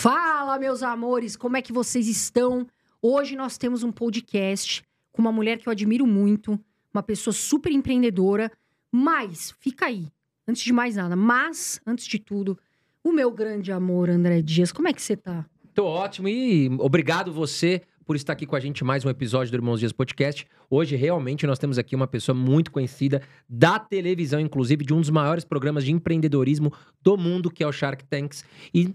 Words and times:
Fala, 0.00 0.60
meus 0.60 0.84
amores, 0.84 1.34
como 1.34 1.56
é 1.56 1.60
que 1.60 1.72
vocês 1.72 2.06
estão? 2.06 2.68
Hoje 3.02 3.34
nós 3.34 3.58
temos 3.58 3.82
um 3.82 3.90
podcast 3.90 4.84
com 5.10 5.20
uma 5.20 5.32
mulher 5.32 5.58
que 5.58 5.68
eu 5.68 5.72
admiro 5.72 6.06
muito, 6.06 6.56
uma 6.94 7.02
pessoa 7.02 7.34
super 7.34 7.72
empreendedora, 7.72 8.48
mas 8.92 9.52
fica 9.58 9.86
aí, 9.86 10.06
antes 10.46 10.62
de 10.62 10.72
mais 10.72 10.94
nada, 10.94 11.16
mas 11.16 11.80
antes 11.84 12.06
de 12.06 12.20
tudo, 12.20 12.56
o 13.02 13.10
meu 13.10 13.32
grande 13.32 13.72
amor, 13.72 14.08
André 14.08 14.40
Dias, 14.40 14.70
como 14.70 14.86
é 14.86 14.92
que 14.92 15.02
você 15.02 15.16
tá? 15.16 15.44
Tô 15.74 15.84
ótimo 15.84 16.28
e 16.28 16.68
obrigado 16.78 17.32
você 17.32 17.82
por 18.06 18.14
estar 18.14 18.34
aqui 18.34 18.46
com 18.46 18.54
a 18.54 18.60
gente 18.60 18.84
mais 18.84 19.04
um 19.04 19.10
episódio 19.10 19.50
do 19.50 19.56
Irmãos 19.56 19.80
Dias 19.80 19.92
Podcast. 19.92 20.46
Hoje, 20.70 20.94
realmente, 20.94 21.44
nós 21.44 21.58
temos 21.58 21.76
aqui 21.76 21.96
uma 21.96 22.06
pessoa 22.06 22.36
muito 22.38 22.70
conhecida 22.70 23.20
da 23.48 23.80
televisão, 23.80 24.38
inclusive, 24.38 24.84
de 24.84 24.94
um 24.94 25.00
dos 25.00 25.10
maiores 25.10 25.44
programas 25.44 25.84
de 25.84 25.90
empreendedorismo 25.90 26.72
do 27.02 27.16
mundo, 27.16 27.50
que 27.50 27.64
é 27.64 27.66
o 27.66 27.72
Shark 27.72 28.04
Tanks. 28.04 28.44
E 28.72 28.94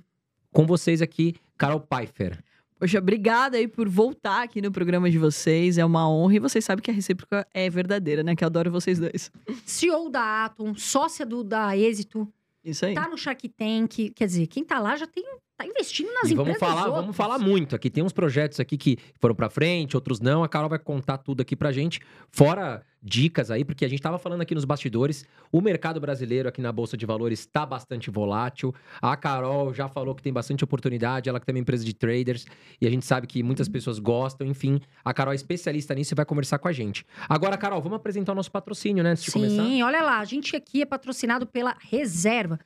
com 0.53 0.65
vocês 0.65 1.01
aqui, 1.01 1.35
Carol 1.57 1.79
Pfeiffer. 1.79 2.41
Poxa, 2.79 2.99
obrigada 2.99 3.57
aí 3.57 3.67
por 3.67 3.87
voltar 3.87 4.43
aqui 4.43 4.61
no 4.61 4.71
programa 4.71 5.09
de 5.09 5.17
vocês. 5.17 5.77
É 5.77 5.85
uma 5.85 6.09
honra. 6.09 6.35
E 6.35 6.39
vocês 6.39 6.65
sabem 6.65 6.83
que 6.83 6.91
a 6.91 6.93
recíproca 6.93 7.47
é 7.53 7.69
verdadeira, 7.69 8.23
né? 8.23 8.35
Que 8.35 8.43
eu 8.43 8.47
adoro 8.47 8.69
vocês 8.71 8.99
dois. 8.99 9.31
CEO 9.65 10.09
da 10.09 10.45
Atom, 10.45 10.75
sócia 10.75 11.25
do, 11.25 11.43
da 11.43 11.77
Êxito, 11.77 12.27
Isso 12.63 12.85
aí. 12.85 12.93
tá 12.93 13.07
no 13.07 13.17
Shark 13.17 13.47
Tank. 13.49 14.11
Quer 14.13 14.25
dizer, 14.25 14.47
quem 14.47 14.65
tá 14.65 14.79
lá 14.79 14.97
já 14.97 15.07
tem, 15.07 15.23
tá 15.63 15.67
investindo 15.67 16.13
nas 16.13 16.29
e 16.29 16.35
vamos 16.35 16.55
empresas 16.55 16.59
falar, 16.59 16.87
outras. 16.87 17.01
vamos 17.01 17.15
falar 17.15 17.39
muito 17.39 17.75
aqui. 17.75 17.89
Tem 17.89 18.03
uns 18.03 18.13
projetos 18.13 18.59
aqui 18.59 18.77
que 18.77 18.97
foram 19.19 19.35
pra 19.35 19.49
frente, 19.49 19.95
outros 19.95 20.19
não. 20.19 20.43
A 20.43 20.49
Carol 20.49 20.69
vai 20.69 20.79
contar 20.79 21.17
tudo 21.17 21.41
aqui 21.41 21.55
pra 21.55 21.71
gente. 21.71 21.99
Fora 22.29 22.83
dicas 23.03 23.51
aí, 23.51 23.65
porque 23.65 23.83
a 23.83 23.87
gente 23.87 24.01
tava 24.01 24.17
falando 24.17 24.41
aqui 24.41 24.55
nos 24.55 24.63
bastidores, 24.63 25.25
o 25.51 25.59
mercado 25.59 25.99
brasileiro 25.99 26.47
aqui 26.47 26.61
na 26.61 26.71
bolsa 26.71 26.95
de 26.95 27.05
valores 27.05 27.39
está 27.41 27.65
bastante 27.65 28.09
volátil. 28.09 28.73
A 29.01 29.17
Carol 29.17 29.73
já 29.73 29.89
falou 29.89 30.15
que 30.15 30.23
tem 30.23 30.31
bastante 30.31 30.63
oportunidade, 30.63 31.27
ela 31.27 31.37
que 31.37 31.45
tem 31.45 31.53
uma 31.53 31.59
empresa 31.59 31.83
de 31.83 31.93
traders 31.93 32.45
e 32.79 32.87
a 32.87 32.89
gente 32.89 33.05
sabe 33.05 33.27
que 33.27 33.43
muitas 33.43 33.67
pessoas 33.67 33.99
gostam, 33.99 34.47
enfim. 34.47 34.79
A 35.03 35.13
Carol 35.13 35.33
é 35.33 35.35
especialista 35.35 35.93
nisso 35.93 36.13
e 36.13 36.15
vai 36.15 36.25
conversar 36.25 36.59
com 36.59 36.69
a 36.69 36.71
gente. 36.71 37.05
Agora, 37.27 37.57
Carol, 37.57 37.81
vamos 37.81 37.97
apresentar 37.97 38.31
o 38.31 38.35
nosso 38.35 38.51
patrocínio, 38.51 39.03
né, 39.03 39.11
antes 39.11 39.25
de 39.25 39.31
Sim, 39.31 39.39
começar? 39.39 39.85
olha 39.85 40.01
lá, 40.01 40.19
a 40.19 40.25
gente 40.25 40.55
aqui 40.55 40.81
é 40.81 40.85
patrocinado 40.85 41.45
pela 41.45 41.75
Reserva. 41.81 42.57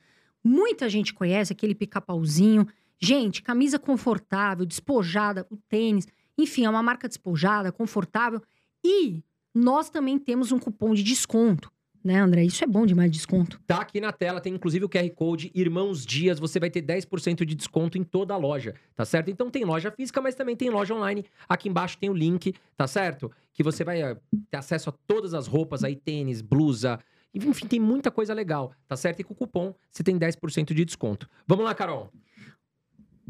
Muita 0.44 0.88
gente 0.88 1.12
conhece 1.12 1.52
aquele 1.52 1.74
pica-pauzinho. 1.74 2.66
Gente, 3.00 3.42
camisa 3.42 3.78
confortável, 3.78 4.66
despojada, 4.66 5.46
o 5.50 5.56
tênis, 5.56 6.06
enfim, 6.36 6.64
é 6.64 6.70
uma 6.70 6.82
marca 6.82 7.08
despojada, 7.08 7.70
confortável. 7.70 8.42
E 8.84 9.22
nós 9.54 9.88
também 9.88 10.18
temos 10.18 10.52
um 10.52 10.58
cupom 10.58 10.94
de 10.94 11.02
desconto, 11.02 11.70
né, 12.02 12.18
André? 12.18 12.44
Isso 12.44 12.62
é 12.62 12.66
bom 12.66 12.86
demais, 12.86 13.10
desconto. 13.10 13.60
Tá 13.66 13.80
aqui 13.80 14.00
na 14.00 14.12
tela, 14.12 14.40
tem 14.40 14.54
inclusive 14.54 14.84
o 14.84 14.88
QR 14.88 15.08
Code 15.10 15.50
Irmãos 15.54 16.04
Dias, 16.04 16.38
você 16.38 16.58
vai 16.58 16.70
ter 16.70 16.82
10% 16.82 17.44
de 17.44 17.54
desconto 17.54 17.98
em 17.98 18.04
toda 18.04 18.34
a 18.34 18.36
loja, 18.36 18.74
tá 18.94 19.04
certo? 19.04 19.30
Então 19.30 19.50
tem 19.50 19.64
loja 19.64 19.90
física, 19.90 20.20
mas 20.20 20.34
também 20.34 20.56
tem 20.56 20.70
loja 20.70 20.94
online. 20.94 21.24
Aqui 21.48 21.68
embaixo 21.68 21.98
tem 21.98 22.10
o 22.10 22.14
link, 22.14 22.54
tá 22.76 22.86
certo? 22.86 23.30
Que 23.52 23.62
você 23.62 23.84
vai 23.84 24.02
eh, 24.02 24.16
ter 24.50 24.56
acesso 24.56 24.90
a 24.90 24.92
todas 25.06 25.34
as 25.34 25.46
roupas 25.46 25.84
aí, 25.84 25.96
tênis, 25.96 26.40
blusa, 26.40 26.98
enfim, 27.34 27.66
tem 27.66 27.80
muita 27.80 28.10
coisa 28.10 28.32
legal, 28.32 28.72
tá 28.86 28.96
certo? 28.96 29.20
E 29.20 29.24
com 29.24 29.34
o 29.34 29.36
cupom 29.36 29.74
você 29.90 30.02
tem 30.02 30.18
10% 30.18 30.72
de 30.72 30.84
desconto. 30.84 31.28
Vamos 31.46 31.64
lá, 31.64 31.74
Carol. 31.74 32.10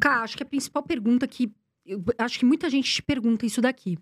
Cara, 0.01 0.23
acho 0.23 0.37
que 0.37 0.43
a 0.43 0.47
principal 0.47 0.83
pergunta 0.83 1.27
que. 1.27 1.53
eu 1.85 2.03
acho 2.19 2.39
que 2.39 2.45
muita 2.45 2.71
gente 2.71 2.93
te 2.93 3.03
pergunta 3.03 3.47
isso 3.47 3.61
daqui. 3.61 3.99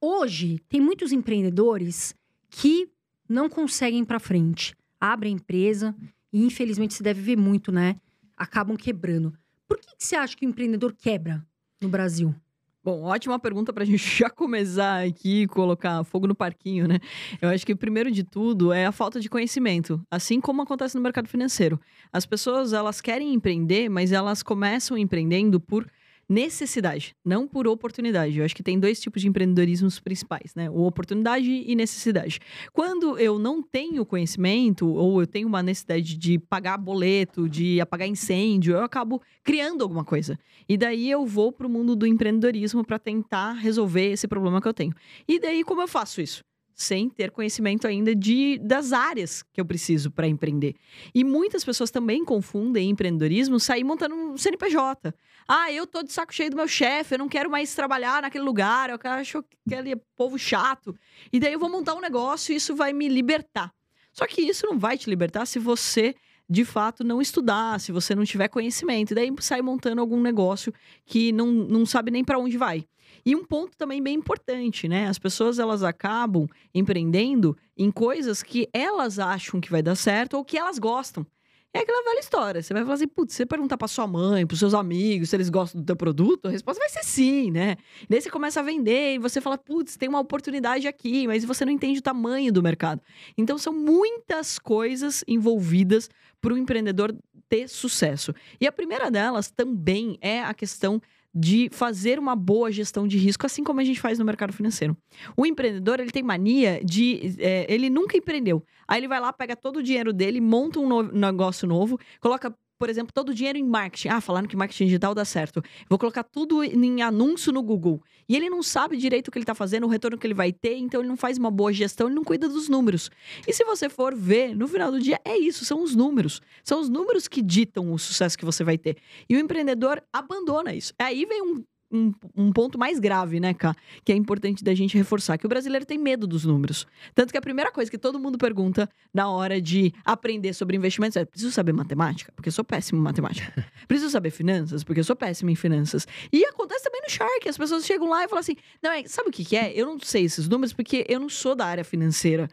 Hoje, 0.00 0.58
tem 0.68 0.80
muitos 0.80 1.12
empreendedores 1.12 2.14
que 2.48 2.88
não 3.28 3.48
conseguem 3.48 4.04
para 4.04 4.18
frente. 4.18 4.74
Abrem 4.98 5.34
empresa 5.34 5.94
e, 6.32 6.44
infelizmente, 6.44 6.94
você 6.94 7.02
deve 7.02 7.20
ver 7.20 7.36
muito, 7.36 7.70
né? 7.70 7.96
Acabam 8.36 8.76
quebrando. 8.76 9.32
Por 9.68 9.78
que, 9.78 9.96
que 9.96 10.04
você 10.04 10.16
acha 10.16 10.36
que 10.36 10.46
o 10.46 10.48
empreendedor 10.48 10.94
quebra 10.94 11.46
no 11.80 11.88
Brasil? 11.88 12.34
Bom, 12.82 13.02
ótima 13.02 13.38
pergunta 13.38 13.72
pra 13.74 13.84
gente 13.84 13.98
já 14.18 14.30
começar 14.30 15.04
aqui 15.04 15.42
e 15.42 15.46
colocar 15.46 16.02
fogo 16.04 16.26
no 16.26 16.34
parquinho, 16.34 16.88
né? 16.88 16.98
Eu 17.40 17.50
acho 17.50 17.66
que 17.66 17.72
o 17.72 17.76
primeiro 17.76 18.10
de 18.10 18.24
tudo 18.24 18.72
é 18.72 18.86
a 18.86 18.92
falta 18.92 19.20
de 19.20 19.28
conhecimento, 19.28 20.00
assim 20.10 20.40
como 20.40 20.62
acontece 20.62 20.94
no 20.94 21.02
mercado 21.02 21.28
financeiro. 21.28 21.78
As 22.12 22.24
pessoas, 22.24 22.72
elas 22.72 23.00
querem 23.00 23.34
empreender, 23.34 23.90
mas 23.90 24.12
elas 24.12 24.42
começam 24.42 24.96
empreendendo 24.96 25.60
por 25.60 25.86
necessidade, 26.30 27.12
não 27.24 27.48
por 27.48 27.66
oportunidade. 27.66 28.38
Eu 28.38 28.44
acho 28.44 28.54
que 28.54 28.62
tem 28.62 28.78
dois 28.78 29.00
tipos 29.00 29.20
de 29.20 29.26
empreendedorismos 29.26 29.98
principais, 29.98 30.54
né? 30.54 30.70
O 30.70 30.82
oportunidade 30.82 31.50
e 31.50 31.74
necessidade. 31.74 32.38
Quando 32.72 33.18
eu 33.18 33.36
não 33.36 33.60
tenho 33.60 34.06
conhecimento 34.06 34.86
ou 34.86 35.20
eu 35.20 35.26
tenho 35.26 35.48
uma 35.48 35.60
necessidade 35.60 36.16
de 36.16 36.38
pagar 36.38 36.78
boleto, 36.78 37.48
de 37.48 37.80
apagar 37.80 38.06
incêndio, 38.06 38.74
eu 38.74 38.84
acabo 38.84 39.20
criando 39.42 39.82
alguma 39.82 40.04
coisa. 40.04 40.38
E 40.68 40.76
daí 40.76 41.10
eu 41.10 41.26
vou 41.26 41.50
para 41.50 41.66
o 41.66 41.70
mundo 41.70 41.96
do 41.96 42.06
empreendedorismo 42.06 42.84
para 42.84 42.98
tentar 42.98 43.54
resolver 43.54 44.12
esse 44.12 44.28
problema 44.28 44.60
que 44.60 44.68
eu 44.68 44.74
tenho. 44.74 44.94
E 45.26 45.40
daí 45.40 45.64
como 45.64 45.82
eu 45.82 45.88
faço 45.88 46.20
isso? 46.20 46.44
Sem 46.80 47.10
ter 47.10 47.30
conhecimento 47.30 47.86
ainda 47.86 48.14
de, 48.14 48.58
das 48.58 48.90
áreas 48.90 49.42
que 49.52 49.60
eu 49.60 49.66
preciso 49.66 50.10
para 50.10 50.26
empreender. 50.26 50.74
E 51.14 51.22
muitas 51.22 51.62
pessoas 51.62 51.90
também 51.90 52.24
confundem 52.24 52.88
empreendedorismo 52.88 53.60
sair 53.60 53.84
montando 53.84 54.14
um 54.14 54.38
CNPJ. 54.38 55.14
Ah, 55.46 55.70
eu 55.70 55.86
tô 55.86 56.02
de 56.02 56.10
saco 56.10 56.32
cheio 56.32 56.48
do 56.48 56.56
meu 56.56 56.66
chefe, 56.66 57.14
eu 57.14 57.18
não 57.18 57.28
quero 57.28 57.50
mais 57.50 57.74
trabalhar 57.74 58.22
naquele 58.22 58.44
lugar, 58.44 58.88
eu 58.88 58.98
acho 59.10 59.42
que 59.42 59.74
ele 59.74 59.92
é 59.92 60.00
povo 60.16 60.38
chato. 60.38 60.96
E 61.30 61.38
daí 61.38 61.52
eu 61.52 61.58
vou 61.58 61.68
montar 61.68 61.94
um 61.94 62.00
negócio 62.00 62.50
e 62.50 62.56
isso 62.56 62.74
vai 62.74 62.94
me 62.94 63.10
libertar. 63.10 63.70
Só 64.10 64.26
que 64.26 64.40
isso 64.40 64.64
não 64.64 64.78
vai 64.78 64.96
te 64.96 65.10
libertar 65.10 65.44
se 65.44 65.58
você 65.58 66.14
de 66.48 66.64
fato 66.64 67.04
não 67.04 67.20
estudar, 67.20 67.78
se 67.78 67.92
você 67.92 68.14
não 68.14 68.24
tiver 68.24 68.48
conhecimento. 68.48 69.12
E 69.12 69.14
daí 69.14 69.30
sai 69.38 69.60
montando 69.60 70.00
algum 70.00 70.20
negócio 70.20 70.72
que 71.04 71.30
não, 71.30 71.46
não 71.46 71.84
sabe 71.84 72.10
nem 72.10 72.24
para 72.24 72.38
onde 72.38 72.56
vai. 72.56 72.86
E 73.24 73.36
um 73.36 73.44
ponto 73.44 73.76
também 73.76 74.02
bem 74.02 74.16
importante, 74.16 74.88
né? 74.88 75.08
As 75.08 75.18
pessoas 75.18 75.58
elas 75.58 75.82
acabam 75.82 76.48
empreendendo 76.74 77.56
em 77.76 77.90
coisas 77.90 78.42
que 78.42 78.68
elas 78.72 79.18
acham 79.18 79.60
que 79.60 79.70
vai 79.70 79.82
dar 79.82 79.94
certo 79.94 80.34
ou 80.34 80.44
que 80.44 80.58
elas 80.58 80.78
gostam. 80.78 81.26
É 81.72 81.80
aquela 81.80 82.02
velha 82.02 82.18
história. 82.18 82.60
Você 82.60 82.74
vai 82.74 82.82
falar 82.82 82.94
assim, 82.94 83.06
putz, 83.06 83.32
você 83.34 83.46
perguntar 83.46 83.76
pra 83.76 83.86
sua 83.86 84.04
mãe, 84.04 84.44
pros 84.44 84.58
seus 84.58 84.74
amigos, 84.74 85.30
se 85.30 85.36
eles 85.36 85.48
gostam 85.48 85.80
do 85.80 85.86
teu 85.86 85.94
produto, 85.94 86.48
a 86.48 86.50
resposta 86.50 86.80
vai 86.80 86.88
ser 86.88 87.04
sim, 87.04 87.52
né? 87.52 87.76
E 88.02 88.06
daí 88.08 88.20
você 88.20 88.28
começa 88.28 88.58
a 88.58 88.62
vender 88.62 89.14
e 89.14 89.18
você 89.18 89.40
fala, 89.40 89.56
putz, 89.56 89.96
tem 89.96 90.08
uma 90.08 90.18
oportunidade 90.18 90.88
aqui, 90.88 91.28
mas 91.28 91.44
você 91.44 91.64
não 91.64 91.72
entende 91.72 92.00
o 92.00 92.02
tamanho 92.02 92.52
do 92.52 92.60
mercado. 92.60 93.00
Então 93.38 93.56
são 93.56 93.72
muitas 93.72 94.58
coisas 94.58 95.22
envolvidas 95.28 96.10
para 96.40 96.52
o 96.52 96.58
empreendedor 96.58 97.14
ter 97.48 97.68
sucesso. 97.68 98.34
E 98.60 98.66
a 98.66 98.72
primeira 98.72 99.08
delas 99.08 99.50
também 99.50 100.18
é 100.20 100.42
a 100.42 100.52
questão 100.52 101.00
de 101.34 101.68
fazer 101.72 102.18
uma 102.18 102.34
boa 102.34 102.72
gestão 102.72 103.06
de 103.06 103.16
risco, 103.16 103.46
assim 103.46 103.62
como 103.62 103.80
a 103.80 103.84
gente 103.84 104.00
faz 104.00 104.18
no 104.18 104.24
mercado 104.24 104.52
financeiro. 104.52 104.96
O 105.36 105.46
empreendedor, 105.46 106.00
ele 106.00 106.10
tem 106.10 106.22
mania 106.22 106.80
de... 106.84 107.36
é, 107.38 107.66
ele 107.72 107.88
nunca 107.88 108.16
empreendeu. 108.16 108.62
Aí 108.88 109.00
ele 109.00 109.08
vai 109.08 109.20
lá, 109.20 109.32
pega 109.32 109.54
todo 109.54 109.76
o 109.78 109.82
dinheiro 109.82 110.12
dele, 110.12 110.40
monta 110.40 110.80
um 110.80 110.88
no- 110.88 111.12
negócio 111.12 111.68
novo, 111.68 111.98
coloca, 112.20 112.52
por 112.80 112.88
exemplo, 112.88 113.12
todo 113.12 113.28
o 113.28 113.34
dinheiro 113.34 113.58
em 113.58 113.62
marketing. 113.62 114.08
Ah, 114.08 114.22
falaram 114.22 114.48
que 114.48 114.56
marketing 114.56 114.86
digital 114.86 115.14
dá 115.14 115.22
certo. 115.22 115.62
Vou 115.86 115.98
colocar 115.98 116.24
tudo 116.24 116.64
em 116.64 117.02
anúncio 117.02 117.52
no 117.52 117.62
Google. 117.62 118.02
E 118.26 118.34
ele 118.34 118.48
não 118.48 118.62
sabe 118.62 118.96
direito 118.96 119.28
o 119.28 119.30
que 119.30 119.36
ele 119.36 119.42
está 119.42 119.54
fazendo, 119.54 119.84
o 119.84 119.88
retorno 119.88 120.16
que 120.16 120.26
ele 120.26 120.32
vai 120.32 120.50
ter, 120.50 120.78
então 120.78 121.02
ele 121.02 121.08
não 121.08 121.16
faz 121.16 121.36
uma 121.36 121.50
boa 121.50 121.74
gestão, 121.74 122.06
ele 122.06 122.16
não 122.16 122.24
cuida 122.24 122.48
dos 122.48 122.70
números. 122.70 123.10
E 123.46 123.52
se 123.52 123.64
você 123.64 123.90
for 123.90 124.14
ver, 124.14 124.56
no 124.56 124.66
final 124.66 124.90
do 124.90 124.98
dia, 124.98 125.20
é 125.26 125.36
isso, 125.36 125.62
são 125.66 125.82
os 125.82 125.94
números. 125.94 126.40
São 126.64 126.80
os 126.80 126.88
números 126.88 127.28
que 127.28 127.42
ditam 127.42 127.92
o 127.92 127.98
sucesso 127.98 128.38
que 128.38 128.44
você 128.46 128.64
vai 128.64 128.78
ter. 128.78 128.96
E 129.28 129.36
o 129.36 129.38
empreendedor 129.38 130.02
abandona 130.10 130.72
isso. 130.72 130.94
Aí 130.98 131.26
vem 131.26 131.42
um, 131.42 131.62
um, 131.90 132.12
um 132.36 132.52
ponto 132.52 132.78
mais 132.78 132.98
grave, 132.98 133.40
né, 133.40 133.52
Cá? 133.52 133.74
Que 134.04 134.12
é 134.12 134.14
importante 134.16 134.62
da 134.62 134.74
gente 134.74 134.96
reforçar, 134.96 135.36
que 135.36 135.46
o 135.46 135.48
brasileiro 135.48 135.84
tem 135.84 135.98
medo 135.98 136.26
dos 136.26 136.44
números. 136.44 136.86
Tanto 137.14 137.32
que 137.32 137.38
a 137.38 137.40
primeira 137.40 137.72
coisa 137.72 137.90
que 137.90 137.98
todo 137.98 138.18
mundo 138.18 138.38
pergunta 138.38 138.88
na 139.12 139.28
hora 139.28 139.60
de 139.60 139.92
aprender 140.04 140.52
sobre 140.54 140.76
investimentos 140.76 141.16
é: 141.16 141.24
preciso 141.24 141.52
saber 141.52 141.72
matemática? 141.72 142.32
Porque 142.34 142.48
eu 142.48 142.52
sou 142.52 142.64
péssimo 142.64 143.00
em 143.00 143.02
matemática. 143.02 143.52
preciso 143.88 144.10
saber 144.10 144.30
finanças? 144.30 144.84
Porque 144.84 145.00
eu 145.00 145.04
sou 145.04 145.16
péssimo 145.16 145.50
em 145.50 145.56
finanças. 145.56 146.06
E 146.32 146.44
acontece 146.44 146.84
também 146.84 147.02
no 147.02 147.10
Shark. 147.10 147.48
As 147.48 147.58
pessoas 147.58 147.84
chegam 147.84 148.08
lá 148.08 148.24
e 148.24 148.28
falam 148.28 148.40
assim: 148.40 148.56
não, 148.82 148.92
é, 148.92 149.04
sabe 149.06 149.28
o 149.28 149.32
que, 149.32 149.44
que 149.44 149.56
é? 149.56 149.72
Eu 149.74 149.86
não 149.86 149.98
sei 150.00 150.24
esses 150.24 150.48
números 150.48 150.72
porque 150.72 151.04
eu 151.08 151.18
não 151.18 151.28
sou 151.28 151.54
da 151.54 151.66
área 151.66 151.84
financeira. 151.84 152.48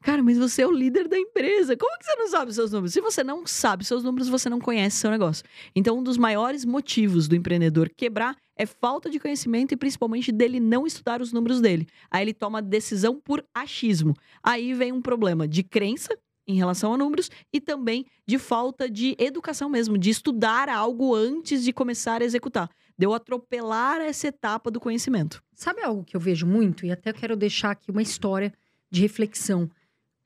Cara, 0.00 0.22
mas 0.22 0.38
você 0.38 0.62
é 0.62 0.66
o 0.66 0.70
líder 0.70 1.08
da 1.08 1.18
empresa. 1.18 1.76
Como 1.76 1.98
que 1.98 2.04
você 2.04 2.14
não 2.14 2.28
sabe 2.28 2.54
seus 2.54 2.70
números? 2.70 2.92
Se 2.92 3.00
você 3.00 3.24
não 3.24 3.46
sabe 3.46 3.84
seus 3.84 4.04
números, 4.04 4.28
você 4.28 4.48
não 4.48 4.60
conhece 4.60 4.96
seu 4.96 5.10
negócio. 5.10 5.44
Então, 5.74 5.98
um 5.98 6.02
dos 6.02 6.16
maiores 6.16 6.64
motivos 6.64 7.26
do 7.26 7.34
empreendedor 7.34 7.90
quebrar 7.96 8.36
é 8.56 8.64
falta 8.64 9.10
de 9.10 9.18
conhecimento 9.18 9.72
e 9.72 9.76
principalmente 9.76 10.30
dele 10.30 10.60
não 10.60 10.86
estudar 10.86 11.20
os 11.20 11.32
números 11.32 11.60
dele. 11.60 11.86
Aí 12.10 12.22
ele 12.22 12.32
toma 12.32 12.62
decisão 12.62 13.20
por 13.20 13.44
achismo. 13.52 14.14
Aí 14.42 14.72
vem 14.72 14.92
um 14.92 15.02
problema 15.02 15.48
de 15.48 15.62
crença 15.62 16.16
em 16.46 16.54
relação 16.54 16.94
a 16.94 16.96
números 16.96 17.30
e 17.52 17.60
também 17.60 18.06
de 18.26 18.38
falta 18.38 18.88
de 18.88 19.14
educação 19.18 19.68
mesmo, 19.68 19.98
de 19.98 20.10
estudar 20.10 20.68
algo 20.68 21.14
antes 21.14 21.62
de 21.62 21.72
começar 21.72 22.22
a 22.22 22.24
executar. 22.24 22.70
De 22.96 23.06
eu 23.06 23.12
atropelar 23.12 24.00
essa 24.00 24.28
etapa 24.28 24.70
do 24.70 24.80
conhecimento. 24.80 25.42
Sabe 25.54 25.82
algo 25.82 26.02
que 26.02 26.16
eu 26.16 26.20
vejo 26.20 26.46
muito? 26.46 26.86
E 26.86 26.90
até 26.90 27.12
quero 27.12 27.36
deixar 27.36 27.72
aqui 27.72 27.90
uma 27.90 28.02
história 28.02 28.52
de 28.90 29.02
reflexão. 29.02 29.70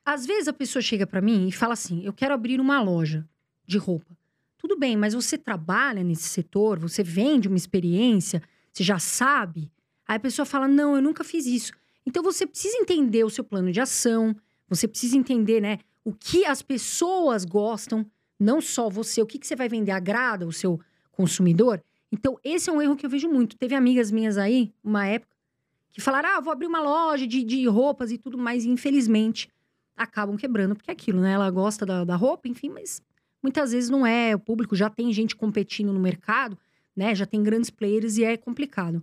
Às 0.05 0.27
vezes 0.27 0.49
a 0.49 0.53
pessoa 0.53 0.83
chega 0.83 1.07
pra 1.07 1.21
mim 1.21 1.49
e 1.49 1.53
fala 1.53 1.75
assim: 1.75 2.05
Eu 2.05 2.13
quero 2.13 2.35
abrir 2.35 2.61
uma 2.61 2.81
loja 2.81 3.27
de 3.67 3.79
roupa. 3.79 4.17
Tudo 4.59 4.79
bem, 4.79 4.97
mas 4.97 5.15
você 5.15 5.37
trabalha 5.37 6.05
nesse 6.05 6.25
setor, 6.25 6.79
você 6.79 7.03
vende 7.03 7.49
uma 7.49 7.57
experiência, 7.57 8.43
você 8.73 8.85
já 8.85 8.99
sabe. 8.99 9.71
Aí 10.07 10.17
a 10.17 10.21
pessoa 10.21 10.47
fala: 10.47 10.69
não, 10.69 10.97
eu 10.97 11.03
nunca 11.03 11.25
fiz 11.25 11.47
isso. 11.47 11.73
Então 12.05 12.23
você 12.23 12.47
precisa 12.47 12.77
entender 12.79 13.25
o 13.25 13.31
seu 13.31 13.45
plano 13.45 13.71
de 13.71 13.81
ação, 13.81 14.35
você 14.69 14.89
precisa 14.89 15.17
entender, 15.17 15.61
né, 15.61 15.79
o 16.05 16.13
que 16.13 16.45
as 16.45 16.63
pessoas 16.63 17.45
gostam, 17.45 18.05
não 18.39 18.61
só 18.61 18.89
você, 18.89 19.23
o 19.23 19.27
que, 19.27 19.39
que 19.39 19.47
você 19.47 19.55
vai 19.55 19.69
vender 19.69 19.93
agrada 19.93 20.47
o 20.47 20.53
seu 20.53 20.81
consumidor. 21.13 21.83
Então, 22.11 22.39
esse 22.43 22.69
é 22.69 22.73
um 22.73 22.83
erro 22.83 22.97
que 22.97 23.07
eu 23.07 23.11
vejo 23.11 23.29
muito. 23.29 23.57
Teve 23.57 23.75
amigas 23.75 24.11
minhas 24.11 24.37
aí, 24.37 24.73
uma 24.83 25.07
época, 25.07 25.37
que 25.93 26.01
falaram: 26.01 26.31
ah, 26.31 26.41
vou 26.41 26.53
abrir 26.53 26.67
uma 26.67 26.81
loja 26.81 27.27
de, 27.27 27.45
de 27.45 27.67
roupas 27.67 28.11
e 28.11 28.19
tudo 28.19 28.37
mais, 28.37 28.65
e 28.65 28.69
infelizmente 28.69 29.49
acabam 29.97 30.37
quebrando, 30.37 30.75
porque 30.75 30.91
é 30.91 30.95
aquilo, 30.95 31.21
né? 31.21 31.33
Ela 31.33 31.51
gosta 31.51 31.85
da, 31.87 32.05
da 32.05 32.17
roupa, 32.17 32.49
enfim, 32.49 32.71
mas 32.71 33.03
muitas 33.43 33.73
vezes 33.73 33.91
não 33.91 34.07
é. 34.07 34.35
O 34.35 34.39
público 34.39 34.75
já 34.75 34.89
tem 34.89 35.13
gente 35.13 35.37
competindo 35.37 35.93
no 35.93 36.01
mercado, 36.01 36.59
né? 36.97 37.15
Já 37.15 37.27
tem 37.27 37.43
grandes 37.43 37.71
players 37.71 38.17
e 38.17 38.25
é 38.25 38.37
complicado. 38.37 39.03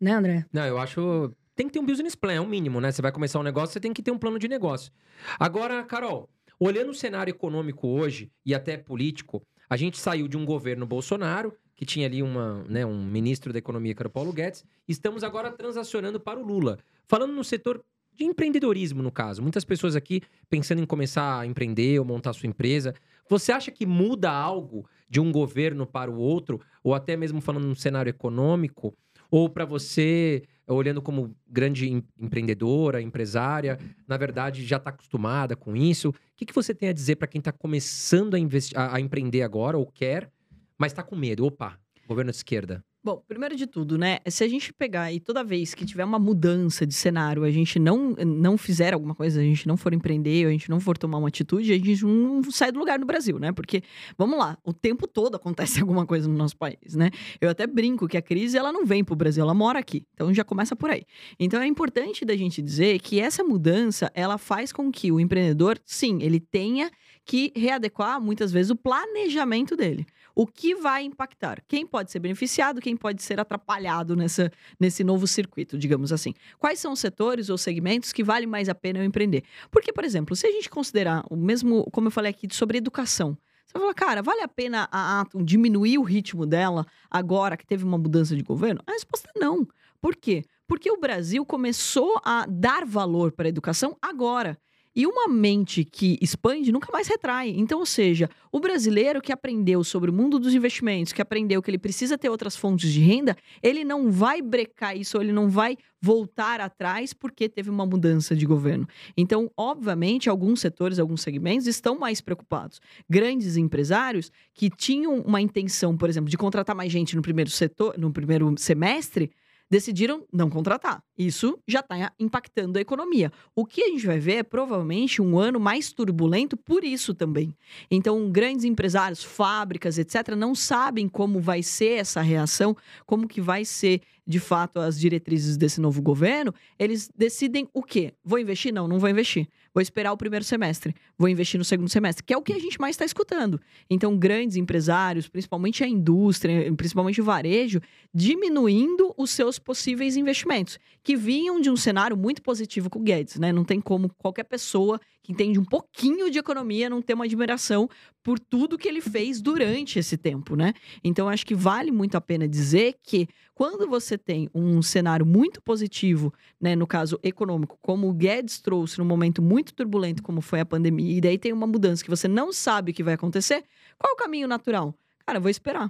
Né, 0.00 0.12
André? 0.12 0.46
Não, 0.52 0.64
eu 0.64 0.78
acho. 0.78 1.32
Tem 1.54 1.66
que 1.66 1.72
ter 1.72 1.78
um 1.78 1.86
business 1.86 2.14
plan, 2.14 2.34
é 2.34 2.40
um 2.40 2.46
mínimo, 2.46 2.80
né? 2.80 2.92
Você 2.92 3.00
vai 3.00 3.10
começar 3.10 3.40
um 3.40 3.42
negócio, 3.42 3.72
você 3.72 3.80
tem 3.80 3.92
que 3.92 4.02
ter 4.02 4.10
um 4.10 4.18
plano 4.18 4.38
de 4.38 4.46
negócio. 4.46 4.92
Agora, 5.38 5.82
Carol, 5.84 6.28
olhando 6.60 6.90
o 6.90 6.94
cenário 6.94 7.30
econômico 7.30 7.88
hoje 7.88 8.30
e 8.44 8.54
até 8.54 8.76
político, 8.76 9.42
a 9.68 9.76
gente 9.76 9.98
saiu 9.98 10.28
de 10.28 10.36
um 10.36 10.44
governo 10.44 10.86
Bolsonaro, 10.86 11.54
que 11.74 11.84
tinha 11.84 12.06
ali 12.06 12.22
uma, 12.22 12.62
né, 12.64 12.84
um 12.84 13.04
ministro 13.04 13.52
da 13.52 13.58
economia, 13.58 13.94
que 13.94 14.02
era 14.02 14.08
o 14.08 14.10
Paulo 14.10 14.32
Guedes, 14.32 14.64
estamos 14.88 15.24
agora 15.24 15.50
transacionando 15.50 16.20
para 16.20 16.38
o 16.38 16.42
Lula. 16.42 16.78
Falando 17.06 17.32
no 17.32 17.44
setor 17.44 17.84
de 18.16 18.24
empreendedorismo, 18.24 19.02
no 19.02 19.10
caso. 19.10 19.42
Muitas 19.42 19.64
pessoas 19.64 19.94
aqui 19.94 20.22
pensando 20.48 20.80
em 20.80 20.86
começar 20.86 21.40
a 21.40 21.46
empreender 21.46 21.98
ou 21.98 22.04
montar 22.04 22.32
sua 22.32 22.48
empresa. 22.48 22.94
Você 23.28 23.52
acha 23.52 23.70
que 23.70 23.84
muda 23.84 24.30
algo 24.30 24.88
de 25.08 25.20
um 25.20 25.30
governo 25.30 25.86
para 25.86 26.10
o 26.10 26.16
outro, 26.16 26.60
ou 26.82 26.94
até 26.94 27.16
mesmo 27.16 27.40
falando 27.40 27.66
no 27.66 27.76
cenário 27.76 28.10
econômico? 28.10 28.96
Ou 29.30 29.48
para 29.48 29.64
você, 29.64 30.42
olhando 30.66 31.02
como 31.02 31.34
grande 31.46 31.90
empreendedora, 32.18 33.02
empresária, 33.02 33.78
na 34.06 34.16
verdade 34.16 34.64
já 34.64 34.76
está 34.76 34.90
acostumada 34.90 35.56
com 35.56 35.76
isso? 35.76 36.10
O 36.10 36.14
que, 36.36 36.46
que 36.46 36.54
você 36.54 36.74
tem 36.74 36.88
a 36.88 36.92
dizer 36.92 37.16
para 37.16 37.28
quem 37.28 37.38
está 37.38 37.52
começando 37.52 38.34
a, 38.34 38.38
a, 38.80 38.96
a 38.96 39.00
empreender 39.00 39.42
agora 39.42 39.76
ou 39.76 39.86
quer, 39.86 40.30
mas 40.78 40.92
está 40.92 41.02
com 41.02 41.16
medo? 41.16 41.44
Opa, 41.44 41.78
governo 42.06 42.30
de 42.30 42.36
esquerda. 42.36 42.84
Bom, 43.06 43.22
primeiro 43.28 43.54
de 43.54 43.68
tudo, 43.68 43.96
né? 43.96 44.18
Se 44.26 44.42
a 44.42 44.48
gente 44.48 44.72
pegar 44.72 45.12
e 45.12 45.20
toda 45.20 45.44
vez 45.44 45.74
que 45.74 45.86
tiver 45.86 46.04
uma 46.04 46.18
mudança 46.18 46.84
de 46.84 46.92
cenário, 46.92 47.44
a 47.44 47.50
gente 47.52 47.78
não, 47.78 48.16
não 48.26 48.58
fizer 48.58 48.92
alguma 48.92 49.14
coisa, 49.14 49.38
a 49.38 49.44
gente 49.44 49.68
não 49.68 49.76
for 49.76 49.94
empreender, 49.94 50.44
a 50.44 50.50
gente 50.50 50.68
não 50.68 50.80
for 50.80 50.98
tomar 50.98 51.18
uma 51.18 51.28
atitude, 51.28 51.72
a 51.72 51.78
gente 51.78 52.04
não 52.04 52.42
sai 52.50 52.72
do 52.72 52.80
lugar 52.80 52.98
no 52.98 53.06
Brasil, 53.06 53.38
né? 53.38 53.52
Porque, 53.52 53.80
vamos 54.18 54.36
lá, 54.36 54.58
o 54.64 54.72
tempo 54.72 55.06
todo 55.06 55.36
acontece 55.36 55.78
alguma 55.82 56.04
coisa 56.04 56.28
no 56.28 56.34
nosso 56.34 56.56
país, 56.56 56.96
né? 56.96 57.12
Eu 57.40 57.48
até 57.48 57.64
brinco 57.64 58.08
que 58.08 58.16
a 58.16 58.22
crise, 58.22 58.58
ela 58.58 58.72
não 58.72 58.84
vem 58.84 59.04
pro 59.04 59.14
Brasil, 59.14 59.44
ela 59.44 59.54
mora 59.54 59.78
aqui. 59.78 60.04
Então 60.14 60.34
já 60.34 60.42
começa 60.42 60.74
por 60.74 60.90
aí. 60.90 61.04
Então 61.38 61.62
é 61.62 61.66
importante 61.68 62.24
da 62.24 62.36
gente 62.36 62.60
dizer 62.60 62.98
que 62.98 63.20
essa 63.20 63.44
mudança, 63.44 64.10
ela 64.16 64.36
faz 64.36 64.72
com 64.72 64.90
que 64.90 65.12
o 65.12 65.20
empreendedor, 65.20 65.78
sim, 65.84 66.18
ele 66.22 66.40
tenha 66.40 66.90
que 67.24 67.52
readequar 67.54 68.20
muitas 68.20 68.50
vezes 68.50 68.70
o 68.70 68.76
planejamento 68.76 69.76
dele. 69.76 70.04
O 70.38 70.46
que 70.46 70.74
vai 70.74 71.02
impactar? 71.02 71.62
Quem 71.66 71.86
pode 71.86 72.12
ser 72.12 72.18
beneficiado, 72.18 72.78
quem 72.78 72.94
pode 72.94 73.22
ser 73.22 73.40
atrapalhado 73.40 74.14
nessa, 74.14 74.52
nesse 74.78 75.02
novo 75.02 75.26
circuito, 75.26 75.78
digamos 75.78 76.12
assim. 76.12 76.34
Quais 76.58 76.78
são 76.78 76.92
os 76.92 77.00
setores 77.00 77.48
ou 77.48 77.56
segmentos 77.56 78.12
que 78.12 78.22
vale 78.22 78.46
mais 78.46 78.68
a 78.68 78.74
pena 78.74 78.98
eu 78.98 79.04
empreender? 79.04 79.44
Porque, 79.70 79.94
por 79.94 80.04
exemplo, 80.04 80.36
se 80.36 80.46
a 80.46 80.50
gente 80.50 80.68
considerar 80.68 81.24
o 81.30 81.36
mesmo, 81.36 81.90
como 81.90 82.08
eu 82.08 82.10
falei 82.10 82.32
aqui, 82.32 82.46
sobre 82.54 82.76
educação, 82.76 83.38
você 83.66 83.78
fala, 83.78 83.94
cara, 83.94 84.22
vale 84.22 84.42
a 84.42 84.48
pena 84.48 84.86
a 84.92 85.22
Atom 85.22 85.42
diminuir 85.42 85.96
o 85.96 86.02
ritmo 86.02 86.44
dela 86.44 86.86
agora 87.10 87.56
que 87.56 87.66
teve 87.66 87.86
uma 87.86 87.96
mudança 87.96 88.36
de 88.36 88.42
governo? 88.42 88.82
A 88.86 88.92
resposta 88.92 89.30
é 89.34 89.40
não. 89.40 89.66
Por 90.02 90.14
quê? 90.14 90.44
Porque 90.68 90.90
o 90.90 91.00
Brasil 91.00 91.46
começou 91.46 92.20
a 92.22 92.44
dar 92.46 92.84
valor 92.84 93.32
para 93.32 93.46
a 93.46 93.48
educação 93.48 93.96
agora. 94.02 94.58
E 94.96 95.06
uma 95.06 95.28
mente 95.28 95.84
que 95.84 96.18
expande 96.22 96.72
nunca 96.72 96.90
mais 96.90 97.06
retrai. 97.06 97.50
Então, 97.50 97.80
ou 97.80 97.84
seja, 97.84 98.30
o 98.50 98.58
brasileiro 98.58 99.20
que 99.20 99.30
aprendeu 99.30 99.84
sobre 99.84 100.08
o 100.08 100.12
mundo 100.12 100.38
dos 100.38 100.54
investimentos, 100.54 101.12
que 101.12 101.20
aprendeu 101.20 101.60
que 101.60 101.70
ele 101.70 101.76
precisa 101.76 102.16
ter 102.16 102.30
outras 102.30 102.56
fontes 102.56 102.90
de 102.90 103.00
renda, 103.00 103.36
ele 103.62 103.84
não 103.84 104.10
vai 104.10 104.40
brecar 104.40 104.96
isso, 104.96 105.20
ele 105.20 105.32
não 105.32 105.50
vai 105.50 105.76
voltar 106.00 106.62
atrás 106.62 107.12
porque 107.12 107.46
teve 107.46 107.68
uma 107.68 107.84
mudança 107.84 108.34
de 108.34 108.46
governo. 108.46 108.88
Então, 109.14 109.50
obviamente, 109.54 110.30
alguns 110.30 110.60
setores, 110.60 110.98
alguns 110.98 111.20
segmentos 111.20 111.66
estão 111.66 111.98
mais 111.98 112.22
preocupados. 112.22 112.80
Grandes 113.06 113.58
empresários 113.58 114.32
que 114.54 114.70
tinham 114.70 115.20
uma 115.20 115.42
intenção, 115.42 115.94
por 115.94 116.08
exemplo, 116.08 116.30
de 116.30 116.38
contratar 116.38 116.74
mais 116.74 116.90
gente 116.90 117.14
no 117.14 117.20
primeiro 117.20 117.50
setor, 117.50 117.98
no 117.98 118.10
primeiro 118.10 118.54
semestre, 118.56 119.30
decidiram 119.70 120.24
não 120.32 120.48
contratar. 120.48 121.02
Isso 121.16 121.58
já 121.66 121.80
está 121.80 122.12
impactando 122.18 122.78
a 122.78 122.80
economia. 122.80 123.32
O 123.54 123.64
que 123.64 123.82
a 123.82 123.88
gente 123.88 124.06
vai 124.06 124.18
ver 124.18 124.34
é 124.36 124.42
provavelmente 124.42 125.22
um 125.22 125.38
ano 125.38 125.58
mais 125.58 125.92
turbulento 125.92 126.56
por 126.56 126.84
isso 126.84 127.14
também. 127.14 127.54
Então, 127.90 128.30
grandes 128.30 128.64
empresários, 128.64 129.24
fábricas, 129.24 129.98
etc., 129.98 130.34
não 130.36 130.54
sabem 130.54 131.08
como 131.08 131.40
vai 131.40 131.62
ser 131.62 132.00
essa 132.00 132.20
reação, 132.20 132.76
como 133.06 133.26
que 133.26 133.40
vai 133.40 133.64
ser 133.64 134.02
de 134.26 134.40
fato 134.40 134.80
as 134.80 134.98
diretrizes 134.98 135.56
desse 135.56 135.80
novo 135.80 136.02
governo. 136.02 136.52
Eles 136.78 137.08
decidem 137.16 137.68
o 137.72 137.82
quê? 137.82 138.12
Vou 138.24 138.38
investir? 138.38 138.74
Não, 138.74 138.88
não 138.88 138.98
vou 138.98 139.08
investir. 139.08 139.48
Vou 139.72 139.80
esperar 139.80 140.12
o 140.12 140.16
primeiro 140.16 140.44
semestre. 140.44 140.94
Vou 141.18 141.28
investir 141.28 141.58
no 141.58 141.64
segundo 141.64 141.88
semestre, 141.88 142.24
que 142.24 142.32
é 142.32 142.36
o 142.36 142.42
que 142.42 142.52
a 142.52 142.58
gente 142.58 142.80
mais 142.80 142.94
está 142.94 143.04
escutando. 143.04 143.60
Então, 143.88 144.16
grandes 144.16 144.56
empresários, 144.56 145.28
principalmente 145.28 145.84
a 145.84 145.86
indústria, 145.86 146.72
principalmente 146.74 147.20
o 147.20 147.24
varejo, 147.24 147.80
diminuindo 148.12 149.14
os 149.16 149.30
seus 149.30 149.58
possíveis 149.58 150.16
investimentos, 150.16 150.78
que 151.06 151.14
vinham 151.14 151.60
de 151.60 151.70
um 151.70 151.76
cenário 151.76 152.16
muito 152.16 152.42
positivo 152.42 152.90
com 152.90 152.98
o 152.98 153.02
Guedes, 153.02 153.36
né? 153.38 153.52
Não 153.52 153.64
tem 153.64 153.80
como 153.80 154.12
qualquer 154.18 154.42
pessoa 154.42 155.00
que 155.22 155.30
entende 155.30 155.56
um 155.56 155.64
pouquinho 155.64 156.28
de 156.28 156.36
economia 156.36 156.90
não 156.90 157.00
ter 157.00 157.14
uma 157.14 157.26
admiração 157.26 157.88
por 158.24 158.40
tudo 158.40 158.76
que 158.76 158.88
ele 158.88 159.00
fez 159.00 159.40
durante 159.40 160.00
esse 160.00 160.16
tempo, 160.16 160.56
né? 160.56 160.74
Então, 161.04 161.28
acho 161.28 161.46
que 161.46 161.54
vale 161.54 161.92
muito 161.92 162.16
a 162.16 162.20
pena 162.20 162.48
dizer 162.48 162.96
que 163.04 163.28
quando 163.54 163.88
você 163.88 164.18
tem 164.18 164.50
um 164.52 164.82
cenário 164.82 165.24
muito 165.24 165.62
positivo, 165.62 166.34
né, 166.60 166.74
no 166.74 166.88
caso 166.88 167.20
econômico, 167.22 167.78
como 167.80 168.08
o 168.08 168.12
Guedes 168.12 168.60
trouxe 168.60 168.98
num 168.98 169.04
momento 169.04 169.40
muito 169.40 169.72
turbulento 169.74 170.24
como 170.24 170.40
foi 170.40 170.58
a 170.58 170.66
pandemia, 170.66 171.18
e 171.18 171.20
daí 171.20 171.38
tem 171.38 171.52
uma 171.52 171.68
mudança 171.68 172.02
que 172.02 172.10
você 172.10 172.26
não 172.26 172.52
sabe 172.52 172.90
o 172.90 172.94
que 172.94 173.04
vai 173.04 173.14
acontecer, 173.14 173.62
qual 173.96 174.14
o 174.14 174.16
caminho 174.16 174.48
natural? 174.48 174.92
Cara, 175.24 175.38
vou 175.38 175.50
esperar. 175.50 175.88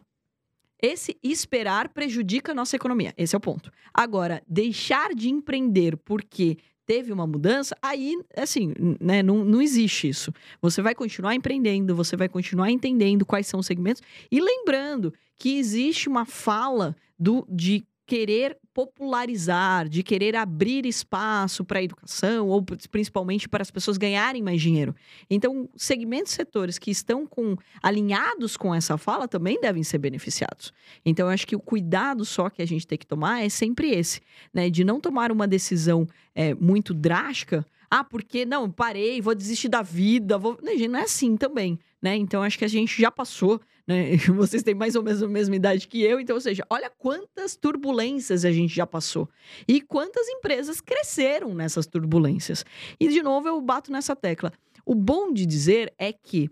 Esse 0.81 1.17
esperar 1.23 1.88
prejudica 1.88 2.52
a 2.52 2.55
nossa 2.55 2.76
economia. 2.76 3.15
Esse 3.17 3.34
é 3.34 3.39
o 3.39 3.41
ponto. 3.41 3.70
Agora, 3.93 4.43
deixar 4.46 5.15
de 5.15 5.29
empreender 5.29 5.96
porque 5.96 6.58
teve 6.86 7.12
uma 7.12 7.27
mudança, 7.27 7.77
aí, 7.82 8.17
assim, 8.36 8.72
né, 9.01 9.22
não, 9.22 9.44
não 9.44 9.60
existe 9.60 10.08
isso. 10.08 10.32
Você 10.62 10.81
vai 10.81 10.94
continuar 10.94 11.34
empreendendo, 11.34 11.96
você 11.96 12.17
vai 12.17 12.29
continuar 12.29 12.70
entendendo 12.70 13.27
quais 13.27 13.46
são 13.48 13.58
os 13.58 13.67
segmentos 13.67 14.03
e 14.31 14.41
lembrando 14.41 15.12
que 15.36 15.58
existe 15.58 16.08
uma 16.08 16.24
fala 16.24 16.94
do, 17.19 17.44
de 17.51 17.84
querer 18.06 18.56
popularizar, 18.77 19.89
de 19.89 20.03
querer 20.03 20.37
abrir 20.37 20.85
espaço 20.85 21.65
para 21.65 21.79
a 21.79 21.83
educação 21.83 22.49
ou 22.49 22.63
principalmente 22.63 23.49
para 23.49 23.63
as 23.63 23.71
pessoas 23.71 23.97
ganharem 23.97 24.43
mais 24.43 24.61
dinheiro. 24.61 24.95
Então, 25.31 25.67
segmentos 25.75 26.33
setores 26.33 26.79
que 26.79 26.91
estão 26.91 27.27
com 27.27 27.56
alinhados 27.83 28.55
com 28.55 28.75
essa 28.75 28.99
fala 28.99 29.27
também 29.27 29.59
devem 29.59 29.83
ser 29.83 29.97
beneficiados. 29.97 30.75
Então, 31.06 31.27
eu 31.27 31.33
acho 31.33 31.47
que 31.47 31.56
o 31.56 31.59
cuidado 31.59 32.23
só 32.27 32.51
que 32.51 32.61
a 32.61 32.67
gente 32.67 32.87
tem 32.87 32.99
que 32.99 33.06
tomar 33.06 33.43
é 33.43 33.49
sempre 33.49 33.89
esse, 33.93 34.21
né, 34.53 34.69
de 34.69 34.85
não 34.85 35.01
tomar 35.01 35.33
uma 35.33 35.49
decisão 35.49 36.06
é, 36.35 36.53
muito 36.53 36.93
drástica 36.93 37.65
ah, 37.91 38.03
porque 38.05 38.45
não, 38.45 38.71
parei, 38.71 39.21
vou 39.21 39.35
desistir 39.35 39.69
da 39.69 39.81
vida, 39.81 40.37
vou. 40.37 40.59
Não, 40.61 40.73
gente, 40.73 40.89
não 40.89 40.99
é 40.99 41.05
assim 41.05 41.37
também, 41.37 41.79
né? 42.03 42.17
Então 42.17 42.43
acho 42.43 42.59
que 42.59 42.65
a 42.65 42.69
gente 42.69 43.01
já 43.01 43.13
passou, 43.13 43.61
né? 43.86 44.16
Vocês 44.34 44.62
têm 44.62 44.74
mais 44.74 44.96
ou 44.96 45.02
menos 45.02 45.22
a 45.22 45.28
mesma 45.28 45.56
idade 45.56 45.86
que 45.86 46.02
eu, 46.02 46.19
então, 46.19 46.34
ou 46.34 46.40
seja, 46.40 46.64
olha 46.69 46.90
quantas 46.90 47.56
turbulências 47.56 48.44
a 48.44 48.50
gente 48.50 48.74
já 48.74 48.86
passou 48.86 49.28
e 49.69 49.81
quantas 49.81 50.28
empresas 50.28 50.81
cresceram 50.81 51.55
nessas 51.55 51.86
turbulências. 51.86 52.64
E 52.98 53.08
de 53.08 53.22
novo 53.22 53.48
eu 53.48 53.60
bato 53.60 53.93
nessa 53.93 54.16
tecla. 54.16 54.52
O 54.84 54.94
bom 54.94 55.32
de 55.32 55.46
dizer 55.46 55.93
é 55.98 56.12
que 56.12 56.50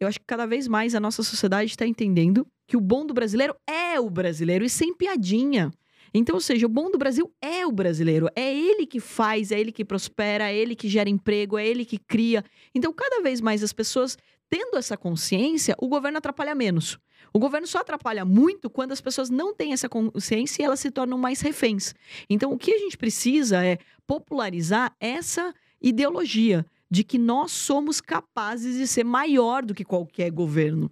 eu 0.00 0.06
acho 0.06 0.20
que 0.20 0.26
cada 0.26 0.46
vez 0.46 0.68
mais 0.68 0.94
a 0.94 1.00
nossa 1.00 1.22
sociedade 1.22 1.70
está 1.70 1.86
entendendo 1.86 2.46
que 2.66 2.76
o 2.76 2.80
bom 2.80 3.04
do 3.04 3.12
brasileiro 3.12 3.56
é 3.66 3.98
o 3.98 4.08
brasileiro 4.08 4.64
e 4.64 4.70
sem 4.70 4.94
piadinha. 4.94 5.72
Então, 6.14 6.36
ou 6.36 6.40
seja, 6.40 6.66
o 6.66 6.68
bom 6.70 6.90
do 6.90 6.96
Brasil 6.96 7.30
é 7.40 7.66
o 7.66 7.72
brasileiro. 7.72 8.28
É 8.34 8.54
ele 8.54 8.86
que 8.86 9.00
faz, 9.00 9.52
é 9.52 9.60
ele 9.60 9.72
que 9.72 9.84
prospera, 9.84 10.50
é 10.50 10.56
ele 10.56 10.74
que 10.74 10.88
gera 10.88 11.10
emprego, 11.10 11.58
é 11.58 11.66
ele 11.66 11.84
que 11.84 11.98
cria. 11.98 12.42
Então, 12.74 12.92
cada 12.92 13.20
vez 13.22 13.40
mais 13.40 13.62
as 13.62 13.72
pessoas 13.72 14.16
tendo 14.50 14.76
essa 14.76 14.96
consciência, 14.96 15.74
o 15.78 15.88
governo 15.88 16.18
atrapalha 16.18 16.54
menos. 16.54 16.98
O 17.32 17.38
governo 17.38 17.66
só 17.66 17.78
atrapalha 17.78 18.24
muito 18.24 18.70
quando 18.70 18.92
as 18.92 19.00
pessoas 19.00 19.28
não 19.28 19.54
têm 19.54 19.72
essa 19.72 19.88
consciência 19.88 20.62
e 20.62 20.64
elas 20.64 20.80
se 20.80 20.90
tornam 20.90 21.18
mais 21.18 21.40
reféns. 21.40 21.94
Então, 22.28 22.52
o 22.52 22.58
que 22.58 22.72
a 22.72 22.78
gente 22.78 22.96
precisa 22.96 23.64
é 23.64 23.78
popularizar 24.06 24.94
essa 24.98 25.54
ideologia 25.80 26.64
de 26.90 27.04
que 27.04 27.18
nós 27.18 27.52
somos 27.52 28.00
capazes 28.00 28.76
de 28.76 28.86
ser 28.86 29.04
maior 29.04 29.62
do 29.62 29.74
que 29.74 29.84
qualquer 29.84 30.30
governo. 30.30 30.90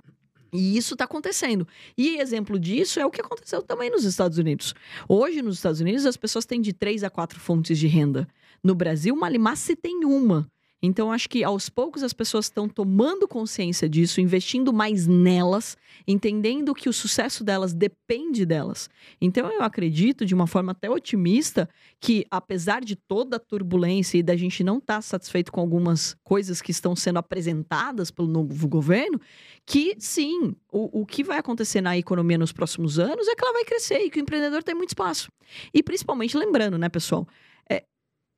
E 0.53 0.77
isso 0.77 0.95
está 0.95 1.05
acontecendo. 1.05 1.67
E 1.97 2.19
exemplo 2.19 2.59
disso 2.59 3.01
é 3.01 3.07
o 3.07 3.11
que 3.11 3.21
aconteceu 3.21 3.63
também 3.63 3.91
nos 3.91 4.05
Estados 4.05 4.39
Unidos. 4.39 4.75
Hoje, 5.09 5.43
nos 5.43 5.57
Estados 5.57 5.81
Unidos, 5.81 6.07
as 6.07 6.17
pessoas 6.17 6.47
têm 6.47 6.61
de 6.61 6.73
três 6.73 7.03
a 7.03 7.11
quatro 7.11 7.41
fontes 7.41 7.79
de 7.79 7.87
renda. 7.87 8.29
No 8.63 8.75
Brasil, 8.75 9.15
Malimar 9.17 9.57
se 9.57 9.75
tem 9.75 10.05
uma. 10.05 10.51
Então, 10.83 11.11
acho 11.11 11.29
que 11.29 11.43
aos 11.43 11.71
poucos 11.71 12.03
as 12.03 12.13
pessoas 12.13 12.47
estão 12.47 12.69
tomando 12.69 13.27
consciência 13.27 13.89
disso, 13.89 14.21
investindo 14.21 14.73
mais 14.75 15.07
nelas, 15.07 15.77
entendendo 16.07 16.75
que 16.75 16.89
o 16.89 16.93
sucesso 16.93 17.43
delas 17.43 17.73
depende 17.73 18.45
delas. 18.45 18.91
Então, 19.19 19.51
eu 19.51 19.63
acredito, 19.63 20.27
de 20.27 20.35
uma 20.35 20.47
forma 20.47 20.73
até 20.73 20.91
otimista, 20.91 21.69
que 21.99 22.27
apesar 22.31 22.85
de 22.85 22.95
toda 22.95 23.37
a 23.37 23.41
turbulência 23.41 24.19
e 24.19 24.23
da 24.23 24.37
gente 24.37 24.63
não 24.63 24.77
estar 24.77 24.97
tá 24.97 25.03
satisfeito 25.03 25.51
com 25.51 25.61
algumas 25.61 26.15
coisas 26.23 26.61
que 26.61 26.71
estão 26.71 26.95
sendo 26.95 27.19
apresentadas 27.19 28.11
pelo 28.11 28.29
novo 28.29 28.69
governo, 28.69 29.19
que 29.65 29.97
sim, 29.99 30.55
o, 30.71 31.01
o 31.01 31.07
que 31.07 31.25
vai 31.25 31.39
acontecer 31.39 31.81
na 31.81 31.97
economia 31.97 32.37
nos 32.37 32.53
próximos 32.53 32.99
anos 32.99 33.27
é 33.27 33.35
que 33.35 33.43
ela 33.43 33.55
vai 33.55 33.65
crescer 33.65 34.01
e 34.01 34.11
que 34.11 34.21
o 34.21 34.23
empreendedor 34.23 34.63
tem 34.63 34.75
muito 34.75 34.91
espaço. 34.91 35.29
E 35.73 35.83
principalmente 35.83 36.37
lembrando, 36.37 36.77
né, 36.77 36.91
pessoal? 36.91 37.27
É, 37.69 37.83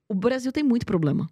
o 0.09 0.15
Brasil 0.15 0.53
tem 0.53 0.63
muito 0.63 0.87
problema 0.87 1.29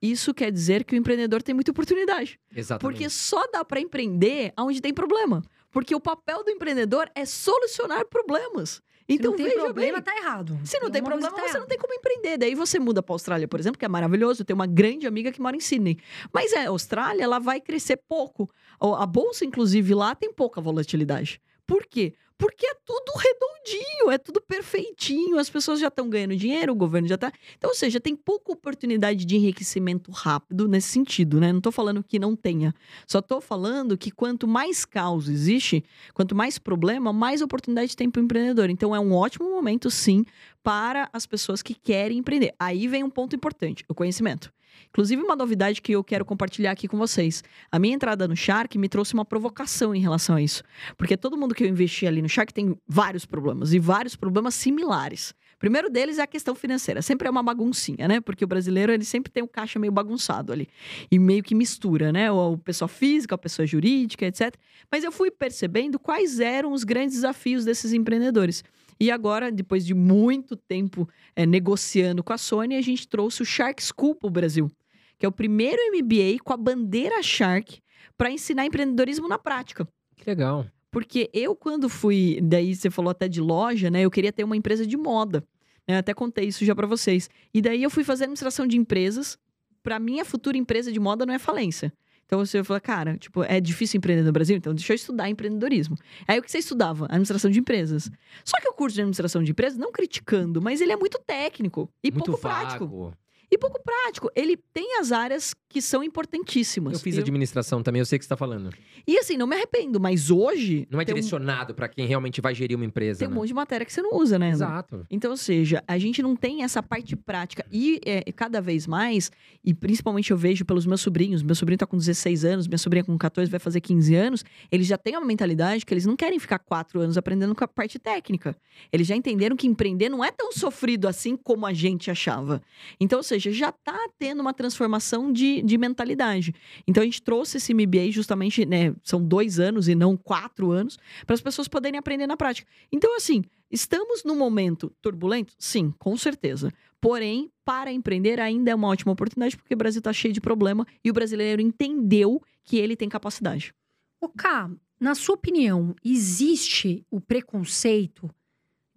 isso 0.00 0.32
quer 0.32 0.50
dizer 0.50 0.84
que 0.84 0.94
o 0.94 0.96
empreendedor 0.96 1.42
tem 1.42 1.54
muita 1.54 1.70
oportunidade. 1.70 2.38
Exatamente. 2.54 2.80
Porque 2.96 3.10
só 3.10 3.46
dá 3.50 3.64
para 3.64 3.80
empreender 3.80 4.52
onde 4.58 4.80
tem 4.80 4.94
problema. 4.94 5.42
Porque 5.70 5.94
o 5.94 6.00
papel 6.00 6.42
do 6.42 6.50
empreendedor 6.50 7.10
é 7.14 7.24
solucionar 7.24 8.04
problemas. 8.06 8.82
Então, 9.08 9.32
Se 9.32 9.38
não 9.38 9.44
tem 9.44 9.46
veja 9.46 9.64
problema, 9.64 10.00
bem. 10.00 10.02
tá 10.02 10.16
errado. 10.16 10.60
Se 10.64 10.78
não 10.78 10.88
tem 10.88 11.02
problema, 11.02 11.34
tá 11.34 11.48
você 11.48 11.58
não 11.58 11.66
tem 11.66 11.76
como 11.76 11.92
empreender. 11.92 12.38
Daí 12.38 12.54
você 12.54 12.78
muda 12.78 13.02
para 13.02 13.12
Austrália, 13.12 13.48
por 13.48 13.58
exemplo, 13.58 13.76
que 13.76 13.84
é 13.84 13.88
maravilhoso. 13.88 14.42
Eu 14.42 14.46
tenho 14.46 14.56
uma 14.56 14.66
grande 14.68 15.06
amiga 15.06 15.32
que 15.32 15.40
mora 15.40 15.56
em 15.56 15.60
Sydney. 15.60 15.98
Mas 16.32 16.52
é, 16.52 16.66
a 16.66 16.68
Austrália, 16.68 17.24
ela 17.24 17.40
vai 17.40 17.60
crescer 17.60 17.96
pouco. 18.08 18.48
A 18.80 19.04
bolsa, 19.06 19.44
inclusive, 19.44 19.94
lá 19.94 20.14
tem 20.14 20.32
pouca 20.32 20.60
volatilidade. 20.60 21.40
Por 21.66 21.86
quê? 21.86 22.14
Porque 22.40 22.66
é 22.66 22.74
tudo 22.86 23.12
redondinho, 23.18 24.10
é 24.10 24.16
tudo 24.16 24.40
perfeitinho, 24.40 25.38
as 25.38 25.50
pessoas 25.50 25.78
já 25.78 25.88
estão 25.88 26.08
ganhando 26.08 26.34
dinheiro, 26.34 26.72
o 26.72 26.74
governo 26.74 27.06
já 27.06 27.16
está. 27.16 27.30
Então, 27.58 27.68
ou 27.68 27.76
seja, 27.76 28.00
tem 28.00 28.16
pouca 28.16 28.50
oportunidade 28.50 29.26
de 29.26 29.36
enriquecimento 29.36 30.10
rápido 30.10 30.66
nesse 30.66 30.88
sentido, 30.88 31.38
né? 31.38 31.52
Não 31.52 31.58
estou 31.58 31.70
falando 31.70 32.02
que 32.02 32.18
não 32.18 32.34
tenha. 32.34 32.74
Só 33.06 33.18
estou 33.18 33.42
falando 33.42 33.98
que 33.98 34.10
quanto 34.10 34.48
mais 34.48 34.86
caos 34.86 35.28
existe, 35.28 35.84
quanto 36.14 36.34
mais 36.34 36.58
problema, 36.58 37.12
mais 37.12 37.42
oportunidade 37.42 37.94
tem 37.94 38.10
para 38.10 38.22
o 38.22 38.24
empreendedor. 38.24 38.70
Então, 38.70 38.96
é 38.96 38.98
um 38.98 39.12
ótimo 39.12 39.50
momento, 39.50 39.90
sim, 39.90 40.24
para 40.62 41.10
as 41.12 41.26
pessoas 41.26 41.60
que 41.60 41.74
querem 41.74 42.16
empreender. 42.16 42.54
Aí 42.58 42.88
vem 42.88 43.04
um 43.04 43.10
ponto 43.10 43.36
importante: 43.36 43.84
o 43.86 43.94
conhecimento. 43.94 44.50
Inclusive, 44.88 45.22
uma 45.22 45.36
novidade 45.36 45.80
que 45.80 45.92
eu 45.92 46.02
quero 46.02 46.24
compartilhar 46.24 46.72
aqui 46.72 46.88
com 46.88 46.96
vocês. 46.96 47.42
A 47.70 47.78
minha 47.78 47.94
entrada 47.94 48.26
no 48.26 48.36
Shark 48.36 48.76
me 48.78 48.88
trouxe 48.88 49.14
uma 49.14 49.24
provocação 49.24 49.94
em 49.94 50.00
relação 50.00 50.36
a 50.36 50.42
isso. 50.42 50.62
Porque 50.96 51.16
todo 51.16 51.36
mundo 51.36 51.54
que 51.54 51.64
eu 51.64 51.68
investi 51.68 52.06
ali 52.06 52.20
no 52.20 52.28
Shark 52.28 52.52
tem 52.52 52.76
vários 52.86 53.24
problemas, 53.24 53.72
e 53.72 53.78
vários 53.78 54.16
problemas 54.16 54.54
similares. 54.54 55.34
Primeiro 55.60 55.90
deles 55.90 56.18
é 56.18 56.22
a 56.22 56.26
questão 56.26 56.54
financeira. 56.54 57.02
Sempre 57.02 57.28
é 57.28 57.30
uma 57.30 57.42
baguncinha, 57.42 58.08
né? 58.08 58.18
Porque 58.18 58.42
o 58.42 58.48
brasileiro, 58.48 58.90
ele 58.90 59.04
sempre 59.04 59.30
tem 59.30 59.42
o 59.42 59.46
caixa 59.46 59.78
meio 59.78 59.92
bagunçado 59.92 60.54
ali. 60.54 60.66
E 61.10 61.18
meio 61.18 61.42
que 61.42 61.54
mistura, 61.54 62.10
né? 62.10 62.32
O 62.32 62.56
pessoa 62.56 62.88
física, 62.88 63.34
a 63.34 63.38
pessoa 63.38 63.66
jurídica, 63.66 64.24
etc. 64.24 64.54
Mas 64.90 65.04
eu 65.04 65.12
fui 65.12 65.30
percebendo 65.30 65.98
quais 65.98 66.40
eram 66.40 66.72
os 66.72 66.82
grandes 66.82 67.16
desafios 67.16 67.66
desses 67.66 67.92
empreendedores. 67.92 68.64
E 69.00 69.10
agora, 69.10 69.50
depois 69.50 69.86
de 69.86 69.94
muito 69.94 70.54
tempo 70.54 71.08
é, 71.34 71.46
negociando 71.46 72.22
com 72.22 72.34
a 72.34 72.38
Sony, 72.38 72.76
a 72.76 72.82
gente 72.82 73.08
trouxe 73.08 73.40
o 73.40 73.46
Shark 73.46 73.82
School 73.82 74.14
para 74.14 74.28
o 74.28 74.30
Brasil, 74.30 74.70
que 75.18 75.24
é 75.24 75.28
o 75.28 75.32
primeiro 75.32 75.80
MBA 75.96 76.42
com 76.44 76.52
a 76.52 76.56
bandeira 76.56 77.22
Shark 77.22 77.80
para 78.18 78.30
ensinar 78.30 78.66
empreendedorismo 78.66 79.26
na 79.26 79.38
prática. 79.38 79.88
Que 80.16 80.28
legal. 80.28 80.66
Porque 80.90 81.30
eu, 81.32 81.56
quando 81.56 81.88
fui, 81.88 82.38
daí 82.42 82.74
você 82.74 82.90
falou 82.90 83.10
até 83.10 83.26
de 83.26 83.40
loja, 83.40 83.90
né? 83.90 84.02
Eu 84.02 84.10
queria 84.10 84.32
ter 84.32 84.44
uma 84.44 84.56
empresa 84.56 84.86
de 84.86 84.96
moda. 84.96 85.42
Né? 85.88 85.96
Até 85.96 86.12
contei 86.12 86.46
isso 86.48 86.64
já 86.64 86.74
para 86.74 86.86
vocês. 86.86 87.30
E 87.54 87.62
daí 87.62 87.82
eu 87.82 87.90
fui 87.90 88.04
fazer 88.04 88.24
administração 88.24 88.66
de 88.66 88.76
empresas. 88.76 89.38
Para 89.82 89.98
minha 89.98 90.24
futura 90.24 90.58
empresa 90.58 90.92
de 90.92 91.00
moda 91.00 91.24
não 91.24 91.32
é 91.32 91.38
falência. 91.38 91.92
Então 92.30 92.46
você 92.46 92.62
fala, 92.62 92.78
cara, 92.80 93.16
tipo, 93.18 93.42
é 93.42 93.60
difícil 93.60 93.98
empreender 93.98 94.22
no 94.22 94.30
Brasil, 94.30 94.56
então 94.56 94.72
deixa 94.72 94.92
eu 94.92 94.94
estudar 94.94 95.28
empreendedorismo. 95.28 95.96
Aí 96.28 96.38
o 96.38 96.42
que 96.44 96.48
você 96.48 96.58
estudava? 96.58 97.06
Administração 97.06 97.50
de 97.50 97.58
empresas. 97.58 98.08
Só 98.44 98.56
que 98.60 98.68
o 98.68 98.72
curso 98.72 98.94
de 98.94 99.00
administração 99.00 99.42
de 99.42 99.50
empresas, 99.50 99.76
não 99.76 99.90
criticando, 99.90 100.62
mas 100.62 100.80
ele 100.80 100.92
é 100.92 100.96
muito 100.96 101.18
técnico 101.26 101.90
e 102.04 102.12
Muito 102.12 102.26
pouco 102.26 102.40
vago. 102.40 102.60
prático. 102.60 103.12
E 103.52 103.58
pouco 103.58 103.80
prático. 103.82 104.30
Ele 104.36 104.56
tem 104.72 104.98
as 105.00 105.10
áreas 105.10 105.54
que 105.68 105.82
são 105.82 106.02
importantíssimas. 106.04 106.94
Eu 106.94 107.00
fiz 107.00 107.18
administração 107.18 107.82
também, 107.82 108.00
eu 108.00 108.06
sei 108.06 108.16
o 108.16 108.18
que 108.18 108.24
você 108.24 108.28
tá 108.28 108.36
falando. 108.36 108.70
E 109.06 109.18
assim, 109.18 109.36
não 109.36 109.46
me 109.46 109.56
arrependo, 109.56 109.98
mas 110.00 110.30
hoje. 110.30 110.86
Não 110.90 111.00
é 111.00 111.04
tem 111.04 111.12
um- 111.12 111.16
direcionado 111.16 111.74
pra 111.74 111.88
quem 111.88 112.06
realmente 112.06 112.40
vai 112.40 112.54
gerir 112.54 112.76
uma 112.76 112.84
empresa, 112.84 113.20
Tem 113.20 113.28
um 113.28 113.30
né? 113.32 113.36
monte 113.36 113.48
de 113.48 113.54
matéria 113.54 113.84
que 113.84 113.92
você 113.92 114.02
não 114.02 114.16
usa, 114.16 114.38
né? 114.38 114.50
Exato. 114.50 115.04
Então, 115.10 115.30
ou 115.32 115.36
seja, 115.36 115.82
a 115.86 115.98
gente 115.98 116.22
não 116.22 116.34
tem 116.36 116.62
essa 116.62 116.82
parte 116.82 117.14
prática. 117.16 117.64
E 117.72 118.00
é, 118.04 118.22
cada 118.32 118.60
vez 118.60 118.86
mais, 118.86 119.30
e 119.64 119.72
principalmente 119.74 120.30
eu 120.30 120.36
vejo 120.36 120.64
pelos 120.64 120.86
meus 120.86 121.00
sobrinhos, 121.00 121.42
meu 121.42 121.54
sobrinho 121.54 121.78
tá 121.78 121.86
com 121.86 121.96
16 121.96 122.44
anos, 122.44 122.66
minha 122.68 122.78
sobrinha 122.78 123.04
com 123.04 123.16
14 123.18 123.50
vai 123.50 123.60
fazer 123.60 123.80
15 123.80 124.14
anos, 124.14 124.44
eles 124.70 124.86
já 124.86 124.96
têm 124.98 125.16
uma 125.16 125.26
mentalidade 125.26 125.84
que 125.86 125.92
eles 125.94 126.06
não 126.06 126.16
querem 126.16 126.38
ficar 126.38 126.58
quatro 126.58 127.00
anos 127.00 127.16
aprendendo 127.16 127.54
com 127.54 127.64
a 127.64 127.68
parte 127.68 127.98
técnica. 127.98 128.56
Eles 128.92 129.06
já 129.06 129.14
entenderam 129.16 129.56
que 129.56 129.66
empreender 129.66 130.08
não 130.08 130.24
é 130.24 130.30
tão 130.30 130.52
sofrido 130.52 131.06
assim 131.08 131.36
como 131.36 131.64
a 131.66 131.72
gente 131.72 132.10
achava. 132.10 132.60
Então, 133.00 133.18
ou 133.18 133.22
seja, 133.22 133.39
já 133.40 133.72
tá 133.72 134.08
tendo 134.18 134.40
uma 134.40 134.52
transformação 134.52 135.32
de, 135.32 135.62
de 135.62 135.78
mentalidade. 135.78 136.54
Então, 136.86 137.02
a 137.02 137.06
gente 137.06 137.22
trouxe 137.22 137.56
esse 137.56 137.72
MBA 137.72 138.10
justamente, 138.10 138.66
né? 138.66 138.94
São 139.02 139.22
dois 139.22 139.58
anos 139.58 139.88
e 139.88 139.94
não 139.94 140.16
quatro 140.16 140.70
anos, 140.70 140.98
para 141.24 141.34
as 141.34 141.40
pessoas 141.40 141.68
poderem 141.68 141.98
aprender 141.98 142.26
na 142.26 142.36
prática. 142.36 142.68
Então, 142.92 143.16
assim, 143.16 143.44
Estamos 143.70 144.24
num 144.24 144.36
momento 144.36 144.92
turbulento? 145.00 145.54
Sim, 145.56 145.94
com 145.96 146.16
certeza. 146.16 146.72
Porém, 147.00 147.50
para 147.64 147.92
empreender 147.92 148.40
ainda 148.40 148.72
é 148.72 148.74
uma 148.74 148.88
ótima 148.88 149.12
oportunidade, 149.12 149.56
porque 149.56 149.74
o 149.74 149.76
Brasil 149.76 150.00
está 150.00 150.12
cheio 150.12 150.34
de 150.34 150.40
problema 150.40 150.84
e 151.04 151.10
o 151.10 151.14
brasileiro 151.14 151.62
entendeu 151.62 152.42
que 152.64 152.76
ele 152.76 152.96
tem 152.96 153.08
capacidade. 153.08 153.72
Ô, 154.20 154.28
Ká, 154.28 154.68
na 154.98 155.14
sua 155.14 155.36
opinião, 155.36 155.94
existe 156.04 157.06
o 157.10 157.20
preconceito 157.20 158.28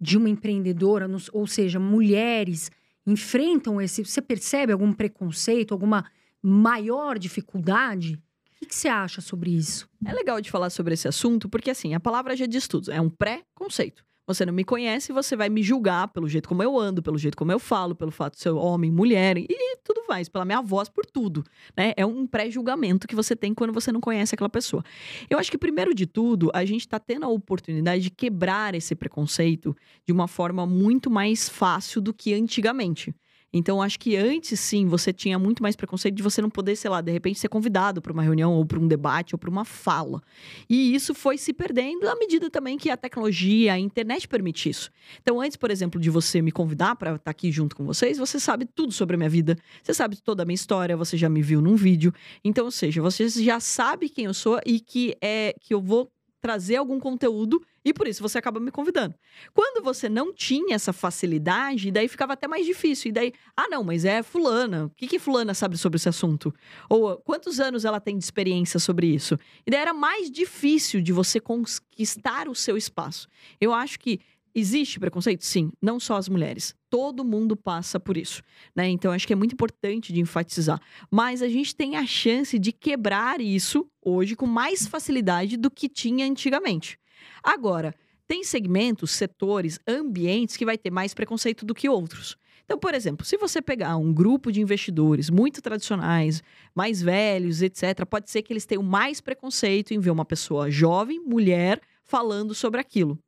de 0.00 0.18
uma 0.18 0.28
empreendedora, 0.28 1.08
ou 1.32 1.46
seja, 1.46 1.78
mulheres 1.78 2.70
enfrentam 3.06 3.80
esse. 3.80 4.04
Você 4.04 4.22
percebe 4.22 4.72
algum 4.72 4.92
preconceito, 4.92 5.72
alguma 5.72 6.04
maior 6.42 7.18
dificuldade? 7.18 8.20
O 8.62 8.66
que, 8.66 8.74
você 8.74 8.88
acha 8.88 9.20
sobre 9.20 9.50
isso? 9.50 9.88
É 10.06 10.12
legal 10.12 10.40
de 10.40 10.50
falar 10.50 10.70
sobre 10.70 10.94
esse 10.94 11.06
assunto, 11.06 11.48
porque 11.48 11.70
assim, 11.70 11.94
a 11.94 12.00
palavra 12.00 12.36
já 12.36 12.46
diz 12.46 12.66
tudo. 12.66 12.90
É 12.90 13.00
um 13.00 13.10
pré-conceito. 13.10 14.04
Você 14.26 14.46
não 14.46 14.54
me 14.54 14.64
conhece, 14.64 15.12
você 15.12 15.36
vai 15.36 15.50
me 15.50 15.62
julgar 15.62 16.08
pelo 16.08 16.26
jeito 16.28 16.48
como 16.48 16.62
eu 16.62 16.78
ando, 16.78 17.02
pelo 17.02 17.18
jeito 17.18 17.36
como 17.36 17.52
eu 17.52 17.58
falo, 17.58 17.94
pelo 17.94 18.10
fato 18.10 18.34
de 18.34 18.40
ser 18.40 18.50
homem, 18.50 18.90
mulher 18.90 19.36
e 19.36 19.46
tudo 19.84 20.04
mais, 20.08 20.30
pela 20.30 20.46
minha 20.46 20.62
voz, 20.62 20.88
por 20.88 21.04
tudo. 21.04 21.44
Né? 21.76 21.92
É 21.94 22.06
um 22.06 22.26
pré-julgamento 22.26 23.06
que 23.06 23.14
você 23.14 23.36
tem 23.36 23.52
quando 23.52 23.72
você 23.72 23.92
não 23.92 24.00
conhece 24.00 24.34
aquela 24.34 24.48
pessoa. 24.48 24.82
Eu 25.28 25.38
acho 25.38 25.50
que, 25.50 25.58
primeiro 25.58 25.94
de 25.94 26.06
tudo, 26.06 26.50
a 26.54 26.64
gente 26.64 26.80
está 26.80 26.98
tendo 26.98 27.26
a 27.26 27.28
oportunidade 27.28 28.02
de 28.02 28.10
quebrar 28.10 28.74
esse 28.74 28.94
preconceito 28.94 29.76
de 30.06 30.12
uma 30.12 30.26
forma 30.26 30.64
muito 30.64 31.10
mais 31.10 31.48
fácil 31.48 32.00
do 32.00 32.14
que 32.14 32.32
antigamente. 32.32 33.14
Então, 33.56 33.80
acho 33.80 34.00
que 34.00 34.16
antes, 34.16 34.58
sim, 34.58 34.86
você 34.88 35.12
tinha 35.12 35.38
muito 35.38 35.62
mais 35.62 35.76
preconceito 35.76 36.16
de 36.16 36.22
você 36.22 36.42
não 36.42 36.50
poder, 36.50 36.74
sei 36.74 36.90
lá, 36.90 37.00
de 37.00 37.12
repente 37.12 37.38
ser 37.38 37.48
convidado 37.48 38.02
para 38.02 38.12
uma 38.12 38.22
reunião, 38.22 38.52
ou 38.52 38.66
para 38.66 38.80
um 38.80 38.88
debate, 38.88 39.34
ou 39.34 39.38
para 39.38 39.48
uma 39.48 39.64
fala. 39.64 40.20
E 40.68 40.92
isso 40.92 41.14
foi 41.14 41.38
se 41.38 41.52
perdendo 41.52 42.08
à 42.08 42.16
medida 42.16 42.50
também 42.50 42.76
que 42.76 42.90
a 42.90 42.96
tecnologia, 42.96 43.74
a 43.74 43.78
internet 43.78 44.26
permite 44.26 44.68
isso. 44.68 44.90
Então, 45.22 45.40
antes, 45.40 45.56
por 45.56 45.70
exemplo, 45.70 46.00
de 46.00 46.10
você 46.10 46.42
me 46.42 46.50
convidar 46.50 46.96
para 46.96 47.14
estar 47.14 47.30
aqui 47.30 47.52
junto 47.52 47.76
com 47.76 47.84
vocês, 47.84 48.18
você 48.18 48.40
sabe 48.40 48.66
tudo 48.66 48.92
sobre 48.92 49.14
a 49.14 49.18
minha 49.18 49.30
vida, 49.30 49.56
você 49.82 49.94
sabe 49.94 50.16
toda 50.20 50.42
a 50.42 50.46
minha 50.46 50.56
história, 50.56 50.96
você 50.96 51.16
já 51.16 51.28
me 51.28 51.40
viu 51.40 51.62
num 51.62 51.76
vídeo. 51.76 52.12
Então, 52.44 52.64
ou 52.64 52.72
seja, 52.72 53.00
você 53.00 53.28
já 53.28 53.60
sabe 53.60 54.08
quem 54.08 54.24
eu 54.24 54.34
sou 54.34 54.58
e 54.66 54.80
que 54.80 55.16
é 55.22 55.54
que 55.60 55.72
eu 55.72 55.80
vou 55.80 56.10
trazer 56.44 56.76
algum 56.76 57.00
conteúdo 57.00 57.64
e 57.82 57.90
por 57.90 58.06
isso 58.06 58.20
você 58.20 58.36
acaba 58.36 58.60
me 58.60 58.70
convidando. 58.70 59.14
Quando 59.54 59.82
você 59.82 60.10
não 60.10 60.30
tinha 60.30 60.74
essa 60.74 60.92
facilidade, 60.92 61.90
daí 61.90 62.06
ficava 62.06 62.34
até 62.34 62.46
mais 62.46 62.66
difícil. 62.66 63.08
E 63.08 63.12
daí, 63.12 63.32
ah, 63.56 63.66
não, 63.70 63.82
mas 63.82 64.04
é 64.04 64.22
fulana. 64.22 64.84
O 64.84 64.90
que, 64.90 65.08
que 65.08 65.18
fulana 65.18 65.54
sabe 65.54 65.78
sobre 65.78 65.96
esse 65.96 66.06
assunto? 66.06 66.54
Ou 66.86 67.16
quantos 67.16 67.60
anos 67.60 67.86
ela 67.86 67.98
tem 67.98 68.18
de 68.18 68.24
experiência 68.24 68.78
sobre 68.78 69.06
isso? 69.06 69.38
E 69.66 69.70
daí 69.70 69.80
era 69.80 69.94
mais 69.94 70.30
difícil 70.30 71.00
de 71.00 71.14
você 71.14 71.40
conquistar 71.40 72.46
o 72.46 72.54
seu 72.54 72.76
espaço. 72.76 73.26
Eu 73.58 73.72
acho 73.72 73.98
que 73.98 74.20
existe 74.54 75.00
preconceito? 75.00 75.44
Sim, 75.44 75.70
não 75.82 75.98
só 75.98 76.16
as 76.16 76.28
mulheres. 76.28 76.74
Todo 76.88 77.24
mundo 77.24 77.56
passa 77.56 77.98
por 77.98 78.16
isso, 78.16 78.42
né? 78.74 78.88
Então 78.88 79.12
acho 79.12 79.26
que 79.26 79.32
é 79.32 79.36
muito 79.36 79.54
importante 79.54 80.12
de 80.12 80.20
enfatizar. 80.20 80.80
Mas 81.10 81.42
a 81.42 81.48
gente 81.48 81.74
tem 81.74 81.96
a 81.96 82.06
chance 82.06 82.58
de 82.58 82.72
quebrar 82.72 83.40
isso 83.40 83.86
hoje 84.04 84.36
com 84.36 84.46
mais 84.46 84.86
facilidade 84.86 85.56
do 85.56 85.70
que 85.70 85.88
tinha 85.88 86.26
antigamente. 86.26 86.98
Agora, 87.42 87.94
tem 88.26 88.42
segmentos, 88.44 89.10
setores, 89.10 89.78
ambientes 89.86 90.56
que 90.56 90.64
vai 90.64 90.78
ter 90.78 90.90
mais 90.90 91.12
preconceito 91.12 91.64
do 91.64 91.74
que 91.74 91.88
outros. 91.88 92.36
Então, 92.64 92.78
por 92.78 92.94
exemplo, 92.94 93.26
se 93.26 93.36
você 93.36 93.60
pegar 93.60 93.96
um 93.98 94.12
grupo 94.12 94.50
de 94.50 94.60
investidores 94.60 95.28
muito 95.28 95.60
tradicionais, 95.60 96.42
mais 96.74 97.02
velhos, 97.02 97.60
etc., 97.60 98.06
pode 98.08 98.30
ser 98.30 98.42
que 98.42 98.52
eles 98.52 98.64
tenham 98.64 98.82
mais 98.82 99.20
preconceito 99.20 99.92
em 99.92 99.98
ver 99.98 100.10
uma 100.10 100.24
pessoa 100.24 100.70
jovem, 100.70 101.20
mulher, 101.20 101.80
falando 102.02 102.54
sobre 102.54 102.80
aquilo. 102.80 103.18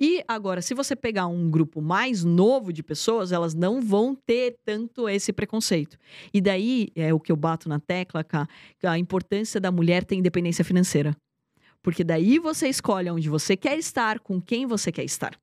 E 0.00 0.24
agora, 0.26 0.62
se 0.62 0.72
você 0.72 0.96
pegar 0.96 1.26
um 1.26 1.50
grupo 1.50 1.82
mais 1.82 2.24
novo 2.24 2.72
de 2.72 2.82
pessoas, 2.82 3.32
elas 3.32 3.54
não 3.54 3.82
vão 3.82 4.14
ter 4.14 4.56
tanto 4.64 5.06
esse 5.06 5.30
preconceito. 5.30 5.98
E 6.32 6.40
daí 6.40 6.88
é 6.96 7.12
o 7.12 7.20
que 7.20 7.30
eu 7.30 7.36
bato 7.36 7.68
na 7.68 7.78
tecla, 7.78 8.24
cá, 8.24 8.48
a 8.82 8.98
importância 8.98 9.60
da 9.60 9.70
mulher 9.70 10.02
ter 10.04 10.14
independência 10.14 10.64
financeira. 10.64 11.14
Porque 11.82 12.02
daí 12.02 12.38
você 12.38 12.66
escolhe 12.66 13.10
onde 13.10 13.28
você 13.28 13.58
quer 13.58 13.78
estar, 13.78 14.20
com 14.20 14.40
quem 14.40 14.66
você 14.66 14.90
quer 14.90 15.04
estar. 15.04 15.38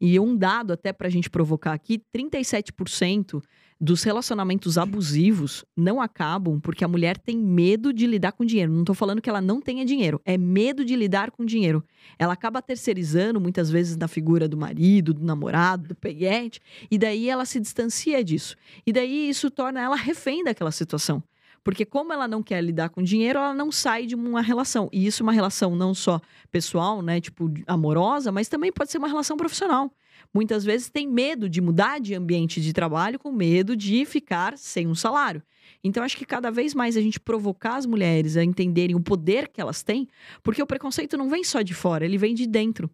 E 0.00 0.18
um 0.18 0.36
dado 0.36 0.72
até 0.72 0.92
para 0.92 1.06
a 1.06 1.10
gente 1.10 1.30
provocar 1.30 1.72
aqui: 1.72 2.02
37% 2.12 3.40
dos 3.82 4.04
relacionamentos 4.04 4.78
abusivos 4.78 5.64
não 5.76 6.00
acabam 6.00 6.60
porque 6.60 6.84
a 6.84 6.88
mulher 6.88 7.18
tem 7.18 7.36
medo 7.36 7.92
de 7.92 8.06
lidar 8.06 8.30
com 8.30 8.44
dinheiro. 8.44 8.70
Não 8.70 8.82
estou 8.82 8.94
falando 8.94 9.20
que 9.20 9.28
ela 9.28 9.40
não 9.40 9.60
tenha 9.60 9.84
dinheiro, 9.84 10.20
é 10.24 10.38
medo 10.38 10.84
de 10.84 10.94
lidar 10.94 11.32
com 11.32 11.44
dinheiro. 11.44 11.84
Ela 12.16 12.34
acaba 12.34 12.62
terceirizando 12.62 13.40
muitas 13.40 13.68
vezes 13.68 13.96
na 13.96 14.06
figura 14.06 14.46
do 14.46 14.56
marido, 14.56 15.12
do 15.12 15.24
namorado, 15.24 15.88
do 15.88 15.94
peguete, 15.96 16.60
e 16.88 16.96
daí 16.96 17.28
ela 17.28 17.44
se 17.44 17.58
distancia 17.58 18.22
disso. 18.22 18.54
E 18.86 18.92
daí 18.92 19.28
isso 19.28 19.50
torna 19.50 19.80
ela 19.80 19.96
refém 19.96 20.44
daquela 20.44 20.70
situação. 20.70 21.20
Porque 21.64 21.84
como 21.84 22.12
ela 22.12 22.28
não 22.28 22.40
quer 22.40 22.62
lidar 22.62 22.88
com 22.88 23.02
dinheiro, 23.02 23.40
ela 23.40 23.54
não 23.54 23.72
sai 23.72 24.06
de 24.06 24.14
uma 24.14 24.40
relação. 24.40 24.88
E 24.92 25.06
isso 25.06 25.22
é 25.22 25.24
uma 25.24 25.32
relação 25.32 25.74
não 25.74 25.92
só 25.92 26.20
pessoal, 26.52 27.02
né, 27.02 27.20
tipo 27.20 27.52
amorosa, 27.66 28.30
mas 28.30 28.48
também 28.48 28.70
pode 28.72 28.92
ser 28.92 28.98
uma 28.98 29.08
relação 29.08 29.36
profissional. 29.36 29.90
Muitas 30.34 30.64
vezes 30.64 30.88
tem 30.88 31.06
medo 31.06 31.48
de 31.48 31.60
mudar 31.60 32.00
de 32.00 32.14
ambiente 32.14 32.60
de 32.60 32.72
trabalho 32.72 33.18
com 33.18 33.30
medo 33.30 33.76
de 33.76 34.04
ficar 34.06 34.56
sem 34.56 34.86
um 34.86 34.94
salário. 34.94 35.42
Então, 35.84 36.02
acho 36.02 36.16
que 36.16 36.24
cada 36.24 36.50
vez 36.50 36.74
mais 36.74 36.96
a 36.96 37.00
gente 37.00 37.20
provocar 37.20 37.76
as 37.76 37.86
mulheres 37.86 38.36
a 38.36 38.44
entenderem 38.44 38.96
o 38.96 39.00
poder 39.00 39.48
que 39.48 39.60
elas 39.60 39.82
têm, 39.82 40.08
porque 40.42 40.62
o 40.62 40.66
preconceito 40.66 41.16
não 41.16 41.28
vem 41.28 41.44
só 41.44 41.60
de 41.60 41.74
fora, 41.74 42.04
ele 42.04 42.18
vem 42.18 42.34
de 42.34 42.46
dentro. 42.46 42.90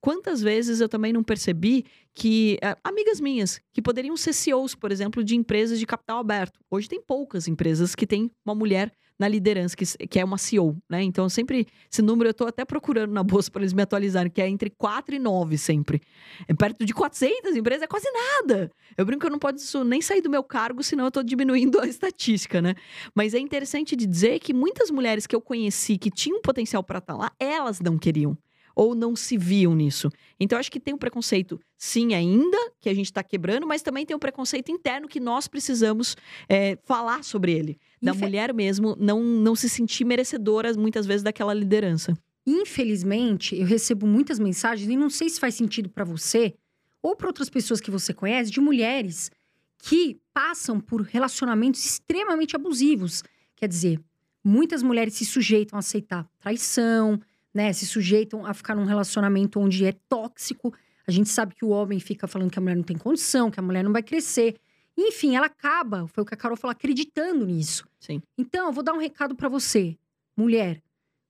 Quantas 0.00 0.40
vezes 0.40 0.80
eu 0.80 0.88
também 0.88 1.12
não 1.12 1.22
percebi 1.22 1.84
que 2.14 2.58
uh, 2.64 2.80
amigas 2.82 3.20
minhas 3.20 3.60
que 3.70 3.82
poderiam 3.82 4.16
ser 4.16 4.32
CEOs, 4.32 4.74
por 4.74 4.90
exemplo, 4.90 5.22
de 5.22 5.36
empresas 5.36 5.78
de 5.78 5.86
capital 5.86 6.18
aberto. 6.18 6.58
Hoje 6.70 6.88
tem 6.88 7.00
poucas 7.00 7.46
empresas 7.46 7.94
que 7.94 8.06
têm 8.06 8.30
uma 8.44 8.54
mulher 8.54 8.90
na 9.20 9.28
liderança, 9.28 9.76
que, 9.76 9.84
que 10.08 10.18
é 10.18 10.24
uma 10.24 10.38
CEO, 10.38 10.74
né? 10.88 11.02
Então, 11.02 11.28
sempre, 11.28 11.66
esse 11.92 12.00
número 12.00 12.28
eu 12.28 12.30
estou 12.30 12.48
até 12.48 12.64
procurando 12.64 13.12
na 13.12 13.22
bolsa 13.22 13.50
para 13.50 13.60
eles 13.60 13.74
me 13.74 13.82
atualizarem, 13.82 14.32
que 14.32 14.40
é 14.40 14.48
entre 14.48 14.70
4 14.70 15.14
e 15.14 15.18
9 15.18 15.58
sempre. 15.58 16.00
É 16.48 16.54
perto 16.54 16.86
de 16.86 16.94
400 16.94 17.54
empresas, 17.54 17.82
é 17.82 17.86
quase 17.86 18.10
nada. 18.10 18.70
Eu 18.96 19.04
brinco 19.04 19.20
que 19.20 19.26
eu 19.26 19.30
não 19.30 19.38
posso 19.38 19.84
nem 19.84 20.00
sair 20.00 20.22
do 20.22 20.30
meu 20.30 20.42
cargo, 20.42 20.82
senão 20.82 21.04
eu 21.04 21.08
estou 21.08 21.22
diminuindo 21.22 21.78
a 21.78 21.86
estatística, 21.86 22.62
né? 22.62 22.74
Mas 23.14 23.34
é 23.34 23.38
interessante 23.38 23.94
de 23.94 24.06
dizer 24.06 24.38
que 24.38 24.54
muitas 24.54 24.90
mulheres 24.90 25.26
que 25.26 25.36
eu 25.36 25.40
conheci 25.42 25.98
que 25.98 26.10
tinham 26.10 26.40
potencial 26.40 26.82
para 26.82 26.98
estar 26.98 27.12
tá 27.12 27.18
lá, 27.18 27.30
elas 27.38 27.78
não 27.78 27.98
queriam 27.98 28.38
ou 28.74 28.94
não 28.94 29.14
se 29.14 29.36
viam 29.36 29.74
nisso. 29.74 30.08
Então, 30.38 30.58
acho 30.58 30.72
que 30.72 30.80
tem 30.80 30.94
um 30.94 30.98
preconceito, 30.98 31.60
sim, 31.76 32.14
ainda, 32.14 32.56
que 32.80 32.88
a 32.88 32.94
gente 32.94 33.06
está 33.06 33.22
quebrando, 33.22 33.66
mas 33.66 33.82
também 33.82 34.06
tem 34.06 34.16
um 34.16 34.20
preconceito 34.20 34.72
interno 34.72 35.06
que 35.06 35.20
nós 35.20 35.46
precisamos 35.46 36.16
é, 36.48 36.78
falar 36.84 37.22
sobre 37.22 37.52
ele. 37.52 37.78
Da 38.02 38.12
Infe... 38.12 38.22
mulher 38.22 38.54
mesmo 38.54 38.96
não, 38.98 39.22
não 39.22 39.54
se 39.54 39.68
sentir 39.68 40.04
merecedora, 40.04 40.72
muitas 40.74 41.06
vezes, 41.06 41.22
daquela 41.22 41.52
liderança. 41.52 42.16
Infelizmente, 42.46 43.54
eu 43.54 43.66
recebo 43.66 44.06
muitas 44.06 44.38
mensagens, 44.38 44.88
e 44.88 44.96
não 44.96 45.10
sei 45.10 45.28
se 45.28 45.38
faz 45.38 45.54
sentido 45.54 45.88
para 45.88 46.04
você 46.04 46.54
ou 47.02 47.14
para 47.16 47.28
outras 47.28 47.48
pessoas 47.48 47.80
que 47.80 47.90
você 47.90 48.12
conhece, 48.12 48.50
de 48.50 48.60
mulheres 48.60 49.30
que 49.78 50.20
passam 50.34 50.78
por 50.78 51.02
relacionamentos 51.02 51.84
extremamente 51.84 52.54
abusivos. 52.54 53.22
Quer 53.56 53.68
dizer, 53.68 54.00
muitas 54.44 54.82
mulheres 54.82 55.14
se 55.14 55.24
sujeitam 55.24 55.76
a 55.76 55.80
aceitar 55.80 56.28
traição, 56.38 57.18
né, 57.54 57.72
se 57.72 57.86
sujeitam 57.86 58.44
a 58.44 58.54
ficar 58.54 58.74
num 58.74 58.84
relacionamento 58.84 59.58
onde 59.58 59.84
é 59.84 59.92
tóxico. 60.08 60.72
A 61.06 61.10
gente 61.10 61.28
sabe 61.28 61.54
que 61.54 61.64
o 61.64 61.70
homem 61.70 61.98
fica 61.98 62.26
falando 62.26 62.50
que 62.50 62.58
a 62.58 62.62
mulher 62.62 62.76
não 62.76 62.82
tem 62.82 62.96
condição, 62.96 63.50
que 63.50 63.58
a 63.58 63.62
mulher 63.62 63.82
não 63.82 63.92
vai 63.92 64.02
crescer. 64.02 64.56
Enfim, 65.02 65.34
ela 65.34 65.46
acaba, 65.46 66.06
foi 66.08 66.22
o 66.22 66.26
que 66.26 66.34
a 66.34 66.36
Carol 66.36 66.56
falou, 66.56 66.72
acreditando 66.72 67.46
nisso. 67.46 67.86
Sim. 67.98 68.22
Então, 68.36 68.66
eu 68.66 68.72
vou 68.72 68.84
dar 68.84 68.92
um 68.92 68.98
recado 68.98 69.34
para 69.34 69.48
você, 69.48 69.96
mulher. 70.36 70.82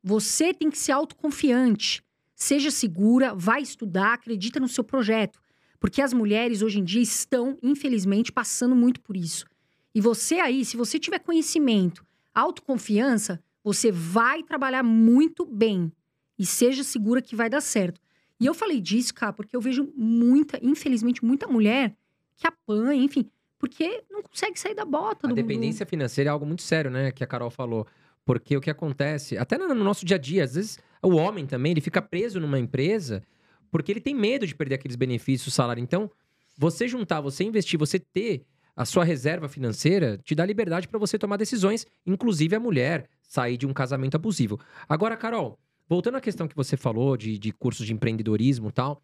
Você 0.03 0.53
tem 0.53 0.69
que 0.71 0.79
ser 0.79 0.93
autoconfiante. 0.93 2.03
Seja 2.35 2.71
segura, 2.71 3.33
vai 3.33 3.63
estudar, 3.63 4.15
acredita 4.15 4.59
no 4.59 4.67
seu 4.67 4.83
projeto. 4.83 5.41
Porque 5.79 6.03
as 6.03 6.13
mulheres 6.13 6.63
hoje 6.63 6.81
em 6.81 6.85
dia 6.85 7.01
estão, 7.01 7.57
infelizmente, 7.63 8.33
passando 8.33 8.75
muito 8.75 9.01
por 9.01 9.17
isso. 9.17 9.47
E 9.95 10.01
você 10.01 10.41
aí, 10.41 10.65
se 10.65 10.77
você 10.77 10.99
tiver 10.99 11.21
conhecimento, 11.21 12.05
autoconfiança, 12.35 13.41
você 13.63 13.93
vai 13.93 14.43
trabalhar 14.43 14.83
muito 14.83 15.45
bem 15.45 15.93
e 16.39 16.45
seja 16.45 16.83
segura 16.83 17.23
que 17.23 17.37
vai 17.37 17.49
dar 17.49 17.61
certo. 17.61 18.01
E 18.41 18.47
eu 18.47 18.55
falei 18.55 18.81
disso, 18.81 19.15
cara, 19.15 19.33
porque 19.33 19.55
eu 19.55 19.61
vejo 19.61 19.93
muita, 19.95 20.59
infelizmente, 20.63 21.25
muita 21.25 21.47
mulher 21.47 21.95
que 22.37 22.47
apanha, 22.47 23.03
enfim, 23.03 23.29
porque 23.61 24.03
não 24.11 24.23
consegue 24.23 24.59
sair 24.59 24.75
da 24.75 24.85
bota. 24.85 25.27
A 25.27 25.29
do, 25.29 25.35
dependência 25.35 25.85
do... 25.85 25.89
financeira 25.89 26.31
é 26.31 26.33
algo 26.33 26.45
muito 26.45 26.63
sério, 26.63 26.91
né? 26.91 27.13
Que 27.13 27.23
a 27.23 27.27
Carol 27.27 27.51
falou. 27.51 27.87
Porque 28.25 28.57
o 28.57 28.61
que 28.61 28.71
acontece, 28.71 29.37
até 29.37 29.57
no 29.57 29.75
nosso 29.75 30.05
dia 30.05 30.17
a 30.17 30.19
dia, 30.19 30.43
às 30.43 30.55
vezes 30.55 30.79
o 31.03 31.15
homem 31.17 31.47
também, 31.47 31.73
ele 31.73 31.81
fica 31.81 32.03
preso 32.03 32.41
numa 32.41 32.59
empresa 32.59 33.23
porque 33.71 33.93
ele 33.93 34.01
tem 34.01 34.15
medo 34.15 34.47
de 34.47 34.55
perder 34.55 34.75
aqueles 34.75 34.97
benefícios, 34.97 35.55
salário. 35.55 35.81
Então, 35.81 36.11
você 36.59 36.89
juntar, 36.89 37.21
você 37.21 37.45
investir, 37.45 37.79
você 37.79 38.01
ter 38.01 38.45
a 38.75 38.85
sua 38.85 39.05
reserva 39.05 39.49
financeira, 39.49 40.19
te 40.25 40.35
dá 40.35 40.45
liberdade 40.45 40.89
para 40.89 40.99
você 40.99 41.17
tomar 41.19 41.37
decisões, 41.37 41.87
inclusive 42.05 42.57
a 42.57 42.61
mulher 42.61 43.09
sair 43.23 43.57
de 43.57 43.67
um 43.67 43.73
casamento 43.73 44.17
abusivo. 44.17 44.59
Agora, 44.89 45.17
Carol, 45.17 45.59
Voltando 45.91 46.19
à 46.19 46.21
questão 46.21 46.47
que 46.47 46.55
você 46.55 46.77
falou 46.77 47.17
de, 47.17 47.37
de 47.37 47.51
cursos 47.51 47.85
de 47.85 47.93
empreendedorismo 47.93 48.69
e 48.69 48.73
tal, 48.73 49.03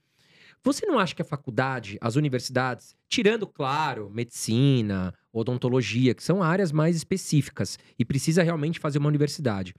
você 0.67 0.85
não 0.85 0.99
acha 0.99 1.15
que 1.15 1.23
a 1.23 1.25
faculdade, 1.25 1.97
as 2.01 2.17
universidades, 2.17 2.97
tirando, 3.09 3.47
claro, 3.47 4.11
medicina, 4.11 5.15
odontologia, 5.33 6.13
que 6.13 6.25
são 6.25 6.43
áreas 6.43 6.73
mais 6.73 6.97
específicas 6.97 7.79
e 7.97 8.05
precisa 8.05 8.43
realmente 8.43 8.81
fazer 8.81 8.99
uma 8.99 9.07
universidade, 9.07 9.75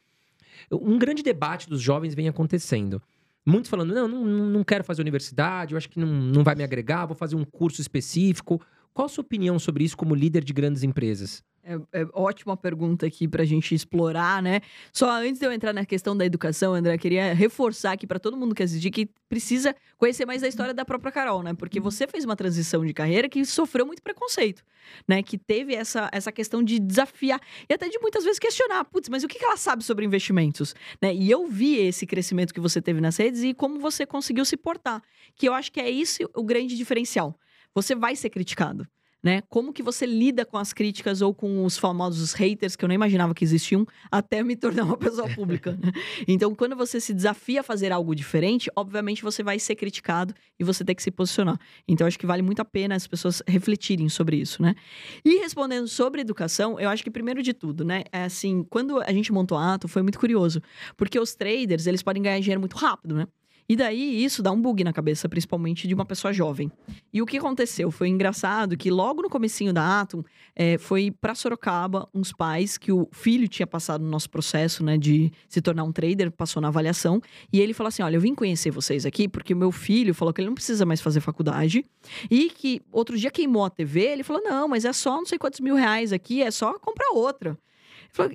um 0.72 0.98
grande 0.98 1.22
debate 1.22 1.70
dos 1.70 1.82
jovens 1.82 2.16
vem 2.16 2.30
acontecendo. 2.30 3.02
Muitos 3.46 3.70
falando, 3.70 3.94
não, 3.94 4.08
não, 4.08 4.26
não 4.26 4.64
quero 4.64 4.84
fazer 4.84 5.02
universidade, 5.02 5.74
eu 5.74 5.78
acho 5.78 5.90
que 5.90 6.00
não, 6.00 6.08
não 6.08 6.44
vai 6.44 6.56
me 6.56 6.64
agregar, 6.64 7.06
vou 7.06 7.16
fazer 7.16 7.36
um 7.36 7.44
curso 7.44 7.82
específico. 7.82 8.62
Qual 8.94 9.06
a 9.06 9.10
sua 9.10 9.22
opinião 9.24 9.60
sobre 9.60 9.84
isso 9.84 9.96
como 9.96 10.16
líder 10.16 10.44
de 10.44 10.54
grandes 10.54 10.84
empresas? 10.84 11.44
É, 11.68 12.02
é 12.02 12.08
ótima 12.14 12.56
pergunta 12.56 13.06
aqui 13.06 13.28
para 13.28 13.44
a 13.44 13.46
gente 13.46 13.76
explorar, 13.76 14.42
né? 14.42 14.62
Só 14.94 15.12
antes 15.12 15.38
de 15.38 15.46
eu 15.46 15.52
entrar 15.52 15.74
na 15.74 15.86
questão 15.86 16.16
da 16.16 16.26
educação, 16.26 16.74
André, 16.74 16.94
eu 16.94 17.00
queria 17.00 17.34
reforçar 17.34 17.92
aqui 17.92 18.08
para 18.08 18.18
todo 18.18 18.38
mundo 18.38 18.56
que 18.56 18.64
assistir 18.64 18.90
que 18.90 19.10
precisa 19.28 19.76
conhecer 19.98 20.26
mais 20.26 20.42
da 20.42 20.48
história 20.48 20.74
da 20.74 20.86
própria 20.86 21.12
Carol, 21.12 21.44
né? 21.44 21.54
Porque 21.54 21.78
você 21.82 22.08
fez 22.08 22.24
uma 22.24 22.38
transição 22.38 22.86
de 22.86 22.94
carreira 22.94 23.28
que 23.28 23.44
sofreu 23.44 23.86
muito 23.86 24.02
preconceito, 24.02 24.64
né? 25.06 25.22
Que 25.22 25.38
teve 25.38 25.76
essa, 25.76 26.10
essa 26.14 26.32
questão 26.32 26.64
de 26.64 26.80
desafiar 26.80 27.42
e 27.70 27.74
até 27.74 27.90
de 27.90 28.00
muitas 28.00 28.24
vezes 28.24 28.40
questionar, 28.40 28.86
putz, 28.86 29.10
mas 29.10 29.26
o 29.26 29.28
que 29.28 29.44
ela 29.44 29.58
sabe 29.58 29.84
sobre 29.84 30.06
investimentos, 30.06 30.74
né? 31.02 31.14
E 31.14 31.30
eu 31.30 31.48
vi 31.48 31.76
esse 31.80 32.08
crescimento 32.08 32.54
que 32.54 32.62
você 32.62 32.82
teve 32.82 33.02
nas 33.02 33.18
redes 33.18 33.44
e 33.44 33.54
como 33.54 33.78
você 33.78 34.06
conseguiu 34.06 34.46
se 34.46 34.56
portar, 34.56 35.04
que 35.36 35.50
eu 35.50 35.54
acho 35.54 35.70
que 35.70 35.82
é 35.82 35.90
isso 35.90 36.30
o 36.34 36.44
grande 36.44 36.78
diferencial. 36.78 37.38
Você 37.76 37.94
vai 37.94 38.16
ser 38.16 38.30
criticado 38.30 38.88
né? 39.24 39.42
Como 39.50 39.74
que 39.74 39.82
você 39.82 40.06
lida 40.06 40.46
com 40.46 40.58
as 40.58 40.72
críticas 40.72 41.22
ou 41.22 41.34
com 41.34 41.66
os 41.66 41.78
famosos 41.78 42.34
haters 42.34 42.76
que 42.76 42.86
eu 42.86 42.88
nem 42.88 42.96
imaginava 42.96 43.34
que 43.34 43.44
existiam 43.44 43.86
até 44.12 44.44
me 44.44 44.56
tornar 44.56 44.84
uma 44.84 44.98
pessoa 44.98 45.28
pública. 45.30 45.78
Né? 45.82 45.92
Então, 46.28 46.54
quando 46.54 46.76
você 46.76 47.00
se 47.00 47.14
desafia 47.14 47.62
a 47.62 47.64
fazer 47.64 47.92
algo 47.92 48.14
diferente, 48.14 48.70
obviamente 48.76 49.24
você 49.24 49.42
vai 49.44 49.60
ser 49.60 49.76
criticado 49.76 50.34
e 50.60 50.64
você 50.64 50.84
tem 50.84 50.96
que 50.96 51.02
se 51.02 51.12
posicionar. 51.12 51.60
Então, 51.88 52.06
acho 52.06 52.18
que 52.18 52.26
vale 52.26 52.42
muito 52.42 52.62
a 52.62 52.66
pena 52.66 52.96
as 52.96 53.08
pessoas 53.08 53.42
refletirem 53.48 54.10
sobre 54.10 54.38
isso, 54.38 54.62
né? 54.62 54.76
E 55.24 55.38
respondendo 55.40 55.88
sobre 55.88 56.22
educação, 56.22 56.80
eu 56.80 56.90
acho 56.90 57.04
que 57.04 57.12
primeiro 57.12 57.42
de 57.42 57.54
tudo, 57.54 57.84
né, 57.84 58.04
é 58.12 58.24
assim, 58.24 58.64
quando 58.70 59.02
a 59.02 59.12
gente 59.12 59.32
montou 59.32 59.58
a 59.58 59.74
Ato, 59.74 59.88
foi 59.88 60.02
muito 60.02 60.20
curioso, 60.20 60.62
porque 60.96 61.20
os 61.20 61.36
traders, 61.36 61.88
eles 61.88 62.04
podem 62.04 62.22
ganhar 62.22 62.40
dinheiro 62.40 62.60
muito 62.60 62.76
rápido, 62.78 63.16
né? 63.16 63.28
E 63.70 63.76
daí 63.76 64.24
isso 64.24 64.42
dá 64.42 64.52
um 64.52 64.62
bug 64.62 64.82
na 64.84 64.94
cabeça, 64.94 65.28
principalmente 65.28 65.88
de 65.88 65.94
uma 65.94 66.06
pessoa 66.06 66.32
jovem. 66.32 66.72
E 67.12 67.22
o 67.22 67.26
que 67.26 67.38
aconteceu? 67.38 67.92
Foi 67.92 68.08
engraçado 68.08 68.78
que 68.78 68.90
logo 68.90 69.22
no 69.22 69.30
comecinho 69.30 69.74
da 69.74 70.02
Atom, 70.02 70.24
é, 70.56 70.78
foi 70.78 71.12
para 71.12 71.36
Sorocaba 71.36 72.08
uns 72.14 72.32
pais 72.32 72.78
que 72.78 72.94
o 72.94 73.10
filho 73.12 73.48
tinha 73.48 73.68
passado 73.68 74.04
no 74.04 74.10
nosso 74.10 74.30
processo, 74.30 74.84
né, 74.86 74.98
de 74.98 75.32
se 75.50 75.62
tornar 75.62 75.84
um 75.84 75.92
trader, 75.92 76.32
passou 76.32 76.62
na 76.62 76.70
avaliação, 76.70 77.22
e 77.52 77.60
ele 77.60 77.74
falou 77.74 77.90
assim: 77.90 78.04
"Olha, 78.04 78.16
eu 78.16 78.22
vim 78.22 78.34
conhecer 78.34 78.72
vocês 78.72 79.06
aqui 79.06 79.28
porque 79.28 79.54
o 79.54 79.58
meu 79.58 79.72
filho 79.72 80.14
falou 80.14 80.34
que 80.34 80.40
ele 80.40 80.48
não 80.48 80.56
precisa 80.56 80.86
mais 80.86 81.02
fazer 81.02 81.20
faculdade 81.20 81.84
e 82.32 82.50
que 82.50 82.82
outro 82.92 83.18
dia 83.18 83.30
queimou 83.30 83.66
a 83.66 83.70
TV, 83.70 84.00
ele 84.02 84.24
falou: 84.24 84.42
"Não, 84.44 84.68
mas 84.70 84.86
é 84.86 84.94
só 84.94 85.18
não 85.18 85.26
sei 85.26 85.38
quantos 85.38 85.60
mil 85.60 85.76
reais 85.76 86.14
aqui, 86.14 86.42
é 86.42 86.52
só 86.52 86.80
comprar 86.80 87.10
outra". 87.14 87.58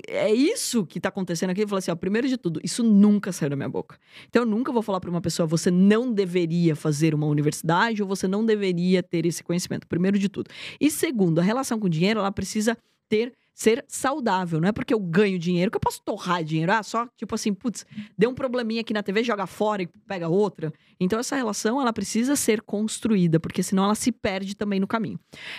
É 0.06 0.32
isso 0.32 0.86
que 0.86 0.98
está 0.98 1.08
acontecendo 1.08 1.50
aqui. 1.50 1.60
Ele 1.60 1.68
falou 1.68 1.78
assim: 1.78 1.90
ó, 1.90 1.94
primeiro 1.94 2.28
de 2.28 2.36
tudo, 2.36 2.60
isso 2.62 2.82
nunca 2.82 3.32
saiu 3.32 3.50
da 3.50 3.56
minha 3.56 3.68
boca. 3.68 3.98
Então, 4.28 4.42
eu 4.42 4.46
nunca 4.46 4.72
vou 4.72 4.82
falar 4.82 5.00
para 5.00 5.10
uma 5.10 5.20
pessoa: 5.20 5.46
você 5.46 5.70
não 5.70 6.12
deveria 6.12 6.76
fazer 6.76 7.14
uma 7.14 7.26
universidade 7.26 8.02
ou 8.02 8.08
você 8.08 8.28
não 8.28 8.44
deveria 8.44 9.02
ter 9.02 9.26
esse 9.26 9.42
conhecimento. 9.42 9.86
Primeiro 9.86 10.18
de 10.18 10.28
tudo. 10.28 10.50
E 10.80 10.90
segundo, 10.90 11.38
a 11.38 11.42
relação 11.42 11.78
com 11.78 11.86
o 11.86 11.90
dinheiro, 11.90 12.20
ela 12.20 12.32
precisa 12.32 12.76
ter 13.08 13.32
ser 13.54 13.84
saudável. 13.88 14.60
Não 14.60 14.68
é 14.68 14.72
porque 14.72 14.94
eu 14.94 15.00
ganho 15.00 15.38
dinheiro 15.38 15.70
que 15.70 15.76
eu 15.76 15.80
posso 15.80 16.02
torrar 16.04 16.42
dinheiro. 16.42 16.72
Ah, 16.72 16.82
só 16.82 17.06
tipo 17.16 17.34
assim, 17.34 17.52
putz, 17.52 17.86
deu 18.16 18.30
um 18.30 18.34
probleminha 18.34 18.80
aqui 18.80 18.92
na 18.92 19.02
TV, 19.02 19.22
joga 19.22 19.46
fora 19.46 19.82
e 19.82 19.86
pega 19.86 20.28
outra. 20.28 20.72
Então 20.98 21.18
essa 21.18 21.36
relação 21.36 21.80
ela 21.80 21.92
precisa 21.92 22.36
ser 22.36 22.62
construída, 22.62 23.38
porque 23.38 23.62
senão 23.62 23.84
ela 23.84 23.94
se 23.94 24.10
perde 24.10 24.56
também 24.56 24.80
no 24.80 24.86
caminho. 24.86 25.18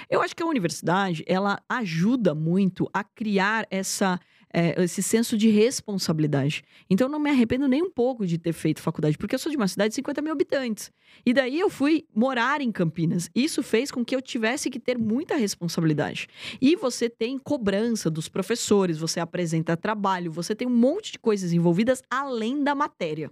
Eu 0.10 0.22
acho 0.22 0.36
que 0.36 0.44
a 0.44 0.48
universidade 0.48 1.24
ela 1.28 1.60
ajuda 1.70 2.34
muito 2.34 2.90
a 2.94 3.04
criar 3.04 3.68
essa 3.70 4.20
é, 4.54 4.84
esse 4.84 5.02
senso 5.02 5.36
de 5.36 5.50
responsabilidade. 5.50 6.64
Então, 6.88 7.08
eu 7.08 7.12
não 7.12 7.20
me 7.20 7.32
arrependo 7.32 7.68
nem 7.68 7.82
um 7.82 7.90
pouco 7.90 8.26
de 8.26 8.38
ter 8.38 8.54
feito 8.54 8.82
faculdade, 8.82 9.18
porque 9.18 9.34
eu 9.34 9.40
sou 9.40 9.52
de 9.52 9.58
uma 9.58 9.68
cidade 9.68 9.90
de 9.90 9.96
50 9.96 10.22
mil 10.22 10.32
habitantes. 10.32 10.92
E 11.26 11.34
daí 11.34 11.60
eu 11.60 11.70
fui 11.70 12.06
morar 12.16 12.62
em 12.62 12.72
Campinas. 12.72 13.30
Isso 13.34 13.64
fez 13.64 13.90
com 13.90 14.06
que 14.06 14.16
eu 14.16 14.22
tivesse 14.22 14.70
que 14.70 14.80
ter 14.80 14.98
muita 14.98 15.36
responsabilidade. 15.36 16.28
E 16.62 16.76
você 16.76 17.10
tem 17.10 17.40
cobrança 17.40 18.12
dos 18.12 18.30
professores, 18.30 19.00
você 19.00 19.20
apresenta 19.20 19.76
trabalho, 19.76 20.32
você 20.32 20.54
tem 20.54 20.68
um 20.68 20.76
monte 20.76 21.14
de 21.14 21.20
coisas 21.20 21.52
envolvidas 21.52 22.04
além 22.10 22.64
da 22.64 22.76
matéria. 22.76 23.32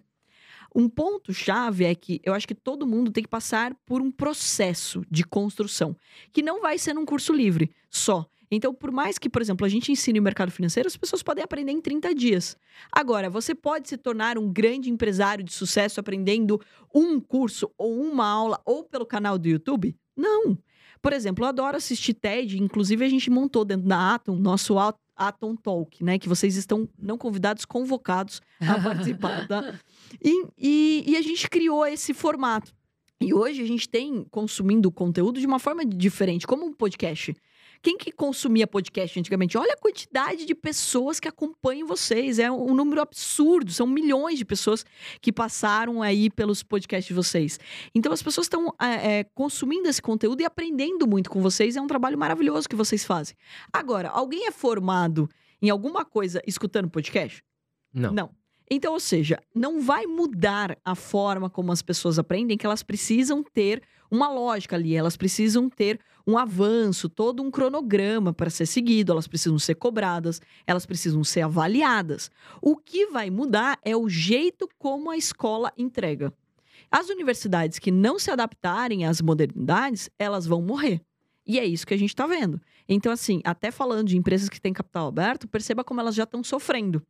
Um 0.74 0.88
ponto 0.88 1.34
chave 1.34 1.84
é 1.84 1.94
que 1.94 2.22
eu 2.24 2.34
acho 2.34 2.48
que 2.48 2.56
todo 2.56 2.88
mundo 2.88 3.12
tem 3.12 3.24
que 3.24 3.30
passar 3.30 3.76
por 3.86 4.02
um 4.02 4.10
processo 4.10 5.04
de 5.12 5.24
construção, 5.24 5.96
que 6.32 6.42
não 6.42 6.62
vai 6.62 6.78
ser 6.78 6.94
num 6.94 7.06
curso 7.06 7.34
livre 7.34 7.70
só. 7.90 8.26
Então, 8.52 8.74
por 8.74 8.92
mais 8.92 9.18
que, 9.18 9.30
por 9.30 9.42
exemplo, 9.42 9.66
a 9.66 9.70
gente 9.70 9.94
ensine 9.94 10.20
o 10.20 10.24
mercado 10.24 10.52
financeiro, 10.52 10.88
as 10.88 10.98
pessoas 10.98 11.24
podem 11.24 11.42
aprender 11.42 11.72
em 11.72 11.80
30 11.80 12.14
dias. 12.14 12.58
Agora, 12.92 13.30
você 13.30 13.56
pode 13.56 13.88
se 13.88 13.96
tornar 13.96 14.38
um 14.38 14.52
grande 14.52 14.90
empresário 14.90 15.42
de 15.42 15.54
sucesso 15.54 16.02
aprendendo 16.02 16.60
um 16.94 17.18
curso 17.20 17.72
ou 17.78 18.02
uma 18.02 18.28
aula 18.28 18.62
ou 18.66 18.84
pelo 18.84 19.06
canal 19.06 19.38
do 19.38 19.48
YouTube? 19.48 19.96
Não. 20.18 20.58
Por 21.02 21.14
exemplo, 21.14 21.46
eu 21.46 21.50
adoro 21.50 21.78
assistir 21.78 22.14
TED, 22.14 22.62
inclusive 22.62 23.06
a 23.06 23.10
gente 23.10 23.30
montou 23.30 23.64
dentro 23.64 23.88
da 23.88 24.16
Atom 24.16 24.36
nosso 24.36 24.76
Atom 25.16 25.56
Talk, 25.56 26.04
né? 26.04 26.20
Que 26.20 26.28
vocês 26.28 26.58
estão 26.58 26.88
não 27.00 27.18
convidados, 27.18 27.64
convocados 27.64 28.42
a 28.60 28.78
participar, 28.84 29.48
tá? 29.48 29.80
E, 30.22 30.46
e, 30.58 31.04
e 31.08 31.18
a 31.18 31.22
gente 31.22 31.50
criou 31.50 31.86
esse 31.86 32.14
formato. 32.14 32.74
E 33.20 33.34
hoje 33.34 33.62
a 33.62 33.68
gente 33.68 33.88
tem 33.88 34.26
consumindo 34.30 34.92
conteúdo 34.92 35.40
de 35.40 35.46
uma 35.46 35.60
forma 35.60 35.86
diferente, 35.86 36.46
como 36.46 36.66
um 36.66 36.74
podcast. 36.74 37.36
Quem 37.82 37.98
que 37.98 38.12
consumia 38.12 38.68
podcast 38.68 39.20
antigamente? 39.20 39.58
Olha 39.58 39.74
a 39.74 39.78
quantidade 39.78 40.46
de 40.46 40.54
pessoas 40.54 41.20
que 41.20 41.28
acompanham 41.28 41.88
vocês. 41.88 42.38
É 42.38 42.52
um 42.52 42.76
número 42.76 43.02
absurdo. 43.02 43.72
São 43.72 43.88
milhões 43.88 44.38
de 44.38 44.46
pessoas 44.46 44.86
que 45.20 45.32
passaram 45.32 46.02
aí 46.02 46.30
pelos 46.30 46.62
podcasts 46.62 47.08
de 47.08 47.14
vocês. 47.14 47.60
Então 47.96 48.12
as 48.12 48.22
pessoas 48.22 48.46
estão 48.46 48.74
é, 48.80 49.20
é, 49.20 49.24
consumindo 49.24 49.90
esse 49.90 50.02
conteúdo 50.02 50.42
e 50.42 50.46
aprendendo 50.46 51.08
muito 51.08 51.30
com 51.30 51.42
vocês. 51.42 51.76
É 51.76 51.82
um 51.82 51.88
trabalho 51.88 52.18
maravilhoso 52.18 52.70
que 52.70 52.76
vocês 52.76 53.04
fazem. 53.04 53.36
Agora, 53.74 54.10
alguém 54.10 54.46
é 54.46 54.52
formado 54.52 55.28
em 55.62 55.70
alguma 55.70 56.06
coisa 56.06 56.42
escutando 56.46 56.90
podcast? 56.90 57.44
Não. 57.94 58.14
Não. 58.14 58.42
Então, 58.70 58.94
ou 58.94 59.00
seja, 59.02 59.38
não 59.54 59.82
vai 59.82 60.06
mudar 60.06 60.78
a 60.86 60.96
forma 60.96 61.50
como 61.50 61.74
as 61.74 61.82
pessoas 61.82 62.18
aprendem, 62.18 62.58
que 62.58 62.66
elas 62.66 62.82
precisam 62.82 63.44
ter 63.44 63.84
uma 64.10 64.30
lógica 64.30 64.78
ali, 64.78 64.96
elas 64.96 65.18
precisam 65.18 65.70
ter 65.70 66.00
um 66.32 66.38
avanço, 66.38 67.10
todo 67.10 67.44
um 67.44 67.52
cronograma 67.52 68.34
para 68.34 68.50
ser 68.50 68.66
seguido, 68.66 69.12
elas 69.12 69.28
precisam 69.28 69.60
ser 69.60 69.76
cobradas, 69.76 70.42
elas 70.66 70.86
precisam 70.86 71.24
ser 71.24 71.42
avaliadas. 71.42 72.32
O 72.62 72.78
que 72.78 73.08
vai 73.08 73.30
mudar 73.30 73.78
é 73.84 73.96
o 73.96 74.08
jeito 74.08 74.70
como 74.80 75.10
a 75.10 75.18
escola 75.18 75.72
entrega. 75.78 76.34
As 76.90 77.10
universidades 77.10 77.80
que 77.80 77.92
não 77.92 78.18
se 78.18 78.32
adaptarem 78.32 79.06
às 79.06 79.22
modernidades, 79.22 80.10
elas 80.18 80.46
vão 80.46 80.62
morrer. 80.62 81.02
E 81.46 81.60
é 81.60 81.66
isso 81.66 81.86
que 81.86 81.94
a 81.94 81.98
gente 81.98 82.10
está 82.10 82.28
vendo. 82.28 82.62
Então, 82.88 83.12
assim, 83.12 83.42
até 83.44 83.72
falando 83.72 84.08
de 84.08 84.18
empresas 84.18 84.50
que 84.50 84.62
têm 84.62 84.74
capital 84.74 85.08
aberto, 85.08 85.48
perceba 85.48 85.84
como 85.84 86.00
elas 86.00 86.16
já 86.16 86.24
estão 86.24 86.44
sofrendo. 86.44 87.02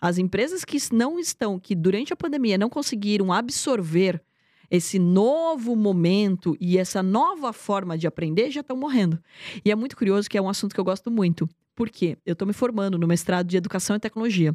As 0.00 0.18
empresas 0.18 0.64
que 0.64 0.78
não 0.92 1.18
estão, 1.18 1.58
que 1.58 1.74
durante 1.74 2.12
a 2.12 2.16
pandemia 2.16 2.56
não 2.56 2.70
conseguiram 2.70 3.32
absorver 3.32 4.22
esse 4.70 4.98
novo 4.98 5.74
momento 5.74 6.56
e 6.60 6.78
essa 6.78 7.02
nova 7.02 7.52
forma 7.52 7.98
de 7.98 8.06
aprender 8.06 8.50
já 8.50 8.60
estão 8.60 8.76
morrendo. 8.76 9.18
E 9.64 9.70
é 9.70 9.74
muito 9.74 9.96
curioso 9.96 10.28
que 10.28 10.38
é 10.38 10.42
um 10.42 10.48
assunto 10.48 10.74
que 10.74 10.80
eu 10.80 10.84
gosto 10.84 11.10
muito. 11.10 11.48
Por 11.74 11.88
quê? 11.88 12.16
Eu 12.26 12.34
estou 12.34 12.46
me 12.46 12.52
formando 12.52 12.98
no 12.98 13.06
mestrado 13.06 13.46
de 13.46 13.56
Educação 13.56 13.96
e 13.96 14.00
Tecnologia. 14.00 14.54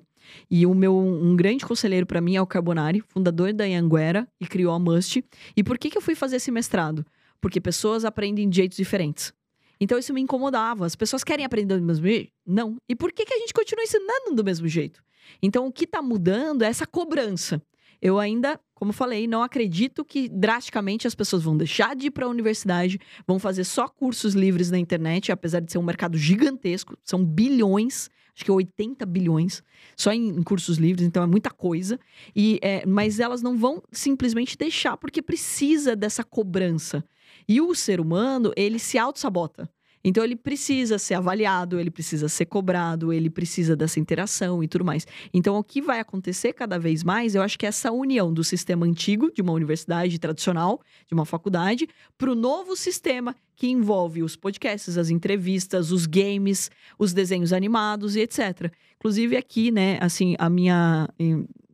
E 0.49 0.65
o 0.65 0.73
meu 0.73 0.95
um 0.97 1.36
grande 1.36 1.65
conselheiro 1.65 2.06
para 2.06 2.21
mim 2.21 2.36
é 2.36 2.41
o 2.41 2.47
Carbonari, 2.47 3.01
fundador 3.01 3.51
da 3.51 3.63
Anhanguera 3.63 4.28
e 4.39 4.45
criou 4.45 4.73
a 4.73 4.80
Must. 4.80 5.23
E 5.56 5.63
por 5.63 5.78
que, 5.78 5.89
que 5.89 5.97
eu 5.97 6.01
fui 6.01 6.15
fazer 6.15 6.38
esse 6.38 6.51
mestrado? 6.51 7.06
Porque 7.41 7.60
pessoas 7.60 8.06
aprendem 8.06 8.47
de 8.49 8.56
jeitos 8.58 8.78
diferentes. 8.78 9.34
Então 9.80 9.97
isso 9.97 10.13
me 10.13 10.21
incomodava. 10.21 10.86
As 10.86 10.95
pessoas 10.95 11.23
querem 11.23 11.45
aprender 11.45 11.78
do 11.78 11.84
mesmo 11.84 12.06
jeito? 12.06 12.32
Não. 12.45 12.78
E 12.88 12.95
por 12.95 13.12
que, 13.12 13.25
que 13.25 13.34
a 13.34 13.39
gente 13.39 13.54
continua 13.54 13.84
ensinando 13.84 14.36
do 14.36 14.43
mesmo 14.43 14.67
jeito? 14.67 15.04
Então 15.41 15.65
o 15.67 15.71
que 15.71 15.86
está 15.86 16.01
mudando 16.01 16.62
é 16.62 16.67
essa 16.67 16.86
cobrança. 16.86 17.62
Eu 18.01 18.19
ainda, 18.19 18.60
como 18.76 18.92
falei, 18.92 19.26
não 19.26 19.42
acredito 19.42 20.04
que 20.04 20.28
drasticamente 20.28 21.08
as 21.08 21.16
pessoas 21.16 21.44
vão 21.44 21.56
deixar 21.56 21.96
de 21.96 22.08
ir 22.08 22.12
para 22.12 22.26
a 22.26 22.30
universidade, 22.30 23.00
vão 23.26 23.40
fazer 23.40 23.64
só 23.64 23.88
cursos 23.88 24.36
livres 24.36 24.70
na 24.70 24.78
internet, 24.78 25.32
apesar 25.32 25.62
de 25.62 25.72
ser 25.72 25.78
um 25.78 25.84
mercado 25.84 26.18
gigantesco, 26.18 26.98
são 27.02 27.24
bilhões, 27.24 28.10
acho 28.36 28.44
que 28.44 28.52
80 28.52 29.06
bilhões, 29.06 29.64
só 29.96 30.12
em, 30.12 30.28
em 30.28 30.44
cursos 30.44 30.78
livres, 30.78 31.08
então 31.08 31.24
é 31.24 31.26
muita 31.26 31.50
coisa. 31.50 31.98
E, 32.36 32.60
é, 32.62 32.86
mas 32.86 33.20
elas 33.22 33.42
não 33.42 33.58
vão 33.58 33.82
simplesmente 33.94 34.58
deixar, 34.58 34.98
porque 34.98 35.22
precisa 35.22 35.96
dessa 35.96 36.24
cobrança. 36.24 37.04
E 37.48 37.62
o 37.62 37.74
ser 37.74 38.02
humano, 38.02 38.52
ele 38.58 38.78
se 38.78 38.98
auto-sabota. 38.98 39.70
Então 40.08 40.24
ele 40.24 40.36
precisa 40.36 41.00
ser 41.00 41.15
avaliado, 41.15 41.80
ele 41.80 41.89
precisa 41.89 42.30
ser 42.30 42.46
cobrado, 42.46 43.12
ele 43.12 43.28
precisa 43.28 43.76
dessa 43.76 44.00
interação 44.00 44.63
e 44.63 44.68
tudo 44.68 44.86
mais. 44.86 45.08
Então 45.34 45.58
o 45.58 45.63
que 45.63 45.82
vai 45.82 46.00
acontecer 46.00 46.54
cada 46.54 46.78
vez 46.78 47.04
mais, 47.04 47.34
eu 47.34 47.41
acho 47.41 47.58
que 47.58 47.65
é 47.65 47.70
essa 47.70 47.91
união 47.91 48.32
do 48.32 48.44
sistema 48.44 48.86
antigo 48.86 49.32
de 49.34 49.41
uma 49.41 49.52
universidade 49.52 50.20
tradicional, 50.20 50.80
de 51.08 51.15
uma 51.15 51.26
faculdade, 51.26 51.89
para 52.20 52.32
o 52.32 52.36
novo 52.36 52.76
sistema 52.76 53.36
que 53.56 53.68
envolve 53.68 54.22
os 54.22 54.36
podcasts, 54.36 54.96
as 54.96 55.10
entrevistas, 55.10 55.91
os 55.91 56.06
games, 56.06 56.70
os 57.00 57.12
desenhos 57.12 57.52
animados 57.52 58.15
e 58.15 58.20
etc. 58.20 58.72
Inclusive 58.98 59.36
aqui, 59.36 59.72
né, 59.72 59.98
assim, 60.00 60.36
a 60.38 60.48
minha 60.52 61.10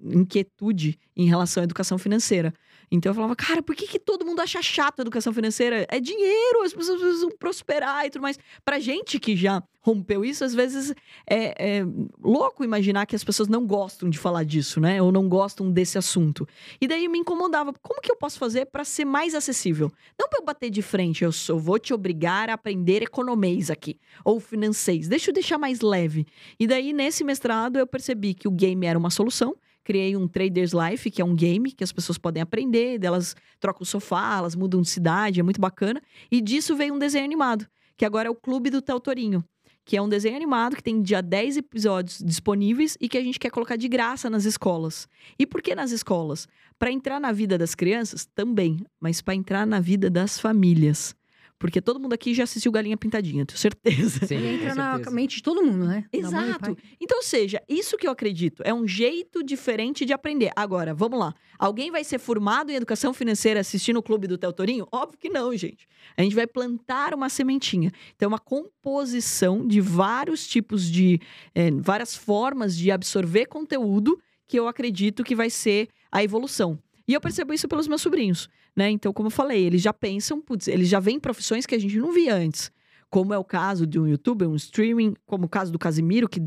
inquietude 0.01 0.97
em 1.17 1.27
relação 1.27 1.61
à 1.61 1.65
educação 1.65 1.97
financeira. 1.97 2.53
Então 2.91 3.11
eu 3.11 3.15
falava, 3.15 3.35
cara, 3.37 3.63
por 3.63 3.73
que, 3.73 3.87
que 3.87 3.97
todo 3.97 4.25
mundo 4.25 4.41
acha 4.41 4.61
chato 4.61 4.99
a 4.99 5.03
educação 5.03 5.31
financeira? 5.31 5.87
É 5.89 5.97
dinheiro, 5.97 6.63
as 6.63 6.73
pessoas 6.73 6.99
precisam 6.99 7.29
prosperar 7.39 8.05
e 8.05 8.09
tudo 8.09 8.21
mais. 8.21 8.37
Pra 8.65 8.79
gente 8.79 9.17
que 9.17 9.33
já 9.33 9.63
rompeu 9.79 10.25
isso, 10.25 10.43
às 10.43 10.53
vezes 10.53 10.93
é, 11.25 11.79
é, 11.79 11.85
louco 12.21 12.65
imaginar 12.65 13.05
que 13.05 13.15
as 13.15 13.23
pessoas 13.23 13.47
não 13.47 13.65
gostam 13.65 14.09
de 14.09 14.19
falar 14.19 14.43
disso, 14.43 14.81
né? 14.81 15.01
Ou 15.01 15.09
não 15.09 15.29
gostam 15.29 15.71
desse 15.71 15.97
assunto. 15.97 16.45
E 16.81 16.87
daí 16.87 17.07
me 17.07 17.17
incomodava. 17.17 17.73
Como 17.81 18.01
que 18.01 18.11
eu 18.11 18.17
posso 18.17 18.37
fazer 18.37 18.65
para 18.65 18.83
ser 18.83 19.05
mais 19.05 19.33
acessível? 19.33 19.89
Não 20.19 20.27
para 20.27 20.39
eu 20.39 20.45
bater 20.45 20.69
de 20.69 20.81
frente, 20.81 21.23
eu 21.23 21.31
só 21.31 21.55
vou 21.55 21.79
te 21.79 21.93
obrigar 21.93 22.49
a 22.49 22.53
aprender 22.53 23.01
economês 23.01 23.71
aqui, 23.71 23.97
ou 24.25 24.39
financeis. 24.39 25.07
Deixa 25.07 25.29
eu 25.29 25.33
deixar 25.33 25.57
mais 25.57 25.79
leve. 25.79 26.27
E 26.59 26.67
daí, 26.67 26.91
nesse 26.91 27.23
mestrado, 27.23 27.79
eu 27.79 27.87
percebi 27.87 28.33
que 28.33 28.49
o 28.49 28.51
game 28.51 28.85
era 28.85 28.99
uma 28.99 29.09
solução 29.09 29.55
criei 29.83 30.15
um 30.15 30.27
Traders 30.27 30.71
Life, 30.71 31.09
que 31.09 31.21
é 31.21 31.25
um 31.25 31.35
game 31.35 31.71
que 31.71 31.83
as 31.83 31.91
pessoas 31.91 32.17
podem 32.17 32.41
aprender, 32.41 33.03
elas 33.03 33.35
trocam 33.59 33.83
o 33.83 33.85
sofá, 33.85 34.37
elas 34.37 34.55
mudam 34.55 34.81
de 34.81 34.89
cidade, 34.89 35.39
é 35.39 35.43
muito 35.43 35.59
bacana. 35.59 36.01
E 36.31 36.41
disso 36.41 36.75
veio 36.75 36.93
um 36.93 36.99
desenho 36.99 37.25
animado, 37.25 37.67
que 37.97 38.05
agora 38.05 38.27
é 38.27 38.31
o 38.31 38.35
Clube 38.35 38.69
do 38.69 38.81
Teutorinho, 38.81 39.43
que 39.85 39.97
é 39.97 40.01
um 40.01 40.09
desenho 40.09 40.35
animado 40.35 40.75
que 40.75 40.83
tem 40.83 41.03
já 41.05 41.21
10 41.21 41.57
episódios 41.57 42.19
disponíveis 42.23 42.97
e 43.01 43.09
que 43.09 43.17
a 43.17 43.21
gente 43.21 43.39
quer 43.39 43.49
colocar 43.49 43.75
de 43.75 43.87
graça 43.87 44.29
nas 44.29 44.45
escolas. 44.45 45.07
E 45.37 45.45
por 45.45 45.61
que 45.61 45.75
nas 45.75 45.91
escolas? 45.91 46.47
Para 46.77 46.91
entrar 46.91 47.19
na 47.19 47.31
vida 47.31 47.57
das 47.57 47.75
crianças? 47.75 48.25
Também, 48.25 48.85
mas 48.99 49.21
para 49.21 49.35
entrar 49.35 49.65
na 49.65 49.79
vida 49.79 50.09
das 50.09 50.39
famílias. 50.39 51.15
Porque 51.61 51.79
todo 51.79 51.99
mundo 51.99 52.13
aqui 52.13 52.33
já 52.33 52.43
assistiu 52.43 52.71
Galinha 52.71 52.97
Pintadinha, 52.97 53.45
tenho 53.45 53.59
certeza. 53.59 54.25
Sim, 54.25 54.35
e 54.35 54.55
entra 54.55 54.73
na 54.73 54.97
mente 55.11 55.35
de 55.35 55.43
todo 55.43 55.61
mundo, 55.61 55.85
né? 55.85 56.05
Exato. 56.11 56.75
Então, 56.99 57.19
ou 57.19 57.23
seja, 57.23 57.61
isso 57.69 57.97
que 57.97 58.07
eu 58.07 58.11
acredito 58.11 58.63
é 58.65 58.73
um 58.73 58.87
jeito 58.87 59.43
diferente 59.43 60.03
de 60.03 60.11
aprender. 60.11 60.51
Agora, 60.55 60.91
vamos 60.91 61.19
lá. 61.19 61.35
Alguém 61.59 61.91
vai 61.91 62.03
ser 62.03 62.17
formado 62.17 62.71
em 62.71 62.75
educação 62.75 63.13
financeira 63.13 63.59
assistindo 63.59 63.97
o 63.97 64.01
Clube 64.01 64.25
do 64.25 64.39
Teutorinho? 64.39 64.87
Óbvio 64.91 65.19
que 65.19 65.29
não, 65.29 65.55
gente. 65.55 65.87
A 66.17 66.23
gente 66.23 66.35
vai 66.35 66.47
plantar 66.47 67.13
uma 67.13 67.29
sementinha. 67.29 67.91
Então, 68.15 68.25
é 68.25 68.27
uma 68.27 68.39
composição 68.39 69.67
de 69.67 69.79
vários 69.79 70.47
tipos 70.47 70.89
de. 70.89 71.21
É, 71.53 71.69
várias 71.69 72.15
formas 72.15 72.75
de 72.75 72.89
absorver 72.89 73.45
conteúdo 73.45 74.19
que 74.47 74.57
eu 74.57 74.67
acredito 74.67 75.23
que 75.23 75.35
vai 75.35 75.51
ser 75.51 75.89
a 76.11 76.23
evolução. 76.23 76.79
E 77.07 77.13
eu 77.13 77.21
percebo 77.21 77.53
isso 77.53 77.67
pelos 77.67 77.87
meus 77.87 78.01
sobrinhos. 78.01 78.49
Né? 78.75 78.89
Então, 78.89 79.11
como 79.11 79.27
eu 79.27 79.31
falei, 79.31 79.63
eles 79.65 79.81
já 79.81 79.93
pensam, 79.93 80.41
putz, 80.41 80.67
eles 80.67 80.87
já 80.87 80.99
veem 80.99 81.19
profissões 81.19 81.65
que 81.65 81.75
a 81.75 81.79
gente 81.79 81.97
não 81.97 82.11
via 82.11 82.35
antes. 82.35 82.71
Como 83.09 83.33
é 83.33 83.37
o 83.37 83.43
caso 83.43 83.85
de 83.85 83.99
um 83.99 84.07
youtuber, 84.07 84.49
um 84.49 84.55
streaming, 84.55 85.13
como 85.25 85.45
o 85.45 85.49
caso 85.49 85.71
do 85.71 85.77
Casimiro, 85.77 86.29
que 86.29 86.41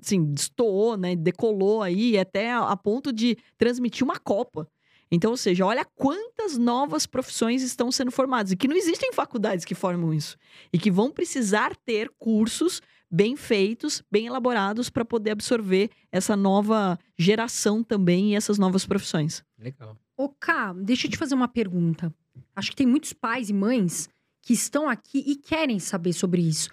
assim, 0.00 0.24
destoou, 0.32 0.96
né? 0.96 1.16
Decolou 1.16 1.82
aí 1.82 2.16
até 2.16 2.52
a 2.52 2.76
ponto 2.76 3.12
de 3.12 3.36
transmitir 3.56 4.04
uma 4.04 4.16
Copa. 4.16 4.68
Então, 5.10 5.30
ou 5.30 5.36
seja, 5.36 5.64
olha 5.64 5.84
quantas 5.84 6.56
novas 6.58 7.06
profissões 7.06 7.62
estão 7.62 7.90
sendo 7.90 8.12
formadas 8.12 8.52
e 8.52 8.56
que 8.56 8.68
não 8.68 8.76
existem 8.76 9.12
faculdades 9.12 9.64
que 9.64 9.74
formam 9.74 10.12
isso 10.12 10.36
e 10.72 10.78
que 10.78 10.90
vão 10.90 11.10
precisar 11.10 11.74
ter 11.74 12.10
cursos 12.18 12.82
bem 13.10 13.36
feitos, 13.36 14.02
bem 14.10 14.26
elaborados 14.26 14.90
para 14.90 15.04
poder 15.04 15.30
absorver 15.30 15.90
essa 16.12 16.36
nova 16.36 16.98
geração 17.18 17.82
também 17.82 18.32
e 18.32 18.34
essas 18.36 18.58
novas 18.58 18.84
profissões. 18.84 19.42
Legal. 19.58 19.96
Ô, 20.18 20.28
Ká, 20.28 20.72
deixa 20.72 21.06
eu 21.06 21.10
te 21.12 21.16
fazer 21.16 21.36
uma 21.36 21.46
pergunta. 21.46 22.12
Acho 22.56 22.70
que 22.70 22.76
tem 22.76 22.86
muitos 22.88 23.12
pais 23.12 23.48
e 23.48 23.52
mães 23.52 24.08
que 24.42 24.52
estão 24.52 24.88
aqui 24.88 25.22
e 25.24 25.36
querem 25.36 25.78
saber 25.78 26.12
sobre 26.12 26.42
isso. 26.42 26.70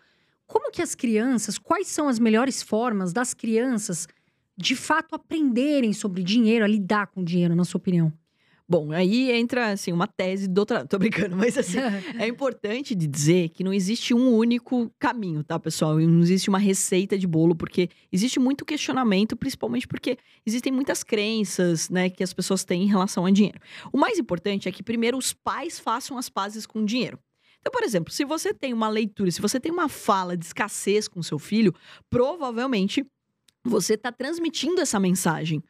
Como 0.48 0.72
que 0.72 0.82
as 0.82 0.96
crianças, 0.96 1.60
quais 1.60 1.88
são 1.88 2.08
as 2.08 2.18
melhores 2.18 2.64
formas 2.64 3.14
das 3.14 3.36
crianças 3.36 4.08
de 4.58 4.76
fato 4.76 5.14
aprenderem 5.14 5.94
sobre 5.94 6.24
dinheiro, 6.24 6.66
a 6.66 6.68
lidar 6.68 7.06
com 7.06 7.24
dinheiro, 7.24 7.56
na 7.56 7.64
sua 7.64 7.78
opinião? 7.78 8.12
Bom, 8.68 8.92
aí 8.92 9.32
entra 9.32 9.74
assim 9.74 9.92
uma 9.92 10.08
tese 10.08 10.48
doutorado. 10.48 10.88
Tô 10.88 10.98
brincando, 10.98 11.36
mas 11.36 11.56
assim, 11.56 11.78
é 12.18 12.28
importante 12.28 12.96
de 12.96 13.06
dizer 13.06 13.50
que 13.50 13.64
não 13.64 13.72
existe 13.72 14.12
um 14.12 14.36
único 14.36 14.92
caminho, 14.98 15.44
tá, 15.44 15.60
pessoal? 15.60 16.00
Não 16.00 16.22
existe 16.22 16.50
uma 16.50 16.58
receita 16.58 17.16
de 17.16 17.28
bolo, 17.28 17.56
porque 17.56 17.90
existe 18.12 18.40
muito 18.40 18.66
questionamento, 18.66 19.36
principalmente 19.36 19.88
porque 19.88 20.18
existem 20.44 20.74
muitas 20.74 21.04
crenças, 21.04 21.90
né, 21.92 22.10
que 22.10 22.24
as 22.24 22.34
pessoas 22.34 22.64
têm 22.66 22.84
em 22.84 22.88
relação 22.88 23.26
a 23.28 23.32
dinheiro. 23.32 23.60
O 23.94 24.00
mais 24.00 24.18
importante 24.18 24.68
é 24.68 24.72
que 24.72 24.82
primeiro 24.82 25.16
os 25.16 25.32
pais 25.32 25.80
façam 25.80 26.18
as 26.18 26.28
pazes 26.28 26.66
com 26.66 26.80
o 26.80 26.86
dinheiro. 26.86 27.20
Então, 27.60 27.72
por 27.72 27.84
exemplo, 27.84 28.12
se 28.12 28.26
você 28.26 28.52
tem 28.52 28.74
uma 28.74 28.90
leitura, 28.90 29.30
se 29.30 29.42
você 29.42 29.60
tem 29.60 29.72
uma 29.72 29.90
fala 29.90 30.36
de 30.36 30.46
escassez 30.46 31.08
com 31.08 31.22
seu 31.22 31.38
filho, 31.38 31.74
provavelmente 32.10 33.06
você 33.64 33.94
está 33.94 34.12
transmitindo 34.12 34.82
essa 34.82 35.00
mensagem. 35.00 35.64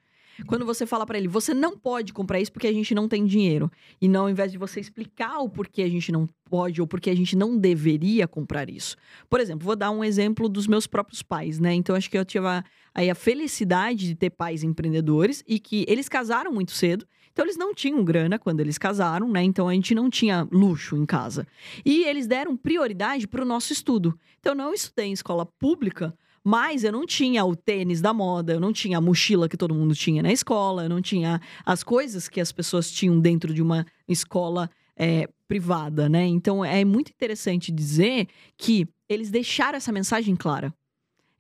Quando 0.48 0.66
você 0.66 0.86
fala 0.86 1.06
para 1.06 1.18
ele, 1.18 1.28
você 1.28 1.54
não 1.54 1.78
pode 1.78 2.12
comprar 2.12 2.40
isso 2.40 2.52
porque 2.52 2.68
a 2.68 2.74
gente 2.74 2.94
não 2.94 3.08
tem 3.08 3.26
dinheiro. 3.26 3.72
E 4.02 4.08
não, 4.08 4.24
ao 4.24 4.30
invés 4.30 4.52
de 4.52 4.58
você 4.58 4.80
explicar 4.80 5.40
o 5.40 5.50
porquê 5.50 5.84
a 5.84 5.90
gente 5.90 6.12
não 6.12 6.28
pode 6.50 6.82
ou 6.82 6.88
porque 6.88 7.10
a 7.10 7.16
gente 7.16 7.36
não 7.36 7.58
deveria 7.58 8.28
comprar 8.28 8.70
isso. 8.70 8.96
Por 9.30 9.40
exemplo, 9.40 9.66
vou 9.66 9.76
dar 9.76 9.92
um 9.92 10.04
exemplo 10.04 10.48
dos 10.50 10.68
meus 10.68 10.88
próprios 10.88 11.22
pais, 11.22 11.60
né? 11.60 11.74
Então, 11.74 11.96
acho 11.96 12.10
que 12.10 12.18
eu 12.18 12.26
tive 12.26 12.48
a, 12.48 12.64
aí 12.94 13.10
a 13.10 13.16
felicidade 13.16 14.08
de 14.08 14.16
ter 14.16 14.30
pais 14.30 14.64
empreendedores 14.64 15.44
e 15.48 15.60
que 15.60 15.86
eles 15.88 16.10
casaram 16.10 16.52
muito 16.52 16.72
cedo. 16.72 17.06
Então, 17.32 17.44
eles 17.44 17.58
não 17.58 17.74
tinham 17.74 18.04
grana 18.04 18.40
quando 18.40 18.62
eles 18.62 18.78
casaram, 18.78 19.30
né? 19.30 19.44
Então, 19.44 19.68
a 19.68 19.74
gente 19.74 19.94
não 19.94 20.10
tinha 20.10 20.48
luxo 20.52 20.96
em 20.96 21.06
casa. 21.06 21.46
E 21.84 22.04
eles 22.04 22.28
deram 22.28 22.56
prioridade 22.56 23.28
para 23.28 23.42
o 23.42 23.46
nosso 23.46 23.74
estudo. 23.74 24.18
Então, 24.40 24.54
eu 24.54 24.58
não 24.58 24.74
estudei 24.74 25.08
em 25.08 25.12
escola 25.12 25.46
pública 25.46 26.18
mas 26.48 26.84
eu 26.84 26.92
não 26.92 27.08
tinha 27.08 27.44
o 27.44 27.56
tênis 27.56 28.02
da 28.02 28.14
moda, 28.14 28.54
eu 28.54 28.60
não 28.60 28.72
tinha 28.72 29.00
a 29.00 29.02
mochila 29.02 29.50
que 29.50 29.58
todo 29.58 29.74
mundo 29.74 29.96
tinha 29.96 30.22
na 30.22 30.32
escola, 30.32 30.84
eu 30.84 30.90
não 30.90 31.02
tinha 31.02 31.42
as 31.66 31.84
coisas 31.84 32.30
que 32.30 32.40
as 32.40 32.52
pessoas 32.52 32.92
tinham 32.92 33.20
dentro 33.20 33.52
de 33.52 33.64
uma 33.64 33.84
escola 34.08 34.70
é, 34.96 35.28
privada, 35.48 36.08
né? 36.08 36.24
Então 36.28 36.64
é 36.64 36.86
muito 36.86 37.10
interessante 37.10 37.72
dizer 37.72 38.28
que 38.56 38.88
eles 39.10 39.32
deixaram 39.32 39.78
essa 39.78 39.92
mensagem 39.92 40.36
clara. 40.36 40.72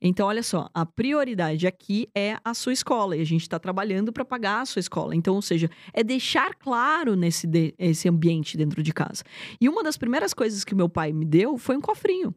Então, 0.02 0.28
olha 0.28 0.44
só, 0.44 0.70
a 0.74 0.86
prioridade 0.86 1.66
aqui 1.66 2.08
é 2.14 2.38
a 2.44 2.54
sua 2.54 2.74
escola 2.74 3.16
e 3.16 3.22
a 3.22 3.26
gente 3.26 3.42
está 3.42 3.58
trabalhando 3.58 4.12
para 4.12 4.26
pagar 4.26 4.62
a 4.62 4.66
sua 4.66 4.80
escola. 4.80 5.16
Então, 5.16 5.36
ou 5.36 5.42
seja, 5.42 5.70
é 5.94 6.04
deixar 6.04 6.54
claro 6.56 7.16
nesse 7.16 7.48
de, 7.48 7.74
ambiente 8.08 8.58
dentro 8.58 8.84
de 8.84 8.94
casa. 8.94 9.24
E 9.60 9.70
uma 9.70 9.82
das 9.82 9.98
primeiras 9.98 10.34
coisas 10.34 10.64
que 10.64 10.76
meu 10.76 10.90
pai 10.90 11.14
me 11.14 11.26
deu 11.26 11.58
foi 11.58 11.78
um 11.78 11.82
cofrinho. 11.82 12.36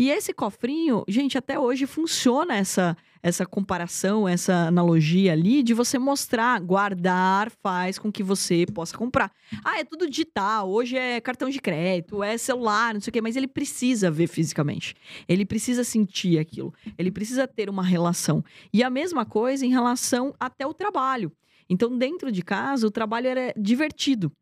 E 0.00 0.08
esse 0.08 0.32
cofrinho, 0.32 1.04
gente, 1.06 1.36
até 1.36 1.58
hoje 1.58 1.86
funciona 1.86 2.56
essa 2.56 2.96
essa 3.22 3.44
comparação, 3.44 4.26
essa 4.26 4.68
analogia 4.68 5.34
ali 5.34 5.62
de 5.62 5.74
você 5.74 5.98
mostrar, 5.98 6.58
guardar 6.58 7.50
faz 7.50 7.98
com 7.98 8.10
que 8.10 8.22
você 8.22 8.64
possa 8.72 8.96
comprar. 8.96 9.30
Ah, 9.62 9.78
é 9.78 9.84
tudo 9.84 10.08
digital, 10.08 10.70
hoje 10.70 10.96
é 10.96 11.20
cartão 11.20 11.50
de 11.50 11.60
crédito, 11.60 12.22
é 12.22 12.38
celular, 12.38 12.94
não 12.94 13.00
sei 13.02 13.10
o 13.10 13.12
quê, 13.12 13.20
mas 13.20 13.36
ele 13.36 13.46
precisa 13.46 14.10
ver 14.10 14.26
fisicamente. 14.26 14.94
Ele 15.28 15.44
precisa 15.44 15.84
sentir 15.84 16.38
aquilo. 16.38 16.72
Ele 16.96 17.10
precisa 17.10 17.46
ter 17.46 17.68
uma 17.68 17.82
relação. 17.82 18.42
E 18.72 18.82
a 18.82 18.88
mesma 18.88 19.26
coisa 19.26 19.66
em 19.66 19.70
relação 19.70 20.34
até 20.40 20.66
o 20.66 20.72
trabalho. 20.72 21.30
Então, 21.68 21.98
dentro 21.98 22.32
de 22.32 22.40
casa, 22.40 22.86
o 22.86 22.90
trabalho 22.90 23.26
era 23.28 23.52
divertido 23.54 24.32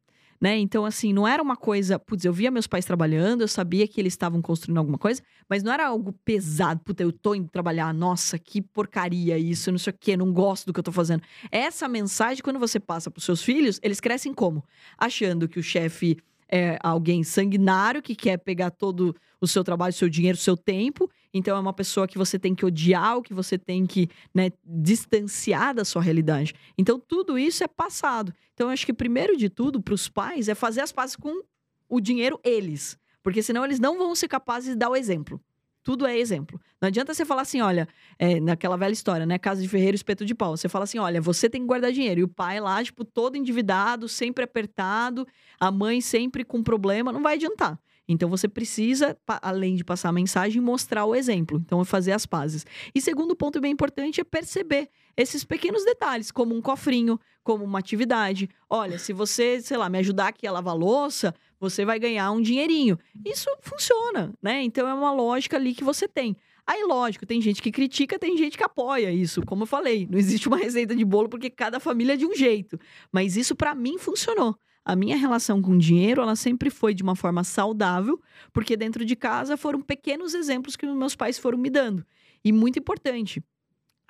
né? 0.40 0.56
Então, 0.58 0.84
assim, 0.84 1.12
não 1.12 1.26
era 1.26 1.42
uma 1.42 1.56
coisa. 1.56 1.98
Putz, 1.98 2.24
eu 2.24 2.32
via 2.32 2.50
meus 2.50 2.66
pais 2.66 2.84
trabalhando, 2.84 3.42
eu 3.42 3.48
sabia 3.48 3.86
que 3.86 4.00
eles 4.00 4.12
estavam 4.12 4.40
construindo 4.40 4.78
alguma 4.78 4.98
coisa, 4.98 5.22
mas 5.48 5.62
não 5.62 5.72
era 5.72 5.86
algo 5.86 6.12
pesado. 6.24 6.80
Puta, 6.84 7.02
eu 7.02 7.12
tô 7.12 7.34
indo 7.34 7.48
trabalhar, 7.48 7.92
nossa, 7.92 8.38
que 8.38 8.62
porcaria 8.62 9.38
isso, 9.38 9.70
não 9.70 9.78
sei 9.78 9.92
o 9.92 9.96
quê, 9.98 10.16
não 10.16 10.32
gosto 10.32 10.66
do 10.66 10.72
que 10.72 10.80
eu 10.80 10.84
tô 10.84 10.92
fazendo. 10.92 11.22
Essa 11.50 11.88
mensagem, 11.88 12.42
quando 12.42 12.58
você 12.58 12.78
passa 12.78 13.10
pros 13.10 13.24
seus 13.24 13.42
filhos, 13.42 13.80
eles 13.82 14.00
crescem 14.00 14.32
como? 14.32 14.64
Achando 14.96 15.48
que 15.48 15.58
o 15.58 15.62
chefe 15.62 16.16
é 16.50 16.78
alguém 16.82 17.22
sanguinário 17.22 18.00
que 18.00 18.14
quer 18.14 18.38
pegar 18.38 18.70
todo 18.70 19.14
o 19.40 19.46
seu 19.46 19.62
trabalho, 19.62 19.90
o 19.90 19.96
seu 19.96 20.08
dinheiro, 20.08 20.36
o 20.36 20.40
seu 20.40 20.56
tempo. 20.56 21.10
Então 21.38 21.56
é 21.56 21.60
uma 21.60 21.72
pessoa 21.72 22.08
que 22.08 22.18
você 22.18 22.38
tem 22.38 22.54
que 22.54 22.66
odiar, 22.66 23.20
que 23.22 23.32
você 23.32 23.56
tem 23.56 23.86
que 23.86 24.08
né, 24.34 24.50
distanciar 24.64 25.74
da 25.74 25.84
sua 25.84 26.02
realidade. 26.02 26.54
Então 26.76 26.98
tudo 26.98 27.38
isso 27.38 27.62
é 27.62 27.68
passado. 27.68 28.34
Então 28.54 28.66
eu 28.66 28.72
acho 28.72 28.84
que 28.84 28.92
primeiro 28.92 29.36
de 29.36 29.48
tudo 29.48 29.80
para 29.80 29.94
os 29.94 30.08
pais 30.08 30.48
é 30.48 30.54
fazer 30.54 30.80
as 30.80 30.92
pazes 30.92 31.16
com 31.16 31.42
o 31.88 32.00
dinheiro 32.00 32.38
eles, 32.44 32.98
porque 33.22 33.42
senão 33.42 33.64
eles 33.64 33.80
não 33.80 33.96
vão 33.96 34.14
ser 34.14 34.28
capazes 34.28 34.70
de 34.70 34.76
dar 34.76 34.90
o 34.90 34.96
exemplo. 34.96 35.40
Tudo 35.82 36.06
é 36.06 36.18
exemplo. 36.18 36.60
Não 36.80 36.88
adianta 36.88 37.14
você 37.14 37.24
falar 37.24 37.42
assim, 37.42 37.62
olha, 37.62 37.88
é, 38.18 38.38
naquela 38.40 38.76
velha 38.76 38.92
história, 38.92 39.24
né? 39.24 39.38
Casa 39.38 39.62
de 39.62 39.68
ferreiro, 39.68 39.94
espeto 39.94 40.22
de 40.22 40.34
pau. 40.34 40.54
Você 40.54 40.68
fala 40.68 40.84
assim, 40.84 40.98
olha, 40.98 41.18
você 41.18 41.48
tem 41.48 41.62
que 41.62 41.66
guardar 41.66 41.92
dinheiro. 41.92 42.20
E 42.20 42.24
o 42.24 42.28
pai 42.28 42.60
lá, 42.60 42.84
tipo, 42.84 43.06
todo 43.06 43.36
endividado, 43.36 44.06
sempre 44.06 44.44
apertado, 44.44 45.26
a 45.58 45.70
mãe 45.70 46.02
sempre 46.02 46.44
com 46.44 46.62
problema, 46.62 47.10
não 47.10 47.22
vai 47.22 47.36
adiantar. 47.36 47.80
Então 48.08 48.28
você 48.28 48.48
precisa, 48.48 49.16
além 49.42 49.76
de 49.76 49.84
passar 49.84 50.08
a 50.08 50.12
mensagem, 50.12 50.62
mostrar 50.62 51.04
o 51.04 51.14
exemplo. 51.14 51.62
Então, 51.64 51.80
é 51.82 51.84
fazer 51.84 52.12
as 52.12 52.24
pazes. 52.24 52.64
E 52.94 53.00
segundo 53.00 53.36
ponto 53.36 53.60
bem 53.60 53.72
importante 53.72 54.20
é 54.20 54.24
perceber 54.24 54.88
esses 55.16 55.44
pequenos 55.44 55.84
detalhes, 55.84 56.30
como 56.30 56.54
um 56.54 56.62
cofrinho, 56.62 57.20
como 57.44 57.64
uma 57.64 57.78
atividade. 57.78 58.48
Olha, 58.70 58.98
se 58.98 59.12
você, 59.12 59.60
sei 59.60 59.76
lá, 59.76 59.90
me 59.90 59.98
ajudar 59.98 60.28
aqui 60.28 60.46
a 60.46 60.52
lavar 60.52 60.76
louça, 60.76 61.34
você 61.60 61.84
vai 61.84 61.98
ganhar 61.98 62.30
um 62.30 62.40
dinheirinho. 62.40 62.98
Isso 63.24 63.50
funciona, 63.60 64.32
né? 64.42 64.62
Então 64.62 64.88
é 64.88 64.94
uma 64.94 65.12
lógica 65.12 65.56
ali 65.56 65.74
que 65.74 65.84
você 65.84 66.08
tem. 66.08 66.36
Aí, 66.66 66.84
lógico, 66.84 67.24
tem 67.24 67.40
gente 67.40 67.62
que 67.62 67.70
critica, 67.70 68.18
tem 68.18 68.36
gente 68.36 68.58
que 68.58 68.62
apoia 68.62 69.10
isso. 69.10 69.40
Como 69.46 69.62
eu 69.62 69.66
falei, 69.66 70.06
não 70.10 70.18
existe 70.18 70.48
uma 70.48 70.58
receita 70.58 70.94
de 70.94 71.04
bolo 71.04 71.28
porque 71.28 71.48
cada 71.48 71.80
família 71.80 72.12
é 72.12 72.16
de 72.16 72.26
um 72.26 72.34
jeito. 72.34 72.78
Mas 73.10 73.36
isso 73.36 73.56
para 73.56 73.74
mim 73.74 73.96
funcionou. 73.98 74.54
A 74.88 74.96
minha 74.96 75.18
relação 75.18 75.60
com 75.60 75.72
o 75.72 75.78
dinheiro, 75.78 76.22
ela 76.22 76.34
sempre 76.34 76.70
foi 76.70 76.94
de 76.94 77.02
uma 77.02 77.14
forma 77.14 77.44
saudável, 77.44 78.18
porque 78.54 78.74
dentro 78.74 79.04
de 79.04 79.14
casa 79.14 79.54
foram 79.54 79.82
pequenos 79.82 80.32
exemplos 80.32 80.76
que 80.76 80.86
meus 80.86 81.14
pais 81.14 81.38
foram 81.38 81.58
me 81.58 81.68
dando. 81.68 82.06
E 82.42 82.50
muito 82.50 82.78
importante, 82.78 83.44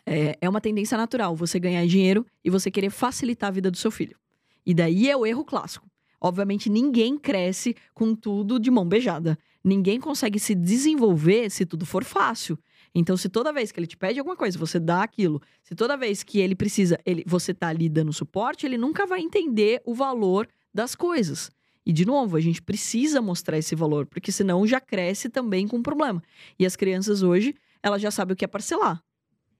é, 0.06 0.38
é 0.40 0.48
uma 0.48 0.60
tendência 0.60 0.96
natural 0.96 1.34
você 1.34 1.58
ganhar 1.58 1.84
dinheiro 1.84 2.24
e 2.44 2.48
você 2.48 2.70
querer 2.70 2.90
facilitar 2.90 3.48
a 3.48 3.50
vida 3.50 3.72
do 3.72 3.76
seu 3.76 3.90
filho. 3.90 4.16
E 4.64 4.72
daí 4.72 5.10
é 5.10 5.16
o 5.16 5.26
erro 5.26 5.44
clássico. 5.44 5.90
Obviamente, 6.20 6.70
ninguém 6.70 7.18
cresce 7.18 7.74
com 7.92 8.14
tudo 8.14 8.60
de 8.60 8.70
mão 8.70 8.86
beijada. 8.86 9.36
Ninguém 9.64 9.98
consegue 9.98 10.38
se 10.38 10.54
desenvolver 10.54 11.50
se 11.50 11.66
tudo 11.66 11.84
for 11.84 12.04
fácil. 12.04 12.56
Então, 12.94 13.16
se 13.16 13.28
toda 13.28 13.52
vez 13.52 13.72
que 13.72 13.80
ele 13.80 13.86
te 13.88 13.96
pede 13.96 14.20
alguma 14.20 14.36
coisa, 14.36 14.56
você 14.56 14.78
dá 14.78 15.02
aquilo. 15.02 15.42
Se 15.60 15.74
toda 15.74 15.96
vez 15.96 16.22
que 16.22 16.38
ele 16.38 16.54
precisa, 16.54 17.00
ele, 17.04 17.24
você 17.26 17.52
tá 17.52 17.66
ali 17.66 17.88
dando 17.88 18.12
suporte, 18.12 18.64
ele 18.64 18.78
nunca 18.78 19.06
vai 19.08 19.20
entender 19.20 19.82
o 19.84 19.92
valor 19.92 20.46
das 20.72 20.94
coisas. 20.94 21.50
E, 21.84 21.92
de 21.92 22.04
novo, 22.04 22.36
a 22.36 22.40
gente 22.40 22.60
precisa 22.60 23.22
mostrar 23.22 23.56
esse 23.56 23.74
valor, 23.74 24.06
porque 24.06 24.30
senão 24.30 24.66
já 24.66 24.80
cresce 24.80 25.28
também 25.28 25.66
com 25.66 25.82
problema. 25.82 26.22
E 26.58 26.66
as 26.66 26.76
crianças 26.76 27.22
hoje, 27.22 27.54
elas 27.82 28.02
já 28.02 28.10
sabem 28.10 28.34
o 28.34 28.36
que 28.36 28.44
é 28.44 28.48
parcelar. 28.48 29.02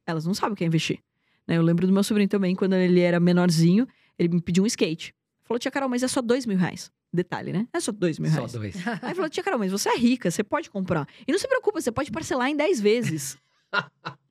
Elas 0.07 0.27
não 0.27 0.35
sabem 0.35 0.53
o 0.53 0.57
que 0.57 0.65
é 0.65 0.67
investir. 0.67 0.99
Né? 1.47 1.57
Eu 1.57 1.63
lembro 1.63 1.87
do 1.87 1.93
meu 1.93 2.03
sobrinho 2.03 2.29
também, 2.29 2.55
quando 2.55 2.75
ele 2.75 3.01
era 3.01 3.19
menorzinho, 3.19 3.89
ele 4.19 4.29
me 4.29 4.43
pediu 4.43 4.63
um 4.63 4.67
skate. 4.67 5.15
Falou, 5.45 5.59
tia 5.59 5.71
Carol, 5.71 5.89
mas 5.89 6.03
é 6.03 6.09
só 6.09 6.21
dois 6.21 6.45
mil 6.45 6.59
reais. 6.59 6.93
Detalhe, 7.11 7.51
né? 7.51 7.67
É 7.73 7.81
só 7.81 7.91
dois 7.91 8.19
mil 8.19 8.31
reais. 8.31 8.53
Só 8.53 8.59
dois. 8.59 8.77
Aí 9.01 9.15
falou, 9.15 9.31
tia 9.31 9.43
Carol, 9.43 9.59
mas 9.59 9.73
você 9.73 9.89
é 9.89 9.97
rica, 9.97 10.31
você 10.31 10.45
pode 10.45 10.69
comprar. 10.69 11.09
E 11.27 11.33
não 11.33 11.39
se 11.39 11.49
preocupa, 11.49 11.81
você 11.81 11.91
pode 11.91 12.11
parcelar 12.11 12.49
em 12.51 12.57
dez 12.57 12.79
vezes. 12.79 13.39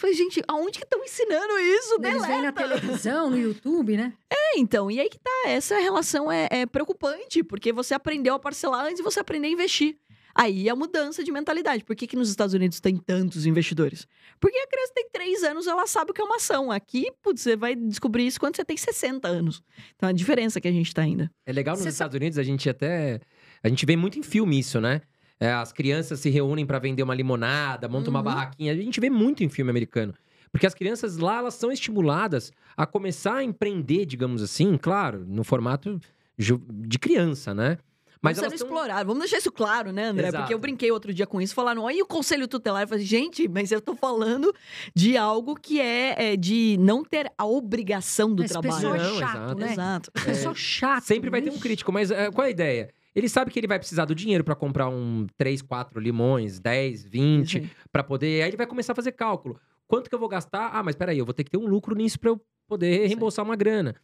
Falei, 0.00 0.16
gente, 0.16 0.42
aonde 0.48 0.78
que 0.78 0.84
estão 0.84 1.04
ensinando 1.04 1.58
isso? 1.58 1.98
Eles 2.02 2.26
veem 2.26 2.40
na 2.40 2.52
televisão, 2.52 3.28
no 3.28 3.38
YouTube, 3.38 3.98
né? 3.98 4.14
É, 4.32 4.58
então, 4.58 4.90
e 4.90 4.98
aí 4.98 5.08
que 5.08 5.18
tá, 5.18 5.42
essa 5.46 5.78
relação 5.78 6.32
é, 6.32 6.48
é 6.50 6.66
preocupante, 6.66 7.42
porque 7.42 7.72
você 7.72 7.94
aprendeu 7.94 8.34
a 8.34 8.38
parcelar 8.38 8.86
antes 8.86 8.96
de 8.96 9.02
você 9.02 9.20
aprender 9.20 9.46
a 9.46 9.50
investir. 9.50 9.96
Aí 10.34 10.66
é 10.66 10.70
a 10.70 10.76
mudança 10.76 11.22
de 11.22 11.30
mentalidade. 11.30 11.84
Por 11.84 11.94
que, 11.94 12.06
que 12.06 12.16
nos 12.16 12.30
Estados 12.30 12.54
Unidos 12.54 12.80
tem 12.80 12.96
tantos 12.96 13.46
investidores? 13.46 14.08
Porque 14.40 14.56
a 14.56 14.66
criança 14.66 14.92
tem 14.94 15.08
três 15.12 15.42
anos, 15.42 15.66
ela 15.66 15.86
sabe 15.86 16.10
o 16.10 16.14
que 16.14 16.20
é 16.20 16.24
uma 16.24 16.36
ação. 16.36 16.72
Aqui, 16.72 17.12
putz, 17.22 17.42
você 17.42 17.54
vai 17.54 17.76
descobrir 17.76 18.26
isso 18.26 18.40
quando 18.40 18.56
você 18.56 18.64
tem 18.64 18.76
60 18.76 19.28
anos. 19.28 19.62
Então, 19.94 20.08
a 20.08 20.12
diferença 20.12 20.60
que 20.60 20.68
a 20.68 20.72
gente 20.72 20.92
tá 20.94 21.02
ainda. 21.02 21.30
É 21.44 21.52
legal 21.52 21.74
nos 21.74 21.82
Você 21.82 21.90
Estados 21.90 22.16
Unidos, 22.16 22.38
a 22.38 22.42
gente 22.42 22.68
até. 22.68 23.20
A 23.62 23.68
gente 23.68 23.84
vê 23.84 23.96
muito 23.96 24.18
em 24.18 24.22
filme 24.22 24.58
isso, 24.58 24.80
né? 24.80 25.02
É, 25.40 25.50
as 25.52 25.72
crianças 25.72 26.20
se 26.20 26.28
reúnem 26.30 26.66
para 26.66 26.78
vender 26.78 27.02
uma 27.02 27.14
limonada, 27.14 27.88
montam 27.88 28.10
uma 28.10 28.18
Uhum. 28.20 28.24
barraquinha. 28.26 28.72
A 28.72 28.76
gente 28.76 29.00
vê 29.00 29.08
muito 29.10 29.42
em 29.42 29.48
filme 29.48 29.70
americano. 29.70 30.14
Porque 30.52 30.66
as 30.66 30.74
crianças 30.74 31.16
lá, 31.16 31.38
elas 31.38 31.54
são 31.54 31.72
estimuladas 31.72 32.52
a 32.76 32.84
começar 32.84 33.36
a 33.36 33.44
empreender, 33.44 34.04
digamos 34.04 34.42
assim, 34.42 34.76
claro, 34.76 35.24
no 35.26 35.42
formato 35.44 35.98
de 36.36 36.98
criança, 36.98 37.54
né? 37.54 37.78
Mas 38.22 38.32
Mas 38.32 38.36
sendo 38.36 38.46
elas 38.48 38.58
tão- 38.60 38.68
explorar. 38.68 39.02
Vamos 39.04 39.20
deixar 39.20 39.38
isso 39.38 39.50
claro, 39.52 39.92
né, 39.92 40.06
André? 40.08 40.28
Exato. 40.28 40.42
Porque 40.42 40.52
eu 40.52 40.58
brinquei 40.58 40.90
outro 40.90 41.14
dia 41.14 41.26
com 41.26 41.40
isso, 41.40 41.54
falaram, 41.54 41.86
aí 41.86 42.02
o 42.02 42.06
conselho 42.06 42.46
tutelar. 42.46 42.82
Eu 42.82 42.88
falei, 42.88 43.02
gente, 43.04 43.48
mas 43.48 43.72
eu 43.72 43.80
tô 43.80 43.94
falando 43.94 44.52
de 44.94 45.16
algo 45.16 45.54
que 45.54 45.80
é, 45.80 46.32
é 46.32 46.36
de 46.36 46.76
não 46.80 47.02
ter 47.02 47.32
a 47.38 47.46
obrigação 47.46 48.34
do 48.34 48.42
Esse 48.44 48.52
trabalho. 48.52 48.74
pessoal 48.74 48.94
é 48.94 48.98
Não, 48.98 49.18
chato, 49.18 49.36
exato. 49.38 49.54
né? 49.60 49.72
Exato. 49.72 50.10
Pessoal 50.12 50.54
chato. 50.54 51.04
Sempre 51.04 51.30
vai 51.30 51.40
ter 51.40 51.50
um 51.50 51.58
crítico, 51.58 51.90
mas 51.92 52.10
é, 52.10 52.30
qual 52.30 52.44
é 52.44 52.48
a 52.48 52.50
ideia? 52.50 52.90
Ele 53.14 53.28
sabe 53.28 53.50
que 53.50 53.58
ele 53.58 53.66
vai 53.66 53.78
precisar 53.78 54.04
do 54.04 54.14
dinheiro 54.14 54.44
para 54.44 54.54
comprar 54.54 54.88
um 54.88 55.26
3, 55.36 55.62
4 55.62 55.98
limões, 56.00 56.60
10, 56.60 57.04
20, 57.04 57.46
Isso 57.48 57.56
aí. 57.58 57.70
para 57.92 58.04
poder. 58.04 58.42
Aí 58.42 58.50
ele 58.50 58.56
vai 58.56 58.66
começar 58.66 58.92
a 58.92 58.96
fazer 58.96 59.12
cálculo. 59.12 59.58
Quanto 59.88 60.08
que 60.08 60.14
eu 60.14 60.18
vou 60.20 60.28
gastar? 60.28 60.70
Ah, 60.72 60.82
mas 60.82 60.94
peraí, 60.94 61.18
eu 61.18 61.24
vou 61.24 61.34
ter 61.34 61.42
que 61.42 61.50
ter 61.50 61.58
um 61.58 61.66
lucro 61.66 61.94
nisso 61.96 62.18
para 62.20 62.30
eu 62.30 62.40
poder 62.68 63.06
reembolsar 63.08 63.44
uma 63.44 63.56
grana. 63.56 63.96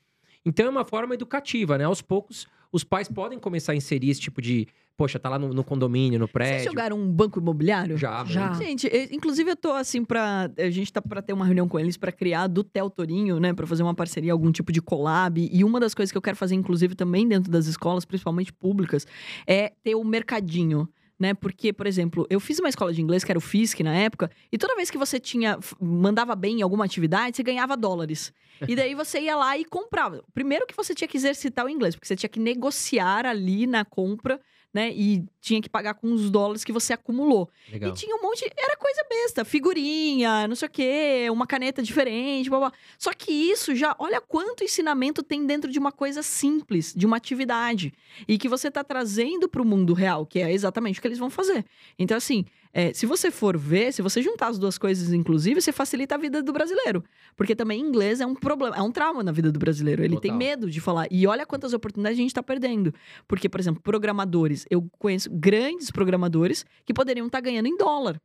Então 0.46 0.66
é 0.66 0.70
uma 0.70 0.84
forma 0.84 1.12
educativa, 1.14 1.76
né? 1.76 1.84
Aos 1.84 2.00
poucos, 2.00 2.46
os 2.72 2.84
pais 2.84 3.08
podem 3.08 3.38
começar 3.38 3.72
a 3.72 3.74
inserir 3.76 4.08
esse 4.10 4.20
tipo 4.20 4.40
de. 4.40 4.66
Poxa, 4.96 5.18
tá 5.18 5.28
lá 5.28 5.38
no, 5.38 5.52
no 5.52 5.62
condomínio, 5.62 6.18
no 6.18 6.24
Vocês 6.24 6.32
prédio. 6.32 6.64
jogaram 6.70 6.98
um 6.98 7.12
banco 7.12 7.38
imobiliário? 7.38 7.98
Já, 7.98 8.24
Já. 8.24 8.54
Gente, 8.54 8.86
eu- 8.90 9.08
inclusive 9.12 9.50
eu 9.50 9.56
tô 9.56 9.72
assim 9.72 10.02
pra. 10.02 10.50
A 10.56 10.70
gente 10.70 10.90
tá 10.90 11.02
pra 11.02 11.20
ter 11.20 11.34
uma 11.34 11.44
reunião 11.44 11.68
com 11.68 11.78
eles 11.78 11.98
pra 11.98 12.10
criar 12.10 12.46
do 12.46 12.64
Tel 12.64 12.88
Torinho, 12.88 13.38
né? 13.38 13.52
Pra 13.52 13.66
fazer 13.66 13.82
uma 13.82 13.94
parceria, 13.94 14.32
algum 14.32 14.50
tipo 14.50 14.72
de 14.72 14.80
collab. 14.80 15.38
E 15.52 15.62
uma 15.64 15.78
das 15.78 15.92
coisas 15.94 16.10
que 16.10 16.16
eu 16.16 16.22
quero 16.22 16.36
fazer, 16.36 16.54
inclusive, 16.54 16.94
também 16.94 17.28
dentro 17.28 17.50
das 17.50 17.66
escolas, 17.66 18.06
principalmente 18.06 18.52
públicas, 18.54 19.06
é 19.46 19.72
ter 19.84 19.94
o 19.94 20.02
mercadinho. 20.04 20.88
Né? 21.18 21.32
Porque, 21.32 21.72
por 21.72 21.86
exemplo, 21.86 22.26
eu 22.28 22.38
fiz 22.38 22.58
uma 22.58 22.68
escola 22.68 22.92
de 22.92 23.00
inglês, 23.00 23.24
que 23.24 23.32
era 23.32 23.38
o 23.38 23.40
FISC 23.40 23.82
na 23.82 23.94
época, 23.94 24.30
e 24.52 24.58
toda 24.58 24.76
vez 24.76 24.90
que 24.90 24.98
você 24.98 25.18
tinha 25.18 25.58
mandava 25.80 26.36
bem 26.36 26.58
em 26.58 26.62
alguma 26.62 26.84
atividade, 26.84 27.36
você 27.36 27.42
ganhava 27.42 27.76
dólares. 27.76 28.32
E 28.66 28.76
daí 28.76 28.94
você 28.94 29.20
ia 29.20 29.36
lá 29.36 29.56
e 29.56 29.64
comprava. 29.64 30.22
Primeiro 30.34 30.66
que 30.66 30.76
você 30.76 30.94
tinha 30.94 31.08
que 31.08 31.16
exercitar 31.16 31.64
o 31.64 31.70
inglês, 31.70 31.94
porque 31.94 32.06
você 32.06 32.16
tinha 32.16 32.28
que 32.28 32.40
negociar 32.40 33.26
ali 33.26 33.66
na 33.66 33.84
compra, 33.84 34.40
né? 34.76 34.92
E 34.92 35.24
tinha 35.40 35.62
que 35.62 35.70
pagar 35.70 35.94
com 35.94 36.12
os 36.12 36.30
dólares 36.30 36.62
que 36.62 36.70
você 36.70 36.92
acumulou. 36.92 37.48
Legal. 37.72 37.90
E 37.90 37.94
tinha 37.94 38.14
um 38.14 38.20
monte. 38.20 38.44
Era 38.44 38.76
coisa 38.76 39.02
besta. 39.08 39.42
Figurinha, 39.42 40.46
não 40.46 40.54
sei 40.54 40.68
o 40.68 40.70
quê, 40.70 41.28
uma 41.30 41.46
caneta 41.46 41.82
diferente, 41.82 42.50
blá, 42.50 42.58
blá. 42.58 42.72
Só 42.98 43.10
que 43.14 43.32
isso 43.32 43.74
já. 43.74 43.96
Olha 43.98 44.20
quanto 44.20 44.62
ensinamento 44.62 45.22
tem 45.22 45.46
dentro 45.46 45.72
de 45.72 45.78
uma 45.78 45.90
coisa 45.90 46.22
simples, 46.22 46.92
de 46.94 47.06
uma 47.06 47.16
atividade. 47.16 47.90
E 48.28 48.36
que 48.36 48.50
você 48.50 48.70
tá 48.70 48.84
trazendo 48.84 49.48
pro 49.48 49.64
mundo 49.64 49.94
real, 49.94 50.26
que 50.26 50.40
é 50.40 50.52
exatamente 50.52 50.98
o 50.98 51.02
que 51.02 51.08
eles 51.08 51.18
vão 51.18 51.30
fazer. 51.30 51.64
Então, 51.98 52.14
assim, 52.14 52.44
é, 52.78 52.92
se 52.92 53.06
você 53.06 53.30
for 53.30 53.56
ver, 53.56 53.90
se 53.90 54.02
você 54.02 54.20
juntar 54.20 54.48
as 54.48 54.58
duas 54.58 54.76
coisas, 54.76 55.10
inclusive, 55.10 55.62
você 55.62 55.72
facilita 55.72 56.14
a 56.14 56.18
vida 56.18 56.42
do 56.42 56.52
brasileiro. 56.52 57.02
Porque 57.34 57.56
também 57.56 57.80
inglês 57.80 58.20
é 58.20 58.26
um 58.26 58.34
problema, 58.34 58.76
é 58.76 58.82
um 58.82 58.92
trauma 58.92 59.22
na 59.22 59.32
vida 59.32 59.50
do 59.50 59.58
brasileiro. 59.58 60.04
Ele 60.04 60.20
tem 60.20 60.30
Total. 60.30 60.36
medo 60.36 60.70
de 60.70 60.78
falar. 60.78 61.06
E 61.10 61.26
olha 61.26 61.46
quantas 61.46 61.72
oportunidades 61.72 62.18
a 62.18 62.20
gente 62.20 62.34
tá 62.34 62.42
perdendo. 62.42 62.92
Porque, 63.26 63.48
por 63.48 63.58
exemplo, 63.58 63.80
programadores. 63.80 64.66
Eu 64.68 64.86
conheço 64.98 65.30
grandes 65.30 65.90
programadores 65.90 66.66
que 66.84 66.92
poderiam 66.92 67.28
estar 67.28 67.40
ganhando 67.40 67.66
em 67.66 67.78
dólar. 67.78 68.20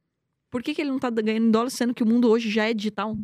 Por 0.50 0.62
que, 0.62 0.76
que 0.76 0.82
ele 0.82 0.90
não 0.90 0.98
está 0.98 1.10
ganhando 1.10 1.46
em 1.46 1.52
dólar, 1.52 1.70
sendo 1.70 1.94
que 1.94 2.04
o 2.04 2.06
mundo 2.06 2.30
hoje 2.30 2.50
já 2.50 2.70
é 2.70 2.74
digital? 2.74 3.18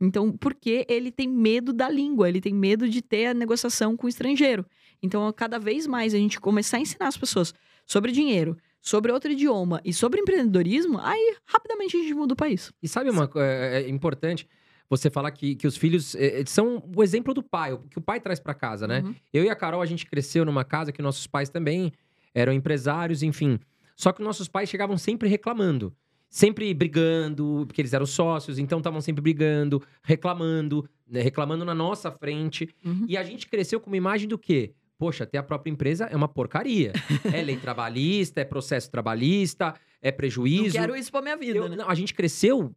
Então, 0.00 0.32
porque 0.32 0.86
ele 0.88 1.12
tem 1.12 1.28
medo 1.28 1.74
da 1.74 1.90
língua, 1.90 2.26
ele 2.26 2.40
tem 2.40 2.54
medo 2.54 2.88
de 2.88 3.02
ter 3.02 3.26
a 3.26 3.34
negociação 3.34 3.98
com 3.98 4.06
o 4.06 4.08
estrangeiro. 4.08 4.64
Então, 5.02 5.30
cada 5.30 5.58
vez 5.58 5.86
mais 5.86 6.14
a 6.14 6.16
gente 6.16 6.40
começar 6.40 6.78
a 6.78 6.80
ensinar 6.80 7.08
as 7.08 7.18
pessoas 7.18 7.52
sobre 7.84 8.12
dinheiro, 8.12 8.56
sobre 8.80 9.12
outro 9.12 9.30
idioma 9.30 9.80
e 9.84 9.92
sobre 9.92 10.20
empreendedorismo, 10.20 10.98
aí 11.00 11.36
rapidamente 11.44 11.96
a 11.96 12.00
gente 12.00 12.14
muda 12.14 12.34
o 12.34 12.36
país. 12.36 12.72
E 12.82 12.88
sabe 12.88 13.10
uma 13.10 13.28
coisa 13.28 13.46
é, 13.46 13.82
é 13.82 13.88
importante 13.88 14.48
você 14.90 15.08
falar 15.08 15.30
que, 15.30 15.54
que 15.54 15.66
os 15.66 15.76
filhos 15.76 16.16
é, 16.16 16.40
é, 16.40 16.46
são 16.46 16.82
o 16.94 17.02
exemplo 17.02 17.32
do 17.32 17.42
pai, 17.42 17.72
o 17.72 17.78
que 17.78 17.98
o 17.98 18.00
pai 18.00 18.20
traz 18.20 18.40
para 18.40 18.52
casa, 18.52 18.88
né? 18.88 19.02
Uhum. 19.04 19.14
Eu 19.32 19.44
e 19.44 19.48
a 19.48 19.54
Carol, 19.54 19.80
a 19.80 19.86
gente 19.86 20.04
cresceu 20.04 20.44
numa 20.44 20.64
casa 20.64 20.90
que 20.90 21.00
nossos 21.00 21.28
pais 21.28 21.48
também 21.48 21.92
eram 22.34 22.52
empresários, 22.52 23.22
enfim. 23.22 23.58
Só 23.94 24.12
que 24.12 24.20
nossos 24.20 24.48
pais 24.48 24.68
chegavam 24.68 24.98
sempre 24.98 25.28
reclamando. 25.28 25.94
Sempre 26.28 26.72
brigando, 26.74 27.64
porque 27.66 27.80
eles 27.80 27.92
eram 27.92 28.06
sócios, 28.06 28.58
então 28.58 28.78
estavam 28.78 29.00
sempre 29.00 29.20
brigando, 29.20 29.82
reclamando, 30.02 30.88
né, 31.06 31.20
reclamando 31.20 31.64
na 31.64 31.74
nossa 31.74 32.10
frente. 32.10 32.68
Uhum. 32.84 33.04
E 33.08 33.16
a 33.16 33.22
gente 33.22 33.48
cresceu 33.48 33.80
com 33.80 33.90
uma 33.90 33.96
imagem 33.96 34.28
do 34.28 34.38
quê? 34.38 34.74
Poxa, 35.00 35.24
ter 35.24 35.38
a 35.38 35.42
própria 35.42 35.70
empresa 35.72 36.04
é 36.04 36.14
uma 36.14 36.28
porcaria. 36.28 36.92
é 37.32 37.40
lei 37.42 37.56
trabalhista, 37.56 38.42
é 38.42 38.44
processo 38.44 38.90
trabalhista, 38.90 39.74
é 40.02 40.10
Não 40.10 40.16
prejuízo. 40.18 40.76
quero 40.76 40.94
isso 40.94 41.10
pra 41.10 41.22
minha 41.22 41.38
vida, 41.38 41.56
Eu- 41.58 41.70
né? 41.70 41.76
não, 41.76 41.88
a 41.88 41.94
gente 41.94 42.12
cresceu 42.12 42.70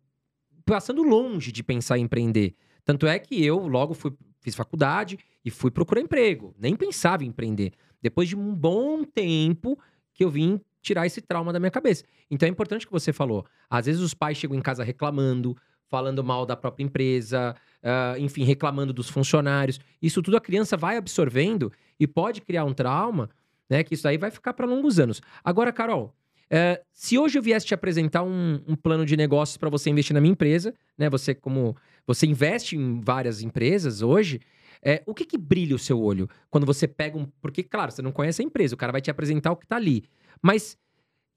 passando 0.65 1.03
longe 1.03 1.51
de 1.51 1.61
pensar 1.61 1.97
em 1.97 2.03
empreender. 2.03 2.55
Tanto 2.85 3.05
é 3.07 3.19
que 3.19 3.43
eu 3.45 3.67
logo 3.67 3.93
fui, 3.93 4.13
fiz 4.39 4.55
faculdade 4.55 5.19
e 5.43 5.51
fui 5.51 5.69
procurar 5.69 5.99
emprego. 5.99 6.55
Nem 6.57 6.77
pensava 6.77 7.25
em 7.25 7.27
empreender. 7.27 7.73
Depois 8.01 8.29
de 8.29 8.37
um 8.37 8.55
bom 8.55 9.03
tempo 9.03 9.77
que 10.13 10.23
eu 10.23 10.29
vim 10.29 10.61
tirar 10.81 11.05
esse 11.05 11.19
trauma 11.21 11.51
da 11.51 11.59
minha 11.59 11.71
cabeça. 11.71 12.05
Então 12.31 12.47
é 12.47 12.49
importante 12.49 12.85
o 12.85 12.87
que 12.87 12.93
você 12.93 13.11
falou. 13.11 13.45
Às 13.69 13.85
vezes 13.85 14.01
os 14.01 14.13
pais 14.13 14.37
chegam 14.37 14.57
em 14.57 14.61
casa 14.61 14.81
reclamando, 14.81 15.57
falando 15.89 16.23
mal 16.23 16.45
da 16.45 16.55
própria 16.55 16.85
empresa, 16.85 17.53
ah, 17.83 18.15
enfim, 18.17 18.43
reclamando 18.43 18.93
dos 18.93 19.09
funcionários. 19.09 19.79
Isso 20.01 20.21
tudo 20.21 20.37
a 20.37 20.41
criança 20.41 20.77
vai 20.77 20.97
absorvendo 20.97 21.71
e 21.99 22.07
pode 22.07 22.41
criar 22.41 22.63
um 22.63 22.73
trauma, 22.73 23.29
né? 23.69 23.83
Que 23.83 23.93
isso 23.93 24.07
aí 24.07 24.17
vai 24.17 24.31
ficar 24.31 24.53
para 24.53 24.65
longos 24.65 24.99
anos. 24.99 25.21
Agora, 25.43 25.71
Carol, 25.71 26.15
é, 26.49 26.81
se 26.91 27.17
hoje 27.17 27.37
eu 27.37 27.43
viesse 27.43 27.65
te 27.65 27.73
apresentar 27.73 28.23
um, 28.23 28.61
um 28.67 28.75
plano 28.75 29.05
de 29.05 29.17
negócios 29.17 29.57
para 29.57 29.69
você 29.69 29.89
investir 29.89 30.13
na 30.13 30.21
minha 30.21 30.31
empresa, 30.31 30.73
né? 30.97 31.09
Você 31.09 31.35
como 31.35 31.75
você 32.05 32.25
investe 32.25 32.75
em 32.75 33.01
várias 33.01 33.41
empresas 33.41 34.01
hoje, 34.01 34.39
é, 34.81 35.01
o 35.05 35.13
que 35.13 35.25
que 35.25 35.37
brilha 35.37 35.75
o 35.75 35.79
seu 35.79 36.01
olho 36.01 36.29
quando 36.49 36.65
você 36.65 36.87
pega 36.87 37.17
um? 37.17 37.25
Porque 37.41 37.63
claro, 37.63 37.91
você 37.91 38.01
não 38.01 38.11
conhece 38.11 38.41
a 38.41 38.45
empresa, 38.45 38.75
o 38.75 38.77
cara 38.77 38.91
vai 38.91 39.01
te 39.01 39.11
apresentar 39.11 39.51
o 39.51 39.55
que 39.55 39.65
tá 39.67 39.75
ali, 39.75 40.03
mas 40.41 40.77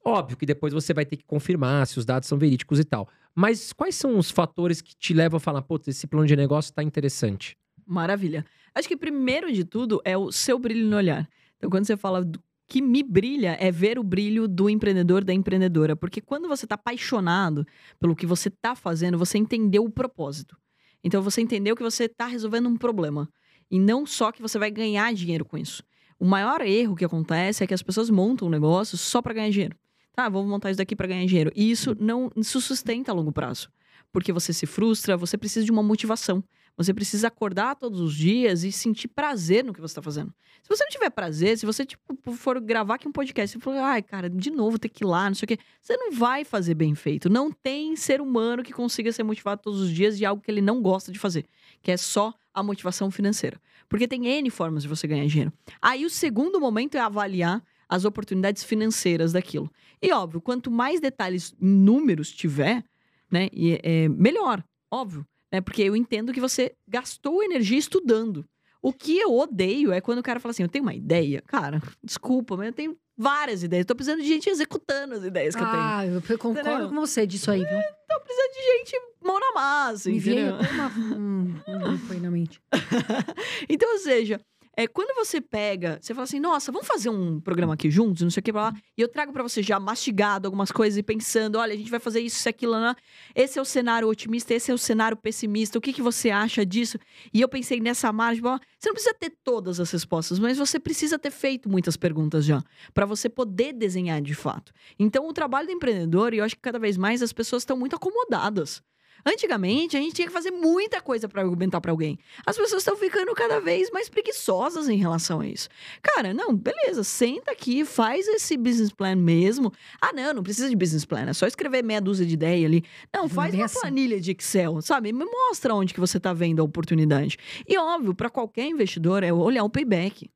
óbvio 0.03 0.37
que 0.37 0.45
depois 0.45 0.73
você 0.73 0.93
vai 0.93 1.05
ter 1.05 1.17
que 1.17 1.25
confirmar 1.25 1.85
se 1.87 1.99
os 1.99 2.05
dados 2.05 2.27
são 2.27 2.37
verídicos 2.37 2.79
e 2.79 2.83
tal. 2.83 3.07
Mas 3.35 3.71
quais 3.71 3.95
são 3.95 4.17
os 4.17 4.31
fatores 4.31 4.81
que 4.81 4.95
te 4.95 5.13
levam 5.13 5.37
a 5.37 5.39
falar, 5.39 5.61
putz, 5.61 5.87
esse 5.87 6.07
plano 6.07 6.25
de 6.25 6.35
negócio 6.35 6.73
tá 6.73 6.81
interessante? 6.81 7.57
Maravilha. 7.85 8.45
Acho 8.73 8.87
que 8.87 8.97
primeiro 8.97 9.51
de 9.51 9.63
tudo 9.63 10.01
é 10.03 10.17
o 10.17 10.31
seu 10.31 10.57
brilho 10.59 10.87
no 10.87 10.97
olhar. 10.97 11.27
Então, 11.57 11.69
quando 11.69 11.85
você 11.85 11.95
fala 11.95 12.23
do 12.23 12.41
que 12.67 12.81
me 12.81 13.01
brilha, 13.01 13.55
é 13.59 13.71
ver 13.71 13.97
o 13.97 14.03
brilho 14.03 14.47
do 14.47 14.69
empreendedor, 14.69 15.23
da 15.23 15.33
empreendedora. 15.33 15.95
Porque 15.95 16.19
quando 16.19 16.47
você 16.47 16.65
está 16.65 16.75
apaixonado 16.75 17.65
pelo 17.99 18.15
que 18.15 18.25
você 18.25 18.49
está 18.49 18.75
fazendo, 18.75 19.17
você 19.17 19.37
entendeu 19.37 19.83
o 19.83 19.89
propósito. 19.89 20.57
Então, 21.03 21.21
você 21.21 21.41
entendeu 21.41 21.75
que 21.75 21.83
você 21.83 22.05
está 22.05 22.25
resolvendo 22.25 22.67
um 22.67 22.75
problema. 22.75 23.29
E 23.69 23.79
não 23.79 24.05
só 24.05 24.31
que 24.31 24.41
você 24.41 24.59
vai 24.59 24.69
ganhar 24.69 25.13
dinheiro 25.13 25.45
com 25.45 25.57
isso. 25.57 25.83
O 26.19 26.25
maior 26.25 26.61
erro 26.61 26.95
que 26.95 27.05
acontece 27.05 27.63
é 27.63 27.67
que 27.67 27.73
as 27.73 27.83
pessoas 27.83 28.09
montam 28.09 28.47
um 28.47 28.51
negócio 28.51 28.97
só 28.97 29.21
para 29.21 29.33
ganhar 29.33 29.49
dinheiro. 29.49 29.77
Tá, 30.17 30.27
vamos 30.29 30.49
montar 30.49 30.71
isso 30.71 30.79
daqui 30.79 30.95
para 30.95 31.05
ganhar 31.05 31.27
dinheiro. 31.27 31.51
E 31.55 31.69
isso 31.69 31.95
não 31.99 32.31
isso 32.35 32.59
sustenta 32.59 33.11
a 33.11 33.13
longo 33.13 33.31
prazo. 33.31 33.69
Porque 34.11 34.33
você 34.33 34.51
se 34.51 34.65
frustra, 34.65 35.15
você 35.15 35.37
precisa 35.37 35.63
de 35.63 35.71
uma 35.71 35.83
motivação. 35.83 36.43
Você 36.75 36.91
precisa 36.91 37.27
acordar 37.27 37.75
todos 37.75 37.99
os 37.99 38.15
dias 38.15 38.63
e 38.63 38.71
sentir 38.71 39.09
prazer 39.09 39.63
no 39.63 39.71
que 39.71 39.79
você 39.79 39.91
está 39.91 40.01
fazendo. 40.01 40.33
Se 40.63 40.69
você 40.69 40.83
não 40.83 40.89
tiver 40.89 41.11
prazer, 41.11 41.55
se 41.55 41.67
você 41.67 41.85
tipo, 41.85 42.31
for 42.31 42.59
gravar 42.59 42.95
aqui 42.95 43.07
um 43.07 43.11
podcast 43.11 43.55
e 43.55 43.61
for, 43.61 43.75
ai, 43.75 44.01
cara, 44.01 44.27
de 44.27 44.49
novo 44.49 44.79
ter 44.79 44.89
que 44.89 45.03
ir 45.03 45.07
lá, 45.07 45.29
não 45.29 45.35
sei 45.35 45.45
o 45.45 45.47
quê, 45.49 45.59
você 45.79 45.95
não 45.95 46.11
vai 46.11 46.43
fazer 46.43 46.73
bem 46.73 46.95
feito. 46.95 47.29
Não 47.29 47.51
tem 47.51 47.95
ser 47.95 48.19
humano 48.19 48.63
que 48.63 48.73
consiga 48.73 49.11
ser 49.11 49.21
motivado 49.21 49.61
todos 49.61 49.81
os 49.81 49.91
dias 49.91 50.17
de 50.17 50.25
algo 50.25 50.41
que 50.41 50.49
ele 50.49 50.61
não 50.61 50.81
gosta 50.81 51.11
de 51.11 51.19
fazer, 51.19 51.45
que 51.79 51.91
é 51.91 51.97
só 51.97 52.33
a 52.51 52.63
motivação 52.63 53.11
financeira. 53.11 53.61
Porque 53.87 54.07
tem 54.07 54.25
N 54.25 54.49
formas 54.49 54.81
de 54.81 54.89
você 54.89 55.07
ganhar 55.07 55.27
dinheiro. 55.27 55.53
Aí 55.79 56.05
o 56.05 56.09
segundo 56.09 56.59
momento 56.59 56.95
é 56.95 56.99
avaliar 56.99 57.63
as 57.89 58.05
oportunidades 58.05 58.63
financeiras 58.63 59.31
daquilo. 59.33 59.71
E 60.01 60.11
óbvio, 60.11 60.41
quanto 60.41 60.69
mais 60.69 60.99
detalhes 60.99 61.55
números 61.59 62.31
tiver, 62.31 62.83
né, 63.31 63.49
e 63.51 63.79
é 63.83 64.07
melhor, 64.09 64.63
óbvio 64.91 65.25
né? 65.51 65.61
Porque 65.61 65.81
eu 65.81 65.95
entendo 65.95 66.33
que 66.33 66.41
você 66.41 66.73
gastou 66.87 67.43
energia 67.43 67.77
estudando. 67.77 68.45
O 68.81 68.93
que 68.93 69.17
eu 69.17 69.35
odeio 69.35 69.91
é 69.91 69.99
quando 69.99 70.19
o 70.19 70.23
cara 70.23 70.39
fala 70.39 70.51
assim: 70.51 70.63
eu 70.63 70.69
tenho 70.69 70.83
uma 70.83 70.93
ideia. 70.93 71.41
Cara, 71.47 71.81
desculpa, 72.03 72.55
mas 72.55 72.67
eu 72.67 72.73
tenho 72.73 72.97
várias 73.17 73.63
ideias. 73.63 73.85
Tô 73.85 73.95
precisando 73.95 74.21
de 74.21 74.27
gente 74.27 74.49
executando 74.49 75.15
as 75.15 75.23
ideias 75.23 75.55
que 75.55 75.61
eu 75.61 75.67
tenho. 75.67 75.81
Ah, 75.81 76.05
eu 76.05 76.21
concordo 76.37 76.59
Entendeu? 76.59 76.89
com 76.89 76.95
você 76.95 77.25
disso 77.25 77.49
aí, 77.49 77.59
viu? 77.59 77.79
Tô 78.07 78.19
precisando 78.21 78.53
de 78.53 78.61
gente 78.61 79.01
mão 79.23 79.39
na 79.39 79.51
massa, 79.53 80.09
Me 80.09 80.19
veio 80.19 80.49
entendeu? 80.49 80.55
até 80.55 80.71
uma, 80.73 81.17
um, 81.17 81.93
um 81.93 81.97
foi 81.97 82.19
na 82.19 82.31
mente. 82.31 82.61
então, 83.67 83.91
ou 83.91 83.99
seja, 83.99 84.39
É, 84.79 84.87
quando 84.87 85.15
você 85.15 85.41
pega, 85.41 85.97
você 85.99 86.13
fala 86.13 86.25
assim, 86.25 86.39
nossa, 86.39 86.71
vamos 86.71 86.87
fazer 86.87 87.09
um 87.09 87.39
programa 87.39 87.73
aqui 87.73 87.89
juntos, 87.89 88.21
não 88.21 88.29
sei 88.29 88.41
o 88.41 88.43
que, 88.43 88.51
lá, 88.51 88.71
e 88.95 89.01
eu 89.01 89.07
trago 89.07 89.33
pra 89.33 89.41
você 89.41 89.63
já 89.63 89.79
mastigado 89.79 90.47
algumas 90.47 90.71
coisas 90.71 90.99
e 90.99 91.01
pensando, 91.01 91.57
olha, 91.57 91.73
a 91.73 91.75
gente 91.75 91.89
vai 91.89 91.99
fazer 91.99 92.19
isso, 92.19 92.37
isso, 92.37 92.47
aquilo, 92.47 92.79
né? 92.79 92.93
esse 93.33 93.57
é 93.57 93.61
o 93.61 93.65
cenário 93.65 94.07
otimista, 94.07 94.53
esse 94.53 94.69
é 94.69 94.73
o 94.75 94.77
cenário 94.77 95.17
pessimista, 95.17 95.79
o 95.79 95.81
que, 95.81 95.91
que 95.91 96.01
você 96.03 96.29
acha 96.29 96.63
disso? 96.63 96.99
E 97.33 97.41
eu 97.41 97.49
pensei 97.49 97.79
nessa 97.79 98.13
margem, 98.13 98.43
você 98.43 98.89
não 98.89 98.93
precisa 98.93 99.15
ter 99.15 99.31
todas 99.43 99.79
as 99.79 99.89
respostas, 99.89 100.37
mas 100.37 100.59
você 100.59 100.79
precisa 100.79 101.17
ter 101.17 101.31
feito 101.31 101.67
muitas 101.67 101.97
perguntas 101.97 102.45
já, 102.45 102.61
pra 102.93 103.07
você 103.07 103.27
poder 103.27 103.73
desenhar 103.73 104.21
de 104.21 104.35
fato. 104.35 104.71
Então, 104.99 105.27
o 105.27 105.33
trabalho 105.33 105.65
do 105.65 105.73
empreendedor, 105.73 106.35
e 106.35 106.37
eu 106.37 106.43
acho 106.43 106.55
que 106.55 106.61
cada 106.61 106.77
vez 106.77 106.97
mais 106.97 107.23
as 107.23 107.33
pessoas 107.33 107.63
estão 107.63 107.75
muito 107.75 107.95
acomodadas. 107.95 108.83
Antigamente, 109.27 109.97
a 109.97 109.99
gente 109.99 110.13
tinha 110.13 110.27
que 110.27 110.33
fazer 110.33 110.51
muita 110.51 111.01
coisa 111.01 111.27
para 111.27 111.41
argumentar 111.41 111.81
para 111.81 111.91
alguém. 111.91 112.17
As 112.45 112.55
pessoas 112.55 112.81
estão 112.81 112.95
ficando 112.95 113.35
cada 113.35 113.59
vez 113.59 113.91
mais 113.91 114.07
preguiçosas 114.07 114.87
em 114.87 114.95
relação 114.95 115.41
a 115.41 115.47
isso. 115.47 115.67
Cara, 116.01 116.33
não, 116.33 116.55
beleza, 116.55 117.03
senta 117.03 117.51
aqui, 117.51 117.83
faz 117.83 118.25
esse 118.25 118.55
business 118.55 118.89
plan 118.89 119.17
mesmo. 119.17 119.73
Ah, 120.01 120.13
não, 120.13 120.35
não 120.35 120.43
precisa 120.43 120.69
de 120.69 120.77
business 120.77 121.03
plan, 121.03 121.25
é 121.27 121.33
só 121.33 121.45
escrever 121.45 121.83
meia 121.83 121.99
dúzia 121.99 122.25
de 122.25 122.35
ideia 122.35 122.65
ali. 122.65 122.85
Não, 123.13 123.27
faz 123.27 123.53
uma 123.53 123.65
assim. 123.65 123.81
planilha 123.81 124.17
de 124.21 124.31
Excel, 124.31 124.81
sabe? 124.81 125.11
Me 125.11 125.25
mostra 125.25 125.75
onde 125.75 125.93
que 125.93 125.99
você 125.99 126.21
tá 126.21 126.31
vendo 126.31 126.61
a 126.61 126.63
oportunidade. 126.63 127.37
E 127.67 127.77
óbvio, 127.77 128.15
para 128.15 128.29
qualquer 128.29 128.67
investidor 128.67 129.23
é 129.23 129.33
olhar 129.33 129.65
o 129.65 129.69
payback. 129.69 130.29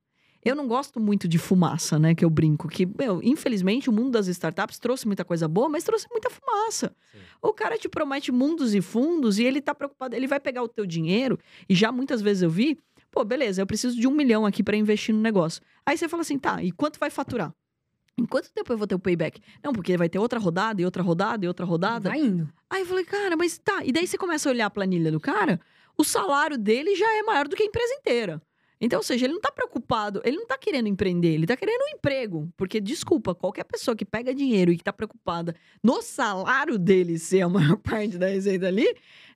Eu 0.44 0.56
não 0.56 0.68
gosto 0.68 1.00
muito 1.00 1.28
de 1.28 1.38
fumaça, 1.38 2.00
né? 2.00 2.16
Que 2.16 2.26
eu 2.26 2.30
brinco. 2.30 2.68
Que, 2.68 2.86
meu, 2.86 3.22
infelizmente, 3.24 3.90
o 3.90 3.94
mundo 3.94 4.12
das 4.12 4.28
startups 4.28 4.80
trouxe 4.80 5.06
muita 5.06 5.24
coisa 5.24 5.48
boa, 5.48 5.70
mas 5.70 5.84
trouxe 5.84 6.08
muita 6.10 6.30
fumaça. 6.30 6.96
Sim. 7.12 7.20
O 7.42 7.54
cara 7.54 7.78
te 7.78 7.88
promete 7.88 8.32
mundos 8.32 8.74
e 8.74 8.82
fundos 8.82 9.38
e 9.38 9.44
ele 9.44 9.62
tá 9.62 9.76
preocupado. 9.76 10.16
Ele 10.16 10.28
vai 10.28 10.40
pegar 10.40 10.64
o 10.64 10.68
teu 10.68 10.86
dinheiro, 10.86 11.38
e 11.70 11.76
já 11.76 11.92
muitas 11.92 12.22
vezes 12.22 12.42
eu 12.44 12.50
vi, 12.50 12.80
pô, 13.12 13.24
beleza, 13.24 13.62
eu 13.62 13.68
preciso 13.68 14.00
de 14.00 14.08
um 14.08 14.12
milhão 14.12 14.46
aqui 14.46 14.64
para 14.64 14.76
investir 14.76 15.14
no 15.14 15.22
negócio. 15.22 15.62
Aí 15.86 15.98
você 15.98 16.08
fala 16.10 16.22
assim, 16.22 16.40
tá, 16.40 16.64
e 16.64 16.72
quanto 16.72 17.00
vai 17.00 17.10
faturar? 17.10 17.54
Em 18.18 18.26
quanto 18.26 18.52
tempo 18.52 18.72
eu 18.72 18.78
vou 18.78 18.86
ter 18.86 18.96
o 18.96 19.00
payback? 19.00 19.42
Não, 19.64 19.74
porque 19.74 19.96
vai 19.98 20.10
ter 20.10 20.20
outra 20.20 20.40
rodada, 20.40 20.82
e 20.82 20.86
outra 20.86 21.02
rodada, 21.02 21.46
e 21.46 21.48
outra 21.48 21.66
rodada. 21.66 22.10
Vai 22.10 22.20
indo. 22.20 22.50
Aí 22.70 22.82
eu 22.82 22.86
falei, 22.86 23.06
cara, 23.06 23.36
mas 23.38 23.58
tá. 23.58 23.84
E 23.84 23.92
daí 23.92 24.06
você 24.06 24.18
começa 24.18 24.50
a 24.50 24.52
olhar 24.52 24.66
a 24.66 24.70
planilha 24.70 25.12
do 25.12 25.20
cara, 25.20 25.60
o 25.98 26.04
salário 26.04 26.58
dele 26.58 26.96
já 26.96 27.12
é 27.18 27.24
maior 27.24 27.48
do 27.48 27.56
que 27.56 27.64
a 27.64 27.66
empresa 27.66 27.94
inteira. 27.96 28.42
Então, 28.82 28.98
ou 29.00 29.04
seja, 29.04 29.26
ele 29.26 29.34
não 29.36 29.40
tá 29.42 29.52
preocupado, 29.52 30.20
ele 30.26 30.38
não 30.38 30.48
tá 30.48 30.58
querendo 30.58 30.88
empreender, 30.88 31.34
ele 31.36 31.46
tá 31.46 31.56
querendo 31.56 31.82
um 31.84 31.96
emprego. 31.96 32.52
Porque, 32.58 32.82
desculpa, 32.82 33.36
qualquer 33.36 33.64
pessoa 33.64 33.96
que 33.96 34.04
pega 34.04 34.34
dinheiro 34.34 34.72
e 34.72 34.78
que 34.78 34.84
tá 34.84 34.92
preocupada 34.92 35.56
no 35.84 36.02
salário 36.02 36.80
dele 36.80 37.20
ser 37.20 37.42
a 37.42 37.50
maior 37.50 37.78
parte 37.84 38.18
da 38.18 38.26
receita 38.28 38.68
ali, 38.68 38.94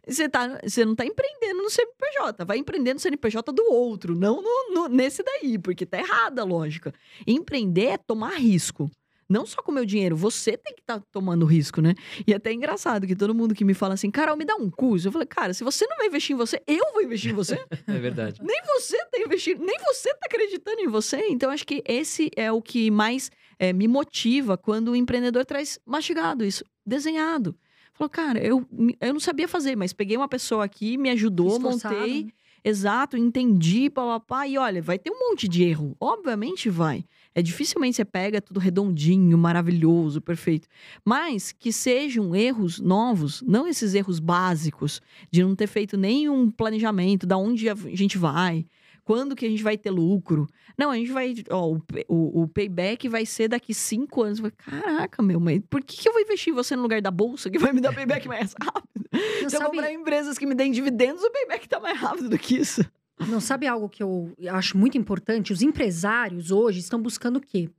você, 0.07 0.27
tá, 0.27 0.59
você 0.63 0.83
não 0.83 0.95
tá 0.95 1.05
empreendendo 1.05 1.61
no 1.61 1.69
CNPJ, 1.69 2.43
vai 2.45 2.57
empreender 2.57 2.93
no 2.93 2.99
CNPJ 2.99 3.51
do 3.53 3.71
outro, 3.71 4.15
não 4.15 4.41
no- 4.41 4.73
no- 4.73 4.87
nesse 4.87 5.21
daí, 5.23 5.57
porque 5.59 5.85
tá 5.85 5.99
errada 5.99 6.41
a 6.41 6.45
lógica. 6.45 6.93
Empreender 7.27 7.85
é 7.87 7.97
tomar 7.97 8.35
risco. 8.35 8.89
Não 9.27 9.45
só 9.45 9.61
com 9.61 9.71
o 9.71 9.73
meu 9.73 9.85
dinheiro, 9.85 10.15
você 10.15 10.55
tem 10.55 10.73
que 10.75 10.81
estar 10.81 10.99
tomando 11.11 11.45
risco, 11.45 11.81
né? 11.81 11.95
E 12.27 12.33
é 12.33 12.35
até 12.35 12.53
engraçado 12.53 13.07
que 13.07 13.15
todo 13.15 13.33
mundo 13.33 13.55
que 13.55 13.65
me 13.65 13.73
fala 13.73 13.95
assim, 13.95 14.11
Carol, 14.11 14.37
me 14.37 14.45
dá 14.45 14.55
um 14.55 14.69
curso. 14.69 15.07
Eu 15.07 15.11
falei, 15.11 15.25
cara, 15.27 15.53
se 15.53 15.63
você 15.63 15.85
não 15.87 15.97
vai 15.97 16.07
investir 16.07 16.35
em 16.35 16.37
você, 16.37 16.61
eu 16.67 16.93
vou 16.93 17.01
investir 17.01 17.31
em 17.31 17.33
você. 17.33 17.55
É 17.87 17.97
verdade. 17.99 18.41
nem 18.43 18.61
você 18.65 18.97
tá 19.05 19.19
investindo, 19.19 19.63
nem 19.63 19.77
você 19.79 20.13
tá 20.13 20.25
acreditando 20.25 20.79
em 20.81 20.87
você. 20.87 21.27
Então, 21.29 21.49
acho 21.49 21.65
que 21.65 21.83
esse 21.85 22.29
é 22.35 22.51
o 22.51 22.61
que 22.61 22.91
mais 22.91 23.31
eh, 23.59 23.73
me 23.73 23.87
motiva 23.87 24.57
quando 24.57 24.89
o 24.89 24.95
empreendedor 24.95 25.45
traz 25.45 25.79
mastigado 25.85 26.43
isso, 26.43 26.63
desenhado. 26.85 27.55
Falou, 27.93 28.09
cara, 28.09 28.39
eu, 28.39 28.67
eu 28.99 29.13
não 29.13 29.19
sabia 29.19 29.47
fazer, 29.47 29.75
mas 29.75 29.93
peguei 29.93 30.17
uma 30.17 30.27
pessoa 30.27 30.65
aqui, 30.65 30.97
me 30.97 31.09
ajudou, 31.11 31.55
Esforçado, 31.55 31.95
montei. 31.95 32.27
Exato, 32.63 33.15
entendi, 33.15 33.89
papapá. 33.89 34.47
E 34.47 34.57
olha, 34.57 34.81
vai 34.81 34.97
ter 34.97 35.11
um 35.11 35.29
monte 35.29 35.47
de 35.47 35.63
erro. 35.63 35.95
Obviamente 35.99 36.69
vai. 36.69 37.05
É 37.35 37.41
dificilmente 37.41 37.97
você 37.97 38.05
pega 38.05 38.41
tudo 38.41 38.61
redondinho, 38.61 39.37
maravilhoso, 39.37 40.21
perfeito. 40.21 40.69
Mas 41.03 41.51
que 41.51 41.73
sejam 41.73 42.33
erros 42.33 42.79
novos, 42.79 43.41
não 43.41 43.67
esses 43.67 43.93
erros 43.93 44.19
básicos 44.19 45.01
de 45.29 45.43
não 45.43 45.53
ter 45.53 45.67
feito 45.67 45.97
nenhum 45.97 46.49
planejamento, 46.49 47.27
da 47.27 47.35
onde 47.35 47.69
a 47.69 47.75
gente 47.75 48.17
vai, 48.17 48.65
quando 49.03 49.35
que 49.35 49.45
a 49.45 49.49
gente 49.49 49.61
vai 49.61 49.77
ter 49.77 49.91
lucro. 49.91 50.47
Não, 50.77 50.89
a 50.89 50.95
gente 50.95 51.11
vai. 51.11 51.35
Ó, 51.49 51.73
o, 51.73 51.81
o, 52.07 52.43
o 52.43 52.47
payback 52.47 53.09
vai 53.09 53.25
ser 53.25 53.49
daqui 53.49 53.73
cinco 53.73 54.23
anos. 54.23 54.41
Caraca, 54.57 55.21
meu, 55.21 55.39
mas 55.39 55.61
por 55.69 55.83
que, 55.83 55.97
que 55.97 56.07
eu 56.07 56.13
vou 56.13 56.21
investir 56.21 56.53
em 56.53 56.55
você 56.55 56.73
no 56.73 56.81
lugar 56.81 57.01
da 57.01 57.11
bolsa 57.11 57.49
que 57.49 57.59
vai 57.59 57.73
me 57.73 57.81
dar 57.81 57.93
payback 57.93 58.27
mais 58.29 58.55
rápido? 58.59 59.09
Se 59.49 59.57
eu 59.57 59.61
comprar 59.61 59.91
empresas 59.91 60.37
que 60.37 60.45
me 60.45 60.55
deem 60.55 60.71
dividendos, 60.71 61.21
o 61.21 61.31
payback 61.31 61.67
tá 61.67 61.81
mais 61.81 61.99
rápido 61.99 62.29
do 62.29 62.37
que 62.37 62.55
isso. 62.55 62.81
Não 63.19 63.39
sabe 63.39 63.65
algo 63.67 63.87
que 63.89 64.03
eu 64.03 64.33
acho 64.51 64.77
muito 64.77 64.97
importante? 64.97 65.53
Os 65.53 65.61
empresários 65.61 66.51
hoje 66.51 66.79
estão 66.79 67.01
buscando 67.01 67.37
o 67.37 67.41
quê? 67.41 67.69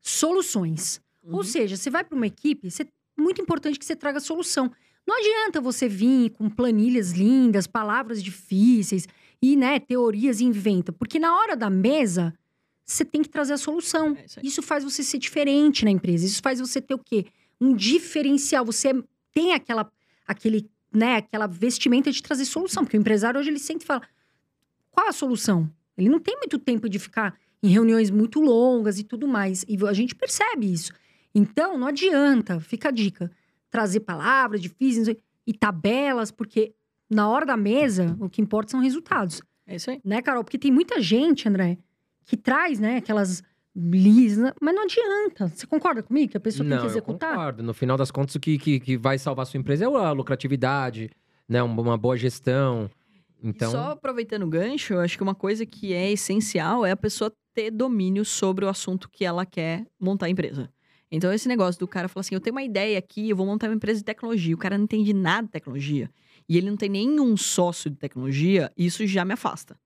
Soluções. 0.00 1.00
Uhum. 1.22 1.36
Ou 1.36 1.44
seja, 1.44 1.76
você 1.76 1.90
vai 1.90 2.04
para 2.04 2.16
uma 2.16 2.26
equipe, 2.26 2.70
você- 2.70 2.86
muito 3.16 3.40
importante 3.40 3.78
que 3.78 3.84
você 3.84 3.96
traga 3.96 4.20
solução. 4.20 4.70
Não 5.06 5.18
adianta 5.18 5.60
você 5.60 5.88
vir 5.88 6.30
com 6.30 6.48
planilhas 6.48 7.12
lindas, 7.12 7.66
palavras 7.66 8.22
difíceis 8.22 9.08
e, 9.42 9.56
né, 9.56 9.78
teorias 9.80 10.40
inventa, 10.40 10.92
porque 10.92 11.18
na 11.18 11.34
hora 11.36 11.56
da 11.56 11.70
mesa 11.70 12.34
você 12.84 13.04
tem 13.04 13.22
que 13.22 13.28
trazer 13.28 13.54
a 13.54 13.58
solução. 13.58 14.16
É 14.16 14.24
isso. 14.24 14.40
Isso 14.42 14.62
faz 14.62 14.84
você 14.84 15.02
ser 15.02 15.18
diferente 15.18 15.84
na 15.84 15.90
empresa. 15.90 16.24
Isso 16.24 16.40
faz 16.42 16.58
você 16.60 16.80
ter 16.80 16.94
o 16.94 16.98
quê? 16.98 17.26
Um 17.60 17.74
diferencial. 17.74 18.64
Você 18.64 18.90
tem 19.32 19.52
aquela, 19.52 19.90
aquele, 20.26 20.70
né, 20.92 21.16
aquela 21.16 21.46
vestimenta 21.46 22.10
de 22.10 22.22
trazer 22.22 22.44
solução. 22.46 22.84
Porque 22.84 22.96
o 22.96 23.00
empresário 23.00 23.38
hoje 23.40 23.50
ele 23.50 23.58
sempre 23.58 23.86
fala: 23.86 24.00
qual 24.90 25.08
a 25.08 25.12
solução? 25.12 25.70
Ele 25.96 26.08
não 26.08 26.18
tem 26.20 26.36
muito 26.36 26.58
tempo 26.58 26.88
de 26.88 26.98
ficar 26.98 27.34
em 27.62 27.68
reuniões 27.68 28.10
muito 28.10 28.40
longas 28.40 28.98
e 28.98 29.04
tudo 29.04 29.26
mais. 29.26 29.64
E 29.68 29.76
a 29.86 29.92
gente 29.92 30.14
percebe 30.14 30.72
isso. 30.72 30.92
Então, 31.34 31.76
não 31.78 31.86
adianta, 31.88 32.60
fica 32.60 32.88
a 32.88 32.92
dica, 32.92 33.30
trazer 33.70 34.00
palavras 34.00 34.60
difíceis 34.60 35.16
e 35.46 35.52
tabelas, 35.52 36.30
porque 36.30 36.72
na 37.10 37.28
hora 37.28 37.44
da 37.46 37.56
mesa, 37.56 38.16
o 38.20 38.28
que 38.28 38.40
importa 38.40 38.70
são 38.70 38.80
resultados 38.80 39.40
É 39.66 39.76
isso 39.76 39.90
aí. 39.90 40.00
né, 40.04 40.22
Carol? 40.22 40.44
Porque 40.44 40.58
tem 40.58 40.70
muita 40.70 41.00
gente, 41.00 41.48
André, 41.48 41.78
que 42.24 42.36
traz, 42.36 42.78
né, 42.78 42.96
aquelas 42.98 43.42
lisas, 43.74 44.52
mas 44.60 44.74
não 44.74 44.82
adianta. 44.84 45.48
Você 45.48 45.66
concorda 45.66 46.02
comigo 46.02 46.30
que 46.32 46.36
a 46.36 46.40
pessoa 46.40 46.64
Não, 46.64 46.70
tem 46.76 46.78
que 46.80 46.86
eu 46.86 46.90
executar? 46.90 47.30
concordo. 47.34 47.62
No 47.62 47.72
final 47.74 47.96
das 47.96 48.10
contas, 48.10 48.34
o 48.34 48.40
que, 48.40 48.58
que, 48.58 48.80
que 48.80 48.96
vai 48.96 49.18
salvar 49.18 49.44
a 49.44 49.46
sua 49.46 49.58
empresa 49.58 49.84
é 49.84 49.86
a 49.88 50.10
lucratividade, 50.12 51.10
né? 51.48 51.62
Uma 51.62 51.96
boa 51.96 52.16
gestão. 52.16 52.90
Então, 53.42 53.68
E 53.68 53.72
só 53.72 53.90
aproveitando 53.92 54.42
o 54.42 54.48
gancho, 54.48 54.94
eu 54.94 55.00
acho 55.00 55.16
que 55.16 55.22
uma 55.22 55.34
coisa 55.34 55.64
que 55.64 55.92
é 55.92 56.10
essencial 56.10 56.84
é 56.84 56.90
a 56.90 56.96
pessoa 56.96 57.32
ter 57.54 57.70
domínio 57.70 58.24
sobre 58.24 58.64
o 58.64 58.68
assunto 58.68 59.08
que 59.10 59.24
ela 59.24 59.46
quer 59.46 59.86
montar 59.98 60.26
a 60.26 60.30
empresa. 60.30 60.70
Então, 61.10 61.32
esse 61.32 61.48
negócio 61.48 61.78
do 61.78 61.88
cara 61.88 62.08
falar 62.08 62.20
assim: 62.20 62.34
eu 62.34 62.40
tenho 62.40 62.54
uma 62.54 62.62
ideia 62.62 62.98
aqui, 62.98 63.30
eu 63.30 63.36
vou 63.36 63.46
montar 63.46 63.68
uma 63.68 63.74
empresa 63.74 64.00
de 64.00 64.04
tecnologia. 64.04 64.54
O 64.54 64.58
cara 64.58 64.76
não 64.76 64.84
entende 64.84 65.12
nada 65.12 65.46
de 65.46 65.52
tecnologia. 65.52 66.10
E 66.48 66.56
ele 66.56 66.68
não 66.68 66.76
tem 66.76 66.88
nenhum 66.88 67.36
sócio 67.36 67.90
de 67.90 67.96
tecnologia, 67.96 68.72
isso 68.76 69.06
já 69.06 69.24
me 69.24 69.34
afasta. 69.34 69.78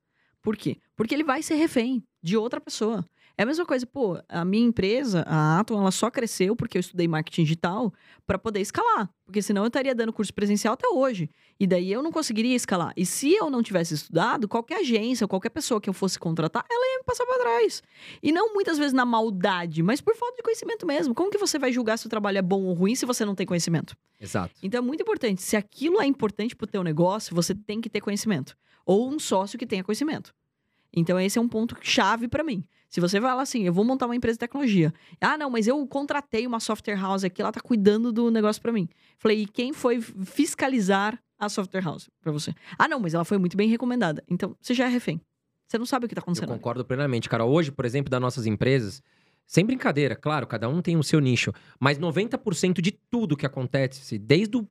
Por 0.43 0.57
quê? 0.57 0.79
Porque 0.97 1.15
ele 1.15 1.25
vai 1.25 1.43
ser 1.43 1.55
refém 1.55 2.03
de 2.23 2.37
outra 2.37 2.61
pessoa. 2.61 3.05
É 3.37 3.43
a 3.45 3.47
mesma 3.47 3.65
coisa, 3.65 3.87
pô, 3.87 4.19
a 4.29 4.45
minha 4.45 4.67
empresa, 4.67 5.25
a 5.27 5.61
Atom, 5.61 5.81
ela 5.81 5.91
só 5.91 6.11
cresceu 6.11 6.55
porque 6.55 6.77
eu 6.77 6.81
estudei 6.81 7.09
marketing 7.09 7.45
digital 7.45 7.93
para 8.27 8.39
poder 8.39 8.61
escalar. 8.61 9.09
Porque 9.25 9.41
senão 9.41 9.63
eu 9.63 9.69
estaria 9.69 9.95
dando 9.95 10.13
curso 10.13 10.33
presencial 10.35 10.75
até 10.75 10.87
hoje. 10.89 11.31
E 11.59 11.67
daí 11.67 11.91
eu 11.91 12.03
não 12.03 12.13
conseguiria 12.13 12.55
escalar. 12.55 12.93
E 12.97 13.07
se 13.07 13.33
eu 13.33 13.49
não 13.49 13.63
tivesse 13.63 13.95
estudado, 13.95 14.47
qualquer 14.47 14.81
agência, 14.81 15.27
qualquer 15.27 15.51
pessoa 15.51 15.81
que 15.81 15.89
eu 15.89 15.95
fosse 15.95 16.19
contratar, 16.19 16.65
ela 16.71 16.93
ia 16.93 16.99
me 16.99 17.05
passar 17.05 17.25
para 17.25 17.39
trás. 17.39 17.83
E 18.23 18.31
não 18.31 18.53
muitas 18.53 18.77
vezes 18.77 18.93
na 18.93 19.05
maldade, 19.05 19.83
mas 19.83 20.01
por 20.01 20.15
falta 20.15 20.37
de 20.37 20.43
conhecimento 20.43 20.87
mesmo. 20.87 21.15
Como 21.15 21.31
que 21.31 21.39
você 21.39 21.59
vai 21.59 21.73
julgar 21.73 21.99
se 21.99 22.07
o 22.07 22.11
trabalho 22.11 22.39
é 22.39 22.43
bom 22.43 22.63
ou 22.65 22.75
ruim 22.75 22.95
se 22.95 23.07
você 23.07 23.25
não 23.25 23.35
tem 23.35 23.47
conhecimento? 23.47 23.97
exato. 24.21 24.55
Então 24.63 24.79
é 24.79 24.83
muito 24.83 25.03
importante. 25.03 25.43
Se 25.43 25.57
aquilo 25.57 26.01
é 26.01 26.07
importante 26.07 26.55
pro 26.55 26.67
teu 26.67 26.85
negócio, 26.85 27.35
você 27.35 27.55
tem 27.55 27.81
que 27.81 27.91
ter 27.91 28.01
conhecimento. 28.01 28.57
Ou 28.87 29.09
um 29.09 29.19
sócio 29.19 29.59
que 29.59 29.67
tenha 29.67 29.83
conhecimento. 29.83 30.35
Então 30.93 31.19
esse 31.19 31.39
é 31.39 31.43
um 31.43 31.49
ponto 31.49 31.77
chave 31.81 32.29
para 32.29 32.45
mim. 32.45 32.65
Se 32.93 33.01
você 33.01 33.19
vai 33.19 33.35
lá 33.35 33.41
assim, 33.41 33.63
eu 33.65 33.73
vou 33.73 33.87
montar 33.87 34.05
uma 34.05 34.15
empresa 34.15 34.35
de 34.35 34.41
tecnologia. 34.41 34.93
Ah, 35.19 35.39
não, 35.39 35.49
mas 35.49 35.67
eu 35.67 35.85
contratei 35.87 36.47
uma 36.47 36.61
software 36.61 36.95
house 37.01 37.25
aqui, 37.25 37.41
ela 37.41 37.51
tá 37.51 37.59
cuidando 37.59 38.13
do 38.13 38.31
negócio 38.31 38.61
para 38.61 38.71
mim. 38.71 38.87
Falei, 39.17 39.41
e 39.41 39.47
quem 39.47 39.73
foi 39.73 39.99
fiscalizar 40.03 41.19
a 41.39 41.49
software 41.49 41.81
house 41.81 42.11
para 42.21 42.31
você? 42.31 42.55
Ah, 42.79 42.87
não, 42.87 43.01
mas 43.01 43.15
ela 43.15 43.25
foi 43.25 43.39
muito 43.39 43.57
bem 43.57 43.67
recomendada. 43.67 44.23
Então, 44.29 44.55
você 44.61 44.75
já 44.75 44.85
é 44.85 44.89
refém. 44.89 45.19
Você 45.67 45.79
não 45.79 45.87
sabe 45.87 46.05
o 46.05 46.09
que 46.09 46.15
tá 46.15 46.19
Eu 46.19 46.23
acontecendo. 46.25 46.51
concordo 46.51 46.85
plenamente, 46.85 47.31
cara. 47.31 47.47
Hoje, 47.47 47.73
por 47.73 47.87
exemplo, 47.87 48.11
das 48.11 48.21
nossas 48.21 48.45
empresas, 48.45 49.03
sem 49.47 49.65
brincadeira, 49.65 50.15
claro, 50.15 50.47
cada 50.47 50.69
um 50.69 50.83
tem 50.83 50.99
o 50.99 51.03
seu 51.03 51.19
nicho, 51.19 51.51
mas 51.81 51.99
90% 51.99 52.83
de 52.83 52.93
tudo 52.93 53.39
que 53.39 53.47
acontece, 53.47 54.19
desde 54.19 54.59
o 54.59 54.69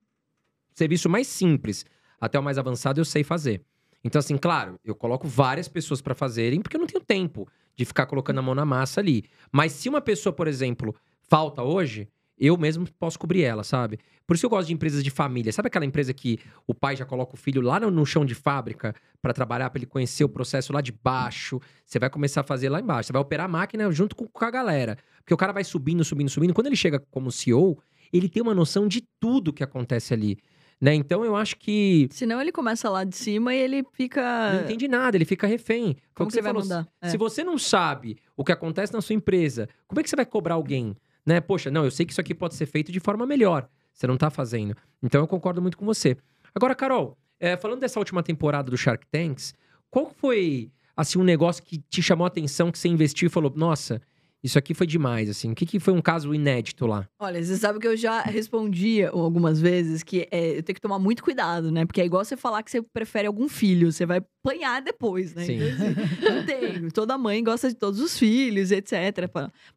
serviço 0.76 1.10
mais 1.10 1.26
simples 1.26 1.88
até 2.20 2.38
o 2.40 2.44
mais 2.44 2.60
avançado, 2.60 3.02
eu 3.02 3.06
sei 3.06 3.24
fazer. 3.24 3.64
Então, 4.04 4.20
assim, 4.20 4.38
claro, 4.38 4.80
eu 4.86 4.94
coloco 4.94 5.28
várias 5.28 5.68
pessoas 5.68 6.04
para 6.04 6.14
fazerem, 6.14 6.62
porque 6.62 6.78
eu 6.78 6.80
não 6.80 6.88
tenho 6.88 7.04
tempo 7.04 7.48
de 7.76 7.86
ficar 7.86 8.06
colocando 8.06 8.40
a 8.40 8.42
mão 8.42 8.56
na 8.56 8.66
massa 8.66 9.00
ali. 9.00 9.24
Mas 9.52 9.72
se 9.74 9.90
uma 9.90 10.02
pessoa, 10.02 10.34
por 10.34 10.48
exemplo, 10.48 10.96
falta 11.22 11.64
hoje, 11.64 12.08
eu 12.38 12.58
mesmo 12.58 12.88
posso 13.00 13.20
cobrir 13.20 13.44
ela, 13.44 13.64
sabe? 13.64 14.00
Por 14.26 14.36
isso 14.36 14.46
eu 14.46 14.50
gosto 14.50 14.68
de 14.68 14.74
empresas 14.74 15.04
de 15.04 15.12
família. 15.12 15.52
Sabe 15.52 15.68
aquela 15.68 15.86
empresa 15.86 16.12
que 16.14 16.40
o 16.66 16.74
pai 16.74 16.96
já 16.96 17.06
coloca 17.06 17.36
o 17.36 17.38
filho 17.38 17.62
lá 17.62 17.80
no, 17.80 18.06
chão 18.06 18.26
de 18.26 18.34
fábrica 18.34 18.96
para 19.22 19.32
trabalhar, 19.32 19.70
para 19.70 19.78
ele 19.78 19.86
conhecer 19.86 20.24
o 20.24 20.30
processo 20.30 20.74
lá 20.74 20.82
de 20.82 20.92
baixo? 20.92 21.60
Você 21.86 22.00
vai 22.00 22.10
começar 22.10 22.42
a 22.42 22.44
fazer 22.44 22.70
lá 22.70 22.80
embaixo. 22.80 23.08
Você 23.08 23.14
vai 23.14 23.22
operar 23.22 23.46
a 23.46 23.50
máquina 23.50 23.92
junto 23.92 24.16
com 24.16 24.46
a 24.46 24.50
galera. 24.50 24.98
Porque 25.18 25.34
o 25.34 25.38
cara 25.38 25.54
vai 25.54 25.64
subindo, 25.64 26.04
subindo, 26.04 26.30
subindo. 26.30 26.54
Quando 26.54 26.68
ele 26.68 26.76
chega 26.76 27.00
como 27.12 27.32
CEO, 27.32 27.78
ele 28.12 28.28
tem 28.28 28.42
uma 28.42 28.56
noção 28.56 28.88
de 28.88 29.02
tudo 29.20 29.54
que 29.54 29.64
acontece 29.64 30.14
ali. 30.14 30.40
Né? 30.82 30.96
Então 30.96 31.24
eu 31.24 31.36
acho 31.36 31.58
que. 31.58 32.10
Senão 32.12 32.42
ele 32.42 32.52
começa 32.52 32.90
lá 32.90 33.04
de 33.04 33.16
cima 33.16 33.54
e 33.54 33.60
ele 33.60 33.86
fica. 33.94 34.54
Não 34.54 34.62
entende 34.64 34.88
nada, 34.88 35.16
ele 35.16 35.26
fica 35.26 35.46
refém. 35.46 35.96
Como 36.16 36.28
o 36.28 36.28
que 36.28 36.34
você 36.34 36.42
vai 36.42 36.52
falou. 36.52 36.68
mandar? 36.68 36.88
É. 37.00 37.10
Se 37.10 37.18
você 37.18 37.44
não 37.44 37.56
sabe 37.60 38.18
o 38.36 38.44
que 38.44 38.52
acontece 38.52 38.92
na 38.92 39.00
sua 39.00 39.14
empresa, 39.14 39.70
como 39.88 40.00
é 40.00 40.04
que 40.04 40.10
você 40.10 40.16
vai 40.16 40.26
cobrar 40.26 40.56
alguém? 40.56 40.96
Né? 41.24 41.40
Poxa, 41.40 41.70
não, 41.70 41.86
eu 41.86 41.92
sei 41.92 42.04
que 42.04 42.12
isso 42.12 42.20
aqui 42.20 42.34
pode 42.34 42.56
ser 42.56 42.66
feito 42.66 42.92
de 42.92 43.00
forma 43.00 43.28
melhor. 43.28 43.70
Você 43.94 44.08
não 44.08 44.18
tá 44.18 44.32
fazendo. 44.32 44.76
Então 45.04 45.22
eu 45.22 45.28
concordo 45.28 45.62
muito 45.62 45.78
com 45.78 45.86
você. 45.86 46.18
Agora, 46.56 46.74
Carol, 46.74 47.16
é, 47.40 47.56
falando 47.56 47.80
dessa 47.80 48.00
última 48.00 48.24
temporada 48.24 48.72
do 48.72 48.78
Shark 48.78 49.06
Tanks, 49.12 49.54
qual 49.92 50.10
foi 50.10 50.72
assim 50.98 51.20
um 51.20 51.24
negócio 51.24 51.64
que 51.64 51.78
te 51.78 52.02
chamou 52.02 52.26
a 52.26 52.28
atenção, 52.28 52.72
que 52.72 52.80
você 52.80 52.88
investiu 52.88 53.28
e 53.28 53.30
falou, 53.30 53.54
nossa, 53.56 54.02
isso 54.44 54.58
aqui 54.58 54.74
foi 54.74 54.88
demais, 54.88 55.30
assim. 55.30 55.52
O 55.52 55.56
que, 55.56 55.66
que 55.66 55.80
foi 55.80 55.94
um 55.94 56.02
caso 56.02 56.34
inédito 56.34 56.88
lá? 56.88 57.08
Olha, 57.20 57.44
você 57.44 57.56
sabe 57.58 57.80
que 57.80 57.88
eu 57.88 57.96
já 57.96 58.22
respondia 58.22 59.10
algumas 59.10 59.62
vezes 59.62 60.02
que 60.02 60.28
é, 60.32 60.58
eu 60.58 60.64
tenho 60.64 60.76
que 60.76 60.82
tomar 60.82 60.98
muito 60.98 61.24
cuidado, 61.24 61.72
né? 61.72 61.86
Porque 61.86 62.02
é 62.02 62.06
igual 62.06 62.26
você 62.26 62.36
falar 62.36 62.64
que 62.64 62.72
você 62.72 62.82
prefere 62.82 63.28
algum 63.28 63.48
filho, 63.48 63.92
você 63.92 64.06
vai 64.06 64.18
apanhar 64.44 64.82
depois, 64.82 65.36
né? 65.36 65.46
Sim. 65.46 65.60
Então, 65.62 65.88
assim, 65.88 66.36
não 66.36 66.46
tem. 66.46 66.90
Toda 66.90 67.18
mãe 67.18 67.44
gosta 67.44 67.70
de 67.70 67.76
todos 67.76 68.00
os 68.00 68.18
filhos, 68.18 68.72
etc. 68.72 69.30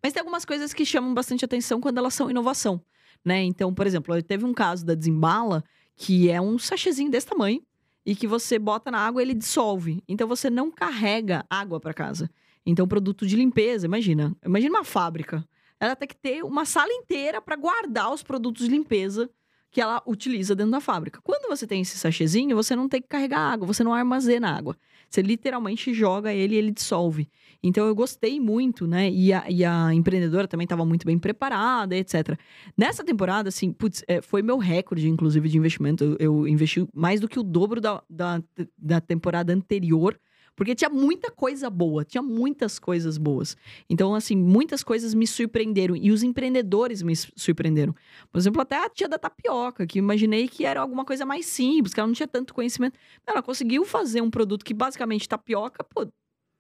Mas 0.03 0.13
tem 0.15 0.21
algumas 0.21 0.45
coisas 0.45 0.73
que 0.73 0.87
chamam 0.87 1.13
bastante 1.13 1.45
atenção 1.45 1.81
quando 1.81 1.99
elas 1.99 2.15
são 2.15 2.31
inovação, 2.31 2.81
né? 3.25 3.43
Então, 3.43 3.73
por 3.75 3.87
exemplo, 3.87 4.21
teve 4.23 4.47
um 4.47 4.55
caso 4.55 4.85
da 4.87 4.95
Desembala, 4.95 5.63
que 5.95 6.31
é 6.31 6.41
um 6.41 6.59
sachêzinho 6.59 7.11
desse 7.11 7.27
tamanho, 7.27 7.63
e 8.07 8.15
que 8.15 8.27
você 8.27 8.59
bota 8.59 8.91
na 8.91 8.99
água 8.99 9.23
e 9.23 9.25
ele 9.25 9.35
dissolve. 9.35 10.03
Então 10.09 10.29
você 10.29 10.51
não 10.51 10.71
carrega 10.71 11.45
água 11.49 11.81
para 11.81 11.95
casa. 11.95 12.31
Então, 12.67 12.89
produto 12.89 13.27
de 13.27 13.37
limpeza, 13.37 13.87
imagina. 13.87 14.35
Imagina 14.45 14.79
uma 14.79 14.85
fábrica. 14.85 15.47
Ela 15.79 15.95
tem 15.95 16.09
que 16.09 16.17
ter 16.17 16.43
uma 16.43 16.65
sala 16.65 16.93
inteira 16.93 17.43
para 17.43 17.57
guardar 17.57 18.13
os 18.13 18.23
produtos 18.23 18.65
de 18.65 18.71
limpeza 18.71 19.29
que 19.75 19.81
ela 19.81 20.01
utiliza 20.07 20.55
dentro 20.55 20.71
da 20.71 20.81
fábrica. 20.81 21.21
Quando 21.21 21.49
você 21.49 21.67
tem 21.67 21.83
esse 21.83 21.99
sachêzinho, 21.99 22.55
você 22.55 22.77
não 22.77 22.89
tem 22.89 23.03
que 23.03 23.09
carregar 23.09 23.41
água, 23.41 23.67
você 23.67 23.83
não 23.83 23.93
armazena 23.93 24.57
água. 24.57 24.77
Você 25.11 25.21
literalmente 25.21 25.93
joga 25.93 26.33
ele 26.33 26.55
e 26.55 26.59
ele 26.59 26.71
dissolve. 26.71 27.29
Então 27.61 27.85
eu 27.85 27.95
gostei 27.95 28.39
muito, 28.39 28.87
né? 28.87 29.11
E 29.11 29.33
a, 29.33 29.51
e 29.51 29.65
a 29.65 29.93
empreendedora 29.93 30.47
também 30.47 30.65
estava 30.65 30.85
muito 30.85 31.05
bem 31.05 31.19
preparada, 31.19 31.97
etc. 31.97 32.39
Nessa 32.77 33.03
temporada, 33.03 33.49
assim, 33.49 33.73
putz, 33.73 34.05
é, 34.07 34.23
foi 34.23 34.43
meu 34.43 34.59
recorde, 34.59 35.09
inclusive, 35.09 35.49
de 35.49 35.59
investimento. 35.59 36.05
Eu, 36.05 36.17
eu 36.21 36.49
investi 36.49 36.87
mais 36.95 37.21
do 37.21 37.29
que 37.29 37.41
o 37.41 37.43
dobro 37.43 37.81
da, 37.81 38.01
da, 38.09 38.41
da 38.79 39.01
temporada 39.01 39.53
anterior. 39.53 40.17
Porque 40.57 40.75
tinha 40.75 40.89
muita 40.89 41.31
coisa 41.31 41.69
boa, 41.69 42.05
tinha 42.05 42.23
muitas 42.23 42.79
coisas 42.79 43.19
boas. 43.19 43.57
Então, 43.91 44.15
assim, 44.15 44.37
muitas 44.37 44.85
coisas 44.85 45.13
me 45.15 45.27
surpreenderam. 45.27 45.97
E 45.97 46.13
os 46.13 46.23
empreendedores 46.23 47.03
me 47.03 47.17
su- 47.17 47.33
surpreenderam. 47.35 47.95
Por 48.31 48.39
exemplo, 48.39 48.61
até 48.63 48.77
a 48.85 48.89
tia 48.89 49.09
da 49.09 49.19
tapioca, 49.19 49.87
que 49.87 49.99
eu 49.99 50.03
imaginei 50.03 50.47
que 50.47 50.65
era 50.65 50.81
alguma 50.81 51.05
coisa 51.05 51.27
mais 51.27 51.47
simples, 51.47 51.93
que 51.93 51.99
ela 52.01 52.07
não 52.07 52.15
tinha 52.15 52.29
tanto 52.29 52.55
conhecimento. 52.55 52.99
Ela 53.27 53.43
conseguiu 53.43 53.85
fazer 53.85 54.21
um 54.21 54.31
produto 54.31 54.65
que 54.65 54.73
basicamente 54.75 55.29
tapioca, 55.29 55.83
pô. 55.83 56.07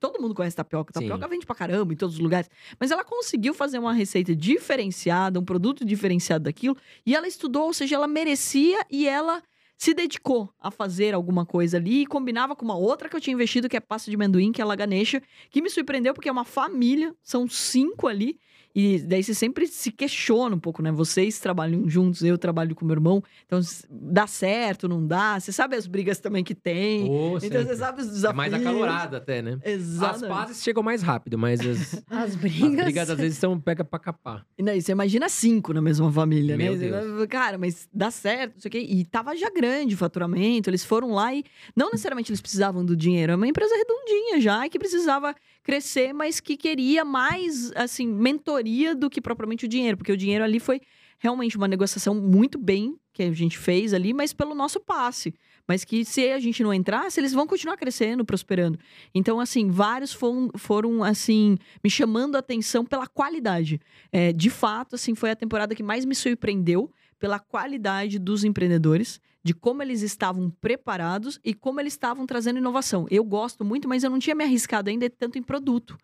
Todo 0.01 0.21
mundo 0.21 0.35
conhece 0.35 0.55
tapioca. 0.57 0.93
Sim. 0.93 1.01
Tapioca 1.09 1.29
vende 1.29 1.47
pra 1.47 1.55
caramba 1.55 1.93
em 1.95 1.97
todos 1.97 2.17
os 2.17 2.21
lugares. 2.21 2.51
Mas 2.79 2.91
ela 2.91 3.03
conseguiu 3.05 3.55
fazer 3.55 3.79
uma 3.79 3.93
receita 3.93 4.35
diferenciada, 4.37 5.39
um 5.41 5.45
produto 5.45 5.85
diferenciado 5.85 6.45
daquilo. 6.45 6.77
E 7.07 7.15
ela 7.15 7.27
estudou, 7.27 7.67
ou 7.67 7.73
seja, 7.73 7.95
ela 7.95 8.07
merecia 8.09 8.85
e 8.91 9.07
ela 9.09 9.43
se 9.77 9.93
dedicou 9.93 10.53
a 10.61 10.71
fazer 10.71 11.15
alguma 11.15 11.45
coisa 11.45 11.77
ali 11.77 12.03
e 12.03 12.07
combinava 12.07 12.55
com 12.55 12.65
uma 12.65 12.77
outra 12.77 13.09
que 13.09 13.17
eu 13.17 13.21
tinha 13.21 13.35
investido, 13.35 13.69
que 13.69 13.77
é 13.77 13.81
pasta 13.81 14.11
de 14.11 14.17
amendoim, 14.17 14.53
que 14.53 14.61
é 14.61 14.65
a 14.65 14.67
Laganesha, 14.67 15.23
que 15.51 15.61
me 15.61 15.71
surpreendeu 15.71 16.15
porque 16.15 16.29
é 16.29 16.33
uma 16.33 16.45
família, 16.45 17.15
são 17.23 17.49
cinco 17.49 18.07
ali. 18.07 18.39
E 18.75 18.99
daí 18.99 19.23
você 19.23 19.33
sempre 19.35 19.67
se 19.69 19.93
questiona 19.93 20.57
um 20.57 20.59
pouco, 20.59 20.83
né? 20.83 20.91
Vocês 20.91 21.39
trabalham 21.39 21.89
juntos, 21.89 22.23
eu 22.23 22.37
trabalho 22.37 22.75
com 22.75 22.85
meu 22.85 22.95
irmão. 22.95 23.23
Então, 23.47 23.61
dá 23.89 24.27
certo, 24.27 24.89
não 24.89 25.07
dá? 25.07 25.39
Você 25.39 25.53
sabe 25.53 25.77
as 25.77 25.87
brigas 25.87 26.19
também 26.19 26.43
que 26.43 26.55
tem. 26.55 27.09
Ô, 27.09 27.37
então, 27.37 27.41
sempre. 27.41 27.65
você 27.65 27.77
sabe 27.77 28.01
os 28.01 28.09
é 28.09 28.11
desafios. 28.11 28.37
mais 28.37 28.53
acalorada 28.53 29.19
até, 29.19 29.41
né? 29.41 29.59
As 29.65 29.73
Exato. 29.73 30.27
pazes 30.27 30.63
chegam 30.63 30.83
mais 30.83 31.03
rápido, 31.03 31.39
mas 31.39 31.61
as, 31.61 32.03
As 32.11 32.31
as 32.31 32.35
brigas. 32.35 32.85
brigas 32.85 33.11
às 33.11 33.19
vezes 33.19 33.39
são 33.39 33.59
pega 33.61 33.85
pra 33.85 33.99
capar. 33.99 34.45
E 34.59 34.63
daí 34.63 34.83
você 34.83 34.91
imagina 34.91 35.29
cinco 35.29 35.73
na 35.73 35.81
mesma 35.81 36.11
família, 36.11 36.57
Meu 36.57 36.73
né? 36.73 36.79
Deus. 36.79 37.27
Cara, 37.29 37.57
mas 37.57 37.89
dá 37.93 38.11
certo, 38.11 38.55
não 38.55 38.61
sei 38.61 38.69
o 38.69 38.73
quê. 38.73 38.79
E 38.81 39.05
tava 39.05 39.37
já 39.37 39.51
grande 39.51 39.95
o 39.95 39.99
faturamento, 39.99 40.69
eles 40.69 40.85
foram 40.85 41.13
lá 41.13 41.33
e 41.33 41.45
não 41.77 41.91
necessariamente 41.91 42.33
eles 42.33 42.41
precisavam 42.41 42.85
do 42.85 42.97
dinheiro, 42.97 43.33
é 43.33 43.37
uma 43.37 43.47
empresa 43.47 43.75
redondinha 43.77 44.41
já, 44.41 44.67
e 44.67 44.71
que 44.71 44.79
precisava 44.79 45.35
crescer, 45.63 46.13
mas 46.13 46.41
que 46.41 46.57
queria 46.57 47.05
mais, 47.05 47.73
assim, 47.75 48.07
mentoria 48.07 48.64
do 48.95 49.11
que 49.11 49.21
propriamente 49.21 49.67
o 49.67 49.69
dinheiro, 49.69 49.97
porque 49.97 50.13
o 50.13 50.17
dinheiro 50.17 50.45
ali 50.45 50.59
foi 50.59 50.81
realmente 51.19 51.57
uma 51.57 51.69
negociação 51.69 52.15
muito 52.15 52.59
bem 52.59 52.97
que 53.13 53.23
a 53.23 53.33
gente 53.33 53.57
fez 53.57 53.95
ali, 53.95 54.13
mas 54.13 54.33
pelo 54.33 54.55
nosso 54.55 54.81
passe. 54.81 55.33
Mas 55.67 55.85
que 55.85 56.05
se 56.05 56.31
a 56.31 56.39
gente 56.39 56.63
não 56.63 56.75
entrasse, 56.75 57.19
eles 57.19 57.33
vão 57.33 57.47
continuar 57.47 57.77
crescendo, 57.77 58.25
prosperando. 58.25 58.79
Então, 59.15 59.41
assim, 59.41 59.71
vários 59.71 60.13
foram, 60.13 60.51
foram 60.57 61.03
assim, 61.03 61.57
me 61.83 61.89
chamando 61.89 62.37
a 62.37 62.41
atenção 62.41 62.85
pela 62.85 63.07
qualidade. 63.07 63.81
É, 64.13 64.33
de 64.33 64.51
fato, 64.51 64.97
assim, 64.97 65.15
foi 65.15 65.31
a 65.31 65.37
temporada 65.37 65.75
que 65.75 65.83
mais 65.83 66.05
me 66.05 66.15
surpreendeu 66.15 66.91
pela 67.19 67.39
qualidade 67.39 68.19
dos 68.19 68.45
empreendedores, 68.45 69.21
de 69.43 69.55
como 69.55 69.83
eles 69.83 70.03
estavam 70.03 70.51
preparados 70.61 71.41
e 71.43 71.55
como 71.55 71.81
eles 71.81 71.95
estavam 71.95 72.27
trazendo 72.27 72.59
inovação. 72.59 73.07
Eu 73.11 73.25
gosto 73.25 73.65
muito, 73.65 73.89
mas 73.89 74.05
eu 74.05 74.11
não 74.11 74.19
tinha 74.19 74.35
me 74.35 74.45
arriscado 74.45 74.91
ainda 74.91 75.09
tanto 75.09 75.39
em 75.39 75.43
produto. 75.43 75.97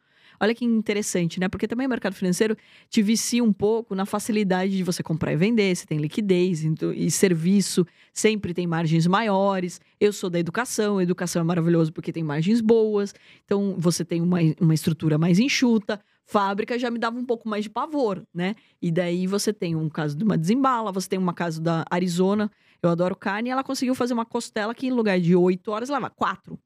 Olha 0.42 0.54
que 0.54 0.64
interessante, 0.64 1.38
né? 1.38 1.48
Porque 1.48 1.68
também 1.68 1.86
o 1.86 1.90
mercado 1.90 2.14
financeiro 2.14 2.56
te 2.88 3.02
vicia 3.02 3.44
um 3.44 3.52
pouco 3.52 3.94
na 3.94 4.06
facilidade 4.06 4.74
de 4.74 4.82
você 4.82 5.02
comprar 5.02 5.32
e 5.32 5.36
vender, 5.36 5.76
você 5.76 5.84
tem 5.84 5.98
liquidez 5.98 6.64
então- 6.64 6.92
e 6.94 7.10
serviço, 7.10 7.86
sempre 8.12 8.54
tem 8.54 8.66
margens 8.66 9.06
maiores. 9.06 9.80
Eu 10.00 10.14
sou 10.14 10.30
da 10.30 10.38
educação, 10.38 10.96
a 10.96 11.02
educação 11.02 11.42
é 11.42 11.44
maravilhoso 11.44 11.92
porque 11.92 12.10
tem 12.10 12.22
margens 12.24 12.62
boas, 12.62 13.14
então 13.44 13.74
você 13.76 14.02
tem 14.02 14.22
uma, 14.22 14.38
uma 14.58 14.72
estrutura 14.72 15.18
mais 15.18 15.38
enxuta. 15.38 16.00
Fábrica 16.24 16.78
já 16.78 16.90
me 16.90 16.98
dava 16.98 17.18
um 17.18 17.24
pouco 17.24 17.46
mais 17.46 17.64
de 17.64 17.70
pavor, 17.70 18.22
né? 18.32 18.54
E 18.80 18.90
daí 18.90 19.26
você 19.26 19.52
tem 19.52 19.76
um 19.76 19.90
caso 19.90 20.16
de 20.16 20.24
uma 20.24 20.38
desembala, 20.38 20.90
você 20.92 21.08
tem 21.08 21.18
uma 21.18 21.34
caso 21.34 21.60
da 21.60 21.84
Arizona, 21.90 22.50
eu 22.82 22.88
adoro 22.88 23.14
carne, 23.14 23.50
e 23.50 23.52
ela 23.52 23.64
conseguiu 23.64 23.94
fazer 23.94 24.14
uma 24.14 24.24
costela 24.24 24.74
que 24.74 24.86
em 24.86 24.92
lugar 24.92 25.20
de 25.20 25.36
oito 25.36 25.70
horas 25.70 25.90
leva 25.90 26.08
quatro. 26.08 26.58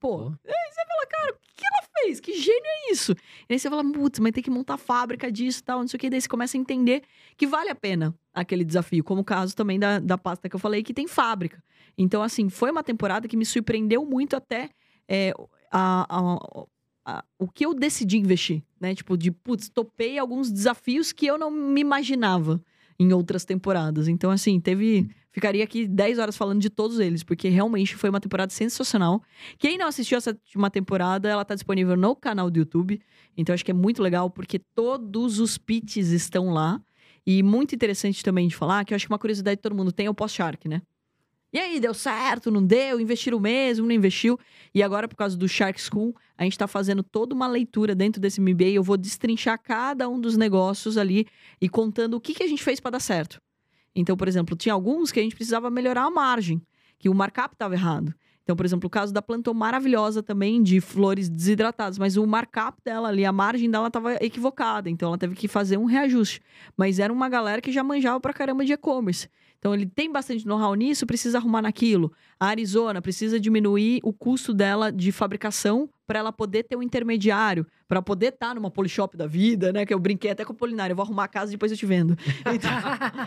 Pô, 0.00 0.18
Pô. 0.18 0.26
o 0.26 0.32
que 0.32 1.43
que 1.56 1.64
ela 1.64 1.88
fez? 2.02 2.20
Que 2.20 2.32
gênio 2.34 2.62
é 2.64 2.92
isso? 2.92 3.12
E 3.48 3.52
aí 3.54 3.58
você 3.58 3.68
fala, 3.70 3.84
putz, 3.92 4.18
mas 4.18 4.32
tem 4.32 4.42
que 4.42 4.50
montar 4.50 4.76
fábrica 4.76 5.30
disso 5.30 5.60
e 5.60 5.62
tal, 5.62 5.80
não 5.80 5.88
sei 5.88 5.96
o 5.96 6.00
que. 6.00 6.10
Daí 6.10 6.20
você 6.20 6.28
começa 6.28 6.56
a 6.56 6.60
entender 6.60 7.02
que 7.36 7.46
vale 7.46 7.70
a 7.70 7.74
pena 7.74 8.14
aquele 8.32 8.64
desafio, 8.64 9.04
como 9.04 9.20
o 9.20 9.24
caso 9.24 9.54
também 9.54 9.78
da, 9.78 9.98
da 9.98 10.18
pasta 10.18 10.48
que 10.48 10.56
eu 10.56 10.60
falei, 10.60 10.82
que 10.82 10.92
tem 10.94 11.06
fábrica. 11.06 11.62
Então, 11.96 12.22
assim, 12.22 12.48
foi 12.48 12.70
uma 12.70 12.82
temporada 12.82 13.28
que 13.28 13.36
me 13.36 13.46
surpreendeu 13.46 14.04
muito 14.04 14.34
até 14.36 14.70
é, 15.08 15.32
a- 15.70 16.06
a- 16.08 16.64
a- 17.06 17.24
o 17.38 17.46
que 17.46 17.64
eu 17.66 17.74
decidi 17.74 18.16
investir, 18.18 18.62
né? 18.80 18.94
Tipo, 18.94 19.16
de, 19.16 19.30
putz, 19.30 19.68
topei 19.68 20.18
alguns 20.18 20.50
desafios 20.50 21.12
que 21.12 21.26
eu 21.26 21.36
não 21.38 21.50
me 21.50 21.80
imaginava 21.80 22.60
em 22.98 23.12
outras 23.12 23.44
temporadas. 23.44 24.08
Então, 24.08 24.30
assim, 24.30 24.60
teve... 24.60 25.08
Ficaria 25.32 25.64
aqui 25.64 25.88
10 25.88 26.20
horas 26.20 26.36
falando 26.36 26.60
de 26.60 26.70
todos 26.70 27.00
eles, 27.00 27.24
porque 27.24 27.48
realmente 27.48 27.96
foi 27.96 28.08
uma 28.08 28.20
temporada 28.20 28.52
sensacional. 28.52 29.20
Quem 29.58 29.76
não 29.76 29.88
assistiu 29.88 30.16
essa 30.16 30.30
última 30.30 30.70
temporada, 30.70 31.28
ela 31.28 31.44
tá 31.44 31.54
disponível 31.54 31.96
no 31.96 32.14
canal 32.14 32.48
do 32.48 32.58
YouTube. 32.58 33.00
Então 33.36 33.52
acho 33.52 33.64
que 33.64 33.72
é 33.72 33.74
muito 33.74 34.00
legal, 34.00 34.30
porque 34.30 34.60
todos 34.60 35.40
os 35.40 35.58
pitches 35.58 36.10
estão 36.10 36.50
lá. 36.50 36.80
E 37.26 37.42
muito 37.42 37.74
interessante 37.74 38.22
também 38.22 38.46
de 38.46 38.54
falar, 38.54 38.84
que 38.84 38.94
eu 38.94 38.96
acho 38.96 39.06
que 39.06 39.12
uma 39.12 39.18
curiosidade 39.18 39.56
que 39.56 39.62
todo 39.62 39.74
mundo 39.74 39.90
tem 39.90 40.06
é 40.06 40.10
o 40.10 40.14
pós-Shark, 40.14 40.68
né? 40.68 40.82
E 41.54 41.58
aí, 41.60 41.78
deu 41.78 41.94
certo, 41.94 42.50
não 42.50 42.60
deu? 42.60 42.98
Investiram 42.98 43.38
mesmo, 43.38 43.86
não 43.86 43.94
investiu? 43.94 44.36
E 44.74 44.82
agora, 44.82 45.06
por 45.06 45.14
causa 45.14 45.36
do 45.36 45.48
Shark 45.48 45.80
School, 45.80 46.12
a 46.36 46.42
gente 46.42 46.58
tá 46.58 46.66
fazendo 46.66 47.00
toda 47.00 47.32
uma 47.32 47.46
leitura 47.46 47.94
dentro 47.94 48.20
desse 48.20 48.40
MBA. 48.40 48.70
Eu 48.70 48.82
vou 48.82 48.96
destrinchar 48.96 49.56
cada 49.62 50.08
um 50.08 50.20
dos 50.20 50.36
negócios 50.36 50.98
ali 50.98 51.28
e 51.60 51.68
contando 51.68 52.14
o 52.14 52.20
que, 52.20 52.34
que 52.34 52.42
a 52.42 52.48
gente 52.48 52.60
fez 52.60 52.80
para 52.80 52.90
dar 52.90 53.00
certo. 53.00 53.40
Então, 53.94 54.16
por 54.16 54.26
exemplo, 54.26 54.56
tinha 54.56 54.72
alguns 54.72 55.12
que 55.12 55.20
a 55.20 55.22
gente 55.22 55.36
precisava 55.36 55.70
melhorar 55.70 56.02
a 56.02 56.10
margem, 56.10 56.60
que 56.98 57.08
o 57.08 57.14
markup 57.14 57.54
estava 57.54 57.74
errado. 57.74 58.12
Então, 58.42 58.56
por 58.56 58.66
exemplo, 58.66 58.88
o 58.88 58.90
caso 58.90 59.14
da 59.14 59.22
plantou 59.22 59.54
maravilhosa 59.54 60.24
também, 60.24 60.60
de 60.60 60.80
flores 60.80 61.28
desidratadas, 61.28 61.98
mas 61.98 62.16
o 62.16 62.26
markup 62.26 62.78
dela 62.84 63.08
ali, 63.08 63.24
a 63.24 63.32
margem 63.32 63.70
dela 63.70 63.86
estava 63.86 64.14
equivocada, 64.16 64.90
então 64.90 65.08
ela 65.08 65.18
teve 65.18 65.36
que 65.36 65.46
fazer 65.46 65.78
um 65.78 65.84
reajuste. 65.84 66.42
Mas 66.76 66.98
era 66.98 67.12
uma 67.12 67.28
galera 67.28 67.62
que 67.62 67.70
já 67.70 67.84
manjava 67.84 68.18
pra 68.18 68.32
caramba 68.32 68.64
de 68.64 68.72
e-commerce. 68.72 69.28
Então 69.64 69.72
ele 69.72 69.86
tem 69.86 70.12
bastante 70.12 70.46
know-how 70.46 70.74
nisso, 70.74 71.06
precisa 71.06 71.38
arrumar 71.38 71.62
naquilo. 71.62 72.12
A 72.38 72.48
Arizona 72.48 73.00
precisa 73.00 73.40
diminuir 73.40 73.98
o 74.04 74.12
custo 74.12 74.52
dela 74.52 74.92
de 74.92 75.10
fabricação 75.10 75.88
para 76.06 76.18
ela 76.18 76.30
poder 76.30 76.64
ter 76.64 76.76
um 76.76 76.82
intermediário, 76.82 77.66
para 77.88 78.02
poder 78.02 78.26
estar 78.26 78.48
tá 78.48 78.54
numa 78.54 78.70
polishop 78.70 79.16
da 79.16 79.26
vida, 79.26 79.72
né? 79.72 79.86
Que 79.86 79.94
eu 79.94 79.98
brinquei 79.98 80.32
até 80.32 80.44
com 80.44 80.52
o 80.52 80.54
Polinário, 80.54 80.92
eu 80.92 80.96
vou 80.96 81.02
arrumar 81.02 81.24
a 81.24 81.28
casa 81.28 81.50
e 81.50 81.54
depois 81.54 81.72
eu 81.72 81.78
te 81.78 81.86
vendo. 81.86 82.14
Então, 82.54 82.70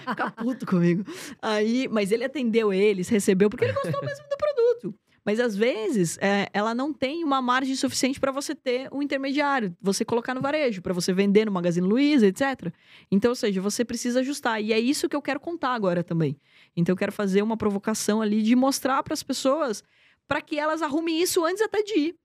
fica 0.07 0.29
puto 0.29 0.63
comigo. 0.67 1.03
Aí, 1.41 1.87
mas 1.87 2.11
ele 2.11 2.23
atendeu 2.23 2.71
eles, 2.71 3.09
recebeu, 3.09 3.49
porque 3.49 3.65
ele 3.65 3.73
gostou 3.73 3.99
mesmo 4.05 4.25
do 4.29 4.37
produto. 4.37 4.95
Mas 5.27 5.41
às 5.41 5.57
vezes 5.57 6.17
é, 6.21 6.47
ela 6.53 6.73
não 6.73 6.93
tem 6.93 7.21
uma 7.21 7.41
margem 7.41 7.75
suficiente 7.75 8.17
para 8.17 8.31
você 8.31 8.55
ter 8.55 8.87
um 8.93 9.01
intermediário, 9.01 9.75
você 9.81 10.05
colocar 10.05 10.33
no 10.33 10.39
varejo, 10.39 10.81
para 10.81 10.93
você 10.93 11.11
vender 11.11 11.43
no 11.45 11.51
Magazine 11.51 11.85
Luiza, 11.85 12.27
etc. 12.27 12.71
Então, 13.11 13.31
ou 13.31 13.35
seja, 13.35 13.59
você 13.59 13.83
precisa 13.83 14.21
ajustar. 14.21 14.63
E 14.63 14.71
é 14.71 14.79
isso 14.79 15.09
que 15.09 15.15
eu 15.17 15.21
quero 15.21 15.37
contar 15.37 15.73
agora 15.73 16.01
também. 16.01 16.37
Então, 16.77 16.93
eu 16.93 16.97
quero 16.97 17.11
fazer 17.11 17.41
uma 17.41 17.57
provocação 17.57 18.21
ali 18.21 18.41
de 18.41 18.55
mostrar 18.55 19.03
para 19.03 19.13
as 19.13 19.21
pessoas 19.21 19.83
para 20.29 20.39
que 20.39 20.57
elas 20.57 20.81
arrumem 20.81 21.21
isso 21.21 21.43
antes 21.43 21.61
até 21.61 21.83
de 21.83 21.99
ir. 21.99 22.15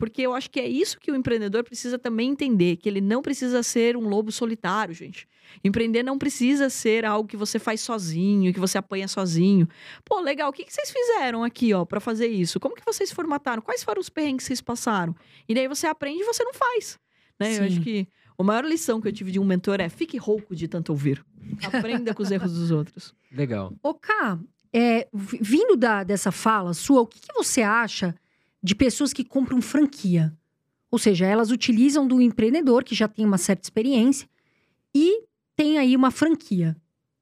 Porque 0.00 0.22
eu 0.22 0.32
acho 0.32 0.50
que 0.50 0.58
é 0.58 0.66
isso 0.66 0.98
que 0.98 1.12
o 1.12 1.14
empreendedor 1.14 1.62
precisa 1.62 1.98
também 1.98 2.30
entender, 2.30 2.76
que 2.76 2.88
ele 2.88 3.02
não 3.02 3.20
precisa 3.20 3.62
ser 3.62 3.98
um 3.98 4.08
lobo 4.08 4.32
solitário, 4.32 4.94
gente. 4.94 5.28
Empreender 5.62 6.02
não 6.02 6.16
precisa 6.16 6.70
ser 6.70 7.04
algo 7.04 7.28
que 7.28 7.36
você 7.36 7.58
faz 7.58 7.82
sozinho, 7.82 8.54
que 8.54 8.58
você 8.58 8.78
apanha 8.78 9.06
sozinho. 9.06 9.68
Pô, 10.02 10.18
legal, 10.20 10.48
o 10.48 10.52
que, 10.54 10.64
que 10.64 10.72
vocês 10.72 10.90
fizeram 10.90 11.44
aqui, 11.44 11.74
ó, 11.74 11.84
para 11.84 12.00
fazer 12.00 12.28
isso? 12.28 12.58
Como 12.58 12.74
que 12.74 12.82
vocês 12.82 13.12
formataram? 13.12 13.60
Quais 13.60 13.84
foram 13.84 14.00
os 14.00 14.08
perrengues 14.08 14.44
que 14.44 14.48
vocês 14.48 14.62
passaram? 14.62 15.14
E 15.46 15.54
daí 15.54 15.68
você 15.68 15.86
aprende 15.86 16.22
e 16.22 16.24
você 16.24 16.42
não 16.44 16.54
faz. 16.54 16.98
Né? 17.38 17.58
Eu 17.58 17.64
acho 17.64 17.82
que 17.82 18.08
a 18.38 18.42
maior 18.42 18.64
lição 18.64 19.02
que 19.02 19.08
eu 19.08 19.12
tive 19.12 19.30
de 19.30 19.38
um 19.38 19.44
mentor 19.44 19.82
é 19.82 19.90
fique 19.90 20.16
rouco 20.16 20.56
de 20.56 20.66
tanto 20.66 20.92
ouvir. 20.92 21.22
Aprenda 21.62 22.14
com 22.14 22.22
os 22.22 22.30
erros 22.30 22.54
dos 22.54 22.70
outros. 22.70 23.14
Legal. 23.30 23.74
Ô, 23.82 23.92
Ká, 23.92 24.38
é, 24.72 25.06
vindo 25.12 25.76
da, 25.76 26.02
dessa 26.04 26.32
fala 26.32 26.72
sua, 26.72 27.02
o 27.02 27.06
que, 27.06 27.20
que 27.20 27.34
você 27.34 27.60
acha 27.60 28.14
de 28.62 28.74
pessoas 28.74 29.12
que 29.12 29.24
compram 29.24 29.60
franquia. 29.60 30.36
Ou 30.90 30.98
seja, 30.98 31.26
elas 31.26 31.50
utilizam 31.50 32.06
do 32.06 32.20
empreendedor 32.20 32.84
que 32.84 32.94
já 32.94 33.06
tem 33.06 33.24
uma 33.24 33.38
certa 33.38 33.62
experiência 33.62 34.28
e 34.94 35.24
tem 35.56 35.78
aí 35.78 35.94
uma 35.94 36.10
franquia. 36.10 36.76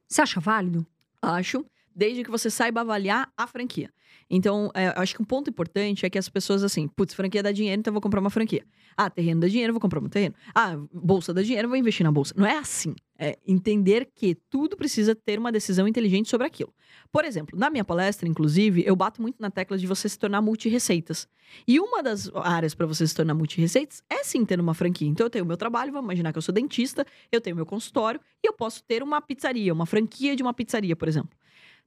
Você 0.09 0.22
acha 0.22 0.41
válido? 0.41 0.86
Acho, 1.20 1.64
desde 1.95 2.24
que 2.24 2.30
você 2.30 2.49
saiba 2.49 2.80
avaliar 2.80 3.30
a 3.36 3.47
franquia. 3.47 3.93
Então, 4.30 4.70
é, 4.74 4.89
acho 4.97 5.14
que 5.14 5.22
um 5.22 5.24
ponto 5.24 5.51
importante 5.51 6.05
é 6.05 6.11
que 6.11 6.18
as 6.18 6.28
pessoas, 6.28 6.62
assim, 6.62 6.86
putz, 6.89 7.14
franquia 7.14 7.43
dá 7.43 7.53
dinheiro, 7.53 7.80
então 7.80 7.93
vou 7.93 8.01
comprar 8.01 8.20
uma 8.20 8.30
franquia. 8.30 8.64
Ah, 8.97 9.11
terreno 9.11 9.41
dá 9.41 9.49
dinheiro, 9.49 9.72
vou 9.72 9.80
comprar 9.80 10.01
um 10.01 10.09
terreno. 10.09 10.34
Ah, 10.55 10.76
bolsa 10.93 11.32
dá 11.34 11.43
dinheiro, 11.43 11.68
vou 11.68 11.76
investir 11.76 12.05
na 12.05 12.12
bolsa. 12.12 12.34
Não 12.36 12.47
é 12.47 12.57
assim. 12.57 12.95
É 13.20 13.36
entender 13.44 14.08
que 14.14 14.36
tudo 14.48 14.76
precisa 14.76 15.12
ter 15.12 15.40
uma 15.40 15.50
decisão 15.50 15.88
inteligente 15.88 16.28
sobre 16.28 16.46
aquilo. 16.46 16.72
Por 17.10 17.24
exemplo, 17.24 17.58
na 17.58 17.68
minha 17.68 17.84
palestra, 17.84 18.28
inclusive, 18.28 18.84
eu 18.86 18.94
bato 18.94 19.20
muito 19.20 19.40
na 19.40 19.50
tecla 19.50 19.76
de 19.76 19.88
você 19.88 20.08
se 20.08 20.16
tornar 20.16 20.40
multi-receitas. 20.40 21.26
E 21.66 21.80
uma 21.80 22.00
das 22.00 22.30
áreas 22.34 22.76
para 22.76 22.86
você 22.86 23.04
se 23.06 23.14
tornar 23.14 23.34
multi-receitas 23.34 24.04
é 24.08 24.22
sim 24.22 24.44
ter 24.44 24.60
uma 24.60 24.72
franquia. 24.72 25.08
Então, 25.08 25.26
eu 25.26 25.30
tenho 25.30 25.44
o 25.44 25.48
meu 25.48 25.56
trabalho, 25.56 25.90
vamos 25.90 26.06
imaginar 26.06 26.32
que 26.32 26.38
eu 26.38 26.42
sou 26.42 26.54
dentista, 26.54 27.04
eu 27.32 27.40
tenho 27.40 27.56
meu 27.56 27.66
consultório 27.66 28.20
e 28.42 28.46
eu 28.46 28.52
posso 28.52 28.84
ter 28.84 29.02
uma 29.02 29.20
pizzaria, 29.20 29.72
uma 29.72 29.86
franquia 29.86 30.36
de 30.36 30.42
uma 30.42 30.54
pizzaria, 30.54 30.94
por 30.94 31.08
exemplo. 31.08 31.36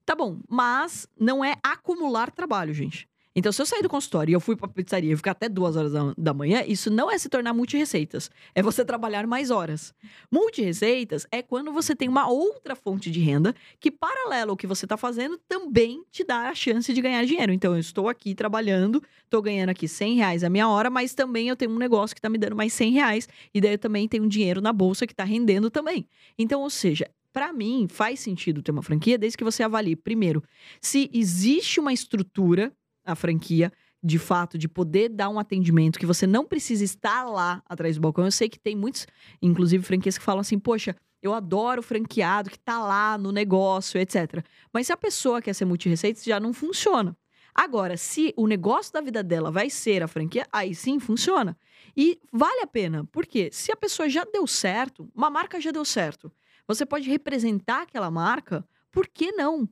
Tá 0.05 0.15
bom, 0.15 0.39
mas 0.49 1.07
não 1.17 1.45
é 1.45 1.55
acumular 1.63 2.32
trabalho, 2.32 2.73
gente. 2.73 3.07
Então, 3.34 3.51
se 3.51 3.61
eu 3.61 3.65
sair 3.65 3.82
do 3.82 3.88
consultório 3.88 4.32
e 4.32 4.36
eu 4.36 4.41
fui 4.41 4.57
pra 4.57 4.67
pizzaria 4.67 5.13
e 5.13 5.15
ficar 5.15 5.32
até 5.32 5.47
duas 5.47 5.77
horas 5.77 5.93
da, 5.93 6.13
da 6.17 6.34
manhã, 6.34 6.63
isso 6.67 6.91
não 6.91 7.09
é 7.09 7.17
se 7.17 7.29
tornar 7.29 7.53
multi-receitas. 7.53 8.29
É 8.53 8.61
você 8.61 8.84
trabalhar 8.84 9.25
mais 9.25 9.49
horas. 9.49 9.93
Multi-receitas 10.29 11.25
é 11.32 11.41
quando 11.41 11.71
você 11.71 11.95
tem 11.95 12.09
uma 12.09 12.29
outra 12.29 12.75
fonte 12.75 13.09
de 13.09 13.21
renda 13.21 13.55
que, 13.79 13.89
paralelo 13.89 14.51
ao 14.51 14.57
que 14.57 14.67
você 14.67 14.86
está 14.86 14.97
fazendo, 14.97 15.39
também 15.47 16.03
te 16.11 16.25
dá 16.25 16.49
a 16.49 16.55
chance 16.55 16.93
de 16.93 17.01
ganhar 17.01 17.25
dinheiro. 17.25 17.53
Então, 17.53 17.73
eu 17.73 17.79
estou 17.79 18.09
aqui 18.09 18.36
trabalhando, 18.36 19.01
estou 19.23 19.41
ganhando 19.41 19.69
aqui 19.69 19.88
100 19.88 20.15
reais 20.15 20.43
a 20.43 20.49
minha 20.49 20.67
hora, 20.67 20.89
mas 20.89 21.13
também 21.13 21.47
eu 21.47 21.55
tenho 21.55 21.71
um 21.71 21.77
negócio 21.77 22.13
que 22.13 22.19
está 22.19 22.29
me 22.29 22.38
dando 22.38 22.55
mais 22.55 22.73
100 22.73 22.91
reais. 22.91 23.29
E 23.53 23.61
daí 23.61 23.73
eu 23.73 23.79
também 23.79 24.09
tenho 24.09 24.25
um 24.25 24.27
dinheiro 24.27 24.59
na 24.59 24.73
bolsa 24.73 25.07
que 25.07 25.13
está 25.13 25.23
rendendo 25.23 25.69
também. 25.71 26.05
Então, 26.38 26.59
ou 26.59 26.69
seja, 26.69 27.09
para 27.32 27.53
mim, 27.53 27.88
faz 27.89 28.19
sentido 28.19 28.61
ter 28.61 28.71
uma 28.71 28.84
franquia 28.84 29.17
desde 29.17 29.38
que 29.38 29.43
você 29.43 29.63
avalie, 29.63 29.95
primeiro, 29.95 30.43
se 30.82 31.09
existe 31.13 31.79
uma 31.79 31.93
estrutura, 31.93 32.73
a 33.12 33.16
franquia, 33.16 33.72
de 34.03 34.18
fato, 34.18 34.57
de 34.57 34.68
poder 34.68 35.09
dar 35.09 35.30
um 35.30 35.39
atendimento 35.39 35.99
que 35.99 36.05
você 36.05 36.26
não 36.26 36.45
precisa 36.45 36.84
estar 36.84 37.26
lá 37.26 37.62
atrás 37.68 37.95
do 37.95 38.01
balcão. 38.01 38.26
Eu 38.26 38.32
sei 38.32 38.49
que 38.49 38.59
tem 38.59 38.76
muitos, 38.76 39.05
inclusive, 39.41 39.84
franquias 39.84 40.18
que 40.18 40.24
falam 40.24 40.41
assim, 40.41 40.57
poxa, 40.57 40.95
eu 41.22 41.34
adoro 41.34 41.82
o 41.82 41.84
franqueado 41.84 42.49
que 42.49 42.57
tá 42.59 42.82
lá 42.82 43.18
no 43.18 43.32
negócio, 43.32 43.99
etc. 43.99 44.43
Mas 44.74 44.88
se 44.88 44.93
a 44.93 44.97
pessoa 44.97 45.41
quer 45.41 45.53
ser 45.53 45.66
multi-receitas, 45.66 46.24
já 46.24 46.39
não 46.39 46.51
funciona. 46.51 47.16
Agora, 47.53 47.97
se 47.97 48.34
o 48.38 48.47
negócio 48.47 48.93
da 48.93 49.01
vida 49.01 49.22
dela 49.22 49.51
vai 49.51 49.70
ser 49.70 50.01
a 50.01 50.07
franquia, 50.07 50.47
aí 50.51 50.74
sim 50.74 50.99
funciona. 50.99 51.55
E 51.95 52.20
vale 52.32 52.62
a 52.62 52.68
pena, 52.68 53.05
porque 53.12 53.49
se 53.51 53.72
a 53.72 53.76
pessoa 53.76 54.09
já 54.09 54.24
deu 54.24 54.47
certo, 54.47 55.12
uma 55.14 55.30
marca 55.30 55.59
já 55.59 55.72
deu 55.72 55.84
certo, 55.84 56.32
você 56.68 56.86
pode 56.86 57.09
representar 57.09 57.84
aquela 57.84 58.09
marca, 58.09 58.66
por 58.89 59.07
que 59.07 59.32
não? 59.34 59.68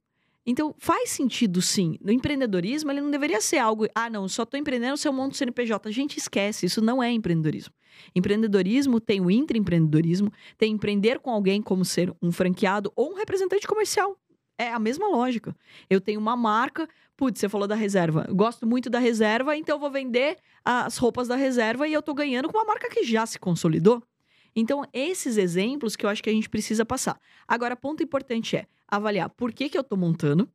Então, 0.49 0.73
faz 0.79 1.11
sentido 1.11 1.61
sim. 1.61 1.95
No 2.01 2.11
empreendedorismo, 2.11 2.89
ele 2.89 3.01
não 3.01 3.11
deveria 3.11 3.39
ser 3.39 3.59
algo, 3.59 3.85
ah, 3.93 4.09
não, 4.09 4.27
só 4.27 4.41
estou 4.41 4.59
empreendendo 4.59 4.97
se 4.97 5.07
eu 5.07 5.13
monto 5.13 5.37
CNPJ. 5.37 5.87
A 5.87 5.91
gente 5.91 6.17
esquece, 6.17 6.65
isso 6.65 6.81
não 6.81 7.03
é 7.03 7.11
empreendedorismo. 7.11 7.71
Empreendedorismo 8.15 8.99
tem 8.99 9.21
o 9.21 9.29
intraempreendedorismo, 9.29 10.33
tem 10.57 10.73
empreender 10.73 11.19
com 11.19 11.29
alguém 11.29 11.61
como 11.61 11.85
ser 11.85 12.11
um 12.19 12.31
franqueado 12.31 12.91
ou 12.95 13.11
um 13.11 13.13
representante 13.13 13.67
comercial. 13.67 14.17
É 14.57 14.73
a 14.73 14.79
mesma 14.79 15.07
lógica. 15.07 15.55
Eu 15.87 16.01
tenho 16.01 16.19
uma 16.19 16.35
marca, 16.35 16.89
putz, 17.15 17.39
você 17.39 17.47
falou 17.47 17.67
da 17.67 17.75
reserva. 17.75 18.25
Eu 18.27 18.35
gosto 18.35 18.65
muito 18.65 18.89
da 18.89 18.97
reserva, 18.97 19.55
então 19.55 19.75
eu 19.75 19.79
vou 19.79 19.91
vender 19.91 20.35
as 20.65 20.97
roupas 20.97 21.27
da 21.27 21.35
reserva 21.35 21.87
e 21.87 21.93
eu 21.93 21.99
estou 21.99 22.15
ganhando 22.15 22.49
com 22.49 22.57
uma 22.57 22.65
marca 22.65 22.89
que 22.89 23.03
já 23.03 23.23
se 23.23 23.37
consolidou. 23.37 24.01
Então, 24.55 24.83
esses 24.91 25.37
exemplos 25.37 25.95
que 25.95 26.07
eu 26.07 26.09
acho 26.09 26.23
que 26.23 26.29
a 26.31 26.33
gente 26.33 26.49
precisa 26.49 26.83
passar. 26.83 27.19
Agora, 27.47 27.75
ponto 27.75 28.01
importante 28.01 28.57
é 28.57 28.65
avaliar 28.89 29.29
por 29.29 29.51
que, 29.53 29.69
que 29.69 29.77
eu 29.77 29.81
estou 29.81 29.97
montando, 29.97 30.49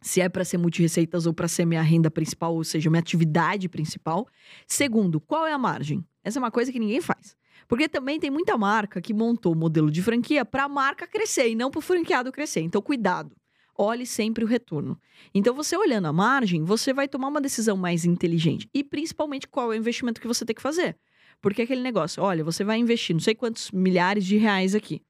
se 0.00 0.20
é 0.20 0.28
para 0.28 0.44
ser 0.44 0.58
multireceitas 0.58 1.26
ou 1.26 1.32
para 1.32 1.48
ser 1.48 1.64
minha 1.64 1.82
renda 1.82 2.10
principal, 2.10 2.54
ou 2.54 2.64
seja, 2.64 2.90
minha 2.90 3.00
atividade 3.00 3.68
principal. 3.68 4.26
Segundo, 4.66 5.20
qual 5.20 5.46
é 5.46 5.52
a 5.52 5.58
margem? 5.58 6.04
Essa 6.24 6.38
é 6.38 6.40
uma 6.40 6.50
coisa 6.50 6.72
que 6.72 6.78
ninguém 6.78 7.00
faz. 7.00 7.36
Porque 7.68 7.88
também 7.88 8.18
tem 8.18 8.30
muita 8.30 8.58
marca 8.58 9.00
que 9.00 9.14
montou 9.14 9.52
o 9.52 9.56
modelo 9.56 9.90
de 9.90 10.02
franquia 10.02 10.44
para 10.44 10.64
a 10.64 10.68
marca 10.68 11.06
crescer 11.06 11.48
e 11.48 11.54
não 11.54 11.70
para 11.70 11.78
o 11.78 11.82
franqueado 11.82 12.32
crescer. 12.32 12.60
Então, 12.60 12.82
cuidado. 12.82 13.34
Olhe 13.78 14.04
sempre 14.04 14.44
o 14.44 14.46
retorno. 14.46 15.00
Então, 15.32 15.54
você 15.54 15.76
olhando 15.76 16.06
a 16.06 16.12
margem, 16.12 16.62
você 16.62 16.92
vai 16.92 17.08
tomar 17.08 17.28
uma 17.28 17.40
decisão 17.40 17.76
mais 17.76 18.04
inteligente. 18.04 18.68
E 18.74 18.84
principalmente 18.84 19.48
qual 19.48 19.72
é 19.72 19.76
o 19.76 19.78
investimento 19.78 20.20
que 20.20 20.28
você 20.28 20.44
tem 20.44 20.54
que 20.54 20.60
fazer. 20.60 20.98
Porque 21.40 21.62
aquele 21.62 21.80
negócio, 21.80 22.22
olha, 22.22 22.44
você 22.44 22.62
vai 22.62 22.78
investir 22.78 23.14
não 23.14 23.20
sei 23.20 23.34
quantos 23.34 23.70
milhares 23.70 24.24
de 24.24 24.36
reais 24.36 24.74
aqui. 24.74 25.02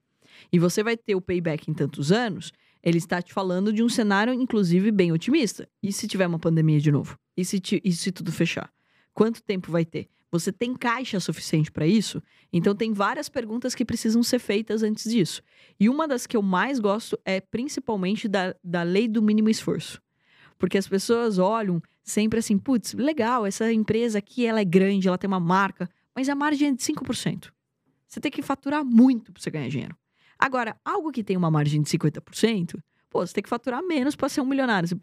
E 0.53 0.59
você 0.59 0.83
vai 0.83 0.97
ter 0.97 1.15
o 1.15 1.21
payback 1.21 1.71
em 1.71 1.75
tantos 1.75 2.11
anos. 2.11 2.53
Ele 2.83 2.99
está 2.99 3.21
te 3.21 3.33
falando 3.33 3.73
de 3.73 3.83
um 3.83 3.89
cenário, 3.89 4.33
inclusive, 4.33 4.91
bem 4.91 5.13
otimista. 5.13 5.69
E 5.83 5.93
se 5.93 6.09
tiver 6.09 6.27
uma 6.27 6.39
pandemia 6.39 6.81
de 6.81 6.91
novo? 6.91 7.19
E 7.37 7.45
se, 7.45 7.61
te, 7.61 7.81
e 7.85 7.93
se 7.93 8.11
tudo 8.11 8.33
fechar? 8.33 8.73
Quanto 9.15 9.43
tempo 9.43 9.71
vai 9.71 9.85
ter? 9.85 10.09
Você 10.31 10.51
tem 10.51 10.75
caixa 10.75 11.21
suficiente 11.21 11.71
para 11.71 11.87
isso? 11.87 12.23
Então, 12.51 12.75
tem 12.75 12.93
várias 12.93 13.29
perguntas 13.29 13.75
que 13.75 13.85
precisam 13.85 14.23
ser 14.23 14.39
feitas 14.39 14.83
antes 14.83 15.11
disso. 15.11 15.43
E 15.79 15.91
uma 15.91 16.09
das 16.09 16.27
que 16.27 16.37
eu 16.37 16.43
mais 16.43 16.81
gosto 16.81 17.19
é 17.25 17.39
principalmente 17.39 18.27
da, 18.27 18.57
da 18.65 18.83
lei 18.83 19.07
do 19.07 19.23
mínimo 19.23 19.51
esforço. 19.51 20.01
Porque 20.59 20.79
as 20.79 20.89
pessoas 20.89 21.39
olham 21.39 21.83
sempre 22.03 22.39
assim, 22.39 22.57
putz, 22.57 22.95
legal, 22.95 23.45
essa 23.45 23.71
empresa 23.73 24.19
aqui 24.19 24.47
ela 24.47 24.61
é 24.61 24.65
grande, 24.65 25.07
ela 25.07 25.19
tem 25.19 25.29
uma 25.29 25.41
marca, 25.41 25.89
mas 26.15 26.29
a 26.29 26.35
margem 26.35 26.69
é 26.69 26.73
de 26.73 26.83
5%. 26.83 27.51
Você 28.09 28.21
tem 28.21 28.31
que 28.31 28.43
faturar 28.43 28.85
muito 28.85 29.33
para 29.33 29.43
você 29.43 29.51
ganhar 29.51 29.69
dinheiro. 29.69 29.97
Agora, 30.43 30.77
algo 30.85 31.13
que 31.13 31.23
tem 31.23 31.37
uma 31.37 31.53
margem 31.53 31.81
de 31.81 31.89
50%, 31.89 32.77
pô, 33.09 33.25
você 33.25 33.33
tem 33.33 33.45
que 33.45 33.49
faturar 33.49 33.81
menos 33.81 34.17
para 34.17 34.29
ser 34.29 34.41
um 34.41 34.45
milionário. 34.45 34.89
Você 34.89 34.97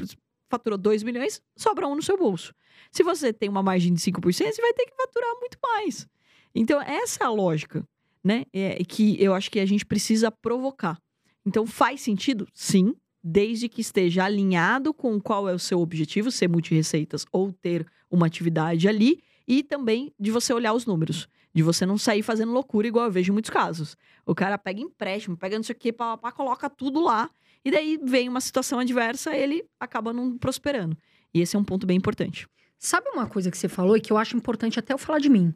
faturou 0.49 0.77
2 0.77 1.01
milhões, 1.01 1.41
sobra 1.55 1.87
um 1.87 1.95
no 1.95 2.01
seu 2.01 2.17
bolso. 2.17 2.53
Se 2.91 3.03
você 3.03 3.31
tem 3.31 3.47
uma 3.47 3.63
margem 3.63 3.93
de 3.93 4.01
5%, 4.01 4.21
você 4.21 4.61
vai 4.61 4.73
ter 4.73 4.85
que 4.85 4.97
faturar 4.97 5.33
muito 5.39 5.57
mais. 5.63 6.05
Então, 6.53 6.81
essa 6.81 7.23
é 7.23 7.25
a 7.25 7.29
lógica, 7.29 7.87
né? 8.21 8.43
É, 8.51 8.83
que 8.83 9.15
eu 9.23 9.33
acho 9.33 9.49
que 9.49 9.61
a 9.61 9.65
gente 9.65 9.85
precisa 9.85 10.29
provocar. 10.29 10.99
Então, 11.45 11.65
faz 11.65 12.01
sentido? 12.01 12.45
Sim, 12.53 12.93
desde 13.23 13.69
que 13.69 13.79
esteja 13.79 14.25
alinhado 14.25 14.93
com 14.93 15.21
qual 15.21 15.47
é 15.47 15.53
o 15.53 15.59
seu 15.59 15.79
objetivo, 15.79 16.31
ser 16.31 16.49
multi-receitas 16.49 17.25
ou 17.31 17.53
ter 17.53 17.87
uma 18.11 18.25
atividade 18.25 18.89
ali, 18.89 19.23
e 19.47 19.63
também 19.63 20.13
de 20.19 20.31
você 20.31 20.51
olhar 20.53 20.73
os 20.73 20.85
números. 20.85 21.29
De 21.53 21.63
você 21.63 21.85
não 21.85 21.97
sair 21.97 22.21
fazendo 22.21 22.51
loucura, 22.51 22.87
igual 22.87 23.05
eu 23.05 23.11
vejo 23.11 23.31
em 23.31 23.33
muitos 23.33 23.49
casos. 23.49 23.97
O 24.25 24.35
cara 24.35 24.57
pega 24.57 24.81
empréstimo, 24.81 25.35
pega 25.35 25.57
não 25.57 25.63
sei 25.63 25.75
o 25.75 25.93
pá, 25.93 26.31
coloca 26.31 26.69
tudo 26.69 27.01
lá. 27.01 27.29
E 27.65 27.71
daí 27.71 27.99
vem 28.03 28.29
uma 28.29 28.39
situação 28.39 28.79
adversa, 28.79 29.35
ele 29.35 29.65
acaba 29.79 30.13
não 30.13 30.37
prosperando. 30.37 30.97
E 31.33 31.41
esse 31.41 31.55
é 31.55 31.59
um 31.59 31.63
ponto 31.63 31.85
bem 31.85 31.97
importante. 31.97 32.47
Sabe 32.77 33.09
uma 33.09 33.27
coisa 33.27 33.51
que 33.51 33.57
você 33.57 33.67
falou 33.67 33.97
e 33.97 34.01
que 34.01 34.11
eu 34.11 34.17
acho 34.17 34.37
importante 34.37 34.79
até 34.79 34.93
eu 34.93 34.97
falar 34.97 35.19
de 35.19 35.29
mim? 35.29 35.53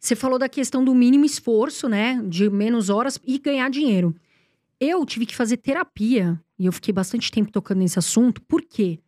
Você 0.00 0.16
falou 0.16 0.38
da 0.38 0.48
questão 0.48 0.84
do 0.84 0.94
mínimo 0.94 1.24
esforço, 1.24 1.88
né? 1.88 2.22
De 2.26 2.48
menos 2.48 2.88
horas 2.88 3.18
e 3.24 3.38
ganhar 3.38 3.68
dinheiro. 3.70 4.14
Eu 4.80 5.04
tive 5.04 5.26
que 5.26 5.34
fazer 5.34 5.56
terapia 5.56 6.40
e 6.58 6.66
eu 6.66 6.72
fiquei 6.72 6.92
bastante 6.92 7.30
tempo 7.30 7.50
tocando 7.50 7.78
nesse 7.78 7.98
assunto. 7.98 8.40
Por 8.42 8.62
quê? 8.62 9.00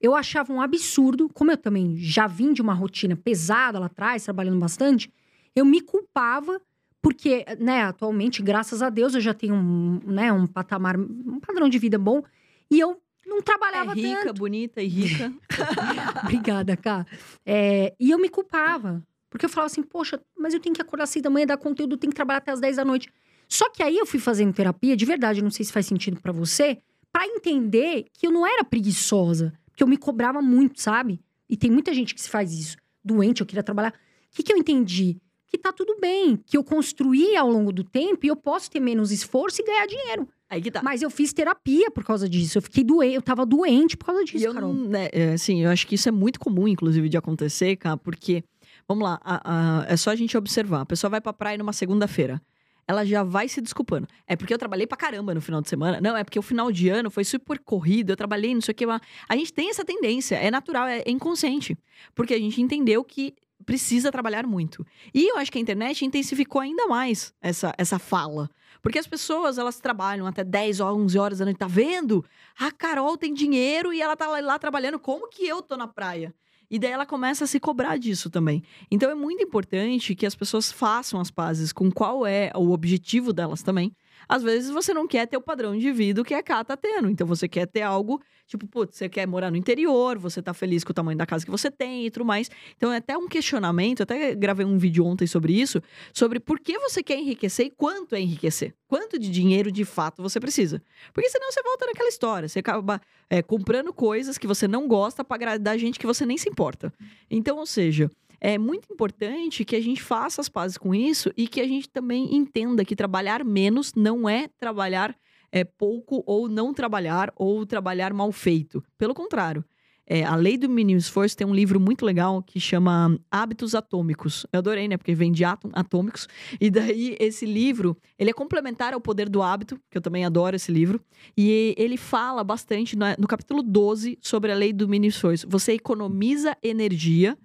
Eu 0.00 0.16
achava 0.16 0.52
um 0.52 0.60
absurdo, 0.60 1.28
como 1.28 1.52
eu 1.52 1.56
também 1.56 1.96
já 1.96 2.26
vim 2.26 2.52
de 2.52 2.60
uma 2.60 2.74
rotina 2.74 3.16
pesada 3.16 3.78
lá 3.78 3.86
atrás, 3.86 4.24
trabalhando 4.24 4.58
bastante, 4.58 5.12
eu 5.54 5.64
me 5.64 5.80
culpava 5.80 6.60
porque, 7.00 7.44
né, 7.58 7.82
atualmente, 7.82 8.40
graças 8.40 8.80
a 8.80 8.88
Deus, 8.88 9.14
eu 9.14 9.20
já 9.20 9.34
tenho 9.34 9.54
um, 9.54 10.00
né, 10.06 10.32
um 10.32 10.46
patamar, 10.46 10.96
um 10.98 11.40
padrão 11.40 11.68
de 11.68 11.78
vida 11.78 11.98
bom 11.98 12.22
e 12.70 12.78
eu 12.78 13.02
não 13.26 13.42
trabalhava 13.42 13.92
é 13.92 13.94
rica, 13.94 14.26
tanto. 14.26 14.38
bonita 14.38 14.80
e 14.80 14.86
rica. 14.86 15.32
Obrigada, 16.22 16.76
Cá. 16.76 17.04
É, 17.44 17.94
e 17.98 18.10
eu 18.10 18.18
me 18.18 18.28
culpava. 18.28 19.02
Porque 19.28 19.46
eu 19.46 19.48
falava 19.48 19.66
assim, 19.66 19.82
poxa, 19.82 20.20
mas 20.38 20.52
eu 20.52 20.60
tenho 20.60 20.74
que 20.74 20.82
acordar 20.82 21.04
às 21.04 21.10
seis 21.10 21.22
da 21.22 21.30
manhã, 21.30 21.46
dar 21.46 21.56
conteúdo, 21.56 21.96
tenho 21.96 22.10
que 22.10 22.16
trabalhar 22.16 22.38
até 22.38 22.52
às 22.52 22.60
10 22.60 22.76
da 22.76 22.84
noite. 22.84 23.08
Só 23.48 23.70
que 23.70 23.82
aí 23.82 23.96
eu 23.96 24.04
fui 24.04 24.20
fazendo 24.20 24.52
terapia, 24.52 24.94
de 24.94 25.06
verdade, 25.06 25.42
não 25.42 25.50
sei 25.50 25.64
se 25.64 25.72
faz 25.72 25.86
sentido 25.86 26.20
para 26.20 26.32
você, 26.32 26.78
para 27.10 27.26
entender 27.26 28.04
que 28.12 28.26
eu 28.26 28.30
não 28.30 28.46
era 28.46 28.62
preguiçosa. 28.62 29.54
Porque 29.70 29.82
eu 29.82 29.86
me 29.86 29.96
cobrava 29.96 30.42
muito, 30.42 30.82
sabe? 30.82 31.18
E 31.48 31.56
tem 31.56 31.70
muita 31.70 31.94
gente 31.94 32.14
que 32.14 32.20
se 32.20 32.28
faz 32.28 32.52
isso. 32.52 32.76
Doente, 33.02 33.40
eu 33.40 33.46
queria 33.46 33.62
trabalhar. 33.62 33.90
O 33.90 34.36
que, 34.36 34.42
que 34.42 34.52
eu 34.52 34.58
entendi? 34.58 35.18
Que 35.52 35.58
tá 35.58 35.70
tudo 35.70 35.98
bem, 36.00 36.38
que 36.46 36.56
eu 36.56 36.64
construí 36.64 37.36
ao 37.36 37.50
longo 37.50 37.70
do 37.70 37.84
tempo 37.84 38.24
e 38.24 38.28
eu 38.28 38.36
posso 38.36 38.70
ter 38.70 38.80
menos 38.80 39.12
esforço 39.12 39.60
e 39.60 39.64
ganhar 39.66 39.84
dinheiro. 39.86 40.26
Aí 40.48 40.62
que 40.62 40.70
tá. 40.70 40.82
Mas 40.82 41.02
eu 41.02 41.10
fiz 41.10 41.30
terapia 41.34 41.90
por 41.90 42.02
causa 42.04 42.26
disso. 42.26 42.56
Eu 42.56 42.62
fiquei 42.62 42.82
doente, 42.82 43.14
eu 43.16 43.20
tava 43.22 43.44
doente 43.44 43.94
por 43.96 44.06
causa 44.06 44.22
E 44.22 44.24
disso, 44.24 44.46
eu, 44.46 44.54
Carol. 44.54 44.72
né, 44.72 45.08
é, 45.12 45.32
assim, 45.34 45.62
eu 45.62 45.68
acho 45.70 45.86
que 45.86 45.94
isso 45.94 46.08
é 46.08 46.12
muito 46.12 46.40
comum, 46.40 46.66
inclusive, 46.66 47.06
de 47.06 47.18
acontecer, 47.18 47.76
cara, 47.76 47.98
porque, 47.98 48.42
vamos 48.88 49.04
lá, 49.04 49.20
a- 49.22 49.82
a- 49.82 49.86
é 49.92 49.96
só 49.96 50.08
a 50.10 50.16
gente 50.16 50.34
observar. 50.38 50.80
A 50.80 50.86
pessoa 50.86 51.10
vai 51.10 51.20
pra 51.20 51.34
praia 51.34 51.58
numa 51.58 51.72
segunda-feira. 51.74 52.40
Ela 52.88 53.04
já 53.04 53.22
vai 53.22 53.46
se 53.46 53.60
desculpando. 53.60 54.08
É 54.26 54.34
porque 54.34 54.52
eu 54.54 54.58
trabalhei 54.58 54.86
pra 54.86 54.96
caramba 54.96 55.34
no 55.34 55.40
final 55.42 55.60
de 55.60 55.68
semana. 55.68 56.00
Não, 56.00 56.16
é 56.16 56.24
porque 56.24 56.38
o 56.38 56.42
final 56.42 56.72
de 56.72 56.88
ano 56.88 57.10
foi 57.10 57.24
super 57.24 57.58
corrido, 57.58 58.10
eu 58.10 58.16
trabalhei, 58.16 58.54
não 58.54 58.60
sei 58.62 58.72
o 58.72 58.74
que. 58.74 58.86
lá. 58.86 58.98
A 59.28 59.36
gente 59.36 59.52
tem 59.52 59.68
essa 59.68 59.84
tendência, 59.84 60.34
é 60.36 60.50
natural, 60.50 60.86
é 60.88 61.02
inconsciente. 61.06 61.76
Porque 62.14 62.32
a 62.34 62.38
gente 62.38 62.60
entendeu 62.60 63.04
que 63.04 63.34
precisa 63.64 64.12
trabalhar 64.12 64.46
muito. 64.46 64.86
E 65.14 65.28
eu 65.28 65.36
acho 65.38 65.50
que 65.50 65.58
a 65.58 65.60
internet 65.60 66.04
intensificou 66.04 66.60
ainda 66.60 66.86
mais 66.86 67.32
essa, 67.40 67.74
essa 67.78 67.98
fala. 67.98 68.50
Porque 68.82 68.98
as 68.98 69.06
pessoas, 69.06 69.58
elas 69.58 69.78
trabalham 69.78 70.26
até 70.26 70.42
10 70.42 70.80
ou 70.80 70.88
11 71.02 71.18
horas 71.18 71.38
da 71.38 71.44
noite. 71.44 71.58
Tá 71.58 71.68
vendo? 71.68 72.24
A 72.58 72.70
Carol 72.70 73.16
tem 73.16 73.32
dinheiro 73.32 73.92
e 73.92 74.02
ela 74.02 74.16
tá 74.16 74.26
lá, 74.26 74.58
trabalhando. 74.58 74.98
Como 74.98 75.28
que 75.28 75.46
eu 75.46 75.62
tô 75.62 75.76
na 75.76 75.86
praia? 75.86 76.34
E 76.70 76.78
daí 76.78 76.90
ela 76.90 77.04
começa 77.04 77.44
a 77.44 77.46
se 77.46 77.60
cobrar 77.60 77.98
disso 77.98 78.30
também. 78.30 78.62
Então 78.90 79.10
é 79.10 79.14
muito 79.14 79.42
importante 79.42 80.14
que 80.14 80.24
as 80.24 80.34
pessoas 80.34 80.72
façam 80.72 81.20
as 81.20 81.30
pazes 81.30 81.72
com 81.72 81.90
qual 81.92 82.26
é 82.26 82.50
o 82.56 82.72
objetivo 82.72 83.32
delas 83.32 83.62
também. 83.62 83.94
Às 84.32 84.42
vezes 84.42 84.70
você 84.70 84.94
não 84.94 85.06
quer 85.06 85.26
ter 85.26 85.36
o 85.36 85.42
padrão 85.42 85.76
de 85.76 85.92
vida 85.92 86.24
que 86.24 86.32
a 86.32 86.42
Cá 86.42 86.64
tá 86.64 86.74
tendo. 86.74 87.10
Então 87.10 87.26
você 87.26 87.46
quer 87.46 87.66
ter 87.66 87.82
algo, 87.82 88.18
tipo, 88.46 88.66
putz, 88.66 88.96
você 88.96 89.06
quer 89.06 89.26
morar 89.26 89.50
no 89.50 89.58
interior, 89.58 90.18
você 90.18 90.40
tá 90.40 90.54
feliz 90.54 90.82
com 90.82 90.90
o 90.90 90.94
tamanho 90.94 91.18
da 91.18 91.26
casa 91.26 91.44
que 91.44 91.50
você 91.50 91.70
tem 91.70 92.06
e 92.06 92.10
tudo 92.10 92.24
mais. 92.24 92.50
Então 92.74 92.90
é 92.90 92.96
até 92.96 93.14
um 93.14 93.28
questionamento, 93.28 94.04
até 94.04 94.34
gravei 94.34 94.64
um 94.64 94.78
vídeo 94.78 95.04
ontem 95.04 95.26
sobre 95.26 95.52
isso, 95.52 95.82
sobre 96.14 96.40
por 96.40 96.58
que 96.60 96.78
você 96.78 97.02
quer 97.02 97.18
enriquecer 97.18 97.66
e 97.66 97.70
quanto 97.70 98.14
é 98.14 98.22
enriquecer. 98.22 98.72
Quanto 98.88 99.18
de 99.18 99.30
dinheiro 99.30 99.70
de 99.70 99.84
fato 99.84 100.22
você 100.22 100.40
precisa. 100.40 100.82
Porque 101.12 101.28
senão 101.28 101.52
você 101.52 101.62
volta 101.62 101.84
naquela 101.84 102.08
história. 102.08 102.48
Você 102.48 102.60
acaba 102.60 103.02
é, 103.28 103.42
comprando 103.42 103.92
coisas 103.92 104.38
que 104.38 104.46
você 104.46 104.66
não 104.66 104.88
gosta 104.88 105.22
para 105.22 105.34
agradar 105.34 105.78
gente 105.78 105.98
que 105.98 106.06
você 106.06 106.24
nem 106.24 106.38
se 106.38 106.48
importa. 106.48 106.90
Então, 107.30 107.58
ou 107.58 107.66
seja, 107.66 108.10
é 108.44 108.58
muito 108.58 108.92
importante 108.92 109.64
que 109.64 109.76
a 109.76 109.80
gente 109.80 110.02
faça 110.02 110.40
as 110.40 110.48
pazes 110.48 110.76
com 110.76 110.92
isso 110.92 111.32
e 111.36 111.46
que 111.46 111.60
a 111.60 111.66
gente 111.66 111.88
também 111.88 112.34
entenda 112.34 112.84
que 112.84 112.96
trabalhar 112.96 113.44
menos 113.44 113.94
não 113.94 114.28
é 114.28 114.48
trabalhar 114.58 115.16
é, 115.52 115.62
pouco 115.62 116.24
ou 116.26 116.48
não 116.48 116.74
trabalhar 116.74 117.32
ou 117.36 117.64
trabalhar 117.64 118.12
mal 118.12 118.32
feito. 118.32 118.82
Pelo 118.98 119.14
contrário. 119.14 119.64
É, 120.04 120.24
a 120.24 120.34
Lei 120.34 120.58
do 120.58 120.68
Mínimo 120.68 120.98
Esforço 120.98 121.36
tem 121.36 121.46
um 121.46 121.54
livro 121.54 121.78
muito 121.78 122.04
legal 122.04 122.42
que 122.42 122.58
chama 122.58 123.16
Hábitos 123.30 123.76
Atômicos. 123.76 124.44
Eu 124.52 124.58
adorei, 124.58 124.88
né? 124.88 124.96
Porque 124.96 125.14
vem 125.14 125.30
de 125.30 125.44
atômicos. 125.44 126.28
E 126.60 126.68
daí, 126.68 127.16
esse 127.20 127.46
livro, 127.46 127.96
ele 128.18 128.30
é 128.30 128.32
complementar 128.32 128.92
ao 128.92 129.00
Poder 129.00 129.28
do 129.28 129.40
Hábito, 129.40 129.78
que 129.88 129.96
eu 129.96 130.02
também 130.02 130.24
adoro 130.24 130.56
esse 130.56 130.72
livro. 130.72 131.00
E 131.36 131.76
ele 131.78 131.96
fala 131.96 132.42
bastante 132.42 132.96
no, 132.96 133.06
no 133.16 133.28
capítulo 133.28 133.62
12 133.62 134.18
sobre 134.20 134.50
a 134.50 134.56
Lei 134.56 134.72
do 134.72 134.88
Mínimo 134.88 135.10
Esforço. 135.10 135.46
Você 135.48 135.74
economiza 135.74 136.56
energia 136.60 137.38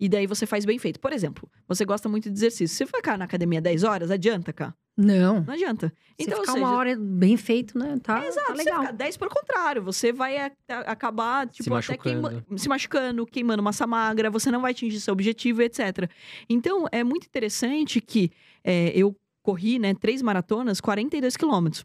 e 0.00 0.08
daí 0.08 0.26
você 0.26 0.46
faz 0.46 0.64
bem 0.64 0.78
feito. 0.78 0.98
Por 0.98 1.12
exemplo, 1.12 1.48
você 1.68 1.84
gosta 1.84 2.08
muito 2.08 2.30
de 2.30 2.36
exercício. 2.36 2.68
Se 2.68 2.86
você 2.86 2.86
ficar 2.86 3.18
na 3.18 3.26
academia 3.26 3.60
10 3.60 3.84
horas, 3.84 4.10
adianta, 4.10 4.52
cá? 4.52 4.74
Não. 4.96 5.42
Não 5.44 5.54
adianta. 5.54 5.88
Se 6.18 6.26
Então, 6.26 6.40
ficar 6.40 6.52
seja, 6.52 6.64
uma 6.64 6.76
hora 6.76 6.96
bem 6.98 7.36
feito, 7.36 7.78
né? 7.78 7.98
Tá, 8.02 8.24
Exato, 8.26 8.48
tá 8.48 8.52
você 8.56 8.62
legal. 8.64 8.80
fica 8.80 8.92
10 8.92 9.16
pelo 9.16 9.30
contrário. 9.30 9.82
Você 9.82 10.12
vai 10.12 10.36
a- 10.36 10.50
a- 10.68 10.78
acabar, 10.92 11.46
tipo, 11.48 11.72
até 11.74 11.92
machucando. 11.92 12.28
queima- 12.30 12.58
se 12.58 12.68
machucando, 12.68 13.26
queimando 13.26 13.62
massa 13.62 13.86
magra, 13.86 14.30
você 14.30 14.50
não 14.50 14.60
vai 14.60 14.72
atingir 14.72 15.00
seu 15.00 15.12
objetivo, 15.12 15.62
etc. 15.62 16.10
Então, 16.48 16.86
é 16.90 17.02
muito 17.04 17.26
interessante 17.26 18.00
que 18.00 18.30
é, 18.64 18.92
eu 18.94 19.16
corri, 19.42 19.78
né, 19.78 19.94
três 19.94 20.20
maratonas, 20.20 20.80
42 20.82 21.34
quilômetros. 21.36 21.84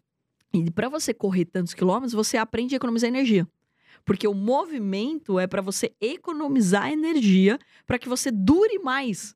E 0.53 0.69
para 0.71 0.89
você 0.89 1.13
correr 1.13 1.45
tantos 1.45 1.73
quilômetros, 1.73 2.11
você 2.13 2.35
aprende 2.37 2.75
a 2.75 2.77
economizar 2.77 3.07
energia. 3.07 3.47
Porque 4.05 4.27
o 4.27 4.33
movimento 4.33 5.39
é 5.39 5.47
para 5.47 5.61
você 5.61 5.91
economizar 5.99 6.91
energia 6.91 7.59
para 7.87 7.97
que 7.99 8.07
você 8.07 8.31
dure 8.31 8.79
mais. 8.79 9.35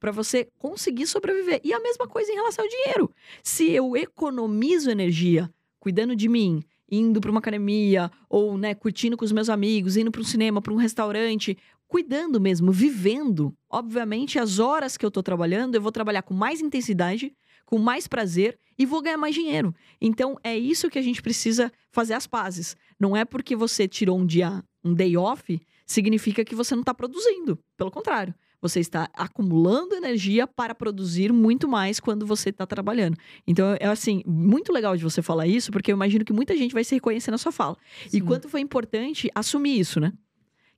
Para 0.00 0.10
você 0.10 0.48
conseguir 0.58 1.06
sobreviver. 1.06 1.60
E 1.62 1.74
a 1.74 1.78
mesma 1.78 2.08
coisa 2.08 2.32
em 2.32 2.34
relação 2.34 2.64
ao 2.64 2.70
dinheiro. 2.70 3.10
Se 3.42 3.70
eu 3.70 3.94
economizo 3.94 4.90
energia 4.90 5.52
cuidando 5.78 6.14
de 6.14 6.28
mim, 6.28 6.62
indo 6.90 7.20
para 7.20 7.30
uma 7.30 7.40
academia 7.40 8.10
ou, 8.28 8.58
né, 8.58 8.74
curtindo 8.74 9.16
com 9.16 9.24
os 9.24 9.32
meus 9.32 9.48
amigos, 9.48 9.96
indo 9.96 10.10
para 10.10 10.20
um 10.20 10.24
cinema, 10.24 10.60
para 10.60 10.72
um 10.72 10.76
restaurante, 10.76 11.56
cuidando 11.88 12.40
mesmo, 12.40 12.70
vivendo. 12.70 13.54
Obviamente, 13.68 14.38
as 14.38 14.58
horas 14.58 14.96
que 14.96 15.04
eu 15.04 15.10
tô 15.10 15.22
trabalhando, 15.22 15.74
eu 15.74 15.80
vou 15.80 15.90
trabalhar 15.90 16.22
com 16.22 16.34
mais 16.34 16.60
intensidade, 16.60 17.34
com 17.64 17.78
mais 17.78 18.06
prazer 18.06 18.58
e 18.80 18.86
vou 18.86 19.02
ganhar 19.02 19.18
mais 19.18 19.34
dinheiro. 19.34 19.74
Então, 20.00 20.38
é 20.42 20.56
isso 20.58 20.88
que 20.88 20.98
a 20.98 21.02
gente 21.02 21.20
precisa 21.20 21.70
fazer 21.92 22.14
as 22.14 22.26
pazes. 22.26 22.74
Não 22.98 23.14
é 23.14 23.24
porque 23.26 23.54
você 23.54 23.86
tirou 23.86 24.18
um 24.18 24.24
dia, 24.24 24.64
um 24.82 24.94
day 24.94 25.16
off, 25.18 25.60
significa 25.84 26.42
que 26.44 26.54
você 26.54 26.74
não 26.74 26.80
está 26.80 26.94
produzindo. 26.94 27.58
Pelo 27.76 27.90
contrário, 27.90 28.34
você 28.62 28.80
está 28.80 29.08
acumulando 29.12 29.94
energia 29.94 30.46
para 30.46 30.74
produzir 30.74 31.32
muito 31.32 31.68
mais 31.68 32.00
quando 32.00 32.24
você 32.26 32.48
está 32.50 32.66
trabalhando. 32.66 33.16
Então, 33.46 33.76
é 33.78 33.86
assim, 33.86 34.22
muito 34.26 34.72
legal 34.72 34.96
de 34.96 35.02
você 35.02 35.20
falar 35.20 35.46
isso, 35.46 35.70
porque 35.70 35.92
eu 35.92 35.96
imagino 35.96 36.24
que 36.24 36.32
muita 36.32 36.56
gente 36.56 36.72
vai 36.72 36.84
se 36.84 36.94
reconhecer 36.94 37.30
na 37.30 37.38
sua 37.38 37.52
fala. 37.52 37.76
E 38.06 38.10
Sim. 38.12 38.20
quanto 38.20 38.48
foi 38.48 38.60
importante 38.60 39.30
assumir 39.34 39.78
isso, 39.78 40.00
né? 40.00 40.12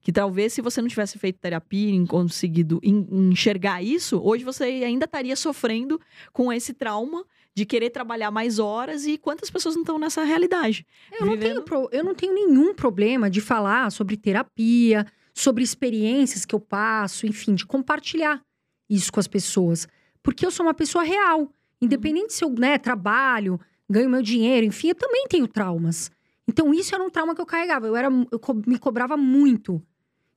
Que 0.00 0.10
talvez 0.12 0.52
se 0.52 0.60
você 0.60 0.80
não 0.82 0.88
tivesse 0.88 1.16
feito 1.16 1.38
terapia 1.38 1.94
e 1.94 2.06
conseguido 2.08 2.80
en- 2.82 3.06
enxergar 3.30 3.82
isso, 3.84 4.20
hoje 4.20 4.42
você 4.44 4.64
ainda 4.64 5.04
estaria 5.04 5.36
sofrendo 5.36 6.00
com 6.32 6.52
esse 6.52 6.74
trauma 6.74 7.24
de 7.54 7.66
querer 7.66 7.90
trabalhar 7.90 8.30
mais 8.30 8.58
horas 8.58 9.06
e 9.06 9.18
quantas 9.18 9.50
pessoas 9.50 9.74
não 9.74 9.82
estão 9.82 9.98
nessa 9.98 10.24
realidade. 10.24 10.86
Eu 11.20 11.26
não, 11.26 11.36
tenho 11.38 11.64
eu 11.92 12.04
não 12.04 12.14
tenho 12.14 12.34
nenhum 12.34 12.74
problema 12.74 13.28
de 13.28 13.40
falar 13.40 13.90
sobre 13.92 14.16
terapia, 14.16 15.06
sobre 15.34 15.62
experiências 15.62 16.44
que 16.44 16.54
eu 16.54 16.60
passo, 16.60 17.26
enfim, 17.26 17.54
de 17.54 17.66
compartilhar 17.66 18.40
isso 18.88 19.12
com 19.12 19.20
as 19.20 19.26
pessoas. 19.28 19.86
Porque 20.22 20.46
eu 20.46 20.50
sou 20.50 20.64
uma 20.64 20.74
pessoa 20.74 21.04
real. 21.04 21.52
Independente 21.80 22.32
se 22.32 22.44
eu 22.44 22.50
né, 22.50 22.78
trabalho, 22.78 23.60
ganho 23.88 24.08
meu 24.08 24.22
dinheiro, 24.22 24.64
enfim, 24.66 24.88
eu 24.88 24.94
também 24.94 25.26
tenho 25.28 25.46
traumas. 25.48 26.10
Então, 26.48 26.72
isso 26.72 26.94
era 26.94 27.02
um 27.04 27.10
trauma 27.10 27.34
que 27.34 27.40
eu 27.40 27.46
carregava. 27.46 27.86
Eu, 27.86 27.96
era, 27.96 28.08
eu 28.30 28.38
co- 28.38 28.54
me 28.66 28.78
cobrava 28.78 29.16
muito. 29.16 29.82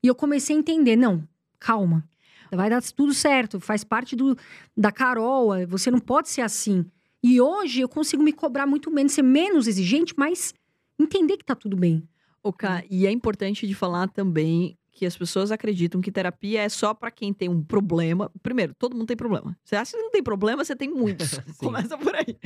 E 0.03 0.07
eu 0.07 0.15
comecei 0.15 0.55
a 0.55 0.59
entender, 0.59 0.95
não, 0.95 1.27
calma. 1.59 2.03
Vai 2.51 2.69
dar 2.69 2.81
tudo 2.81 3.13
certo, 3.13 3.59
faz 3.59 3.83
parte 3.83 4.15
do, 4.15 4.37
da 4.77 4.91
Carol, 4.91 5.53
é, 5.53 5.65
você 5.65 5.89
não 5.91 5.99
pode 5.99 6.29
ser 6.29 6.41
assim. 6.41 6.85
E 7.27 7.41
hoje 7.41 7.81
eu 7.81 7.89
consigo 7.89 8.21
me 8.21 8.31
cobrar 8.31 8.67
muito 8.67 8.91
menos, 8.91 9.13
ser 9.13 9.23
menos 9.23 9.65
exigente, 9.65 10.13
mas 10.15 10.53
entender 10.99 11.37
que 11.37 11.43
tá 11.43 11.55
tudo 11.55 11.75
bem. 11.75 12.07
O 12.43 12.53
Ká, 12.53 12.83
e 12.87 13.07
é 13.07 13.11
importante 13.11 13.65
de 13.65 13.73
falar 13.73 14.07
também 14.09 14.77
que 14.91 15.07
as 15.07 15.17
pessoas 15.17 15.51
acreditam 15.51 16.01
que 16.01 16.11
terapia 16.11 16.61
é 16.61 16.69
só 16.69 16.93
pra 16.93 17.09
quem 17.09 17.33
tem 17.33 17.49
um 17.49 17.63
problema. 17.63 18.31
Primeiro, 18.43 18.75
todo 18.75 18.95
mundo 18.95 19.07
tem 19.07 19.17
problema. 19.17 19.57
Você 19.63 19.75
acha 19.75 19.97
que 19.97 20.03
não 20.03 20.11
tem 20.11 20.21
problema, 20.21 20.63
você 20.63 20.75
tem 20.75 20.87
muitos. 20.87 21.39
Começa 21.57 21.97
por 21.97 22.13
aí. 22.13 22.37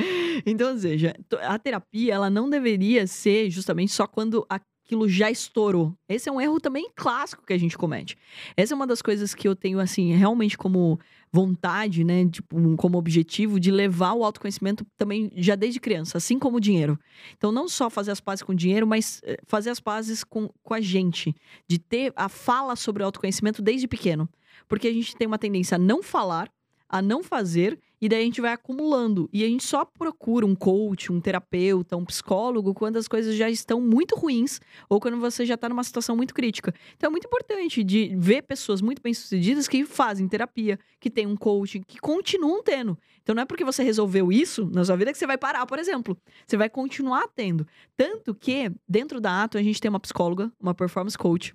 Então, 0.46 0.72
ou 0.72 0.78
seja, 0.78 1.14
a 1.42 1.60
terapia, 1.60 2.14
ela 2.14 2.30
não 2.30 2.50
deveria 2.50 3.06
ser 3.06 3.50
justamente 3.50 3.92
só 3.92 4.08
quando 4.08 4.48
aquilo 4.90 5.08
já 5.08 5.30
estourou. 5.30 5.94
Esse 6.10 6.28
é 6.28 6.32
um 6.32 6.42
erro 6.42 6.60
também 6.60 6.90
clássico 6.96 7.46
que 7.46 7.54
a 7.54 7.58
gente 7.58 7.78
comete. 7.78 8.18
Essa 8.58 8.74
é 8.74 8.76
uma 8.76 8.88
das 8.88 9.04
coisas 9.04 9.36
que 9.36 9.48
eu 9.48 9.56
tenho, 9.56 9.80
assim, 9.80 10.14
realmente 10.14 10.58
como 10.58 11.00
vontade, 11.32 12.04
né, 12.04 12.28
tipo, 12.28 12.76
como 12.76 12.98
objetivo 12.98 13.60
de 13.60 13.70
levar 13.70 14.14
o 14.14 14.24
autoconhecimento 14.24 14.84
também 14.98 15.32
já 15.36 15.54
desde 15.54 15.80
criança, 15.80 16.18
assim 16.18 16.40
como 16.40 16.58
o 16.58 16.60
dinheiro. 16.60 17.00
Então, 17.38 17.52
não 17.52 17.68
só 17.68 17.88
fazer 17.88 18.10
as 18.10 18.20
pazes 18.20 18.42
com 18.42 18.52
o 18.52 18.56
dinheiro, 18.56 18.88
mas 18.88 19.22
eh, 19.24 19.38
fazer 19.46 19.70
as 19.70 19.80
pazes 19.80 20.24
com, 20.24 20.50
com 20.64 20.74
a 20.74 20.82
gente, 20.82 21.36
de 21.68 21.78
ter 21.78 22.12
a 22.16 22.28
fala 22.28 22.76
sobre 22.76 23.04
o 23.04 23.06
autoconhecimento 23.06 23.62
desde 23.62 23.88
pequeno. 23.88 24.28
Porque 24.68 24.88
a 24.88 24.94
gente 24.94 25.16
tem 25.16 25.28
uma 25.28 25.38
tendência 25.38 25.76
a 25.76 25.80
não 25.80 26.02
falar, 26.02 26.50
a 26.90 27.02
não 27.02 27.24
fazer 27.24 27.80
e 28.02 28.08
daí 28.08 28.22
a 28.22 28.26
gente 28.26 28.42
vai 28.42 28.54
acumulando. 28.54 29.30
E 29.32 29.44
a 29.44 29.48
gente 29.48 29.64
só 29.64 29.84
procura 29.84 30.46
um 30.46 30.56
coach, 30.56 31.12
um 31.12 31.20
terapeuta, 31.20 31.98
um 31.98 32.06
psicólogo 32.06 32.74
quando 32.74 32.98
as 32.98 33.08
coisas 33.08 33.36
já 33.36 33.50
estão 33.50 33.82
muito 33.82 34.16
ruins 34.16 34.60
ou 34.90 35.00
quando 35.00 35.20
você 35.20 35.46
já 35.46 35.56
está 35.56 35.68
numa 35.70 35.84
situação 35.84 36.16
muito 36.16 36.34
crítica. 36.34 36.74
Então 36.96 37.10
é 37.10 37.12
muito 37.12 37.28
importante 37.28 37.84
de 37.84 38.16
ver 38.18 38.44
pessoas 38.44 38.82
muito 38.82 39.02
bem-sucedidas 39.02 39.68
que 39.68 39.86
fazem 39.86 40.28
terapia, 40.28 40.80
que 41.00 41.10
têm 41.10 41.28
um 41.28 41.36
coaching, 41.36 41.84
que 41.86 42.00
continuam 42.00 42.64
tendo. 42.64 42.98
Então 43.22 43.36
não 43.36 43.44
é 43.44 43.46
porque 43.46 43.66
você 43.66 43.84
resolveu 43.84 44.32
isso 44.32 44.70
na 44.74 44.84
sua 44.84 44.96
vida 44.96 45.12
que 45.12 45.18
você 45.18 45.28
vai 45.28 45.38
parar, 45.38 45.66
por 45.66 45.78
exemplo. 45.78 46.18
Você 46.48 46.58
vai 46.58 46.70
continuar 46.70 47.28
tendo. 47.36 47.68
Tanto 47.96 48.34
que 48.34 48.72
dentro 48.88 49.20
da 49.20 49.44
Ato 49.44 49.58
a 49.58 49.62
gente 49.62 49.80
tem 49.80 49.90
uma 49.90 50.00
psicóloga, 50.00 50.52
uma 50.60 50.74
performance 50.74 51.18
coach, 51.18 51.54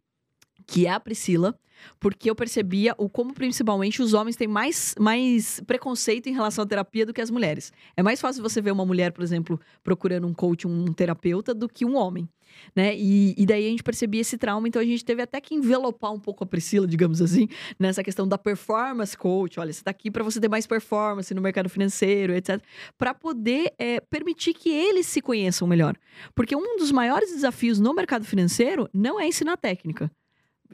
que 0.67 0.87
é 0.87 0.91
a 0.91 1.01
Priscila, 1.01 1.59
porque 1.99 2.31
eu 2.31 2.35
percebia 2.35 2.95
o 2.99 3.09
como 3.09 3.35
principalmente 3.35 4.03
os 4.03 4.15
homens 4.15 4.37
têm 4.37 4.49
mais, 4.49 4.95
mais 4.99 5.61
preconceito 5.67 6.29
em 6.29 6.33
relação 6.33 6.65
à 6.65 6.67
terapia 6.67 7.07
do 7.07 7.13
que 7.13 7.21
as 7.21 7.31
mulheres. 7.31 7.73
É 7.97 8.03
mais 8.03 8.21
fácil 8.21 8.43
você 8.43 8.61
ver 8.61 8.73
uma 8.73 8.87
mulher, 8.87 9.13
por 9.13 9.23
exemplo, 9.23 9.61
procurando 9.83 10.27
um 10.27 10.35
coach, 10.35 10.67
um 10.67 10.87
terapeuta, 10.93 11.55
do 11.55 11.69
que 11.69 11.85
um 11.85 11.97
homem. 11.97 12.29
Né? 12.75 12.97
E, 12.97 13.35
e 13.37 13.45
daí 13.45 13.67
a 13.67 13.71
gente 13.71 13.83
percebia 13.83 14.21
esse 14.21 14.39
trauma, 14.39 14.69
então 14.69 14.81
a 14.81 14.85
gente 14.85 15.05
teve 15.05 15.21
até 15.21 15.41
que 15.41 15.55
envelopar 15.55 16.13
um 16.13 16.21
pouco 16.21 16.45
a 16.45 16.47
Priscila, 16.47 16.87
digamos 16.87 17.21
assim, 17.21 17.49
nessa 17.79 18.03
questão 18.03 18.29
da 18.29 18.39
performance 18.39 19.17
coach. 19.17 19.59
Olha, 19.59 19.73
você 19.73 19.81
está 19.81 19.91
aqui 19.91 20.11
para 20.11 20.23
você 20.23 20.41
ter 20.41 20.49
mais 20.49 20.67
performance 20.67 21.33
no 21.35 21.43
mercado 21.43 21.69
financeiro, 21.69 22.33
etc. 22.33 22.63
Para 22.97 23.13
poder 23.13 23.73
é, 23.79 24.01
permitir 24.01 24.55
que 24.55 24.71
eles 24.71 25.07
se 25.07 25.21
conheçam 25.21 25.67
melhor. 25.67 25.97
Porque 26.35 26.55
um 26.55 26.77
dos 26.77 26.93
maiores 26.93 27.31
desafios 27.31 27.81
no 27.81 27.93
mercado 27.93 28.25
financeiro 28.25 28.89
não 28.93 29.21
é 29.21 29.27
ensinar 29.27 29.57
técnica. 29.57 30.11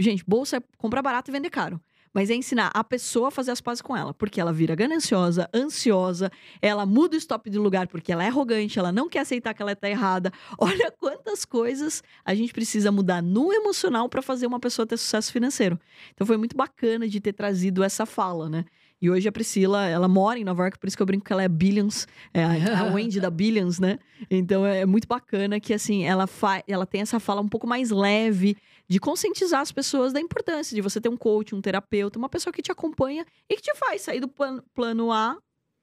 Gente, 0.01 0.25
bolsa 0.27 0.57
é 0.57 0.63
comprar 0.79 1.03
barato 1.03 1.31
e 1.31 1.33
vender 1.33 1.51
caro. 1.51 1.81
Mas 2.13 2.29
é 2.29 2.35
ensinar 2.35 2.73
a 2.75 2.83
pessoa 2.83 3.29
a 3.29 3.31
fazer 3.31 3.53
as 3.53 3.61
pazes 3.61 3.81
com 3.81 3.97
ela. 3.97 4.13
Porque 4.13 4.41
ela 4.41 4.53
vira 4.53 4.75
gananciosa, 4.75 5.49
ansiosa, 5.55 6.31
ela 6.61 6.85
muda 6.85 7.15
o 7.15 7.19
stop 7.19 7.49
de 7.49 7.59
lugar 7.59 7.87
porque 7.87 8.11
ela 8.11 8.25
é 8.25 8.27
arrogante, 8.27 8.81
ela 8.81 8.91
não 8.91 9.09
quer 9.09 9.21
aceitar 9.21 9.55
que 9.55 9.63
ela 9.63 9.73
está 9.73 9.89
errada. 9.89 10.33
Olha 10.59 10.91
quantas 10.91 11.45
coisas 11.45 12.03
a 12.25 12.35
gente 12.35 12.53
precisa 12.53 12.91
mudar 12.91 13.23
no 13.23 13.53
emocional 13.53 14.09
para 14.09 14.23
fazer 14.23 14.47
uma 14.47 14.59
pessoa 14.59 14.87
ter 14.87 14.97
sucesso 14.97 15.33
financeiro. 15.33 15.79
Então 16.13 16.27
foi 16.27 16.37
muito 16.37 16.57
bacana 16.57 17.09
de 17.09 17.21
ter 17.21 17.33
trazido 17.33 17.85
essa 17.85 18.05
fala, 18.05 18.49
né? 18.49 18.65
E 19.03 19.09
hoje 19.09 19.27
a 19.27 19.33
Priscila, 19.33 19.87
ela 19.87 20.07
mora 20.07 20.39
em 20.39 20.45
Nova 20.45 20.65
York, 20.65 20.79
por 20.79 20.87
isso 20.87 20.95
que 20.95 21.03
eu 21.03 21.07
brinco 21.07 21.25
que 21.25 21.33
ela 21.33 21.43
é 21.43 21.49
Billions, 21.49 22.07
é 22.35 22.45
a, 22.45 22.85
Wendy 22.93 23.19
da 23.19 23.31
Billions, 23.31 23.79
né? 23.79 23.99
Então 24.31 24.67
é, 24.67 24.85
muito 24.85 25.09
bacana 25.09 25.59
que, 25.59 25.73
assim, 25.73 26.05
ela, 26.05 26.27
fa 26.27 26.63
ela 26.69 26.85
tem 26.85 27.01
essa 27.01 27.19
fala 27.19 27.41
um 27.41 27.49
pouco 27.49 27.67
mais 27.67 27.91
leve, 27.91 28.59
de 28.91 28.99
conscientizar 28.99 29.61
as 29.61 29.71
pessoas 29.71 30.13
da 30.13 30.21
importância 30.21 30.75
de 30.75 30.83
você 30.83 31.01
ter 31.01 31.09
um 31.09 31.17
coach, 31.17 31.55
um 31.55 31.61
terapeuta, 31.61 32.19
uma 32.19 32.29
pessoa 32.29 32.53
que 32.53 32.61
te 32.61 32.73
acompanha 32.73 33.25
e 33.49 33.55
que 33.55 33.63
te 33.63 33.73
faz 33.77 34.03
sair 34.03 34.19
do 34.19 34.27
plano, 34.27 34.65
plano 34.75 35.13
A 35.13 35.39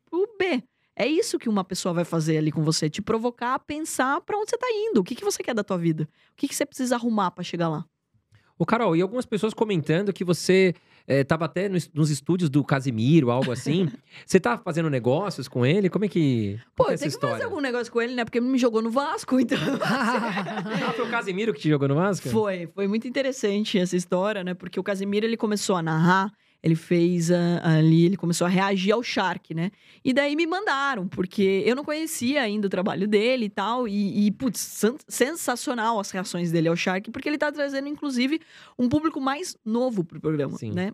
pro 0.10 0.28
B. 0.38 0.62
É 0.94 1.08
isso 1.08 1.40
que 1.40 1.48
uma 1.48 1.64
pessoa 1.64 1.94
vai 1.94 2.04
fazer 2.04 2.38
ali 2.38 2.52
com 2.52 2.66
você, 2.66 2.90
te 2.90 3.02
provocar 3.02 3.54
a 3.54 3.60
pensar 3.60 4.20
para 4.20 4.38
onde 4.38 4.50
você 4.50 4.58
tá 4.58 4.68
indo, 4.70 5.00
o 5.00 5.04
que, 5.06 5.16
que 5.16 5.24
você 5.24 5.42
quer 5.42 5.54
da 5.54 5.64
tua 5.64 5.78
vida, 5.78 6.04
o 6.04 6.36
que, 6.36 6.50
que 6.50 6.56
você 6.56 6.66
precisa 6.66 6.96
arrumar 6.96 7.32
para 7.32 7.46
chegar 7.46 7.70
lá. 7.70 7.86
O 8.60 8.66
Carol, 8.66 8.94
e 8.94 9.02
algumas 9.02 9.26
pessoas 9.26 9.54
comentando 9.54 10.12
que 10.12 10.26
você 10.26 10.76
estava 11.08 11.46
eh, 11.46 11.48
até 11.48 11.70
nos, 11.70 11.90
nos, 11.94 12.10
estúdios 12.10 12.50
do 12.50 12.64
Casimiro, 12.64 13.32
algo 13.32 13.52
assim. 13.52 13.90
você 14.26 14.40
tá 14.40 14.58
fazendo 14.58 14.90
negócios 14.90 15.48
com 15.48 15.66
ele? 15.66 15.90
Como 15.90 16.06
é 16.06 16.08
que. 16.08 16.60
Pô, 16.76 16.90
é 16.90 16.94
eu 16.94 16.98
tenho 16.98 17.12
que 17.12 17.20
fazer 17.20 17.44
algum 17.44 17.62
negócio 17.62 17.92
com 17.92 18.02
ele, 18.02 18.14
né? 18.14 18.26
Porque 18.26 18.40
ele 18.40 18.48
me 18.48 18.58
jogou 18.58 18.82
no 18.82 18.92
Vasco, 18.92 19.40
então. 19.42 19.58
ah, 19.82 20.94
foi 20.94 21.06
o 21.06 21.10
Casimiro 21.10 21.54
que 21.54 21.62
te 21.62 21.70
jogou 21.70 21.88
no 21.88 21.96
Vasco? 21.96 22.28
Foi, 22.30 22.68
foi 22.68 22.88
muito 22.88 23.08
interessante 23.08 23.80
essa 23.80 23.96
história, 23.96 24.44
né? 24.44 24.54
Porque 24.54 24.80
o 24.80 24.84
Casimiro 24.84 25.26
ele 25.26 25.38
começou 25.38 25.76
a 25.76 25.82
narrar 25.82 26.32
ele 26.62 26.76
fez 26.76 27.30
uh, 27.30 27.34
ali, 27.62 28.06
ele 28.06 28.18
começou 28.18 28.46
a 28.46 28.50
reagir 28.50 28.92
ao 28.92 29.04
Shark, 29.04 29.54
né? 29.54 29.72
E 30.04 30.14
daí 30.14 30.36
me 30.36 30.46
mandaram, 30.46 31.08
porque 31.08 31.64
eu 31.66 31.76
não 31.76 31.84
conhecia 31.84 32.42
ainda 32.42 32.68
o 32.68 32.70
trabalho 32.70 33.08
dele 33.08 33.46
e 33.46 33.50
tal. 33.50 33.88
E, 33.88 34.28
e 34.28 34.32
putz, 34.32 34.84
sensacional 35.08 36.00
as 36.00 36.12
reações 36.12 36.52
dele 36.52 36.68
ao 36.68 36.76
Shark, 36.76 37.12
porque 37.12 37.30
ele 37.30 37.38
tá 37.38 37.52
trazendo, 37.52 37.88
inclusive, 37.88 38.42
um 38.78 38.90
público 38.90 39.22
mais 39.22 39.56
novo 39.64 40.04
pro 40.04 40.20
programa, 40.20 40.58
Sim. 40.58 40.72
né? 40.72 40.92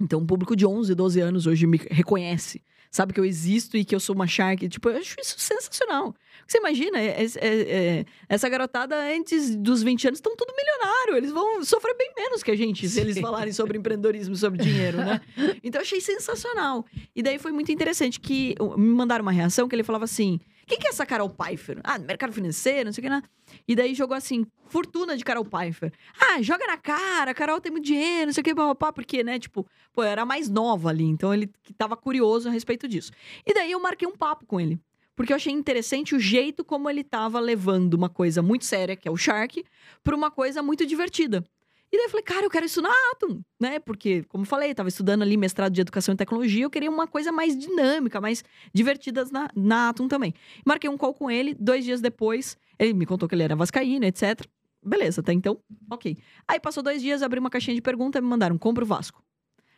Então, 0.00 0.20
um 0.20 0.26
público 0.26 0.56
de 0.56 0.66
11, 0.66 0.94
12 0.94 1.20
anos 1.20 1.46
hoje 1.46 1.66
me 1.66 1.78
reconhece 1.90 2.62
sabe 2.90 3.12
que 3.12 3.20
eu 3.20 3.24
existo 3.24 3.76
e 3.76 3.84
que 3.84 3.94
eu 3.94 4.00
sou 4.00 4.14
uma 4.14 4.26
Shark. 4.26 4.68
Tipo, 4.68 4.90
eu 4.90 4.98
acho 4.98 5.16
isso 5.20 5.36
sensacional. 5.38 6.14
Você 6.46 6.58
imagina, 6.58 6.98
é, 6.98 7.24
é, 7.24 7.38
é, 7.40 8.04
essa 8.28 8.48
garotada 8.48 8.96
antes 9.14 9.54
dos 9.54 9.82
20 9.82 10.08
anos 10.08 10.18
estão 10.18 10.34
tudo 10.34 10.52
milionário. 10.56 11.16
Eles 11.16 11.30
vão 11.30 11.62
sofrer 11.64 11.96
bem 11.96 12.12
menos 12.16 12.42
que 12.42 12.50
a 12.50 12.56
gente 12.56 12.88
se 12.88 13.00
eles 13.00 13.18
falarem 13.20 13.52
sobre 13.52 13.78
empreendedorismo, 13.78 14.34
sobre 14.34 14.62
dinheiro, 14.62 14.98
né? 14.98 15.20
Então 15.62 15.80
eu 15.80 15.84
achei 15.84 16.00
sensacional. 16.00 16.84
E 17.14 17.22
daí 17.22 17.38
foi 17.38 17.52
muito 17.52 17.70
interessante 17.70 18.18
que 18.18 18.54
me 18.76 18.88
mandaram 18.88 19.22
uma 19.22 19.32
reação 19.32 19.68
que 19.68 19.74
ele 19.74 19.84
falava 19.84 20.04
assim: 20.04 20.40
quem 20.66 20.78
que 20.78 20.86
é 20.86 20.90
essa 20.90 21.04
Carol 21.04 21.28
Pfeiffer? 21.28 21.80
Ah, 21.84 21.98
mercado 21.98 22.32
financeiro, 22.32 22.86
não 22.86 22.92
sei 22.92 23.02
o 23.02 23.04
que, 23.04 23.10
né? 23.10 23.22
E 23.66 23.74
daí 23.74 23.94
jogou 23.94 24.16
assim, 24.16 24.46
fortuna 24.66 25.16
de 25.16 25.24
Carol 25.24 25.44
Pfeiffer. 25.44 25.92
Ah, 26.18 26.40
joga 26.42 26.66
na 26.66 26.76
cara, 26.76 27.34
Carol 27.34 27.60
tem 27.60 27.72
muito 27.72 27.84
dinheiro, 27.84 28.26
não 28.26 28.32
sei 28.32 28.40
o 28.40 28.44
que, 28.44 28.54
papapá, 28.54 28.92
porque, 28.92 29.22
né, 29.22 29.38
tipo, 29.38 29.66
pô, 29.92 30.02
era 30.02 30.24
mais 30.24 30.48
nova 30.48 30.88
ali, 30.90 31.04
então 31.04 31.32
ele 31.32 31.50
tava 31.76 31.96
curioso 31.96 32.48
a 32.48 32.52
respeito 32.52 32.88
disso. 32.88 33.12
E 33.46 33.52
daí 33.54 33.72
eu 33.72 33.80
marquei 33.80 34.06
um 34.06 34.16
papo 34.16 34.46
com 34.46 34.60
ele. 34.60 34.80
Porque 35.14 35.32
eu 35.32 35.36
achei 35.36 35.52
interessante 35.52 36.14
o 36.14 36.18
jeito 36.18 36.64
como 36.64 36.88
ele 36.88 37.04
tava 37.04 37.38
levando 37.40 37.92
uma 37.92 38.08
coisa 38.08 38.40
muito 38.40 38.64
séria, 38.64 38.96
que 38.96 39.06
é 39.06 39.10
o 39.10 39.18
Shark, 39.18 39.62
para 40.02 40.16
uma 40.16 40.30
coisa 40.30 40.62
muito 40.62 40.86
divertida. 40.86 41.44
E 41.92 41.96
daí 41.96 42.06
eu 42.06 42.10
falei, 42.10 42.22
cara, 42.22 42.46
eu 42.46 42.50
quero 42.50 42.66
isso 42.66 42.80
na 42.80 42.90
Atom, 43.12 43.40
né? 43.60 43.80
Porque, 43.80 44.22
como 44.24 44.42
eu 44.42 44.46
falei, 44.46 44.70
estava 44.70 44.88
estudando 44.88 45.22
ali 45.22 45.36
mestrado 45.36 45.72
de 45.72 45.80
educação 45.80 46.14
e 46.14 46.16
tecnologia, 46.16 46.64
eu 46.64 46.70
queria 46.70 46.88
uma 46.88 47.06
coisa 47.06 47.32
mais 47.32 47.58
dinâmica, 47.58 48.20
mais 48.20 48.44
divertida 48.72 49.24
na, 49.32 49.48
na 49.56 49.88
Atom 49.88 50.06
também. 50.06 50.32
Marquei 50.64 50.88
um 50.88 50.96
call 50.96 51.12
com 51.12 51.28
ele, 51.28 51.54
dois 51.58 51.84
dias 51.84 52.00
depois, 52.00 52.56
ele 52.78 52.94
me 52.94 53.04
contou 53.04 53.28
que 53.28 53.34
ele 53.34 53.42
era 53.42 53.56
vascaíno, 53.56 54.04
etc. 54.04 54.46
Beleza, 54.84 55.20
até 55.20 55.32
então, 55.32 55.60
ok. 55.90 56.16
Aí 56.46 56.60
passou 56.60 56.82
dois 56.82 57.02
dias, 57.02 57.22
abri 57.22 57.40
uma 57.40 57.50
caixinha 57.50 57.74
de 57.74 57.82
pergunta 57.82 58.18
e 58.18 58.22
me 58.22 58.28
mandaram, 58.28 58.56
compra 58.56 58.84
o 58.84 58.86
Vasco. 58.86 59.22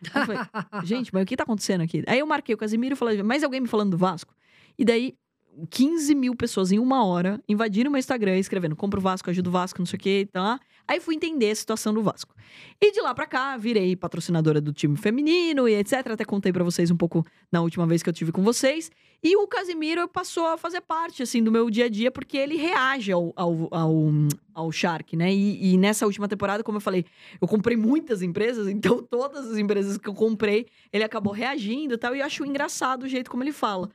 Eu 0.02 0.26
falei, 0.26 0.38
gente, 0.84 1.12
mas 1.14 1.22
o 1.22 1.26
que 1.26 1.36
tá 1.36 1.44
acontecendo 1.44 1.80
aqui? 1.80 2.04
Aí 2.06 2.18
eu 2.18 2.26
marquei 2.26 2.54
o 2.54 2.58
Casimiro 2.58 2.94
e 2.94 2.96
falei, 2.96 3.22
mais 3.22 3.42
alguém 3.42 3.60
me 3.60 3.68
falando 3.68 3.92
do 3.92 3.96
Vasco? 3.96 4.34
E 4.78 4.84
daí 4.84 5.14
15 5.70 6.14
mil 6.14 6.34
pessoas 6.34 6.72
em 6.72 6.78
uma 6.78 7.04
hora 7.04 7.40
invadiram 7.48 7.90
meu 7.90 7.98
Instagram 7.98 8.38
escrevendo 8.38 8.74
compra 8.74 8.98
o 8.98 9.02
Vasco, 9.02 9.28
ajuda 9.28 9.48
o 9.48 9.52
Vasco, 9.52 9.78
não 9.78 9.86
sei 9.86 9.96
o 9.96 10.00
que, 10.00 10.28
tá? 10.32 10.58
Aí 10.86 11.00
fui 11.00 11.14
entender 11.14 11.50
a 11.50 11.54
situação 11.54 11.94
do 11.94 12.02
Vasco. 12.02 12.34
E 12.80 12.92
de 12.92 13.00
lá 13.00 13.14
pra 13.14 13.26
cá, 13.26 13.56
virei 13.56 13.94
patrocinadora 13.94 14.60
do 14.60 14.72
time 14.72 14.96
feminino 14.96 15.68
e 15.68 15.74
etc. 15.74 16.08
Até 16.08 16.24
contei 16.24 16.52
para 16.52 16.64
vocês 16.64 16.90
um 16.90 16.96
pouco 16.96 17.24
na 17.50 17.62
última 17.62 17.86
vez 17.86 18.02
que 18.02 18.08
eu 18.08 18.12
tive 18.12 18.32
com 18.32 18.42
vocês. 18.42 18.90
E 19.22 19.36
o 19.36 19.46
Casimiro 19.46 20.08
passou 20.08 20.46
a 20.46 20.58
fazer 20.58 20.80
parte, 20.80 21.22
assim, 21.22 21.42
do 21.42 21.52
meu 21.52 21.70
dia 21.70 21.84
a 21.84 21.88
dia, 21.88 22.10
porque 22.10 22.36
ele 22.36 22.56
reage 22.56 23.12
ao, 23.12 23.32
ao, 23.36 23.68
ao, 23.70 23.94
ao 24.52 24.72
Shark, 24.72 25.16
né? 25.16 25.32
E, 25.32 25.74
e 25.74 25.78
nessa 25.78 26.04
última 26.04 26.26
temporada, 26.26 26.64
como 26.64 26.78
eu 26.78 26.80
falei, 26.80 27.04
eu 27.40 27.46
comprei 27.46 27.76
muitas 27.76 28.20
empresas, 28.20 28.66
então 28.68 29.00
todas 29.00 29.50
as 29.50 29.58
empresas 29.58 29.96
que 29.96 30.08
eu 30.08 30.14
comprei, 30.14 30.66
ele 30.92 31.04
acabou 31.04 31.32
reagindo 31.32 31.94
e 31.94 31.98
tal. 31.98 32.16
E 32.16 32.18
eu 32.18 32.26
acho 32.26 32.44
engraçado 32.44 33.04
o 33.04 33.08
jeito 33.08 33.30
como 33.30 33.44
ele 33.44 33.52
fala. 33.52 33.88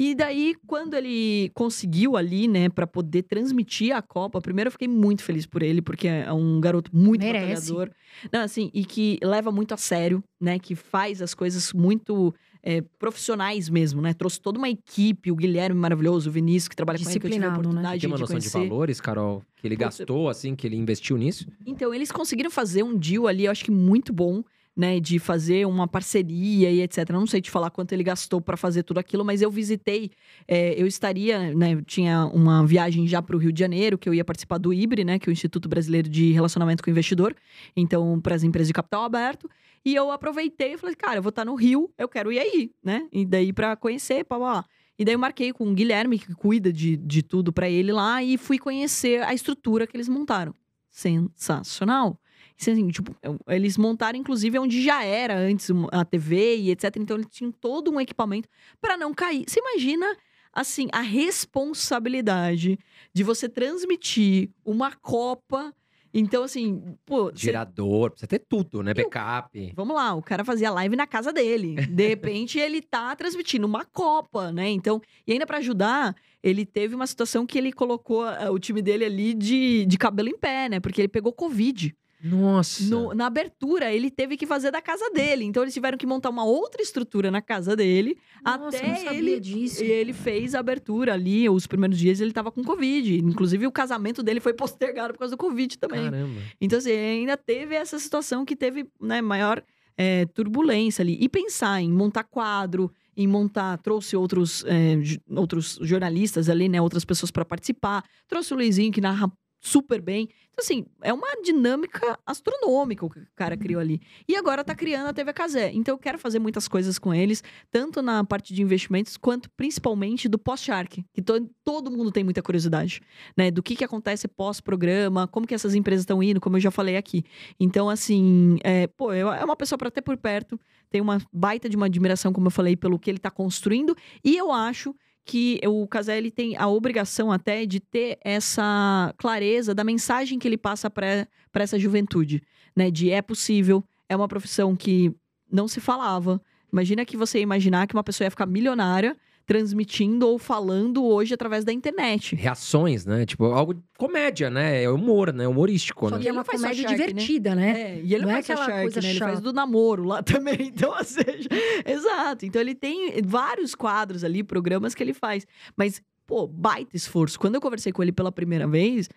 E 0.00 0.14
daí, 0.14 0.54
quando 0.64 0.94
ele 0.94 1.50
conseguiu 1.54 2.16
ali, 2.16 2.46
né, 2.46 2.68
para 2.68 2.86
poder 2.86 3.24
transmitir 3.24 3.92
a 3.92 4.00
Copa, 4.00 4.40
primeiro 4.40 4.68
eu 4.68 4.72
fiquei 4.72 4.86
muito 4.86 5.24
feliz 5.24 5.44
por 5.44 5.60
ele, 5.60 5.82
porque 5.82 6.06
é 6.06 6.32
um 6.32 6.60
garoto 6.60 6.88
muito 6.94 7.20
Merece. 7.20 7.72
batalhador. 7.72 7.90
Não, 8.32 8.42
assim, 8.42 8.70
e 8.72 8.84
que 8.84 9.18
leva 9.20 9.50
muito 9.50 9.74
a 9.74 9.76
sério, 9.76 10.22
né, 10.40 10.56
que 10.56 10.76
faz 10.76 11.20
as 11.20 11.34
coisas 11.34 11.72
muito 11.72 12.32
é, 12.62 12.80
profissionais 12.96 13.68
mesmo, 13.68 14.00
né? 14.00 14.14
Trouxe 14.14 14.40
toda 14.40 14.56
uma 14.56 14.68
equipe, 14.68 15.32
o 15.32 15.34
Guilherme 15.34 15.80
maravilhoso, 15.80 16.30
o 16.30 16.32
Vinícius, 16.32 16.68
que 16.68 16.76
trabalha 16.76 17.00
com 17.00 17.10
ele, 17.10 17.18
que 17.18 17.26
eu 17.26 17.30
tive 17.32 17.44
a 17.44 17.48
né? 17.48 17.52
oportunidade 17.52 17.94
né? 17.94 18.00
Tem 18.00 18.08
uma 18.08 18.18
noção 18.18 18.38
de, 18.38 18.44
de 18.44 18.50
valores, 18.50 19.00
Carol, 19.00 19.42
que 19.56 19.66
ele 19.66 19.74
gastou, 19.74 20.28
assim, 20.28 20.54
que 20.54 20.64
ele 20.64 20.76
investiu 20.76 21.16
nisso? 21.16 21.44
Então, 21.66 21.92
eles 21.92 22.12
conseguiram 22.12 22.52
fazer 22.52 22.84
um 22.84 22.96
deal 22.96 23.26
ali, 23.26 23.46
eu 23.46 23.50
acho 23.50 23.64
que 23.64 23.72
muito 23.72 24.12
bom 24.12 24.44
né, 24.78 25.00
de 25.00 25.18
fazer 25.18 25.66
uma 25.66 25.88
parceria 25.88 26.70
e 26.70 26.80
etc. 26.80 27.10
não 27.10 27.26
sei 27.26 27.40
te 27.40 27.50
falar 27.50 27.68
quanto 27.68 27.92
ele 27.92 28.04
gastou 28.04 28.40
para 28.40 28.56
fazer 28.56 28.84
tudo 28.84 28.98
aquilo, 28.98 29.24
mas 29.24 29.42
eu 29.42 29.50
visitei, 29.50 30.12
é, 30.46 30.80
eu 30.80 30.86
estaria, 30.86 31.52
né, 31.52 31.74
eu 31.74 31.82
tinha 31.82 32.26
uma 32.26 32.64
viagem 32.64 33.04
já 33.08 33.20
para 33.20 33.34
o 33.34 33.40
Rio 33.40 33.50
de 33.50 33.58
Janeiro, 33.58 33.98
que 33.98 34.08
eu 34.08 34.14
ia 34.14 34.24
participar 34.24 34.56
do 34.56 34.72
IBRE, 34.72 35.02
né, 35.02 35.18
que 35.18 35.28
é 35.28 35.30
o 35.30 35.32
Instituto 35.32 35.68
Brasileiro 35.68 36.08
de 36.08 36.30
Relacionamento 36.30 36.80
com 36.80 36.90
o 36.90 36.92
Investidor, 36.92 37.34
então 37.76 38.20
para 38.20 38.36
as 38.36 38.44
empresas 38.44 38.68
de 38.68 38.72
capital 38.72 39.02
aberto, 39.02 39.50
e 39.84 39.96
eu 39.96 40.12
aproveitei 40.12 40.74
e 40.74 40.78
falei, 40.78 40.94
cara, 40.94 41.16
eu 41.16 41.22
vou 41.22 41.30
estar 41.30 41.44
no 41.44 41.56
Rio, 41.56 41.90
eu 41.98 42.08
quero 42.08 42.30
ir 42.30 42.38
aí, 42.38 42.70
né, 42.80 43.08
e 43.10 43.26
daí 43.26 43.52
para 43.52 43.74
conhecer, 43.74 44.24
pá, 44.26 44.38
pá, 44.38 44.64
E 44.96 45.04
daí 45.04 45.14
eu 45.14 45.18
marquei 45.18 45.52
com 45.52 45.68
o 45.68 45.74
Guilherme, 45.74 46.20
que 46.20 46.32
cuida 46.36 46.72
de, 46.72 46.96
de 46.96 47.20
tudo 47.20 47.52
para 47.52 47.68
ele 47.68 47.90
lá, 47.90 48.22
e 48.22 48.38
fui 48.38 48.60
conhecer 48.60 49.24
a 49.24 49.34
estrutura 49.34 49.88
que 49.88 49.96
eles 49.96 50.08
montaram. 50.08 50.54
sensacional. 50.88 52.16
Assim, 52.60 52.88
tipo, 52.88 53.14
eles 53.46 53.78
montaram, 53.78 54.18
inclusive, 54.18 54.58
onde 54.58 54.82
já 54.82 55.04
era 55.04 55.36
antes 55.36 55.70
a 55.92 56.04
TV 56.04 56.56
e 56.56 56.70
etc. 56.70 56.96
Então, 56.96 57.16
eles 57.16 57.28
tinham 57.30 57.52
todo 57.52 57.90
um 57.90 58.00
equipamento 58.00 58.48
para 58.80 58.96
não 58.96 59.14
cair. 59.14 59.44
Você 59.46 59.60
imagina, 59.60 60.06
assim, 60.52 60.88
a 60.92 61.00
responsabilidade 61.00 62.76
de 63.14 63.22
você 63.22 63.48
transmitir 63.48 64.50
uma 64.64 64.90
Copa. 64.92 65.72
Então, 66.12 66.42
assim, 66.42 66.96
pô. 67.06 67.30
Gerador, 67.32 68.10
precisa 68.10 68.26
ter 68.26 68.40
tudo, 68.40 68.82
né? 68.82 68.92
Backup. 68.92 69.72
Vamos 69.76 69.94
lá, 69.94 70.14
o 70.14 70.22
cara 70.22 70.44
fazia 70.44 70.70
live 70.70 70.96
na 70.96 71.06
casa 71.06 71.32
dele. 71.32 71.76
De 71.86 72.08
repente, 72.08 72.58
ele 72.58 72.82
tá 72.82 73.14
transmitindo 73.14 73.66
uma 73.66 73.84
Copa, 73.84 74.50
né? 74.50 74.68
Então, 74.68 75.00
e 75.24 75.32
ainda 75.32 75.46
para 75.46 75.58
ajudar, 75.58 76.16
ele 76.42 76.66
teve 76.66 76.94
uma 76.94 77.06
situação 77.06 77.46
que 77.46 77.56
ele 77.56 77.72
colocou 77.72 78.24
uh, 78.24 78.50
o 78.50 78.58
time 78.58 78.82
dele 78.82 79.04
ali 79.04 79.32
de, 79.32 79.86
de 79.86 79.96
cabelo 79.98 80.28
em 80.28 80.36
pé, 80.36 80.68
né? 80.68 80.80
Porque 80.80 81.02
ele 81.02 81.08
pegou 81.08 81.32
Covid. 81.32 81.94
Nossa. 82.22 82.82
No, 82.84 83.14
na 83.14 83.26
abertura, 83.26 83.92
ele 83.92 84.10
teve 84.10 84.36
que 84.36 84.46
fazer 84.46 84.70
da 84.70 84.82
casa 84.82 85.08
dele. 85.10 85.44
Então, 85.44 85.62
eles 85.62 85.74
tiveram 85.74 85.96
que 85.96 86.06
montar 86.06 86.30
uma 86.30 86.44
outra 86.44 86.82
estrutura 86.82 87.30
na 87.30 87.40
casa 87.40 87.76
dele. 87.76 88.18
Nossa, 88.44 88.76
até 88.76 89.14
ele. 89.16 89.38
disso. 89.38 89.84
E 89.84 89.90
ele 89.90 90.12
fez 90.12 90.54
a 90.54 90.60
abertura 90.60 91.14
ali. 91.14 91.48
Os 91.48 91.66
primeiros 91.66 91.98
dias 91.98 92.20
ele 92.20 92.32
tava 92.32 92.50
com 92.50 92.64
Covid. 92.64 93.18
Inclusive, 93.18 93.66
o 93.66 93.72
casamento 93.72 94.22
dele 94.22 94.40
foi 94.40 94.52
postergado 94.52 95.12
por 95.12 95.20
causa 95.20 95.36
do 95.36 95.38
Covid 95.38 95.78
também. 95.78 96.04
Caramba. 96.04 96.40
Então, 96.60 96.78
assim, 96.78 96.92
ainda 96.92 97.36
teve 97.36 97.74
essa 97.74 97.98
situação 97.98 98.44
que 98.44 98.56
teve 98.56 98.88
né, 99.00 99.20
maior 99.20 99.62
é, 99.96 100.26
turbulência 100.26 101.02
ali. 101.02 101.16
E 101.20 101.28
pensar 101.28 101.80
em 101.80 101.92
montar 101.92 102.24
quadro, 102.24 102.90
em 103.16 103.26
montar, 103.26 103.78
trouxe 103.78 104.16
outros, 104.16 104.64
é, 104.66 104.96
outros 105.36 105.78
jornalistas 105.82 106.48
ali, 106.48 106.68
né? 106.68 106.80
Outras 106.80 107.04
pessoas 107.04 107.30
para 107.30 107.44
participar. 107.44 108.04
Trouxe 108.28 108.54
o 108.54 108.56
Luizinho, 108.56 108.92
que 108.92 109.00
narra 109.00 109.30
super 109.60 110.00
bem. 110.00 110.28
Então, 110.52 110.64
assim, 110.64 110.86
é 111.02 111.12
uma 111.12 111.40
dinâmica 111.42 112.18
astronômica 112.26 113.06
o 113.06 113.10
que 113.10 113.20
o 113.20 113.26
cara 113.36 113.54
Uhum. 113.54 113.60
criou 113.60 113.80
ali. 113.80 114.00
E 114.28 114.34
agora 114.36 114.64
tá 114.64 114.74
criando 114.74 115.06
a 115.08 115.12
TV 115.12 115.32
Casé. 115.32 115.70
Então, 115.72 115.94
eu 115.94 115.98
quero 115.98 116.18
fazer 116.18 116.38
muitas 116.38 116.66
coisas 116.66 116.98
com 116.98 117.14
eles, 117.14 117.42
tanto 117.70 118.02
na 118.02 118.24
parte 118.24 118.52
de 118.52 118.62
investimentos, 118.62 119.16
quanto 119.16 119.48
principalmente 119.50 120.28
do 120.28 120.38
pós-Shark, 120.38 121.04
que 121.12 121.22
to 121.22 121.48
todo 121.64 121.90
mundo 121.90 122.10
tem 122.10 122.24
muita 122.24 122.42
curiosidade, 122.42 123.00
né? 123.36 123.50
Do 123.50 123.62
que 123.62 123.76
que 123.76 123.84
acontece 123.84 124.26
pós-programa, 124.26 125.28
como 125.28 125.46
que 125.46 125.54
essas 125.54 125.74
empresas 125.74 126.02
estão 126.02 126.22
indo, 126.22 126.40
como 126.40 126.56
eu 126.56 126.60
já 126.60 126.70
falei 126.70 126.96
aqui. 126.96 127.24
Então, 127.60 127.88
assim, 127.88 128.58
é, 128.64 128.86
pô, 128.86 129.12
é 129.12 129.44
uma 129.44 129.56
pessoa 129.56 129.78
para 129.78 129.90
ter 129.90 130.02
por 130.02 130.16
perto, 130.16 130.58
tem 130.90 131.00
uma 131.00 131.20
baita 131.32 131.68
de 131.68 131.76
uma 131.76 131.86
admiração, 131.86 132.32
como 132.32 132.46
eu 132.48 132.50
falei, 132.50 132.74
pelo 132.74 132.98
que 132.98 133.10
ele 133.10 133.18
tá 133.18 133.30
construindo, 133.30 133.94
e 134.24 134.36
eu 134.36 134.50
acho 134.50 134.94
que 135.28 135.60
o 135.66 135.86
Caselli 135.86 136.30
tem 136.30 136.56
a 136.56 136.66
obrigação 136.68 137.30
até 137.30 137.66
de 137.66 137.80
ter 137.80 138.18
essa 138.24 139.14
clareza 139.18 139.74
da 139.74 139.84
mensagem 139.84 140.38
que 140.38 140.48
ele 140.48 140.56
passa 140.56 140.88
para 140.88 141.28
essa 141.52 141.78
juventude, 141.78 142.42
né? 142.74 142.90
De 142.90 143.10
é 143.10 143.20
possível, 143.20 143.84
é 144.08 144.16
uma 144.16 144.26
profissão 144.26 144.74
que 144.74 145.14
não 145.52 145.68
se 145.68 145.80
falava. 145.80 146.40
Imagina 146.72 147.04
que 147.04 147.14
você 147.14 147.40
imaginar 147.40 147.86
que 147.86 147.94
uma 147.94 148.02
pessoa 148.02 148.24
ia 148.24 148.30
ficar 148.30 148.46
milionária 148.46 149.14
transmitindo 149.48 150.28
ou 150.28 150.38
falando 150.38 151.02
hoje 151.02 151.32
através 151.32 151.64
da 151.64 151.72
internet. 151.72 152.36
Reações, 152.36 153.06
né? 153.06 153.24
Tipo, 153.24 153.46
algo 153.46 153.72
de 153.72 153.80
comédia, 153.96 154.50
né? 154.50 154.82
É 154.82 154.90
humor, 154.90 155.32
né? 155.32 155.48
Humorístico, 155.48 156.06
Só 156.06 156.16
né? 156.16 156.22
que 156.22 156.28
é 156.28 156.32
uma 156.32 156.44
comédia 156.44 156.82
Shark, 156.82 156.98
né? 156.98 157.06
divertida, 157.06 157.54
né? 157.54 157.80
É, 157.80 158.00
e 158.04 158.14
ele 158.14 158.26
Não 158.26 158.28
não 158.28 158.36
é 158.36 158.40
aquela 158.40 158.66
Shark, 158.66 158.82
coisa 158.82 159.00
né? 159.00 159.08
Ele 159.08 159.18
faz 159.18 159.40
do 159.40 159.50
namoro 159.50 160.04
lá 160.04 160.20
também. 160.22 160.58
Então, 160.60 160.90
ou 160.90 161.02
seja, 161.02 161.48
exato. 161.86 162.44
Então 162.44 162.60
ele 162.60 162.74
tem 162.74 163.22
vários 163.24 163.74
quadros 163.74 164.22
ali, 164.22 164.44
programas 164.44 164.94
que 164.94 165.02
ele 165.02 165.14
faz. 165.14 165.46
Mas, 165.74 166.02
pô, 166.26 166.46
baita 166.46 166.94
esforço. 166.94 167.40
Quando 167.40 167.54
eu 167.54 167.60
conversei 167.62 167.90
com 167.90 168.02
ele 168.02 168.12
pela 168.12 168.30
primeira 168.30 168.68
vez, 168.68 169.08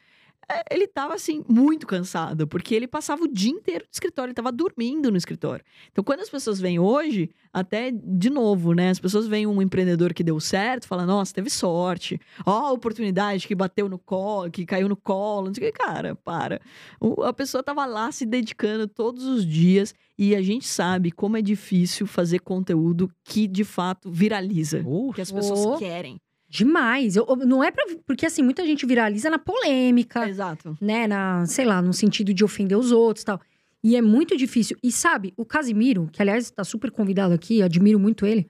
ele 0.69 0.87
tava 0.87 1.13
assim, 1.13 1.43
muito 1.47 1.87
cansado, 1.87 2.45
porque 2.47 2.75
ele 2.75 2.87
passava 2.87 3.23
o 3.23 3.27
dia 3.27 3.51
inteiro 3.51 3.85
no 3.85 3.89
escritório, 3.91 4.29
ele 4.29 4.35
tava 4.35 4.51
dormindo 4.51 5.09
no 5.09 5.17
escritório. 5.17 5.63
Então, 5.91 6.03
quando 6.03 6.19
as 6.21 6.29
pessoas 6.29 6.59
vêm 6.59 6.77
hoje, 6.79 7.29
até 7.53 7.91
de 7.91 8.29
novo, 8.29 8.73
né? 8.73 8.89
As 8.89 8.99
pessoas 8.99 9.27
veem 9.27 9.47
um 9.47 9.61
empreendedor 9.61 10.13
que 10.13 10.23
deu 10.23 10.39
certo, 10.39 10.87
fala, 10.87 11.05
nossa, 11.05 11.33
teve 11.33 11.49
sorte. 11.49 12.19
Ó, 12.45 12.51
a 12.67 12.71
oportunidade 12.71 13.47
que 13.47 13.55
bateu 13.55 13.87
no 13.87 13.97
colo, 13.97 14.51
que 14.51 14.65
caiu 14.65 14.89
no 14.89 14.95
colo, 14.97 15.47
não 15.47 15.53
sei 15.53 15.69
o 15.69 15.71
que, 15.71 15.77
cara, 15.79 16.15
para. 16.15 16.59
O- 16.99 17.23
a 17.23 17.31
pessoa 17.33 17.63
tava 17.63 17.85
lá 17.85 18.11
se 18.11 18.25
dedicando 18.25 18.87
todos 18.87 19.23
os 19.25 19.45
dias 19.45 19.93
e 20.17 20.35
a 20.35 20.41
gente 20.41 20.67
sabe 20.67 21.11
como 21.11 21.37
é 21.37 21.41
difícil 21.41 22.05
fazer 22.05 22.39
conteúdo 22.39 23.09
que 23.23 23.47
de 23.47 23.63
fato 23.63 24.11
viraliza, 24.11 24.81
Uh, 24.85 25.11
que 25.13 25.21
as 25.21 25.31
pessoas 25.31 25.65
Oh. 25.65 25.77
querem. 25.77 26.19
Demais. 26.51 27.15
Eu- 27.15 27.25
eu- 27.27 27.35
não 27.37 27.63
é 27.63 27.71
pra. 27.71 27.85
Porque 28.05 28.25
assim, 28.25 28.43
muita 28.43 28.65
gente 28.65 28.85
viraliza 28.85 29.29
na 29.29 29.39
polêmica, 29.39 30.27
Exato. 30.27 30.77
né? 30.81 31.07
Na, 31.07 31.45
sei 31.45 31.63
lá, 31.63 31.81
no 31.81 31.93
sentido 31.93 32.33
de 32.33 32.43
ofender 32.43 32.77
os 32.77 32.91
outros 32.91 33.23
e 33.23 33.25
tal. 33.25 33.39
E 33.81 33.95
é 33.95 34.01
muito 34.01 34.35
difícil. 34.35 34.77
E 34.83 34.91
sabe, 34.91 35.33
o 35.37 35.45
Casimiro, 35.45 36.09
que 36.11 36.21
aliás 36.21 36.51
tá 36.51 36.63
super 36.63 36.91
convidado 36.91 37.33
aqui, 37.33 37.61
admiro 37.63 37.97
muito 37.97 38.25
ele. 38.25 38.47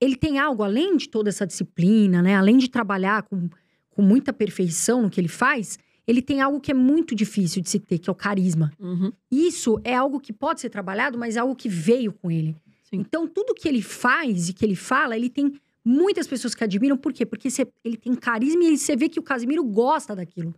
Ele 0.00 0.14
tem 0.14 0.38
algo, 0.38 0.62
além 0.62 0.96
de 0.98 1.08
toda 1.08 1.30
essa 1.30 1.46
disciplina, 1.46 2.20
né? 2.22 2.36
Além 2.36 2.58
de 2.58 2.68
trabalhar 2.68 3.22
com, 3.22 3.48
com 3.88 4.02
muita 4.02 4.32
perfeição 4.32 5.02
no 5.02 5.10
que 5.10 5.18
ele 5.20 5.28
faz, 5.28 5.78
ele 6.06 6.20
tem 6.22 6.40
algo 6.42 6.60
que 6.60 6.70
é 6.70 6.74
muito 6.74 7.14
difícil 7.14 7.62
de 7.62 7.68
se 7.70 7.78
ter, 7.80 7.98
que 7.98 8.08
é 8.08 8.12
o 8.12 8.14
carisma. 8.14 8.70
Uhum. 8.78 9.10
Isso 9.30 9.80
é 9.82 9.94
algo 9.94 10.20
que 10.20 10.32
pode 10.32 10.60
ser 10.60 10.68
trabalhado, 10.70 11.16
mas 11.18 11.36
é 11.36 11.40
algo 11.40 11.56
que 11.56 11.68
veio 11.68 12.12
com 12.12 12.30
ele. 12.30 12.54
Sim. 12.84 12.96
Então, 12.98 13.26
tudo 13.26 13.54
que 13.54 13.66
ele 13.68 13.80
faz 13.82 14.48
e 14.48 14.52
que 14.52 14.64
ele 14.64 14.74
fala, 14.76 15.16
ele 15.16 15.30
tem 15.30 15.52
muitas 15.84 16.26
pessoas 16.26 16.54
que 16.54 16.64
admiram. 16.64 16.96
Por 16.96 17.12
quê? 17.12 17.24
Porque 17.26 17.50
você- 17.50 17.66
ele 17.84 17.96
tem 17.96 18.14
carisma 18.14 18.64
e 18.64 18.76
você 18.76 18.96
vê 18.96 19.08
que 19.08 19.18
o 19.20 19.22
Casimiro 19.22 19.64
gosta 19.64 20.14
daquilo. 20.14 20.54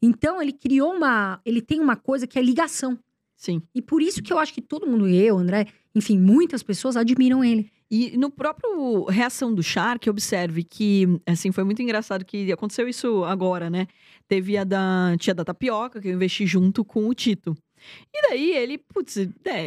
Então, 0.00 0.40
ele 0.42 0.52
criou 0.52 0.92
uma. 0.94 1.40
Ele 1.44 1.60
tem 1.62 1.80
uma 1.80 1.96
coisa 1.96 2.26
que 2.26 2.38
é 2.38 2.42
ligação. 2.42 2.98
Sim. 3.36 3.62
E 3.74 3.82
por 3.82 4.00
isso 4.00 4.22
que 4.22 4.32
eu 4.32 4.38
acho 4.38 4.52
que 4.52 4.62
todo 4.62 4.86
mundo, 4.86 5.06
eu, 5.06 5.36
André, 5.38 5.66
enfim, 5.94 6.18
muitas 6.18 6.62
pessoas 6.62 6.96
admiram 6.96 7.44
ele. 7.44 7.70
E 7.90 8.16
no 8.16 8.30
próprio 8.30 9.04
reação 9.04 9.54
do 9.54 9.62
Shark, 9.62 10.08
observe 10.10 10.64
que, 10.64 11.06
assim, 11.24 11.52
foi 11.52 11.62
muito 11.62 11.80
engraçado 11.82 12.24
que 12.24 12.50
aconteceu 12.50 12.88
isso 12.88 13.22
agora, 13.24 13.70
né? 13.70 13.86
Teve 14.26 14.56
a 14.56 14.64
da 14.64 15.14
tia 15.18 15.34
da 15.34 15.44
tapioca, 15.44 16.00
que 16.00 16.08
eu 16.08 16.14
investi 16.14 16.46
junto 16.46 16.84
com 16.84 17.06
o 17.08 17.14
Tito. 17.14 17.56
E 18.14 18.28
daí 18.28 18.50
ele, 18.52 18.78
putz, 18.78 19.16
é, 19.16 19.26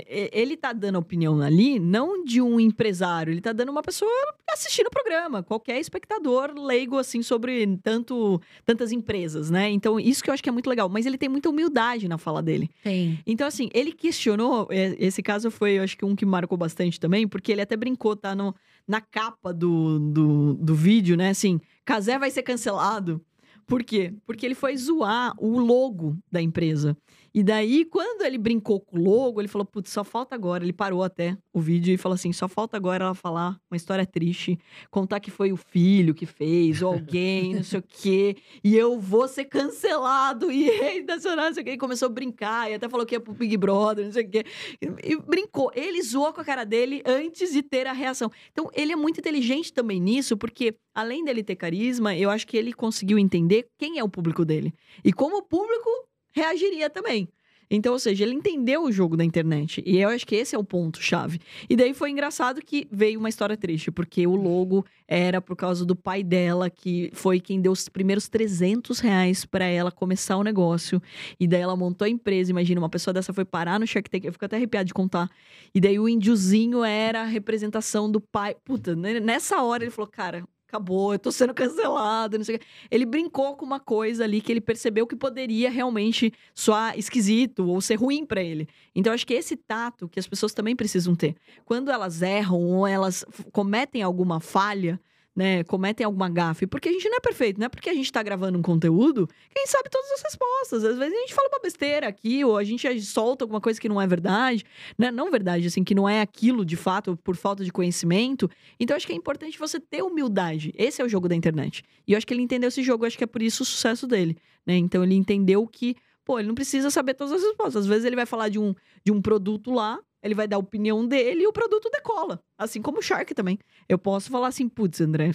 e- 0.10 0.30
ele 0.34 0.58
tá 0.58 0.74
dando 0.74 0.96
a 0.96 1.00
opinião 1.00 1.40
ali, 1.42 1.80
não 1.80 2.24
de 2.24 2.42
um 2.42 2.60
empresário, 2.60 3.32
ele 3.32 3.42
tá 3.42 3.52
dando 3.54 3.70
uma 3.70 3.82
pessoa 3.84 4.10
assistindo 4.52 4.88
o 4.88 4.92
programa, 4.92 5.44
qualquer 5.44 5.80
espectador 5.80 6.52
leigo, 6.58 6.98
assim, 6.98 7.22
sobre 7.22 7.66
tanto, 7.84 8.42
tantas 8.66 8.92
empresas, 8.92 9.50
né? 9.50 9.70
Então, 9.70 10.00
isso 10.00 10.24
que 10.24 10.30
eu 10.30 10.34
acho 10.34 10.42
que 10.44 10.50
é 10.50 10.52
muito 10.52 10.70
legal. 10.70 10.90
Mas 10.90 11.06
ele 11.06 11.18
tem 11.18 11.30
muita 11.30 11.50
humildade 11.50 12.08
na 12.08 12.18
fala 12.18 12.42
dele. 12.42 12.70
Tem. 12.84 13.20
Então, 13.26 13.48
assim, 13.48 13.70
ele 13.74 13.92
questionou. 13.92 14.68
é, 14.72 14.96
Esse 15.00 15.22
caso 15.22 15.50
foi, 15.52 15.74
eu 15.74 15.84
acho 15.84 15.98
que 15.98 16.04
um 16.06 16.16
que 16.16 16.26
marcou 16.26 16.58
bastante 16.58 17.00
também, 17.00 17.28
porque 17.28 17.52
ele 17.52 17.62
até 17.62 17.78
brincou, 17.78 18.16
tá? 18.16 18.34
No, 18.36 18.56
na 18.88 19.00
capa 19.02 19.54
do, 19.54 20.00
do, 20.00 20.54
do 20.56 20.74
vídeo, 20.76 21.16
né? 21.16 21.30
Assim, 21.30 21.60
Casé 21.86 22.18
vai 22.18 22.32
ser 22.32 22.42
cancelado. 22.44 23.22
Por 23.68 23.84
quê? 23.84 24.14
Porque 24.26 24.46
ele 24.48 24.56
foi 24.56 24.76
zoar 24.76 25.32
o 25.38 25.60
logo 25.60 26.18
da 26.32 26.42
empresa. 26.42 26.98
E 27.40 27.44
daí, 27.44 27.86
quando 27.86 28.24
ele 28.24 28.38
brincou 28.38 28.82
com 28.82 29.00
o 29.00 29.02
logo, 29.02 29.40
ele 29.40 29.48
falou: 29.48 29.66
Putz, 29.66 29.92
só 29.92 30.04
falta 30.04 30.36
agora. 30.36 30.62
Ele 30.62 30.74
parou 30.74 31.02
até 31.02 31.38
o 31.54 31.62
vídeo 31.62 31.94
e 31.94 31.98
falou 31.98 32.16
assim: 32.16 32.34
só 32.34 32.50
falta 32.50 32.76
agora 32.76 33.06
ela 33.06 33.16
falar 33.16 33.58
uma 33.72 33.78
história 33.78 34.06
triste, 34.06 34.60
contar 34.92 35.22
que 35.22 35.32
foi 35.32 35.54
o 35.54 35.56
filho 35.56 36.14
que 36.14 36.26
fez, 36.26 36.82
ou 36.82 36.92
alguém, 36.92 37.56
não 37.56 37.64
sei 37.64 37.80
o 37.80 37.84
quê, 37.88 38.36
e 38.62 38.76
eu 38.76 39.00
vou 39.00 39.26
ser 39.26 39.46
cancelado, 39.46 40.52
e 40.52 40.68
nacional, 41.08 41.46
não 41.46 41.54
sei 41.54 41.64
o 41.64 41.66
quê. 41.66 41.72
E 41.72 41.78
começou 41.78 42.08
a 42.08 42.10
brincar, 42.10 42.70
e 42.70 42.74
até 42.74 42.90
falou 42.90 43.06
que 43.06 43.16
ia 43.16 43.22
pro 43.22 43.34
Big 43.34 43.56
Brother, 43.56 44.04
não 44.04 44.12
sei 44.12 44.26
o 44.26 44.30
quê. 44.30 44.46
E, 44.82 45.14
e 45.14 45.16
brincou. 45.22 45.72
Ele 45.74 46.02
zoou 46.02 46.34
com 46.34 46.42
a 46.42 46.44
cara 46.44 46.66
dele 46.66 47.02
antes 47.06 47.54
de 47.54 47.64
ter 47.64 47.88
a 47.88 47.94
reação. 47.94 48.30
Então, 48.52 48.70
ele 48.74 48.92
é 48.92 48.98
muito 48.98 49.22
inteligente 49.22 49.72
também 49.72 50.02
nisso, 50.02 50.36
porque 50.36 50.76
além 50.94 51.24
dele 51.24 51.42
ter 51.42 51.56
carisma, 51.56 52.14
eu 52.18 52.30
acho 52.30 52.46
que 52.46 52.58
ele 52.58 52.74
conseguiu 52.74 53.18
entender 53.18 53.70
quem 53.78 53.98
é 53.98 54.04
o 54.04 54.10
público 54.10 54.44
dele. 54.44 54.74
E 55.06 55.14
como 55.14 55.38
o 55.38 55.42
público 55.42 56.09
reagiria 56.32 56.90
também. 56.90 57.30
Então, 57.72 57.94
ou 57.94 58.00
seja, 58.00 58.24
ele 58.24 58.34
entendeu 58.34 58.84
o 58.84 58.92
jogo 58.92 59.16
da 59.16 59.24
internet. 59.24 59.84
E 59.86 60.00
eu 60.00 60.10
acho 60.10 60.26
que 60.26 60.36
esse 60.36 60.56
é 60.56 60.58
o 60.58 60.64
ponto-chave. 60.64 61.40
E 61.70 61.76
daí 61.76 61.94
foi 61.94 62.10
engraçado 62.10 62.62
que 62.66 62.88
veio 62.92 63.20
uma 63.20 63.30
história 63.30 63.56
triste, 63.56 63.92
porque 63.92 64.26
o 64.26 64.36
logo 64.36 64.84
era 65.08 65.40
por 65.40 65.56
causa 65.56 65.86
do 65.86 65.96
pai 65.96 66.24
dela, 66.24 66.70
que 66.70 67.12
foi 67.14 67.40
quem 67.40 67.62
deu 67.62 67.72
os 67.72 67.88
primeiros 67.88 68.28
300 68.28 69.00
reais 69.00 69.46
pra 69.46 69.66
ela 69.66 69.92
começar 69.92 70.38
o 70.38 70.44
negócio. 70.44 71.00
E 71.40 71.48
daí 71.48 71.62
ela 71.62 71.76
montou 71.76 72.06
a 72.06 72.10
empresa. 72.10 72.50
Imagina, 72.50 72.82
uma 72.82 72.90
pessoa 72.90 73.14
dessa 73.14 73.34
foi 73.34 73.46
parar 73.46 73.80
no 73.80 73.86
Shark 73.86 74.10
Tank. 74.10 74.26
Eu 74.26 74.34
fico 74.34 74.46
até 74.46 74.56
arrepiado 74.56 74.88
de 74.88 74.94
contar. 74.94 75.30
E 75.74 75.80
daí 75.80 76.00
o 76.00 76.10
índiozinho 76.10 76.84
era 76.84 77.22
a 77.22 77.26
representação 77.26 78.12
do 78.12 78.20
pai. 78.20 78.56
Puta, 78.66 78.96
né, 78.96 79.20
nessa 79.20 79.62
hora 79.62 79.84
ele 79.84 79.92
falou, 79.92 80.10
cara. 80.10 80.44
Acabou, 80.70 81.14
eu 81.14 81.18
tô 81.18 81.32
sendo 81.32 81.52
cancelado, 81.52 82.38
não 82.38 82.46
sei 82.46 82.56
o 82.56 82.60
quê. 82.60 82.66
Ele 82.92 83.04
brincou 83.04 83.56
com 83.58 83.66
uma 83.66 83.80
coisa 83.80 84.24
ali 84.24 84.40
que 84.40 84.52
ele 84.52 84.62
percebeu 84.62 85.08
que 85.08 85.16
poderia 85.16 85.72
realmente 85.72 86.32
soar 86.54 86.98
esquisito 86.98 87.68
ou 87.68 87.82
ser 87.82 87.96
ruim 87.96 88.24
pra 88.24 88.44
ele. 88.44 88.68
Então, 88.94 89.12
acho 89.12 89.26
que 89.26 89.34
esse 89.34 89.56
tato 89.56 90.08
que 90.08 90.20
as 90.20 90.28
pessoas 90.28 90.54
também 90.54 90.76
precisam 90.76 91.16
ter. 91.16 91.36
Quando 91.66 91.90
elas 91.90 92.22
erram 92.22 92.62
ou 92.62 92.86
elas 92.86 93.26
cometem 93.52 94.04
alguma 94.04 94.40
falha, 94.40 95.02
né, 95.40 95.64
cometem 95.64 96.06
alguma 96.06 96.28
gafe, 96.28 96.68
porque 96.68 96.90
a 96.90 96.92
gente 96.92 97.08
não 97.08 97.16
é 97.16 97.22
perfeito, 97.22 97.58
não 97.62 97.68
é 97.68 97.70
porque 97.70 97.90
a 97.90 97.94
gente 97.94 98.12
tá 98.12 98.22
gravando 98.22 98.60
um 98.60 98.62
conteúdo 98.62 99.26
que 99.26 99.68
sabe 99.68 99.90
todas 99.90 100.12
as 100.12 100.22
respostas. 100.22 100.84
Às 100.84 100.98
vezes 100.98 101.14
a 101.14 101.22
gente 101.22 101.34
fala 101.34 101.48
uma 101.48 101.62
besteira 101.62 102.10
aqui, 102.10 102.44
ou 102.44 102.58
a 102.58 102.64
gente 102.66 103.02
solta 103.02 103.46
alguma 103.46 103.62
coisa 103.62 103.80
que 103.80 103.88
não 103.88 104.02
é 104.02 104.06
verdade, 104.06 104.66
né? 104.98 105.10
Não 105.12 105.32
verdade, 105.32 105.66
assim, 105.66 105.82
que 105.82 105.96
não 105.96 106.10
é 106.10 106.20
aquilo 106.20 106.66
de 106.66 106.76
fato, 106.76 107.16
por 107.24 107.38
falta 107.38 107.64
de 107.64 107.72
conhecimento. 107.72 108.52
Então, 108.78 108.98
acho 108.98 109.08
que 109.08 109.14
é 109.14 109.16
importante 109.16 109.58
você 109.58 109.80
ter 109.80 110.04
humildade. 110.04 110.74
Esse 110.76 111.02
é 111.02 111.06
o 111.06 111.08
jogo 111.08 111.30
da 111.30 111.36
internet. 111.36 111.84
E 112.06 112.12
eu 112.12 112.18
acho 112.18 112.28
que 112.28 112.34
ele 112.34 112.42
entendeu 112.42 112.68
esse 112.68 112.84
jogo, 112.84 113.06
acho 113.06 113.18
que 113.18 113.24
é 113.24 113.28
por 113.28 113.42
isso 113.42 113.64
o 113.64 113.66
sucesso 113.66 114.06
dele, 114.06 114.36
né? 114.68 114.76
Então, 114.76 115.02
ele 115.06 115.16
entendeu 115.16 115.66
que, 115.66 115.96
pô, 116.26 116.38
ele 116.38 116.50
não 116.50 116.56
precisa 116.56 116.90
saber 116.90 117.14
todas 117.14 117.32
as 117.32 117.42
respostas. 117.42 117.84
Às 117.84 117.88
vezes 117.88 118.04
ele 118.04 118.18
vai 118.18 118.26
falar 118.26 118.50
de 118.50 118.60
um, 118.60 118.76
de 119.06 119.12
um 119.14 119.22
produto 119.22 119.72
lá, 119.72 120.00
ele 120.22 120.36
vai 120.36 120.48
dar 120.48 120.58
a 120.58 120.60
opinião 120.60 121.06
dele 121.06 121.44
e 121.44 121.48
o 121.48 121.54
produto 121.54 121.90
decola. 121.90 122.42
Assim 122.58 122.82
como 122.82 123.00
o 123.00 123.02
Shark 123.02 123.34
também. 123.34 123.58
Eu 123.88 123.98
posso 123.98 124.30
falar 124.30 124.48
assim, 124.48 124.68
putz, 124.68 125.02
André, 125.02 125.32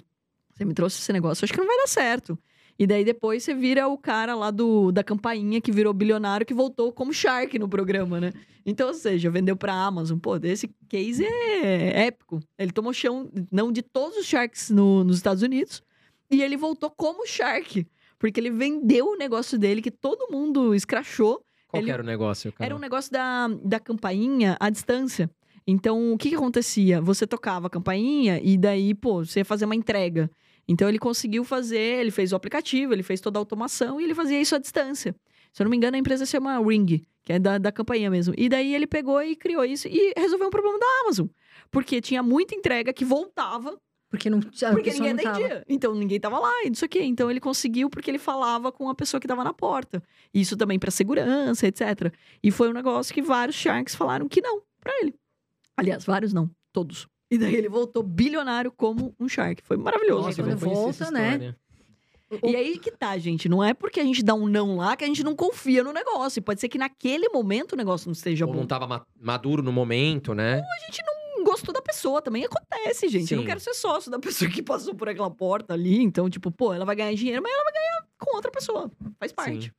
você 0.52 0.64
me 0.64 0.74
trouxe 0.74 1.00
esse 1.00 1.12
negócio, 1.12 1.44
acho 1.44 1.52
que 1.52 1.58
não 1.58 1.66
vai 1.66 1.76
dar 1.76 1.88
certo. 1.88 2.38
E 2.78 2.86
daí 2.86 3.04
depois 3.04 3.44
você 3.44 3.54
vira 3.54 3.86
o 3.86 3.96
cara 3.96 4.34
lá 4.34 4.50
do, 4.50 4.90
da 4.90 5.04
campainha 5.04 5.60
que 5.60 5.70
virou 5.70 5.92
bilionário 5.92 6.44
que 6.44 6.52
voltou 6.52 6.92
como 6.92 7.12
Shark 7.12 7.56
no 7.58 7.68
programa, 7.68 8.20
né? 8.20 8.32
Então, 8.66 8.88
ou 8.88 8.94
seja, 8.94 9.30
vendeu 9.30 9.56
pra 9.56 9.72
Amazon. 9.72 10.18
Pô, 10.18 10.36
esse 10.42 10.68
case 10.88 11.24
é 11.24 12.06
épico. 12.06 12.40
Ele 12.58 12.72
tomou 12.72 12.92
chão, 12.92 13.30
não 13.52 13.70
de 13.70 13.82
todos 13.82 14.16
os 14.18 14.26
Sharks 14.26 14.70
no, 14.70 15.04
nos 15.04 15.16
Estados 15.16 15.42
Unidos, 15.42 15.82
e 16.30 16.42
ele 16.42 16.56
voltou 16.56 16.90
como 16.90 17.26
Shark. 17.26 17.86
Porque 18.18 18.40
ele 18.40 18.50
vendeu 18.50 19.06
o 19.08 19.16
negócio 19.16 19.58
dele, 19.58 19.82
que 19.82 19.90
todo 19.90 20.30
mundo 20.32 20.74
escrachou. 20.74 21.44
Qual 21.74 21.82
ele... 21.82 21.90
era 21.90 22.02
o 22.02 22.06
negócio, 22.06 22.52
cara? 22.52 22.66
Era 22.66 22.76
um 22.76 22.78
negócio 22.78 23.10
da, 23.10 23.48
da 23.62 23.80
campainha 23.80 24.56
à 24.60 24.70
distância. 24.70 25.30
Então, 25.66 26.12
o 26.12 26.18
que, 26.18 26.28
que 26.28 26.34
acontecia? 26.34 27.00
Você 27.00 27.26
tocava 27.26 27.66
a 27.66 27.70
campainha 27.70 28.40
e 28.42 28.56
daí, 28.56 28.94
pô, 28.94 29.24
você 29.24 29.40
ia 29.40 29.44
fazer 29.44 29.64
uma 29.64 29.74
entrega. 29.74 30.30
Então, 30.68 30.88
ele 30.88 30.98
conseguiu 30.98 31.44
fazer, 31.44 32.00
ele 32.00 32.10
fez 32.10 32.32
o 32.32 32.36
aplicativo, 32.36 32.92
ele 32.92 33.02
fez 33.02 33.20
toda 33.20 33.38
a 33.38 33.40
automação 33.40 34.00
e 34.00 34.04
ele 34.04 34.14
fazia 34.14 34.40
isso 34.40 34.54
à 34.54 34.58
distância. 34.58 35.14
Se 35.52 35.62
eu 35.62 35.64
não 35.64 35.70
me 35.70 35.76
engano, 35.76 35.96
a 35.96 35.98
empresa 35.98 36.26
se 36.26 36.32
chama 36.32 36.58
Ring, 36.58 37.02
que 37.22 37.32
é 37.32 37.38
da, 37.38 37.58
da 37.58 37.72
campainha 37.72 38.10
mesmo. 38.10 38.34
E 38.36 38.48
daí 38.48 38.74
ele 38.74 38.86
pegou 38.86 39.22
e 39.22 39.36
criou 39.36 39.64
isso 39.64 39.88
e 39.88 40.12
resolveu 40.16 40.48
um 40.48 40.50
problema 40.50 40.78
da 40.78 40.86
Amazon. 41.02 41.26
Porque 41.70 42.00
tinha 42.00 42.22
muita 42.22 42.54
entrega 42.54 42.92
que 42.92 43.04
voltava 43.04 43.76
Porque 44.14 44.30
não 44.30 44.38
a 44.38 44.70
porque 44.70 44.92
ninguém 44.92 45.12
não 45.14 45.22
tava. 45.24 45.36
atendia. 45.38 45.64
Então 45.68 45.94
ninguém 45.94 46.20
tava 46.20 46.38
lá 46.38 46.52
e 46.64 46.70
isso 46.70 46.84
aqui. 46.84 47.02
Então 47.02 47.28
ele 47.30 47.40
conseguiu 47.40 47.90
porque 47.90 48.10
ele 48.10 48.18
falava 48.18 48.70
com 48.70 48.88
a 48.88 48.94
pessoa 48.94 49.20
que 49.20 49.26
tava 49.26 49.42
na 49.42 49.52
porta. 49.52 50.02
Isso 50.32 50.56
também 50.56 50.78
pra 50.78 50.90
segurança, 50.90 51.66
etc. 51.66 52.12
E 52.42 52.50
foi 52.52 52.68
um 52.68 52.72
negócio 52.72 53.12
que 53.12 53.20
vários 53.20 53.56
Sharks 53.56 53.94
falaram 53.94 54.28
que 54.28 54.40
não 54.40 54.62
pra 54.80 54.92
ele. 55.00 55.14
Aliás, 55.76 56.04
vários 56.04 56.32
não, 56.32 56.48
todos. 56.72 57.08
E 57.30 57.36
daí 57.36 57.54
ele 57.56 57.68
voltou 57.68 58.02
bilionário 58.04 58.70
como 58.70 59.12
um 59.18 59.28
Shark. 59.28 59.62
Foi 59.64 59.76
maravilhoso. 59.76 60.26
Nossa, 60.28 60.42
quando 60.42 60.50
não 60.50 60.56
volta, 60.58 61.10
né? 61.10 61.54
E 62.42 62.54
aí 62.56 62.78
que 62.78 62.90
tá, 62.90 63.16
gente. 63.18 63.48
Não 63.48 63.62
é 63.62 63.74
porque 63.74 63.98
a 64.00 64.04
gente 64.04 64.22
dá 64.22 64.34
um 64.34 64.46
não 64.46 64.76
lá 64.76 64.96
que 64.96 65.04
a 65.04 65.06
gente 65.06 65.24
não 65.24 65.34
confia 65.34 65.82
no 65.82 65.92
negócio. 65.92 66.38
E 66.38 66.42
pode 66.42 66.60
ser 66.60 66.68
que 66.68 66.78
naquele 66.78 67.28
momento 67.30 67.72
o 67.72 67.76
negócio 67.76 68.06
não 68.06 68.12
esteja 68.12 68.46
Ou 68.46 68.52
bom. 68.52 68.60
não 68.60 68.66
tava 68.66 68.86
ma- 68.86 69.04
maduro 69.20 69.62
no 69.62 69.72
momento, 69.72 70.34
né? 70.34 70.56
não 70.60 71.23
gostou 71.54 71.72
da 71.72 71.80
pessoa, 71.80 72.20
também 72.20 72.44
acontece, 72.44 73.08
gente. 73.08 73.32
Eu 73.32 73.36
não 73.36 73.42
Sim. 73.44 73.48
quero 73.48 73.60
ser 73.60 73.74
sócio 73.74 74.10
da 74.10 74.18
pessoa 74.20 74.50
que 74.50 74.62
passou 74.62 74.94
por 74.94 75.08
aquela 75.08 75.30
porta 75.30 75.74
ali. 75.74 76.02
Então, 76.02 76.28
tipo, 76.28 76.50
pô, 76.50 76.72
ela 76.74 76.84
vai 76.84 76.96
ganhar 76.96 77.14
dinheiro, 77.14 77.42
mas 77.42 77.52
ela 77.52 77.64
vai 77.64 77.72
ganhar 77.72 78.06
com 78.18 78.36
outra 78.36 78.50
pessoa. 78.50 78.90
Faz 79.18 79.32
parte. 79.32 79.66
Sim. 79.66 79.70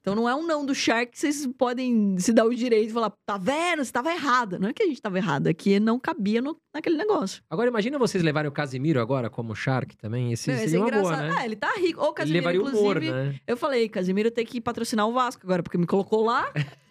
Então 0.00 0.14
não 0.14 0.28
é 0.28 0.34
um 0.34 0.46
não 0.46 0.64
do 0.64 0.74
Shark 0.74 1.12
que 1.12 1.18
vocês 1.18 1.46
podem 1.58 2.16
se 2.18 2.32
dar 2.32 2.46
o 2.46 2.54
direito 2.54 2.86
de 2.86 2.92
falar, 2.94 3.12
tá 3.26 3.36
vendo? 3.36 3.84
Você 3.84 3.92
tava 3.92 4.10
errada. 4.10 4.58
Não 4.58 4.68
é 4.68 4.72
que 4.72 4.82
a 4.82 4.86
gente 4.86 5.02
tava 5.02 5.18
errada, 5.18 5.50
é 5.50 5.52
que 5.52 5.78
não 5.80 5.98
cabia 5.98 6.40
no, 6.40 6.56
naquele 6.72 6.96
negócio. 6.96 7.42
Agora, 7.50 7.68
imagina 7.68 7.98
vocês 7.98 8.22
levarem 8.22 8.48
o 8.48 8.52
Casimiro 8.52 9.00
agora 9.02 9.28
como 9.28 9.54
Shark 9.54 9.96
também. 9.96 10.32
Esse 10.32 10.48
Meu, 10.48 10.56
esse 10.56 10.70
seria 10.70 10.78
é 10.78 10.82
uma 10.82 10.90
boa, 10.90 11.02
engraçado. 11.12 11.28
né? 11.28 11.36
Ah, 11.38 11.44
ele 11.44 11.56
tá 11.56 11.74
rico. 11.76 12.00
Ô, 12.00 12.06
Ele 12.06 12.14
Casimiro, 12.14 12.38
levaria 12.46 12.60
o 12.62 12.68
humor, 12.68 12.96
inclusive, 12.96 13.12
né? 13.12 13.40
eu 13.46 13.56
falei, 13.56 13.88
Casimiro 13.88 14.30
tem 14.30 14.46
que 14.46 14.60
patrocinar 14.62 15.06
o 15.06 15.12
Vasco 15.12 15.42
agora, 15.44 15.62
porque 15.62 15.76
me 15.76 15.86
colocou 15.86 16.24
lá. 16.24 16.50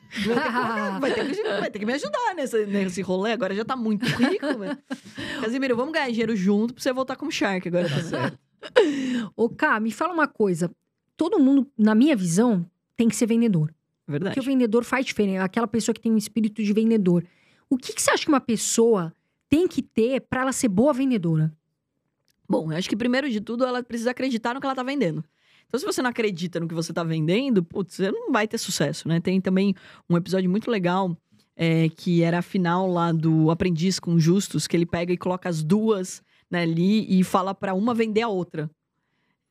Vai 0.99 1.12
ter, 1.14 1.26
que, 1.26 1.28
vai 1.28 1.34
ter 1.34 1.36
que- 1.36 1.43
vai 1.60 1.72
ter 1.72 1.80
que 1.80 1.86
me 1.86 1.93
ajudar 1.93 2.34
nesse, 2.36 2.66
nesse 2.66 3.01
rolê. 3.01 3.32
Agora 3.34 3.53
já 3.55 3.66
tá 3.66 3.76
muito 3.76 4.05
rico, 4.05 4.58
velho. 4.58 4.78
Casimiro, 5.41 5.76
vamos 5.76 5.93
ganhar 5.93 6.10
dinheiro 6.10 6.36
junto 6.36 6.74
pra 6.74 6.82
você 6.84 6.91
voltar 6.93 7.16
como 7.16 7.32
Shark 7.32 7.68
agora. 7.68 7.89
Tá 7.89 7.99
certo. 8.01 8.39
Ô, 9.36 9.49
Cá, 9.49 9.80
me 9.80 9.91
fala 9.91 10.14
uma 10.14 10.28
coisa. 10.28 10.72
Todo 11.16 11.39
mundo, 11.39 11.68
na 11.78 11.93
minha 11.95 12.16
visão, 12.16 12.66
tem 12.95 13.08
que 13.10 13.16
ser 13.16 13.26
vendedor. 13.28 13.74
Verdade. 14.08 14.36
Porque 14.36 14.47
o 14.47 14.51
vendedor 14.51 14.84
faz 14.84 15.05
diferença. 15.05 15.43
Aquela 15.43 15.68
pessoa 15.68 15.93
que 15.93 16.01
tem 16.01 16.12
um 16.12 16.18
espírito 16.18 16.64
de 16.64 16.72
vendedor. 16.74 17.24
O 17.70 17.78
que, 17.78 17.93
que 17.93 18.01
você 18.01 18.12
acha 18.12 18.24
que 18.24 18.30
uma 18.30 18.39
pessoa 18.39 19.14
tem 19.49 19.68
que 19.68 19.82
ter 19.82 20.22
pra 20.22 20.41
ela 20.41 20.51
ser 20.53 20.68
boa 20.70 20.93
vendedora? 20.93 21.53
Bom, 22.47 22.72
eu 22.72 22.78
acho 22.78 22.88
que 22.88 22.95
primeiro 22.95 23.30
de 23.30 23.41
tudo 23.41 23.66
ela 23.66 23.84
precisa 23.84 24.12
acreditar 24.12 24.53
no 24.53 24.62
que 24.62 24.66
ela 24.66 24.76
tá 24.76 24.84
vendendo. 24.84 25.24
Então, 25.68 25.80
se 25.80 25.86
você 25.86 26.01
não 26.01 26.09
acredita 26.09 26.59
no 26.59 26.68
que 26.68 26.74
você 26.74 26.93
tá 26.93 27.03
vendendo, 27.03 27.63
putz, 27.63 27.95
você 27.95 28.11
não 28.11 28.32
vai 28.32 28.47
ter 28.47 28.57
sucesso, 28.57 29.07
né? 29.07 29.20
Tem 29.20 29.41
também 29.41 29.76
um 30.09 30.15
episódio 30.15 30.49
muito 30.49 30.72
legal 30.72 31.15
é, 31.55 31.89
que 31.89 32.22
era 32.22 32.39
a 32.39 32.41
final 32.41 32.88
lá 32.89 33.11
do 33.11 33.49
Aprendiz 33.51 33.99
com 33.99 34.20
Justus, 34.20 34.68
que 34.68 34.78
ele 34.78 34.86
pega 34.86 35.11
e 35.11 35.18
coloca 35.18 35.49
as 35.49 35.63
duas 35.63 36.22
né, 36.49 36.61
ali 36.61 37.20
e 37.20 37.24
fala 37.24 37.53
pra 37.53 37.74
uma 37.74 37.93
vender 37.93 38.22
a 38.22 38.28
outra. 38.28 38.70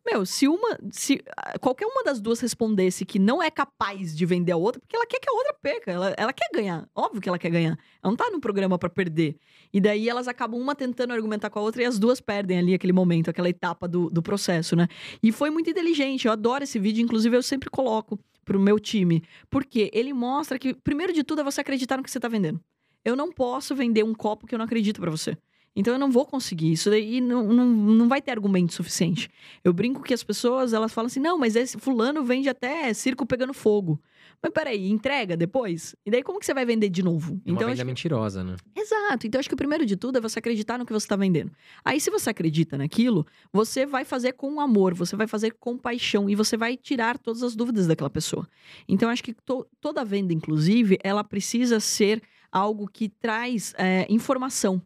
Meu, 0.07 0.25
se 0.25 0.47
uma. 0.47 0.79
Se 0.93 1.21
qualquer 1.61 1.85
uma 1.85 2.05
das 2.05 2.21
duas 2.21 2.39
respondesse 2.39 3.05
que 3.05 3.19
não 3.19 3.43
é 3.43 3.51
capaz 3.51 4.17
de 4.17 4.25
vender 4.25 4.53
a 4.53 4.57
outra, 4.57 4.81
porque 4.81 4.95
ela 4.95 5.05
quer 5.05 5.19
que 5.19 5.29
a 5.29 5.33
outra 5.33 5.53
perca. 5.61 5.91
Ela, 5.91 6.15
ela 6.17 6.33
quer 6.33 6.49
ganhar. 6.55 6.89
Óbvio 6.95 7.21
que 7.21 7.29
ela 7.29 7.39
quer 7.39 7.51
ganhar. 7.51 7.73
Ela 7.73 8.13
não 8.13 8.17
tá 8.17 8.31
no 8.31 8.41
programa 8.41 8.79
pra 8.79 8.89
perder. 8.89 9.37
E 9.73 9.81
daí 9.81 10.09
elas 10.09 10.29
acabam 10.29 10.61
uma 10.61 10.77
tentando 10.77 11.13
argumentar 11.13 11.51
com 11.51 11.59
a 11.59 11.63
outra 11.63 11.83
e 11.83 11.85
as 11.85 11.99
duas 11.99 12.21
perdem 12.21 12.59
ali 12.59 12.73
aquele 12.73 12.93
momento, 12.93 13.29
aquela 13.29 13.49
etapa 13.49 13.89
do, 13.89 14.09
do 14.09 14.23
processo, 14.23 14.77
né? 14.77 14.87
E 15.21 15.33
foi 15.33 15.51
muito 15.51 15.69
inteligente. 15.69 16.27
Eu 16.27 16.33
adoro 16.33 16.63
esse 16.63 16.79
vídeo, 16.79 17.03
inclusive 17.03 17.37
eu 17.37 17.43
sempre 17.43 17.69
coloco 17.69 18.17
pro 18.45 18.61
meu 18.61 18.79
time. 18.79 19.25
Porque 19.51 19.91
ele 19.93 20.13
mostra 20.13 20.57
que, 20.57 20.73
primeiro 20.73 21.13
de 21.13 21.25
tudo, 21.25 21.41
é 21.41 21.45
você 21.45 21.63
acreditar 21.63 21.97
no 21.97 22.05
que 22.05 22.11
você 22.13 22.21
tá 22.21 22.29
vendendo. 22.29 22.61
Eu 23.05 23.17
não 23.17 23.33
posso 23.33 23.75
vender 23.75 24.05
um 24.05 24.15
copo 24.15 24.47
que 24.47 24.55
eu 24.55 24.59
não 24.59 24.65
acredito 24.65 25.01
pra 25.01 25.11
você. 25.11 25.37
Então 25.77 25.93
eu 25.93 25.99
não 25.99 26.11
vou 26.11 26.25
conseguir. 26.25 26.73
Isso 26.73 26.89
daí 26.89 27.21
não, 27.21 27.45
não, 27.53 27.67
não 27.67 28.09
vai 28.09 28.23
ter 28.23 28.31
argumento 28.31 28.73
suficiente. 28.73 29.29
Eu 29.63 29.73
brinco 29.75 30.03
que 30.03 30.15
as 30.15 30.25
pessoas, 30.25 30.73
elas 30.73 30.93
falam 30.93 31.07
assim, 31.07 31.21
não, 31.21 31.39
mas 31.39 31.55
esse 31.55 31.77
fulano 31.79 32.25
vende 32.25 32.49
até 32.49 32.93
circo 32.95 33.27
pegando 33.27 33.53
fogo. 33.53 34.01
Mas 34.43 34.53
peraí, 34.53 34.91
entrega 34.91 35.37
depois? 35.37 35.95
E 36.05 36.11
daí 36.11 36.23
como 36.23 36.39
que 36.39 36.47
você 36.47 36.53
vai 36.55 36.65
vender 36.65 36.89
de 36.89 37.03
novo? 37.03 37.41
É 37.45 37.51
Uma 37.51 37.57
então, 37.57 37.69
venda 37.69 37.73
acho 37.73 37.87
mentirosa, 37.87 38.45
né? 38.45 38.57
Exato. 38.75 39.27
Então, 39.27 39.39
acho 39.39 39.49
que 39.49 39.55
o 39.55 39.59
primeiro 39.59 39.85
de 39.87 39.97
tudo 39.97 40.19
é 40.19 40.21
você 40.21 40.39
acreditar 40.39 40.79
no 40.79 40.85
que 40.87 40.93
você 40.93 41.05
está 41.05 41.17
vendendo. 41.17 41.51
Aí, 41.85 42.01
se 42.01 42.11
você 42.11 42.31
acredita 42.31 42.77
naquilo, 42.77 43.27
você 43.53 43.87
vai 43.87 44.05
fazer 44.05 44.33
com 44.33 44.61
amor, 44.61 44.95
você 44.95 45.17
vai 45.17 45.27
fazer 45.27 45.53
com 45.59 45.77
paixão 45.77 46.29
e 46.29 46.35
você 46.35 46.57
vai 46.57 46.77
tirar 46.77 47.19
todas 47.19 47.43
as 47.43 47.57
dúvidas 47.57 47.87
daquela 47.87 48.11
pessoa. 48.11 48.47
Então, 48.89 49.09
acho 49.09 49.23
que 49.25 49.33
to- 49.33 49.67
toda 49.81 50.05
venda, 50.05 50.33
inclusive, 50.33 50.99
ela 51.03 51.25
precisa 51.25 51.81
ser 51.81 52.23
algo 52.53 52.89
que 52.89 53.09
traz 53.09 53.75
é, 53.79 54.07
informação. 54.09 54.81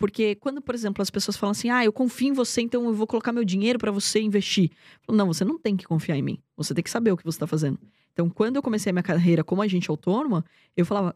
Porque 0.00 0.34
quando, 0.36 0.62
por 0.62 0.74
exemplo, 0.74 1.02
as 1.02 1.10
pessoas 1.10 1.36
falam 1.36 1.50
assim, 1.50 1.68
ah, 1.68 1.84
eu 1.84 1.92
confio 1.92 2.28
em 2.28 2.32
você, 2.32 2.62
então 2.62 2.86
eu 2.86 2.94
vou 2.94 3.06
colocar 3.06 3.32
meu 3.32 3.44
dinheiro 3.44 3.78
para 3.78 3.92
você 3.92 4.18
investir. 4.18 4.70
Falo, 5.02 5.18
Não, 5.18 5.26
você 5.26 5.44
não 5.44 5.58
tem 5.58 5.76
que 5.76 5.84
confiar 5.84 6.16
em 6.16 6.22
mim. 6.22 6.38
Você 6.56 6.72
tem 6.72 6.82
que 6.82 6.88
saber 6.88 7.12
o 7.12 7.18
que 7.18 7.22
você 7.22 7.36
está 7.36 7.46
fazendo. 7.46 7.78
Então, 8.10 8.30
quando 8.30 8.56
eu 8.56 8.62
comecei 8.62 8.88
a 8.88 8.94
minha 8.94 9.02
carreira 9.02 9.44
como 9.44 9.60
agente 9.60 9.90
autônoma, 9.90 10.42
eu 10.74 10.86
falava, 10.86 11.14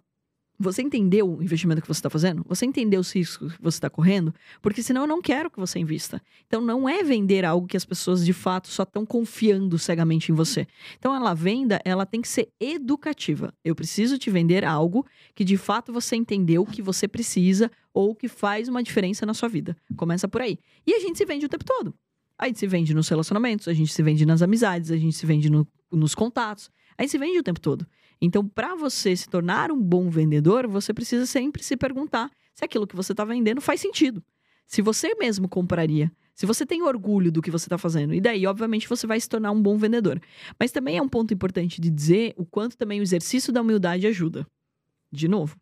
você 0.59 0.83
entendeu 0.83 1.29
o 1.37 1.43
investimento 1.43 1.83
que 1.83 1.89
você 1.89 1.99
está 1.99 2.09
fazendo? 2.09 2.45
Você 2.49 2.65
entendeu 2.65 3.01
os 3.01 3.13
riscos 3.13 3.55
que 3.55 3.63
você 3.63 3.77
está 3.77 3.91
correndo? 3.91 4.33
Porque 4.63 4.83
senão 4.83 5.03
eu 5.03 5.07
não 5.07 5.21
quero 5.21 5.51
que 5.51 5.59
você 5.59 5.79
invista. 5.79 6.23
Então 6.47 6.61
não 6.61 6.89
é 6.89 7.03
vender 7.03 7.45
algo 7.45 7.67
que 7.67 7.77
as 7.77 7.85
pessoas 7.85 8.25
de 8.25 8.33
fato 8.33 8.69
só 8.69 8.85
estão 8.85 9.05
confiando 9.05 9.79
cegamente 9.79 10.31
em 10.31 10.35
você. 10.35 10.67
Então 10.99 11.13
a 11.13 11.35
venda, 11.35 11.81
ela 11.85 12.07
tem 12.07 12.21
que 12.21 12.29
ser 12.29 12.49
educativa. 12.61 13.53
Eu 13.65 13.75
preciso 13.75 14.19
te 14.19 14.31
vender 14.31 14.65
algo 14.65 15.05
que 15.35 15.45
de 15.45 15.57
fato 15.57 15.93
você 15.93 16.15
entendeu 16.17 16.65
que 16.65 16.81
você 16.83 17.09
precisa 17.09 17.71
ou 17.93 18.15
que 18.15 18.29
faz 18.29 18.69
uma 18.69 18.83
diferença 18.83 19.25
na 19.27 19.35
sua 19.35 19.49
vida. 19.49 19.77
Começa 19.97 20.29
por 20.29 20.41
aí. 20.41 20.59
E 20.87 20.95
a 20.95 21.01
gente 21.01 21.19
se 21.19 21.25
vende 21.25 21.47
o 21.47 21.49
tempo 21.49 21.65
todo. 21.65 21.95
A 22.39 22.47
gente 22.47 22.59
se 22.59 22.67
vende 22.67 22.93
nos 22.95 23.09
relacionamentos, 23.09 23.69
a 23.69 23.73
gente 23.73 23.93
se 23.93 24.03
vende 24.03 24.27
nas 24.27 24.43
amizades, 24.43 24.91
a 24.91 24.97
gente 24.97 25.17
se 25.17 25.25
vende 25.25 25.49
no- 25.49 25.67
nos 25.91 26.15
contatos. 26.15 26.71
A 26.99 27.03
gente 27.03 27.11
se 27.11 27.19
vende 27.19 27.39
o 27.39 27.43
tempo 27.43 27.61
todo. 27.61 27.87
Então, 28.21 28.47
para 28.47 28.75
você 28.75 29.15
se 29.17 29.29
tornar 29.29 29.71
um 29.71 29.81
bom 29.81 30.09
vendedor, 30.09 30.67
você 30.67 30.93
precisa 30.95 31.27
sempre 31.27 31.63
se 31.63 31.77
perguntar 31.77 32.31
se 32.55 32.65
aquilo 32.65 32.87
que 32.87 32.97
você 32.97 33.13
está 33.13 33.25
vendendo 33.25 33.61
faz 33.61 33.81
sentido. 33.81 34.23
Se 34.67 34.81
você 34.81 35.15
mesmo 35.15 35.49
compraria. 35.49 36.11
Se 36.35 36.47
você 36.47 36.67
tem 36.67 36.83
orgulho 36.83 37.31
do 37.31 37.41
que 37.41 37.51
você 37.51 37.67
está 37.67 37.79
fazendo. 37.79 38.13
E 38.13 38.21
daí, 38.21 38.47
obviamente, 38.47 38.89
você 38.89 39.07
vai 39.07 39.21
se 39.21 39.29
tornar 39.29 39.53
um 39.53 39.63
bom 39.63 39.77
vendedor. 39.79 40.21
Mas 40.59 40.73
também 40.73 40.97
é 40.97 41.03
um 41.03 41.09
ponto 41.09 41.33
importante 41.33 41.81
de 41.81 41.91
dizer 41.91 42.35
o 42.37 42.45
quanto 42.45 42.77
também 42.77 42.99
o 42.99 43.03
exercício 43.03 43.53
da 43.53 43.61
humildade 43.61 44.07
ajuda. 44.07 44.47
De 45.13 45.29
novo. 45.29 45.57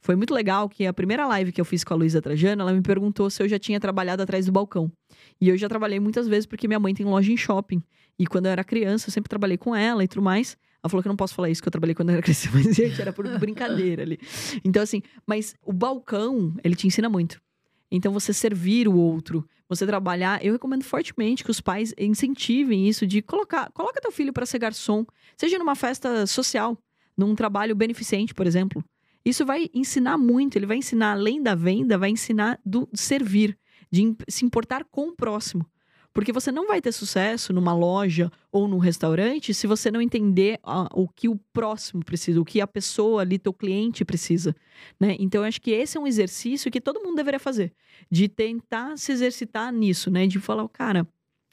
Foi 0.00 0.14
muito 0.14 0.32
legal 0.32 0.68
que 0.68 0.86
a 0.86 0.92
primeira 0.92 1.26
live 1.26 1.50
que 1.50 1.60
eu 1.60 1.64
fiz 1.64 1.82
com 1.82 1.92
a 1.92 1.96
Luísa 1.96 2.22
Trajano, 2.22 2.62
ela 2.62 2.72
me 2.72 2.82
perguntou 2.82 3.28
se 3.30 3.42
eu 3.42 3.48
já 3.48 3.58
tinha 3.58 3.80
trabalhado 3.80 4.22
atrás 4.22 4.46
do 4.46 4.52
balcão. 4.52 4.92
E 5.40 5.48
eu 5.48 5.56
já 5.56 5.68
trabalhei 5.68 5.98
muitas 5.98 6.28
vezes 6.28 6.46
porque 6.46 6.68
minha 6.68 6.78
mãe 6.78 6.94
tem 6.94 7.04
loja 7.04 7.32
em 7.32 7.36
shopping. 7.36 7.82
E 8.18 8.26
quando 8.26 8.46
eu 8.46 8.52
era 8.52 8.62
criança, 8.62 9.08
eu 9.08 9.12
sempre 9.12 9.28
trabalhei 9.28 9.56
com 9.56 9.74
ela 9.74 10.04
e 10.04 10.08
tudo 10.08 10.22
mais. 10.22 10.56
Ela 10.82 10.90
falou 10.90 11.02
que 11.02 11.08
eu 11.08 11.10
não 11.10 11.16
posso 11.16 11.34
falar 11.34 11.50
isso, 11.50 11.60
que 11.60 11.68
eu 11.68 11.72
trabalhei 11.72 11.94
quando 11.94 12.10
eu 12.10 12.14
era 12.14 12.22
criança, 12.22 12.48
mas, 12.54 12.74
gente, 12.74 13.00
era 13.00 13.12
por 13.12 13.26
brincadeira 13.38 14.02
ali. 14.02 14.18
Então, 14.64 14.82
assim, 14.82 15.02
mas 15.26 15.54
o 15.64 15.72
balcão, 15.72 16.54
ele 16.62 16.74
te 16.74 16.86
ensina 16.86 17.08
muito. 17.08 17.40
Então, 17.90 18.12
você 18.12 18.32
servir 18.32 18.86
o 18.86 18.96
outro, 18.96 19.48
você 19.68 19.86
trabalhar. 19.86 20.44
Eu 20.44 20.52
recomendo 20.52 20.84
fortemente 20.84 21.42
que 21.42 21.50
os 21.50 21.60
pais 21.60 21.94
incentivem 21.98 22.88
isso 22.88 23.06
de 23.06 23.22
colocar. 23.22 23.70
Coloca 23.72 24.00
teu 24.00 24.12
filho 24.12 24.32
para 24.32 24.46
ser 24.46 24.58
garçom, 24.58 25.04
seja 25.36 25.58
numa 25.58 25.74
festa 25.74 26.26
social, 26.26 26.76
num 27.16 27.34
trabalho 27.34 27.74
beneficente, 27.74 28.34
por 28.34 28.46
exemplo. 28.46 28.84
Isso 29.24 29.44
vai 29.44 29.68
ensinar 29.74 30.16
muito. 30.16 30.56
Ele 30.56 30.66
vai 30.66 30.76
ensinar, 30.76 31.12
além 31.12 31.42
da 31.42 31.54
venda, 31.54 31.98
vai 31.98 32.10
ensinar 32.10 32.58
do 32.64 32.88
servir, 32.94 33.58
de 33.90 34.16
se 34.28 34.44
importar 34.44 34.84
com 34.84 35.08
o 35.08 35.16
próximo. 35.16 35.66
Porque 36.18 36.32
você 36.32 36.50
não 36.50 36.66
vai 36.66 36.82
ter 36.82 36.90
sucesso 36.90 37.52
numa 37.52 37.72
loja 37.72 38.28
ou 38.50 38.66
num 38.66 38.78
restaurante 38.78 39.54
se 39.54 39.68
você 39.68 39.88
não 39.88 40.02
entender 40.02 40.58
ah, 40.64 40.88
o 40.92 41.06
que 41.06 41.28
o 41.28 41.36
próximo 41.52 42.04
precisa, 42.04 42.40
o 42.40 42.44
que 42.44 42.60
a 42.60 42.66
pessoa 42.66 43.22
ali, 43.22 43.38
teu 43.38 43.52
cliente 43.52 44.04
precisa, 44.04 44.52
né? 44.98 45.14
Então, 45.20 45.42
eu 45.42 45.46
acho 45.46 45.60
que 45.60 45.70
esse 45.70 45.96
é 45.96 46.00
um 46.00 46.08
exercício 46.08 46.72
que 46.72 46.80
todo 46.80 47.00
mundo 47.00 47.14
deveria 47.14 47.38
fazer, 47.38 47.72
de 48.10 48.28
tentar 48.28 48.98
se 48.98 49.12
exercitar 49.12 49.72
nisso, 49.72 50.10
né? 50.10 50.26
De 50.26 50.40
falar, 50.40 50.68
cara, 50.70 51.06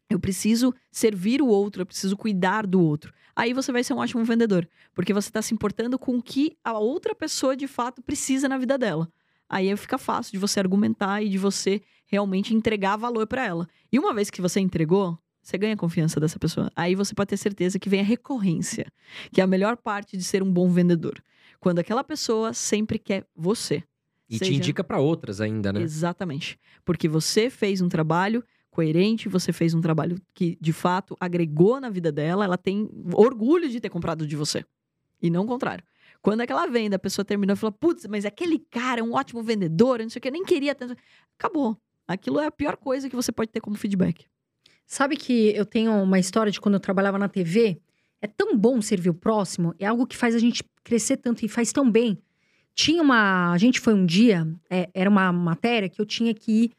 eu 0.09 0.19
preciso 0.19 0.73
servir 0.91 1.43
o 1.43 1.47
outro, 1.47 1.83
eu 1.83 1.85
preciso 1.85 2.17
cuidar 2.17 2.65
do 2.65 2.81
outro. 2.81 3.13
Aí 3.35 3.53
você 3.53 3.71
vai 3.71 3.83
ser 3.83 3.93
um 3.93 3.99
ótimo 3.99 4.25
vendedor, 4.25 4.67
porque 4.95 5.13
você 5.13 5.29
está 5.29 5.43
se 5.43 5.53
importando 5.53 5.99
com 5.99 6.17
o 6.17 6.23
que 6.23 6.57
a 6.63 6.75
outra 6.79 7.13
pessoa 7.13 7.55
de 7.55 7.67
fato 7.67 8.01
precisa 8.01 8.49
na 8.49 8.57
vida 8.57 8.79
dela. 8.79 9.07
Aí 9.47 9.77
fica 9.77 9.99
fácil 9.99 10.31
de 10.31 10.39
você 10.39 10.59
argumentar 10.59 11.21
e 11.21 11.29
de 11.29 11.37
você 11.37 11.83
realmente 12.05 12.53
entregar 12.53 12.97
valor 12.97 13.27
para 13.27 13.45
ela. 13.45 13.67
E 13.91 13.99
uma 13.99 14.13
vez 14.13 14.29
que 14.29 14.41
você 14.41 14.59
entregou, 14.59 15.17
você 15.41 15.57
ganha 15.57 15.73
a 15.73 15.77
confiança 15.77 16.19
dessa 16.19 16.39
pessoa. 16.39 16.71
Aí 16.75 16.95
você 16.95 17.13
pode 17.13 17.29
ter 17.29 17.37
certeza 17.37 17.77
que 17.77 17.89
vem 17.89 17.99
a 17.99 18.03
recorrência, 18.03 18.91
que 19.31 19.39
é 19.39 19.43
a 19.43 19.47
melhor 19.47 19.77
parte 19.77 20.17
de 20.17 20.23
ser 20.23 20.41
um 20.41 20.51
bom 20.51 20.69
vendedor. 20.69 21.21
Quando 21.59 21.79
aquela 21.79 22.03
pessoa 22.03 22.53
sempre 22.53 22.97
quer 22.97 23.27
você. 23.35 23.83
E 24.29 24.37
Seja... 24.37 24.51
te 24.51 24.57
indica 24.57 24.83
para 24.83 24.99
outras 24.99 25.39
ainda, 25.39 25.71
né? 25.71 25.81
Exatamente. 25.81 26.59
Porque 26.83 27.07
você 27.07 27.49
fez 27.49 27.79
um 27.79 27.87
trabalho 27.87 28.43
coerente, 28.71 29.29
você 29.29 29.53
fez 29.53 29.73
um 29.73 29.81
trabalho 29.81 30.19
que 30.33 30.57
de 30.59 30.73
fato 30.73 31.15
agregou 31.19 31.79
na 31.79 31.89
vida 31.89 32.11
dela, 32.11 32.43
ela 32.43 32.57
tem 32.57 32.89
orgulho 33.13 33.69
de 33.69 33.79
ter 33.79 33.89
comprado 33.89 34.27
de 34.27 34.35
você. 34.35 34.65
E 35.21 35.29
não 35.29 35.43
o 35.43 35.47
contrário. 35.47 35.83
Quando 36.21 36.41
aquela 36.41 36.65
venda, 36.65 36.95
a 36.95 36.99
pessoa 36.99 37.23
terminou 37.23 37.53
e 37.53 37.57
falou: 37.57 37.71
Putz, 37.71 38.07
mas 38.07 38.25
aquele 38.25 38.57
cara 38.57 38.99
é 38.99 39.03
um 39.03 39.13
ótimo 39.13 39.43
vendedor, 39.43 39.99
não 39.99 40.09
sei 40.09 40.19
o 40.19 40.21
que, 40.21 40.27
eu 40.27 40.31
nem 40.31 40.43
queria 40.43 40.73
tanto. 40.73 40.95
Acabou. 41.37 41.77
Aquilo 42.07 42.39
é 42.39 42.45
a 42.45 42.51
pior 42.51 42.77
coisa 42.77 43.09
que 43.09 43.15
você 43.15 43.31
pode 43.31 43.51
ter 43.51 43.61
como 43.61 43.75
feedback. 43.75 44.25
Sabe 44.85 45.17
que 45.17 45.49
eu 45.55 45.65
tenho 45.65 45.91
uma 45.91 46.19
história 46.19 46.51
de 46.51 46.61
quando 46.61 46.75
eu 46.75 46.79
trabalhava 46.79 47.17
na 47.17 47.27
TV? 47.27 47.79
É 48.21 48.27
tão 48.27 48.55
bom 48.57 48.81
servir 48.81 49.09
o 49.09 49.13
próximo, 49.13 49.73
é 49.79 49.85
algo 49.85 50.05
que 50.05 50.15
faz 50.15 50.35
a 50.35 50.39
gente 50.39 50.63
crescer 50.83 51.17
tanto 51.17 51.43
e 51.43 51.49
faz 51.49 51.71
tão 51.71 51.89
bem. 51.89 52.17
Tinha 52.73 53.01
uma. 53.01 53.51
A 53.51 53.57
gente 53.57 53.79
foi 53.79 53.93
um 53.93 54.05
dia, 54.05 54.47
é, 54.69 54.89
era 54.93 55.09
uma 55.09 55.31
matéria 55.31 55.89
que 55.89 55.99
eu 55.99 56.05
tinha 56.05 56.33
que 56.33 56.71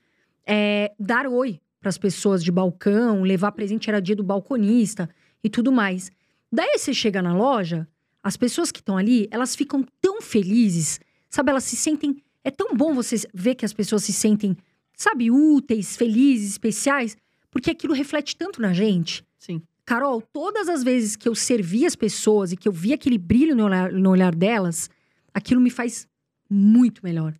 é, 0.46 0.92
dar 0.98 1.26
oi 1.26 1.60
para 1.80 1.88
as 1.88 1.98
pessoas 1.98 2.42
de 2.42 2.52
balcão, 2.52 3.22
levar 3.22 3.52
presente, 3.52 3.88
era 3.88 4.00
dia 4.00 4.14
do 4.14 4.22
balconista 4.22 5.08
e 5.42 5.48
tudo 5.48 5.72
mais. 5.72 6.10
Daí 6.52 6.78
você 6.78 6.92
chega 6.94 7.20
na 7.20 7.34
loja, 7.34 7.88
as 8.22 8.36
pessoas 8.36 8.70
que 8.70 8.80
estão 8.80 8.96
ali, 8.96 9.28
elas 9.30 9.54
ficam 9.56 9.84
tão 10.00 10.20
felizes, 10.20 11.00
sabe? 11.28 11.50
Elas 11.50 11.64
se 11.64 11.76
sentem. 11.76 12.16
É 12.44 12.50
tão 12.50 12.76
bom 12.76 12.94
você 12.94 13.16
ver 13.34 13.54
que 13.56 13.64
as 13.64 13.72
pessoas 13.72 14.04
se 14.04 14.12
sentem 14.12 14.56
sabe, 14.96 15.30
úteis, 15.30 15.96
felizes, 15.96 16.52
especiais, 16.52 17.16
porque 17.50 17.70
aquilo 17.70 17.94
reflete 17.94 18.34
tanto 18.36 18.60
na 18.60 18.72
gente. 18.72 19.24
Sim. 19.38 19.62
Carol, 19.84 20.20
todas 20.20 20.68
as 20.68 20.82
vezes 20.82 21.14
que 21.14 21.28
eu 21.28 21.34
servi 21.34 21.86
as 21.86 21.94
pessoas 21.94 22.50
e 22.50 22.56
que 22.56 22.66
eu 22.66 22.72
vi 22.72 22.92
aquele 22.92 23.18
brilho 23.18 23.54
no 23.54 23.64
olhar, 23.66 23.92
no 23.92 24.10
olhar 24.10 24.34
delas, 24.34 24.90
aquilo 25.32 25.60
me 25.60 25.70
faz 25.70 26.08
muito 26.50 27.00
melhor. 27.04 27.38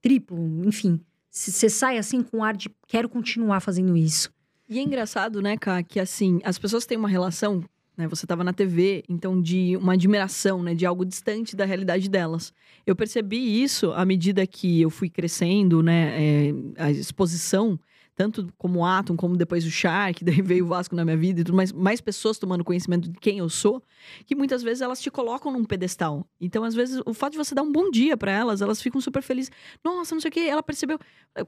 Triplo, 0.00 0.64
enfim. 0.64 1.00
Você 1.30 1.68
sai 1.68 1.96
assim 1.96 2.22
com 2.22 2.44
ar 2.44 2.54
de 2.56 2.70
quero 2.86 3.08
continuar 3.08 3.60
fazendo 3.60 3.96
isso. 3.96 4.30
E 4.68 4.78
é 4.78 4.82
engraçado, 4.82 5.40
né, 5.40 5.56
Ká, 5.56 5.82
que 5.82 5.98
assim, 5.98 6.40
as 6.44 6.58
pessoas 6.58 6.86
têm 6.86 6.98
uma 6.98 7.08
relação 7.08 7.64
né? 8.02 8.08
Você 8.08 8.24
estava 8.24 8.42
na 8.42 8.52
TV, 8.52 9.04
então 9.08 9.40
de 9.40 9.76
uma 9.76 9.94
admiração, 9.94 10.62
né? 10.62 10.74
De 10.74 10.84
algo 10.84 11.04
distante 11.04 11.54
da 11.54 11.64
realidade 11.64 12.08
delas. 12.08 12.52
Eu 12.86 12.96
percebi 12.96 13.62
isso 13.62 13.92
à 13.92 14.04
medida 14.04 14.46
que 14.46 14.80
eu 14.80 14.90
fui 14.90 15.08
crescendo, 15.08 15.82
né? 15.82 16.14
É, 16.16 16.54
a 16.76 16.90
exposição 16.90 17.78
tanto 18.14 18.52
como 18.58 18.84
Atom, 18.84 19.16
como 19.16 19.36
depois 19.36 19.64
o 19.64 19.70
Shark, 19.70 20.22
daí 20.24 20.42
veio 20.42 20.64
o 20.64 20.68
Vasco 20.68 20.94
na 20.94 21.04
minha 21.04 21.16
vida 21.16 21.40
e 21.40 21.44
tudo 21.44 21.56
mais, 21.56 21.72
mais 21.72 22.00
pessoas 22.00 22.38
tomando 22.38 22.64
conhecimento 22.64 23.08
de 23.08 23.18
quem 23.18 23.38
eu 23.38 23.48
sou, 23.48 23.82
que 24.26 24.34
muitas 24.34 24.62
vezes 24.62 24.82
elas 24.82 25.00
te 25.00 25.10
colocam 25.10 25.50
num 25.50 25.64
pedestal. 25.64 26.26
Então, 26.40 26.64
às 26.64 26.74
vezes, 26.74 27.00
o 27.06 27.14
fato 27.14 27.32
de 27.32 27.38
você 27.38 27.54
dar 27.54 27.62
um 27.62 27.72
bom 27.72 27.90
dia 27.90 28.16
para 28.16 28.30
elas, 28.30 28.60
elas 28.60 28.82
ficam 28.82 29.00
super 29.00 29.22
felizes. 29.22 29.50
Nossa, 29.82 30.14
não 30.14 30.20
sei 30.20 30.28
o 30.28 30.32
que, 30.32 30.40
ela 30.40 30.62
percebeu. 30.62 30.98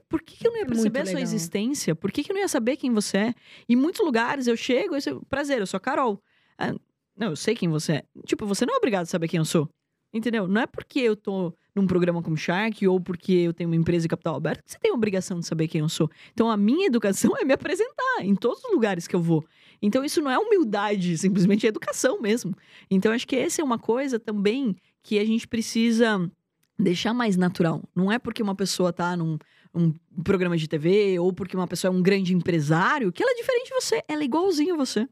Por 0.09 0.21
que, 0.21 0.37
que 0.37 0.47
eu 0.47 0.51
não 0.51 0.59
ia 0.59 0.65
perceber 0.65 0.99
a 1.01 1.05
sua 1.05 1.21
existência? 1.21 1.95
Por 1.95 2.11
que, 2.11 2.23
que 2.23 2.31
eu 2.31 2.33
não 2.33 2.41
ia 2.41 2.47
saber 2.47 2.77
quem 2.77 2.91
você 2.91 3.17
é? 3.17 3.33
Em 3.69 3.75
muitos 3.75 4.03
lugares 4.03 4.47
eu 4.47 4.57
chego, 4.57 4.95
eu 4.95 5.21
prazer, 5.29 5.59
eu 5.59 5.67
sou 5.67 5.77
a 5.77 5.81
Carol. 5.81 6.21
Ah, 6.57 6.73
não, 7.15 7.29
eu 7.29 7.35
sei 7.35 7.55
quem 7.55 7.69
você 7.69 7.93
é. 7.93 8.03
Tipo, 8.25 8.45
você 8.45 8.65
não 8.65 8.73
é 8.73 8.77
obrigado 8.77 9.03
a 9.03 9.07
saber 9.07 9.27
quem 9.27 9.37
eu 9.37 9.45
sou. 9.45 9.69
Entendeu? 10.13 10.47
Não 10.47 10.61
é 10.61 10.67
porque 10.67 10.99
eu 10.99 11.15
tô 11.15 11.53
num 11.75 11.85
programa 11.85 12.23
como 12.23 12.37
Shark 12.37 12.87
ou 12.87 13.01
porque 13.01 13.33
eu 13.33 13.53
tenho 13.53 13.69
uma 13.69 13.75
empresa 13.75 14.03
de 14.03 14.07
capital 14.07 14.35
aberto 14.35 14.63
que 14.63 14.71
você 14.71 14.79
tem 14.79 14.91
a 14.91 14.93
obrigação 14.93 15.39
de 15.39 15.45
saber 15.45 15.67
quem 15.67 15.81
eu 15.81 15.89
sou. 15.89 16.09
Então 16.31 16.49
a 16.49 16.55
minha 16.55 16.87
educação 16.87 17.35
é 17.37 17.43
me 17.43 17.53
apresentar 17.53 18.21
em 18.21 18.33
todos 18.33 18.63
os 18.63 18.71
lugares 18.71 19.07
que 19.07 19.15
eu 19.15 19.21
vou. 19.21 19.43
Então 19.81 20.05
isso 20.05 20.21
não 20.21 20.31
é 20.31 20.37
humildade, 20.39 21.17
simplesmente 21.19 21.65
é 21.65 21.69
educação 21.69 22.21
mesmo. 22.21 22.55
Então 22.89 23.11
acho 23.11 23.27
que 23.27 23.35
essa 23.35 23.61
é 23.61 23.63
uma 23.63 23.77
coisa 23.77 24.17
também 24.17 24.75
que 25.03 25.19
a 25.19 25.25
gente 25.25 25.47
precisa 25.47 26.31
deixar 26.79 27.13
mais 27.13 27.35
natural. 27.35 27.83
Não 27.93 28.09
é 28.09 28.17
porque 28.17 28.41
uma 28.41 28.55
pessoa 28.55 28.93
tá 28.93 29.17
num 29.17 29.37
um 29.73 29.93
programa 30.23 30.55
de 30.55 30.69
TV 30.69 31.19
ou 31.19 31.33
porque 31.33 31.57
uma 31.57 31.67
pessoa 31.67 31.93
é 31.93 31.95
um 31.95 32.01
grande 32.01 32.33
empresário 32.33 33.11
que 33.11 33.21
ela 33.21 33.33
é 33.33 33.35
diferente 33.35 33.67
de 33.67 33.73
você, 33.73 34.01
ela 34.07 34.21
é 34.21 34.25
igualzinho 34.25 34.75
a 34.75 34.77
você. 34.77 35.05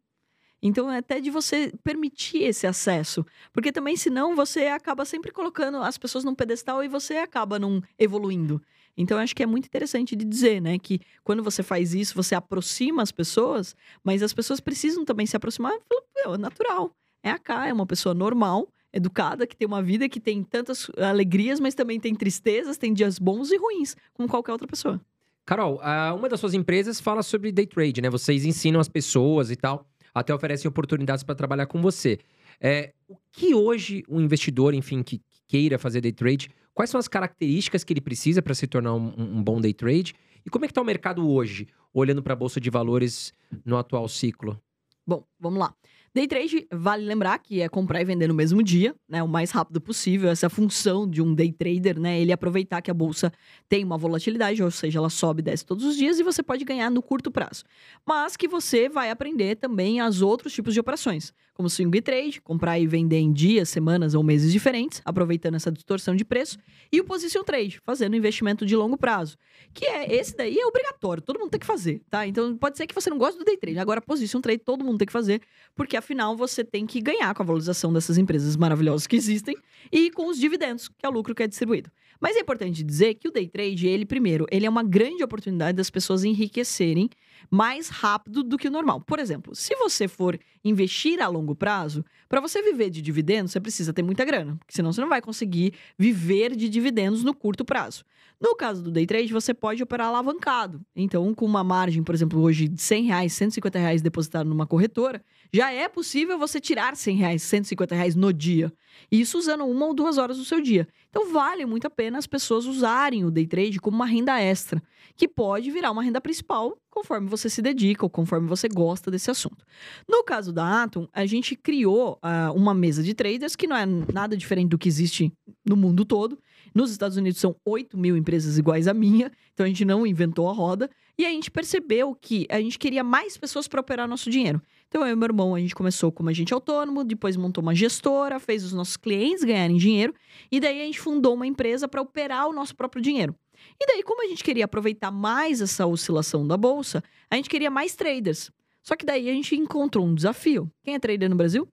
Então, 0.66 0.90
é 0.90 1.00
até 1.00 1.20
de 1.20 1.30
você 1.30 1.74
permitir 1.84 2.44
esse 2.44 2.66
acesso. 2.66 3.26
Porque 3.52 3.70
também, 3.70 3.98
senão, 3.98 4.34
você 4.34 4.68
acaba 4.68 5.04
sempre 5.04 5.30
colocando 5.30 5.78
as 5.80 5.98
pessoas 5.98 6.24
num 6.24 6.34
pedestal 6.34 6.82
e 6.82 6.88
você 6.88 7.18
acaba 7.18 7.60
não 7.60 7.84
evoluindo. 8.00 8.62
Então, 8.96 9.18
acho 9.18 9.36
que 9.36 9.44
é 9.44 9.46
muito 9.46 9.66
interessante 9.66 10.16
de 10.16 10.24
dizer, 10.24 10.62
né? 10.62 10.80
Que 10.80 11.02
quando 11.22 11.44
você 11.44 11.62
faz 11.62 11.94
isso, 11.94 12.16
você 12.16 12.34
aproxima 12.34 13.04
as 13.04 13.12
pessoas, 13.12 13.76
mas 14.02 14.24
as 14.24 14.34
pessoas 14.34 14.62
precisam 14.62 15.04
também 15.04 15.26
se 15.26 15.36
aproximar. 15.36 15.74
É 16.18 16.38
natural. 16.38 16.96
É 17.22 17.32
a 17.32 17.38
K, 17.38 17.68
é 17.68 17.74
uma 17.74 17.86
pessoa 17.86 18.16
normal, 18.16 18.70
educada, 18.94 19.46
que 19.46 19.58
tem 19.58 19.68
uma 19.68 19.84
vida 19.84 20.08
que 20.08 20.20
tem 20.20 20.44
tantas 20.44 20.90
alegrias, 20.98 21.60
mas 21.60 21.76
também 21.76 22.00
tem 22.00 22.16
tristezas, 22.16 22.78
tem 22.78 22.94
dias 22.94 23.20
bons 23.20 23.52
e 23.52 23.58
ruins, 23.58 23.98
como 24.14 24.30
qualquer 24.30 24.54
outra 24.54 24.68
pessoa. 24.68 25.02
Carol, 25.46 25.82
uma 26.18 26.30
das 26.30 26.40
suas 26.40 26.54
empresas 26.54 27.02
fala 27.02 27.22
sobre 27.22 27.52
day 27.52 27.68
trade, 27.68 28.02
né? 28.02 28.10
Vocês 28.10 28.46
ensinam 28.46 28.80
as 28.80 28.88
pessoas 28.88 29.52
e 29.52 29.58
tal 29.58 29.86
até 30.14 30.34
oferecem 30.34 30.70
oportunidades 30.70 31.24
para 31.24 31.36
trabalhar 31.36 31.66
com 31.66 31.82
você. 31.82 32.20
É, 32.60 32.94
o 33.08 33.18
que 33.32 33.54
hoje 33.56 34.04
um 34.08 34.22
investidor, 34.22 34.74
enfim, 34.74 35.02
que 35.02 35.22
queira 35.48 35.80
fazer 35.80 36.02
day 36.02 36.12
trade, 36.12 36.50
quais 36.74 36.90
são 36.90 37.00
as 37.00 37.08
características 37.08 37.84
que 37.84 37.94
ele 37.94 38.02
precisa 38.02 38.42
para 38.42 38.54
se 38.54 38.68
tornar 38.68 38.94
um, 38.94 39.14
um, 39.18 39.44
bom 39.44 39.60
day 39.60 39.74
trade? 39.74 40.14
E 40.46 40.50
como 40.50 40.66
é 40.66 40.68
que 40.68 40.72
está 40.72 40.82
o 40.82 40.86
mercado 40.86 41.30
hoje, 41.30 41.68
olhando 41.94 42.22
para 42.22 42.34
a 42.34 42.36
Bolsa 42.36 42.60
de 42.60 42.70
Valores 42.70 43.34
no 43.66 43.78
atual 43.78 44.08
ciclo? 44.08 44.62
Bom, 45.06 45.26
vamos 45.40 45.60
lá. 45.60 45.74
Day 46.16 46.28
trade, 46.28 46.68
vale 46.72 47.04
lembrar 47.04 47.40
que 47.40 47.60
é 47.60 47.68
comprar 47.68 48.00
e 48.00 48.06
vender 48.06 48.28
no 48.28 48.36
mesmo 48.36 48.62
dia, 48.62 48.96
né? 49.10 49.24
O 49.24 49.28
mais 49.28 49.50
rápido 49.50 49.82
possível. 49.82 50.30
Essa 50.30 50.46
é 50.46 50.48
a 50.48 50.50
função 50.50 51.10
de 51.10 51.24
um 51.24 51.34
day 51.34 51.52
trader, 51.52 52.00
né? 52.00 52.22
Ele 52.22 52.32
aproveitar 52.32 52.84
que 52.84 52.92
a 52.92 52.94
bolsa 52.94 53.32
tem 53.68 53.84
uma 53.84 53.98
volatilidade, 53.98 54.62
ou 54.62 54.70
seja, 54.70 55.00
ela 55.00 55.10
sobe 55.10 55.40
e 55.40 55.44
desce 55.44 55.66
todos 55.66 55.84
os 55.84 55.98
dias 55.98 56.20
e 56.20 56.24
você 56.24 56.44
pode 56.44 56.64
ganhar 56.64 56.92
no 56.92 57.02
curto 57.02 57.32
prazo. 57.32 57.64
Mas 58.06 58.38
que 58.38 58.48
você 58.48 58.88
vai 58.88 59.10
aprender 59.10 59.56
também 59.56 60.02
as 60.02 60.22
outros 60.22 60.54
tipos 60.54 60.76
de 60.76 60.80
operações, 60.80 61.34
como 61.56 61.68
swing 61.68 62.00
trade, 62.00 62.40
comprar 62.42 62.78
e 62.78 62.86
vender 62.86 63.18
em 63.18 63.34
dias, 63.34 63.70
semanas 63.70 64.14
ou 64.14 64.22
meses 64.22 64.52
diferentes, 64.52 65.02
aproveitando 65.04 65.56
essa 65.56 65.72
distorção 65.72 66.16
de 66.16 66.24
preço, 66.24 66.60
e 66.92 67.02
o 67.02 67.04
position 67.06 67.44
trade, 67.44 67.80
fazendo 67.84 68.16
investimento 68.16 68.68
de 68.68 68.76
longo 68.76 68.98
prazo, 68.98 69.36
que 69.74 69.86
é 69.86 70.14
esse 70.14 70.38
daí 70.38 70.60
é 70.60 70.66
obrigatório, 70.68 71.24
todo 71.24 71.40
mundo 71.40 71.50
tem 71.50 71.60
que 71.60 71.66
fazer, 71.66 72.04
tá? 72.08 72.28
Então 72.28 72.56
pode 72.56 72.78
ser 72.78 72.86
que 72.86 72.94
você 72.94 73.10
não 73.10 73.18
goste 73.18 73.40
do 73.40 73.46
day 73.46 73.58
trade, 73.58 73.80
agora 73.80 74.00
position 74.00 74.42
trade 74.42 74.60
todo 74.60 74.84
mundo 74.84 75.00
tem 75.00 75.08
que 75.08 75.14
fazer, 75.14 75.42
porque 75.76 75.98
afinal 76.04 76.36
você 76.36 76.64
tem 76.64 76.86
que 76.86 77.02
ganhar 77.02 77.34
com 77.34 77.42
a 77.42 77.46
valorização 77.46 77.92
dessas 77.92 78.18
empresas 78.18 78.56
maravilhosas 78.58 79.08
que 79.08 79.16
existem 79.16 79.56
e 79.92 80.12
com 80.12 80.28
os 80.28 80.38
dividendos, 80.38 80.90
que 80.90 81.06
é 81.06 81.10
o 81.10 81.12
lucro 81.12 81.34
que 81.34 81.42
é 81.42 81.48
distribuído. 81.48 81.90
Mas 82.20 82.36
é 82.36 82.40
importante 82.40 82.84
dizer 82.84 83.16
que 83.16 83.28
o 83.28 83.32
day 83.32 83.48
trade, 83.48 83.88
ele 83.88 84.06
primeiro, 84.06 84.46
ele 84.52 84.66
é 84.66 84.70
uma 84.70 84.84
grande 84.84 85.24
oportunidade 85.24 85.76
das 85.76 85.90
pessoas 85.90 86.24
enriquecerem 86.24 87.10
mais 87.50 87.90
rápido 87.90 88.44
do 88.44 88.58
que 88.58 88.68
o 88.68 88.72
normal. 88.72 89.02
Por 89.02 89.20
exemplo, 89.20 89.56
se 89.56 89.76
você 89.76 90.08
for 90.08 90.40
investir 90.64 91.22
a 91.22 91.28
longo 91.28 91.56
prazo, 91.56 92.06
para 92.30 92.40
você 92.40 92.62
viver 92.62 92.90
de 92.90 93.02
dividendos, 93.02 93.52
você 93.52 93.60
precisa 93.60 93.94
ter 93.94 94.02
muita 94.02 94.24
grana, 94.24 94.56
porque 94.58 94.74
senão 94.74 94.94
você 94.94 95.02
não 95.02 95.10
vai 95.10 95.22
conseguir 95.22 95.74
viver 95.98 96.56
de 96.56 96.70
dividendos 96.70 97.24
no 97.24 97.34
curto 97.34 97.66
prazo. 97.66 98.06
No 98.40 98.56
caso 98.56 98.84
do 98.84 98.92
day 98.92 99.06
trade, 99.06 99.32
você 99.32 99.54
pode 99.54 99.82
operar 99.82 100.08
alavancado. 100.08 100.82
Então, 100.96 101.34
com 101.34 101.46
uma 101.46 101.64
margem, 101.64 102.04
por 102.04 102.14
exemplo, 102.14 102.42
hoje 102.42 102.68
de 102.68 102.82
100 102.82 103.04
reais, 103.06 103.34
150 103.34 103.80
reais 103.80 104.02
depositado 104.02 104.50
numa 104.50 104.68
corretora, 104.68 105.24
já 105.52 105.72
é 105.72 105.88
possível 105.88 106.38
você 106.38 106.60
tirar 106.60 106.96
100 106.96 107.16
reais, 107.16 107.44
150 107.44 107.96
reais 107.96 108.16
no 108.16 108.34
dia. 108.34 108.74
Isso 109.12 109.38
usando 109.38 109.66
uma 109.66 109.86
ou 109.86 109.94
duas 109.94 110.18
horas 110.18 110.38
do 110.38 110.44
seu 110.44 110.60
dia. 110.60 110.88
Então 111.10 111.32
vale 111.32 111.66
muito 111.66 111.88
a 111.88 111.90
pena 111.90 112.18
as 112.18 112.28
pessoas 112.28 112.66
usarem 112.66 113.24
o 113.24 113.32
day 113.32 113.48
trade 113.48 113.80
como 113.80 113.96
uma 113.96 114.06
renda 114.06 114.40
extra, 114.42 114.82
que 115.16 115.28
pode 115.28 115.72
virar 115.72 115.92
uma 115.92 116.04
renda 116.04 116.20
principal 116.20 116.78
conforme 116.94 117.28
você 117.28 117.50
se 117.50 117.60
dedica 117.60 118.06
ou 118.06 118.10
conforme 118.10 118.48
você 118.48 118.70
gosta 118.70 119.10
desse 119.10 119.32
assunto. 119.32 119.66
No 120.08 120.24
caso 120.24 120.54
da 120.54 120.84
Atom, 120.84 121.08
a 121.12 121.26
gente 121.26 121.56
criou 121.56 122.20
uh, 122.24 122.54
uma 122.56 122.72
mesa 122.72 123.02
de 123.02 123.16
traders 123.16 123.56
que 123.56 123.66
não 123.66 123.76
é 123.76 123.84
nada 123.86 124.38
diferente 124.38 124.70
do 124.70 124.78
que 124.78 124.88
existe 124.88 125.34
no 125.66 125.76
mundo 125.76 126.06
todo. 126.06 126.38
Nos 126.74 126.92
Estados 126.92 127.18
Unidos 127.18 127.40
são 127.40 127.56
8 127.66 127.98
mil 127.98 128.16
empresas 128.16 128.60
iguais 128.60 128.88
à 128.88 128.94
minha, 128.94 129.32
então 129.54 129.66
a 129.66 129.70
gente 129.70 129.84
não 129.84 130.06
inventou 130.06 130.48
a 130.48 130.54
roda. 130.54 130.88
E 131.18 131.26
a 131.26 131.30
gente 131.30 131.52
percebeu 131.52 132.16
que 132.16 132.48
a 132.50 132.60
gente 132.60 132.80
queria 132.80 133.04
mais 133.04 133.38
pessoas 133.38 133.68
para 133.68 133.80
operar 133.82 134.08
nosso 134.08 134.32
dinheiro. 134.32 134.60
Então, 134.88 135.06
eu 135.06 135.14
e 135.14 135.16
meu 135.16 135.28
irmão, 135.28 135.54
a 135.54 135.60
gente 135.60 135.76
começou 135.76 136.12
como 136.12 136.30
agente 136.30 136.54
autônomo, 136.54 137.04
depois 137.04 137.38
montou 137.38 137.62
uma 137.62 137.76
gestora, 137.76 138.40
fez 138.40 138.64
os 138.64 138.74
nossos 138.74 138.98
clientes 138.98 139.44
ganharem 139.44 139.78
dinheiro, 139.78 140.14
e 140.52 140.60
daí 140.60 140.82
a 140.82 140.86
gente 140.86 141.00
fundou 141.00 141.36
uma 141.36 141.46
empresa 141.46 141.88
para 141.88 142.02
operar 142.02 142.48
o 142.48 142.54
nosso 142.54 142.76
próprio 142.76 143.02
dinheiro. 143.02 143.36
E 143.80 143.86
daí, 143.86 144.04
como 144.04 144.24
a 144.24 144.28
gente 144.28 144.44
queria 144.44 144.66
aproveitar 144.66 145.12
mais 145.12 145.62
essa 145.62 145.86
oscilação 145.86 146.48
da 146.48 146.58
bolsa, 146.58 147.04
a 147.30 147.36
gente 147.36 147.50
queria 147.50 147.70
mais 147.70 147.96
traders. 147.96 148.52
Só 148.82 148.96
que 148.96 149.06
daí 149.06 149.30
a 149.30 149.34
gente 149.34 149.56
encontrou 149.56 150.06
um 150.06 150.14
desafio. 150.14 150.70
Quem 150.84 150.96
é 150.96 151.00
trader 151.00 151.30
no 151.30 151.36
Brasil? 151.36 151.68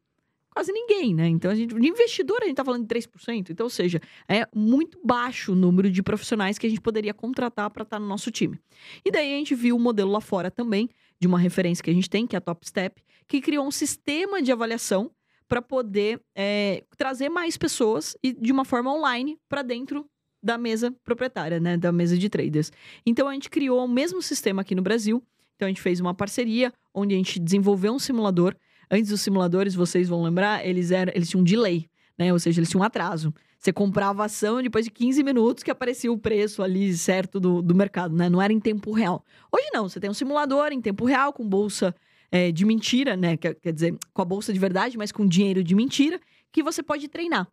quase 0.52 0.72
ninguém, 0.72 1.14
né? 1.14 1.28
Então, 1.28 1.50
a 1.50 1.54
gente, 1.54 1.74
de 1.74 1.88
investidor, 1.88 2.42
a 2.42 2.46
gente 2.46 2.56
tá 2.56 2.64
falando 2.64 2.86
de 2.86 2.94
3%. 2.94 3.50
Então, 3.50 3.64
ou 3.64 3.70
seja, 3.70 4.00
é 4.28 4.46
muito 4.54 4.98
baixo 5.02 5.52
o 5.52 5.54
número 5.54 5.90
de 5.90 6.02
profissionais 6.02 6.58
que 6.58 6.66
a 6.66 6.68
gente 6.68 6.80
poderia 6.80 7.14
contratar 7.14 7.70
para 7.70 7.82
estar 7.82 7.96
tá 7.96 8.00
no 8.00 8.06
nosso 8.06 8.30
time. 8.30 8.60
E 9.04 9.10
daí 9.10 9.32
a 9.34 9.38
gente 9.38 9.54
viu 9.54 9.76
o 9.76 9.78
um 9.78 9.82
modelo 9.82 10.10
lá 10.10 10.20
fora 10.20 10.50
também, 10.50 10.88
de 11.18 11.26
uma 11.26 11.38
referência 11.38 11.82
que 11.82 11.90
a 11.90 11.94
gente 11.94 12.10
tem, 12.10 12.26
que 12.26 12.36
é 12.36 12.38
a 12.38 12.40
Top 12.40 12.66
Step, 12.66 13.02
que 13.28 13.40
criou 13.40 13.66
um 13.66 13.70
sistema 13.70 14.42
de 14.42 14.50
avaliação 14.50 15.10
para 15.48 15.62
poder 15.62 16.20
é, 16.36 16.84
trazer 16.96 17.28
mais 17.28 17.56
pessoas 17.56 18.16
e 18.22 18.32
de 18.32 18.52
uma 18.52 18.64
forma 18.64 18.92
online 18.92 19.38
para 19.48 19.62
dentro 19.62 20.08
da 20.42 20.56
mesa 20.56 20.94
proprietária, 21.04 21.60
né? 21.60 21.76
Da 21.76 21.92
mesa 21.92 22.16
de 22.16 22.28
traders. 22.28 22.72
Então, 23.04 23.28
a 23.28 23.32
gente 23.32 23.50
criou 23.50 23.84
o 23.84 23.88
mesmo 23.88 24.22
sistema 24.22 24.62
aqui 24.62 24.74
no 24.74 24.82
Brasil. 24.82 25.22
Então, 25.56 25.66
a 25.66 25.68
gente 25.68 25.82
fez 25.82 26.00
uma 26.00 26.14
parceria 26.14 26.72
onde 26.94 27.14
a 27.14 27.18
gente 27.18 27.38
desenvolveu 27.38 27.92
um 27.92 27.98
simulador 27.98 28.56
Antes 28.90 29.10
dos 29.10 29.20
simuladores, 29.20 29.74
vocês 29.74 30.08
vão 30.08 30.20
lembrar, 30.24 30.66
eles, 30.66 30.90
eram, 30.90 31.12
eles 31.14 31.28
tinham 31.28 31.42
um 31.42 31.44
delay, 31.44 31.88
né? 32.18 32.32
Ou 32.32 32.38
seja, 32.40 32.58
eles 32.58 32.68
tinham 32.68 32.80
um 32.80 32.84
atraso. 32.84 33.32
Você 33.56 33.72
comprava 33.72 34.22
a 34.22 34.26
ação 34.26 34.60
depois 34.60 34.84
de 34.84 34.90
15 34.90 35.22
minutos 35.22 35.62
que 35.62 35.70
aparecia 35.70 36.10
o 36.10 36.18
preço 36.18 36.60
ali 36.60 36.92
certo 36.96 37.38
do, 37.38 37.62
do 37.62 37.72
mercado, 37.72 38.16
né? 38.16 38.28
Não 38.28 38.42
era 38.42 38.52
em 38.52 38.58
tempo 38.58 38.90
real. 38.90 39.24
Hoje 39.52 39.68
não, 39.72 39.88
você 39.88 40.00
tem 40.00 40.10
um 40.10 40.14
simulador 40.14 40.72
em 40.72 40.80
tempo 40.80 41.04
real, 41.04 41.32
com 41.32 41.48
bolsa 41.48 41.94
é, 42.32 42.50
de 42.50 42.64
mentira, 42.64 43.16
né? 43.16 43.36
Quer, 43.36 43.54
quer 43.54 43.72
dizer, 43.72 43.96
com 44.12 44.22
a 44.22 44.24
bolsa 44.24 44.52
de 44.52 44.58
verdade, 44.58 44.98
mas 44.98 45.12
com 45.12 45.24
dinheiro 45.24 45.62
de 45.62 45.74
mentira, 45.76 46.18
que 46.50 46.60
você 46.60 46.82
pode 46.82 47.06
treinar. 47.06 47.46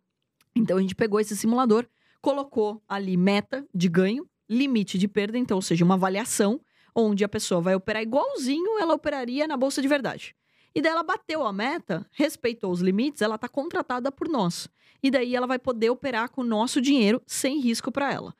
Então 0.56 0.76
a 0.76 0.80
gente 0.80 0.96
pegou 0.96 1.20
esse 1.20 1.36
simulador, 1.36 1.86
colocou 2.28 2.82
ali 2.86 3.16
meta 3.16 3.66
de 3.74 3.88
ganho, 3.88 4.28
limite 4.46 4.98
de 4.98 5.08
perda, 5.08 5.38
então, 5.38 5.56
ou 5.56 5.62
seja, 5.62 5.82
uma 5.82 5.94
avaliação, 5.94 6.60
onde 6.94 7.24
a 7.24 7.28
pessoa 7.28 7.58
vai 7.58 7.74
operar 7.74 8.02
igualzinho 8.02 8.78
ela 8.78 8.92
operaria 8.92 9.48
na 9.48 9.56
bolsa 9.56 9.80
de 9.80 9.88
verdade. 9.88 10.36
E 10.74 10.82
daí 10.82 10.92
ela 10.92 11.02
bateu 11.02 11.42
a 11.46 11.50
meta, 11.54 12.06
respeitou 12.12 12.70
os 12.70 12.82
limites, 12.82 13.22
ela 13.22 13.36
está 13.36 13.48
contratada 13.48 14.12
por 14.12 14.28
nós. 14.28 14.68
E 15.02 15.10
daí 15.10 15.34
ela 15.34 15.46
vai 15.46 15.58
poder 15.58 15.88
operar 15.88 16.28
com 16.28 16.42
o 16.42 16.44
nosso 16.44 16.82
dinheiro 16.82 17.22
sem 17.26 17.60
risco 17.60 17.90
para 17.90 18.12
ela. 18.12 18.34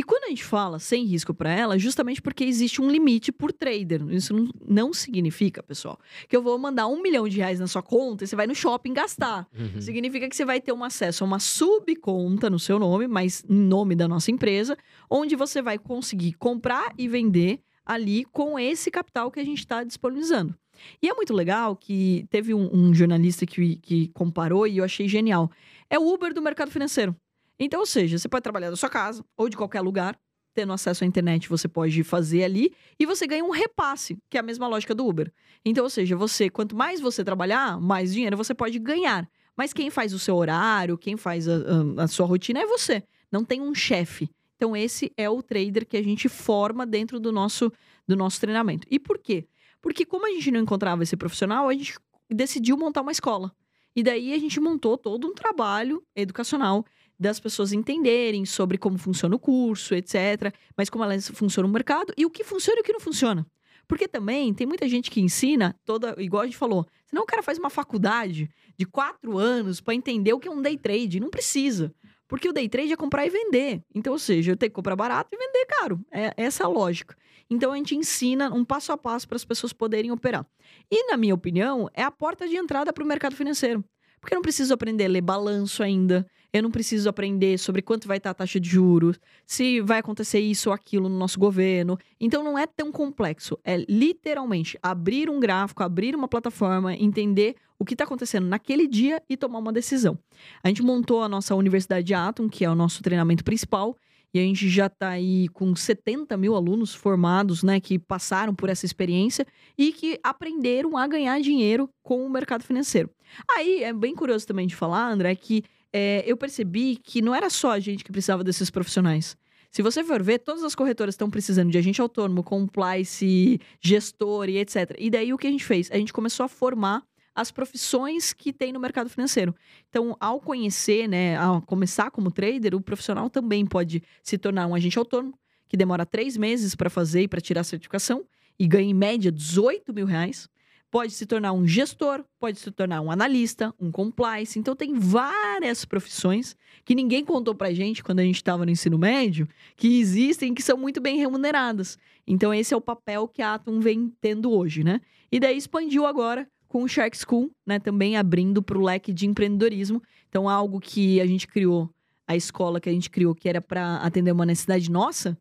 E 0.00 0.02
quando 0.02 0.24
a 0.24 0.28
gente 0.28 0.42
fala 0.42 0.78
sem 0.78 1.04
risco 1.04 1.34
para 1.34 1.52
ela, 1.52 1.78
justamente 1.78 2.22
porque 2.22 2.42
existe 2.42 2.80
um 2.80 2.90
limite 2.90 3.30
por 3.30 3.52
trader. 3.52 4.00
Isso 4.08 4.32
não, 4.32 4.48
não, 4.66 4.92
significa, 4.94 5.62
pessoal, 5.62 6.00
que 6.26 6.34
eu 6.34 6.42
vou 6.42 6.56
mandar 6.56 6.86
um 6.86 7.02
milhão 7.02 7.28
de 7.28 7.36
reais 7.36 7.60
na 7.60 7.66
sua 7.66 7.82
conta 7.82 8.24
e 8.24 8.26
você 8.26 8.34
vai 8.34 8.46
no 8.46 8.54
shopping 8.54 8.94
gastar. 8.94 9.46
Uhum. 9.52 9.78
Significa 9.78 10.26
que 10.26 10.34
você 10.34 10.42
vai 10.42 10.58
ter 10.58 10.72
um 10.72 10.82
acesso 10.82 11.22
a 11.22 11.26
uma 11.26 11.38
subconta 11.38 12.48
no 12.48 12.58
seu 12.58 12.78
nome, 12.78 13.06
mas 13.06 13.44
em 13.46 13.54
nome 13.54 13.94
da 13.94 14.08
nossa 14.08 14.30
empresa, 14.30 14.74
onde 15.10 15.36
você 15.36 15.60
vai 15.60 15.78
conseguir 15.78 16.32
comprar 16.32 16.94
e 16.96 17.06
vender 17.06 17.60
ali 17.84 18.24
com 18.24 18.58
esse 18.58 18.90
capital 18.90 19.30
que 19.30 19.38
a 19.38 19.44
gente 19.44 19.58
está 19.58 19.84
disponibilizando. 19.84 20.54
E 21.02 21.10
é 21.10 21.12
muito 21.12 21.34
legal 21.34 21.76
que 21.76 22.26
teve 22.30 22.54
um, 22.54 22.74
um 22.74 22.94
jornalista 22.94 23.44
que, 23.44 23.76
que 23.76 24.08
comparou 24.14 24.66
e 24.66 24.78
eu 24.78 24.84
achei 24.84 25.06
genial. 25.06 25.50
É 25.90 25.98
o 25.98 26.10
Uber 26.10 26.32
do 26.32 26.40
mercado 26.40 26.70
financeiro. 26.70 27.14
Então, 27.60 27.80
ou 27.80 27.86
seja, 27.86 28.18
você 28.18 28.26
pode 28.26 28.42
trabalhar 28.42 28.70
da 28.70 28.76
sua 28.76 28.88
casa 28.88 29.22
ou 29.36 29.46
de 29.46 29.56
qualquer 29.56 29.82
lugar, 29.82 30.18
tendo 30.54 30.72
acesso 30.72 31.04
à 31.04 31.06
internet, 31.06 31.48
você 31.48 31.68
pode 31.68 32.02
fazer 32.02 32.42
ali 32.42 32.72
e 32.98 33.04
você 33.04 33.26
ganha 33.26 33.44
um 33.44 33.50
repasse, 33.50 34.18
que 34.30 34.38
é 34.38 34.40
a 34.40 34.42
mesma 34.42 34.66
lógica 34.66 34.94
do 34.94 35.06
Uber. 35.06 35.30
Então, 35.64 35.84
ou 35.84 35.90
seja, 35.90 36.16
você, 36.16 36.48
quanto 36.48 36.74
mais 36.74 37.00
você 37.00 37.22
trabalhar, 37.22 37.78
mais 37.78 38.14
dinheiro 38.14 38.36
você 38.36 38.54
pode 38.54 38.78
ganhar. 38.78 39.28
Mas 39.54 39.74
quem 39.74 39.90
faz 39.90 40.14
o 40.14 40.18
seu 40.18 40.36
horário, 40.36 40.96
quem 40.96 41.18
faz 41.18 41.46
a, 41.46 41.56
a, 41.98 42.04
a 42.04 42.08
sua 42.08 42.24
rotina 42.24 42.60
é 42.60 42.66
você. 42.66 43.02
Não 43.30 43.44
tem 43.44 43.60
um 43.60 43.74
chefe. 43.74 44.30
Então, 44.56 44.76
esse 44.76 45.12
é 45.16 45.28
o 45.28 45.42
trader 45.42 45.86
que 45.86 45.96
a 45.96 46.02
gente 46.02 46.28
forma 46.28 46.86
dentro 46.86 47.20
do 47.20 47.30
nosso, 47.30 47.70
do 48.08 48.16
nosso 48.16 48.40
treinamento. 48.40 48.86
E 48.90 48.98
por 48.98 49.18
quê? 49.18 49.46
Porque 49.82 50.04
como 50.04 50.26
a 50.26 50.30
gente 50.30 50.50
não 50.50 50.60
encontrava 50.60 51.02
esse 51.02 51.16
profissional, 51.16 51.68
a 51.68 51.72
gente 51.74 51.94
decidiu 52.28 52.76
montar 52.76 53.02
uma 53.02 53.12
escola. 53.12 53.52
E 53.94 54.02
daí 54.02 54.32
a 54.32 54.38
gente 54.38 54.60
montou 54.60 54.96
todo 54.96 55.26
um 55.26 55.34
trabalho 55.34 56.02
educacional 56.14 56.84
das 57.20 57.38
pessoas 57.38 57.72
entenderem 57.72 58.46
sobre 58.46 58.78
como 58.78 58.96
funciona 58.96 59.36
o 59.36 59.38
curso, 59.38 59.94
etc. 59.94 60.54
Mas 60.74 60.88
como 60.88 61.04
elas 61.04 61.28
funcionam 61.28 61.68
no 61.68 61.74
mercado 61.74 62.14
e 62.16 62.24
o 62.24 62.30
que 62.30 62.42
funciona 62.42 62.78
e 62.78 62.80
o 62.80 62.84
que 62.84 62.92
não 62.92 63.00
funciona. 63.00 63.46
Porque 63.86 64.08
também 64.08 64.54
tem 64.54 64.66
muita 64.66 64.88
gente 64.88 65.10
que 65.10 65.20
ensina, 65.20 65.76
toda, 65.84 66.14
igual 66.18 66.44
a 66.44 66.46
gente 66.46 66.56
falou, 66.56 66.86
senão 67.04 67.24
o 67.24 67.26
cara 67.26 67.42
faz 67.42 67.58
uma 67.58 67.68
faculdade 67.68 68.48
de 68.78 68.86
quatro 68.86 69.36
anos 69.36 69.80
para 69.80 69.94
entender 69.94 70.32
o 70.32 70.38
que 70.38 70.48
é 70.48 70.50
um 70.50 70.62
day 70.62 70.78
trade. 70.78 71.20
Não 71.20 71.28
precisa. 71.28 71.92
Porque 72.26 72.48
o 72.48 72.52
day 72.52 72.68
trade 72.68 72.92
é 72.92 72.96
comprar 72.96 73.26
e 73.26 73.30
vender. 73.30 73.82
Então, 73.92 74.12
ou 74.12 74.18
seja, 74.18 74.52
eu 74.52 74.56
tenho 74.56 74.70
que 74.70 74.76
comprar 74.76 74.94
barato 74.94 75.30
e 75.32 75.36
vender 75.36 75.66
caro. 75.66 76.00
É 76.10 76.32
essa 76.36 76.64
a 76.64 76.68
lógica. 76.68 77.16
Então 77.50 77.72
a 77.72 77.76
gente 77.76 77.96
ensina 77.96 78.54
um 78.54 78.64
passo 78.64 78.92
a 78.92 78.96
passo 78.96 79.26
para 79.26 79.34
as 79.36 79.44
pessoas 79.44 79.72
poderem 79.72 80.12
operar. 80.12 80.46
E, 80.88 81.10
na 81.10 81.16
minha 81.16 81.34
opinião, 81.34 81.90
é 81.92 82.04
a 82.04 82.10
porta 82.10 82.48
de 82.48 82.56
entrada 82.56 82.92
para 82.92 83.02
o 83.02 83.06
mercado 83.06 83.34
financeiro. 83.34 83.84
Porque 84.20 84.34
não 84.34 84.42
preciso 84.42 84.72
aprender 84.72 85.06
a 85.06 85.08
ler 85.08 85.20
balanço 85.20 85.82
ainda. 85.82 86.24
Eu 86.52 86.62
não 86.62 86.70
preciso 86.70 87.08
aprender 87.08 87.58
sobre 87.58 87.80
quanto 87.82 88.08
vai 88.08 88.16
estar 88.16 88.30
a 88.30 88.34
taxa 88.34 88.58
de 88.58 88.68
juros, 88.68 89.18
se 89.46 89.80
vai 89.80 89.98
acontecer 89.98 90.40
isso 90.40 90.68
ou 90.70 90.74
aquilo 90.74 91.08
no 91.08 91.16
nosso 91.16 91.38
governo. 91.38 91.98
Então 92.20 92.42
não 92.42 92.58
é 92.58 92.66
tão 92.66 92.90
complexo. 92.90 93.58
É 93.64 93.76
literalmente 93.88 94.78
abrir 94.82 95.30
um 95.30 95.38
gráfico, 95.38 95.82
abrir 95.82 96.14
uma 96.14 96.28
plataforma, 96.28 96.94
entender 96.94 97.56
o 97.78 97.84
que 97.84 97.94
está 97.94 98.04
acontecendo 98.04 98.46
naquele 98.46 98.86
dia 98.86 99.22
e 99.28 99.36
tomar 99.36 99.58
uma 99.58 99.72
decisão. 99.72 100.18
A 100.62 100.68
gente 100.68 100.82
montou 100.82 101.22
a 101.22 101.28
nossa 101.28 101.54
Universidade 101.54 102.12
Atom, 102.12 102.48
que 102.48 102.64
é 102.64 102.70
o 102.70 102.74
nosso 102.74 103.02
treinamento 103.02 103.42
principal, 103.42 103.96
e 104.32 104.38
a 104.38 104.42
gente 104.42 104.68
já 104.68 104.86
está 104.86 105.08
aí 105.08 105.48
com 105.48 105.74
70 105.74 106.36
mil 106.36 106.54
alunos 106.54 106.94
formados, 106.94 107.62
né, 107.62 107.80
que 107.80 107.98
passaram 107.98 108.54
por 108.54 108.68
essa 108.68 108.86
experiência 108.86 109.46
e 109.76 109.92
que 109.92 110.20
aprenderam 110.22 110.96
a 110.96 111.06
ganhar 111.06 111.40
dinheiro 111.40 111.90
com 112.02 112.24
o 112.24 112.30
mercado 112.30 112.62
financeiro. 112.62 113.10
Aí 113.56 113.82
é 113.82 113.92
bem 113.92 114.14
curioso 114.14 114.46
também 114.46 114.66
de 114.66 114.76
falar, 114.76 115.10
André, 115.10 115.34
que 115.34 115.64
é, 115.92 116.22
eu 116.26 116.36
percebi 116.36 116.96
que 116.96 117.20
não 117.20 117.34
era 117.34 117.50
só 117.50 117.72
a 117.72 117.80
gente 117.80 118.04
que 118.04 118.12
precisava 118.12 118.44
desses 118.44 118.70
profissionais. 118.70 119.36
Se 119.70 119.82
você 119.82 120.02
for 120.02 120.20
ver, 120.22 120.40
todas 120.40 120.64
as 120.64 120.74
corretoras 120.74 121.14
estão 121.14 121.30
precisando 121.30 121.70
de 121.70 121.78
agente 121.78 122.00
autônomo, 122.00 122.42
compliance, 122.42 123.60
gestor 123.80 124.48
e 124.48 124.58
etc. 124.58 124.96
E 124.98 125.08
daí 125.08 125.32
o 125.32 125.38
que 125.38 125.46
a 125.46 125.50
gente 125.50 125.64
fez? 125.64 125.90
A 125.92 125.96
gente 125.96 126.12
começou 126.12 126.44
a 126.44 126.48
formar 126.48 127.04
as 127.34 127.52
profissões 127.52 128.32
que 128.32 128.52
tem 128.52 128.72
no 128.72 128.80
mercado 128.80 129.08
financeiro. 129.08 129.54
Então, 129.88 130.16
ao 130.18 130.40
conhecer, 130.40 131.08
né, 131.08 131.36
ao 131.36 131.62
começar 131.62 132.10
como 132.10 132.30
trader, 132.30 132.74
o 132.74 132.80
profissional 132.80 133.30
também 133.30 133.64
pode 133.64 134.02
se 134.22 134.36
tornar 134.36 134.66
um 134.66 134.74
agente 134.74 134.98
autônomo, 134.98 135.38
que 135.68 135.76
demora 135.76 136.04
três 136.04 136.36
meses 136.36 136.74
para 136.74 136.90
fazer 136.90 137.22
e 137.22 137.28
para 137.28 137.40
tirar 137.40 137.60
a 137.60 137.64
certificação, 137.64 138.24
e 138.58 138.66
ganha 138.66 138.90
em 138.90 138.94
média 138.94 139.30
18 139.30 139.94
mil 139.94 140.04
reais. 140.04 140.48
Pode 140.90 141.12
se 141.12 141.24
tornar 141.24 141.52
um 141.52 141.66
gestor, 141.66 142.24
pode 142.38 142.58
se 142.58 142.70
tornar 142.70 143.00
um 143.00 143.10
analista, 143.10 143.72
um 143.78 143.92
compliance. 143.92 144.58
Então, 144.58 144.74
tem 144.74 144.94
várias 144.94 145.84
profissões 145.84 146.56
que 146.84 146.94
ninguém 146.94 147.24
contou 147.24 147.54
pra 147.54 147.72
gente 147.72 148.02
quando 148.02 148.18
a 148.18 148.24
gente 148.24 148.36
estava 148.36 148.64
no 148.64 148.72
ensino 148.72 148.98
médio, 148.98 149.46
que 149.76 150.00
existem 150.00 150.52
que 150.52 150.62
são 150.62 150.76
muito 150.76 151.00
bem 151.00 151.16
remuneradas. 151.16 151.96
Então, 152.26 152.52
esse 152.52 152.74
é 152.74 152.76
o 152.76 152.80
papel 152.80 153.28
que 153.28 153.40
a 153.40 153.54
Atom 153.54 153.78
vem 153.78 154.12
tendo 154.20 154.50
hoje, 154.50 154.82
né? 154.82 155.00
E 155.30 155.38
daí 155.38 155.56
expandiu 155.56 156.06
agora 156.06 156.48
com 156.66 156.82
o 156.82 156.88
Shark 156.88 157.16
School, 157.16 157.50
né, 157.66 157.78
também 157.78 158.16
abrindo 158.16 158.62
para 158.62 158.78
o 158.78 158.82
leque 158.82 159.12
de 159.12 159.26
empreendedorismo. 159.26 160.02
Então, 160.28 160.48
algo 160.48 160.80
que 160.80 161.20
a 161.20 161.26
gente 161.26 161.46
criou, 161.46 161.90
a 162.26 162.36
escola 162.36 162.80
que 162.80 162.88
a 162.88 162.92
gente 162.92 163.10
criou, 163.10 163.34
que 163.34 163.48
era 163.48 163.60
para 163.60 163.96
atender 163.96 164.30
uma 164.30 164.46
necessidade 164.46 164.90
nossa, 164.90 165.36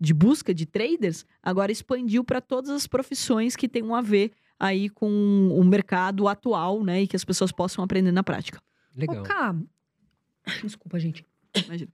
de 0.00 0.12
busca 0.12 0.52
de 0.52 0.66
traders, 0.66 1.24
agora 1.42 1.70
expandiu 1.70 2.24
para 2.24 2.40
todas 2.40 2.70
as 2.70 2.86
profissões 2.86 3.54
que 3.54 3.68
tenham 3.68 3.94
a 3.94 4.00
ver 4.00 4.32
aí 4.58 4.88
com 4.88 5.48
o 5.52 5.64
mercado 5.64 6.28
atual, 6.28 6.82
né, 6.82 7.02
e 7.02 7.06
que 7.06 7.16
as 7.16 7.24
pessoas 7.24 7.52
possam 7.52 7.84
aprender 7.84 8.12
na 8.12 8.22
prática. 8.22 8.60
Legal. 8.96 9.20
Ô, 9.20 9.22
Cá, 9.22 9.56
desculpa, 10.62 10.98
gente. 10.98 11.24
Imagina. 11.66 11.90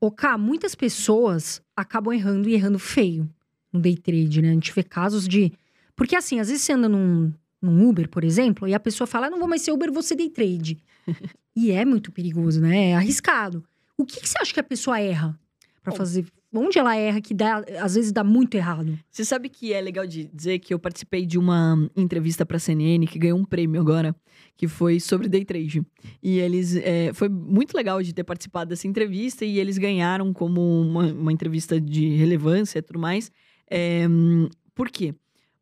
Ô, 0.00 0.10
Cá, 0.10 0.36
muitas 0.36 0.74
pessoas 0.74 1.62
acabam 1.76 2.12
errando 2.12 2.48
e 2.48 2.54
errando 2.54 2.78
feio 2.78 3.28
no 3.72 3.80
day 3.80 3.96
trade, 3.96 4.42
né? 4.42 4.50
A 4.50 4.54
gente 4.54 4.72
vê 4.72 4.82
casos 4.82 5.26
de. 5.26 5.52
Porque 5.96 6.16
assim, 6.16 6.40
às 6.40 6.48
vezes 6.48 6.62
você 6.62 6.72
anda 6.72 6.88
num, 6.88 7.32
num 7.60 7.88
Uber, 7.88 8.08
por 8.08 8.24
exemplo, 8.24 8.68
e 8.68 8.74
a 8.74 8.80
pessoa 8.80 9.06
fala: 9.06 9.26
ah, 9.26 9.30
não 9.30 9.38
vou 9.38 9.48
mais 9.48 9.62
ser 9.62 9.72
Uber, 9.72 9.92
vou 9.92 10.02
ser 10.02 10.16
day 10.16 10.30
trade. 10.30 10.78
e 11.56 11.70
é 11.70 11.84
muito 11.84 12.12
perigoso, 12.12 12.60
né? 12.60 12.90
É 12.90 12.96
arriscado. 12.96 13.64
O 13.96 14.04
que, 14.04 14.20
que 14.20 14.28
você 14.28 14.38
acha 14.40 14.52
que 14.52 14.60
a 14.60 14.64
pessoa 14.64 15.00
erra 15.00 15.38
pra 15.84 15.92
Bom. 15.92 15.98
fazer? 15.98 16.24
Onde 16.52 16.78
ela 16.78 16.96
erra 16.96 17.20
que 17.20 17.34
dá, 17.34 17.62
às 17.80 17.94
vezes 17.94 18.10
dá 18.10 18.24
muito 18.24 18.54
errado? 18.54 18.98
Você 19.10 19.24
sabe 19.24 19.48
que 19.48 19.72
é 19.72 19.80
legal 19.80 20.06
de 20.06 20.24
dizer 20.32 20.58
que 20.60 20.72
eu 20.72 20.78
participei 20.78 21.26
de 21.26 21.38
uma 21.38 21.76
entrevista 21.94 22.46
pra 22.46 22.58
CNN 22.58 23.06
que 23.06 23.18
ganhou 23.18 23.38
um 23.38 23.44
prêmio 23.44 23.80
agora, 23.80 24.16
que 24.56 24.66
foi 24.66 24.98
sobre 24.98 25.28
day 25.28 25.44
trade. 25.44 25.82
E 26.22 26.38
eles. 26.38 26.74
é, 26.76 27.12
foi 27.12 27.28
muito 27.28 27.76
legal 27.76 28.02
de 28.02 28.14
ter 28.14 28.24
participado 28.24 28.70
dessa 28.70 28.86
entrevista 28.88 29.44
e 29.44 29.58
eles 29.58 29.76
ganharam 29.76 30.32
como 30.32 30.60
uma, 30.80 31.12
uma 31.12 31.32
entrevista 31.32 31.80
de 31.80 32.16
relevância 32.16 32.78
e 32.78 32.82
tudo 32.82 32.98
mais. 32.98 33.30
É, 33.70 34.06
por 34.74 34.88
quê? 34.88 35.14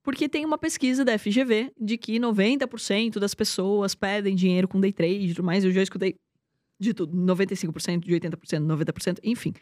Porque 0.02 0.28
tem 0.28 0.44
uma 0.44 0.58
pesquisa 0.58 1.04
da 1.04 1.18
FGV 1.18 1.72
de 1.80 1.96
que 1.96 2.18
90% 2.18 3.18
das 3.18 3.34
pessoas 3.34 3.94
pedem 3.94 4.34
dinheiro 4.34 4.68
com 4.68 4.80
day 4.80 4.92
trade 4.92 5.26
e 5.26 5.34
tudo 5.34 5.44
mais. 5.44 5.64
Eu 5.64 5.70
já 5.70 5.82
escutei 5.82 6.16
de 6.82 6.94
tudo, 6.94 7.16
95%, 7.16 8.00
de 8.00 8.12
80%, 8.12 8.66
90%, 8.66 9.18
enfim. 9.22 9.52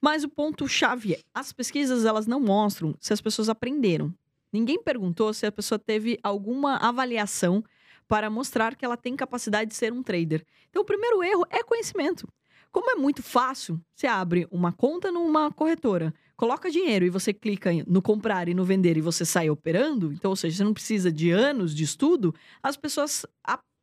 Mas 0.00 0.24
o 0.24 0.28
ponto 0.28 0.66
chave 0.66 1.14
é, 1.14 1.20
as 1.34 1.52
pesquisas 1.52 2.04
elas 2.04 2.26
não 2.26 2.40
mostram 2.40 2.94
se 2.98 3.12
as 3.12 3.20
pessoas 3.20 3.48
aprenderam. 3.48 4.12
Ninguém 4.52 4.82
perguntou 4.82 5.32
se 5.32 5.46
a 5.46 5.52
pessoa 5.52 5.78
teve 5.78 6.18
alguma 6.22 6.76
avaliação 6.76 7.62
para 8.08 8.28
mostrar 8.28 8.74
que 8.74 8.84
ela 8.84 8.96
tem 8.96 9.14
capacidade 9.14 9.70
de 9.70 9.76
ser 9.76 9.92
um 9.92 10.02
trader. 10.02 10.44
Então, 10.68 10.82
o 10.82 10.84
primeiro 10.84 11.22
erro 11.22 11.46
é 11.48 11.62
conhecimento. 11.62 12.26
Como 12.72 12.90
é 12.90 12.94
muito 12.94 13.22
fácil, 13.22 13.80
você 13.94 14.06
abre 14.06 14.46
uma 14.50 14.72
conta 14.72 15.10
numa 15.10 15.50
corretora, 15.50 16.14
coloca 16.36 16.70
dinheiro 16.70 17.04
e 17.04 17.10
você 17.10 17.32
clica 17.32 17.70
no 17.86 18.00
comprar 18.00 18.48
e 18.48 18.54
no 18.54 18.64
vender 18.64 18.96
e 18.96 19.00
você 19.00 19.24
sai 19.24 19.50
operando, 19.50 20.12
então, 20.12 20.30
ou 20.30 20.36
seja, 20.36 20.56
você 20.56 20.64
não 20.64 20.72
precisa 20.72 21.10
de 21.10 21.30
anos 21.30 21.74
de 21.74 21.82
estudo, 21.82 22.34
as 22.62 22.76
pessoas 22.76 23.26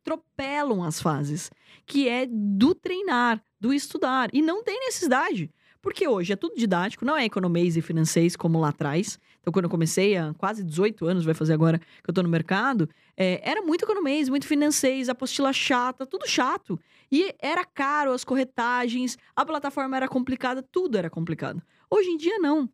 atropelam 0.07 0.83
as 0.83 1.01
fases, 1.01 1.51
que 1.85 2.07
é 2.07 2.25
do 2.25 2.73
treinar, 2.73 3.41
do 3.59 3.73
estudar, 3.73 4.29
e 4.31 4.41
não 4.41 4.63
tem 4.63 4.79
necessidade. 4.79 5.51
Porque 5.81 6.07
hoje 6.07 6.33
é 6.33 6.35
tudo 6.35 6.55
didático, 6.55 7.05
não 7.05 7.15
é 7.15 7.25
economês 7.25 7.77
e 7.77 7.81
financeis 7.81 8.35
como 8.35 8.59
lá 8.59 8.69
atrás. 8.69 9.19
Então, 9.39 9.53
quando 9.53 9.65
eu 9.65 9.69
comecei 9.69 10.17
há 10.17 10.33
quase 10.33 10.63
18 10.63 11.05
anos, 11.05 11.23
vai 11.23 11.33
fazer 11.33 11.53
agora 11.53 11.79
que 11.79 12.09
eu 12.09 12.13
tô 12.13 12.23
no 12.23 12.29
mercado, 12.29 12.89
é, 13.15 13.39
era 13.49 13.61
muito 13.61 13.83
economês, 13.83 14.27
muito 14.27 14.47
financeis, 14.47 15.07
apostila 15.07 15.53
chata, 15.53 16.05
tudo 16.05 16.27
chato. 16.27 16.79
E 17.11 17.33
era 17.39 17.63
caro 17.63 18.11
as 18.11 18.23
corretagens, 18.23 19.17
a 19.35 19.45
plataforma 19.45 19.95
era 19.95 20.07
complicada, 20.07 20.61
tudo 20.61 20.97
era 20.97 21.09
complicado. 21.09 21.61
Hoje 21.89 22.09
em 22.09 22.17
dia, 22.17 22.37
não. 22.39 22.69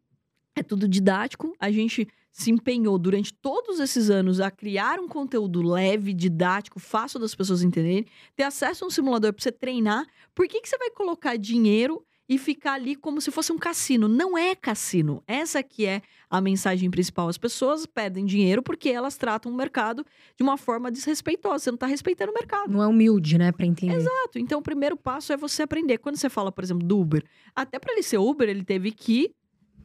É 0.55 0.63
tudo 0.63 0.87
didático, 0.87 1.55
a 1.59 1.71
gente 1.71 2.07
se 2.33 2.49
empenhou 2.49 2.97
durante 2.97 3.31
todos 3.31 3.79
esses 3.79 4.09
anos 4.09 4.39
a 4.39 4.49
criar 4.49 4.99
um 4.99 5.07
conteúdo 5.07 5.61
leve, 5.61 6.13
didático, 6.13 6.79
fácil 6.79 7.19
das 7.19 7.35
pessoas 7.35 7.61
entenderem, 7.61 8.07
ter 8.35 8.43
acesso 8.43 8.83
a 8.83 8.87
um 8.87 8.89
simulador 8.89 9.31
para 9.31 9.43
você 9.43 9.51
treinar. 9.51 10.05
Por 10.33 10.47
que, 10.47 10.59
que 10.59 10.67
você 10.67 10.77
vai 10.77 10.89
colocar 10.89 11.37
dinheiro 11.37 12.03
e 12.27 12.39
ficar 12.39 12.73
ali 12.73 12.95
como 12.95 13.21
se 13.21 13.29
fosse 13.29 13.51
um 13.51 13.57
cassino? 13.59 14.07
Não 14.07 14.35
é 14.35 14.55
cassino. 14.55 15.23
Essa 15.27 15.61
que 15.61 15.85
é 15.85 16.01
a 16.27 16.41
mensagem 16.41 16.89
principal. 16.89 17.29
As 17.29 17.37
pessoas 17.37 17.85
perdem 17.85 18.25
dinheiro 18.25 18.63
porque 18.63 18.89
elas 18.89 19.15
tratam 19.15 19.51
o 19.51 19.55
mercado 19.55 20.03
de 20.35 20.41
uma 20.41 20.57
forma 20.57 20.89
desrespeitosa. 20.89 21.65
Você 21.65 21.69
não 21.69 21.75
está 21.75 21.85
respeitando 21.85 22.31
o 22.31 22.33
mercado. 22.33 22.71
Não 22.71 22.81
é 22.81 22.87
humilde, 22.87 23.37
né, 23.37 23.51
pra 23.51 23.67
entender. 23.67 23.93
Exato. 23.93 24.39
Então, 24.39 24.59
o 24.59 24.63
primeiro 24.63 24.97
passo 24.97 25.31
é 25.31 25.37
você 25.37 25.61
aprender. 25.61 25.99
Quando 25.99 26.15
você 26.15 26.31
fala, 26.31 26.51
por 26.51 26.63
exemplo, 26.63 26.83
do 26.83 26.99
Uber, 26.99 27.23
até 27.55 27.77
para 27.77 27.93
ele 27.93 28.01
ser 28.01 28.17
Uber, 28.17 28.49
ele 28.49 28.63
teve 28.63 28.91
que, 28.91 29.35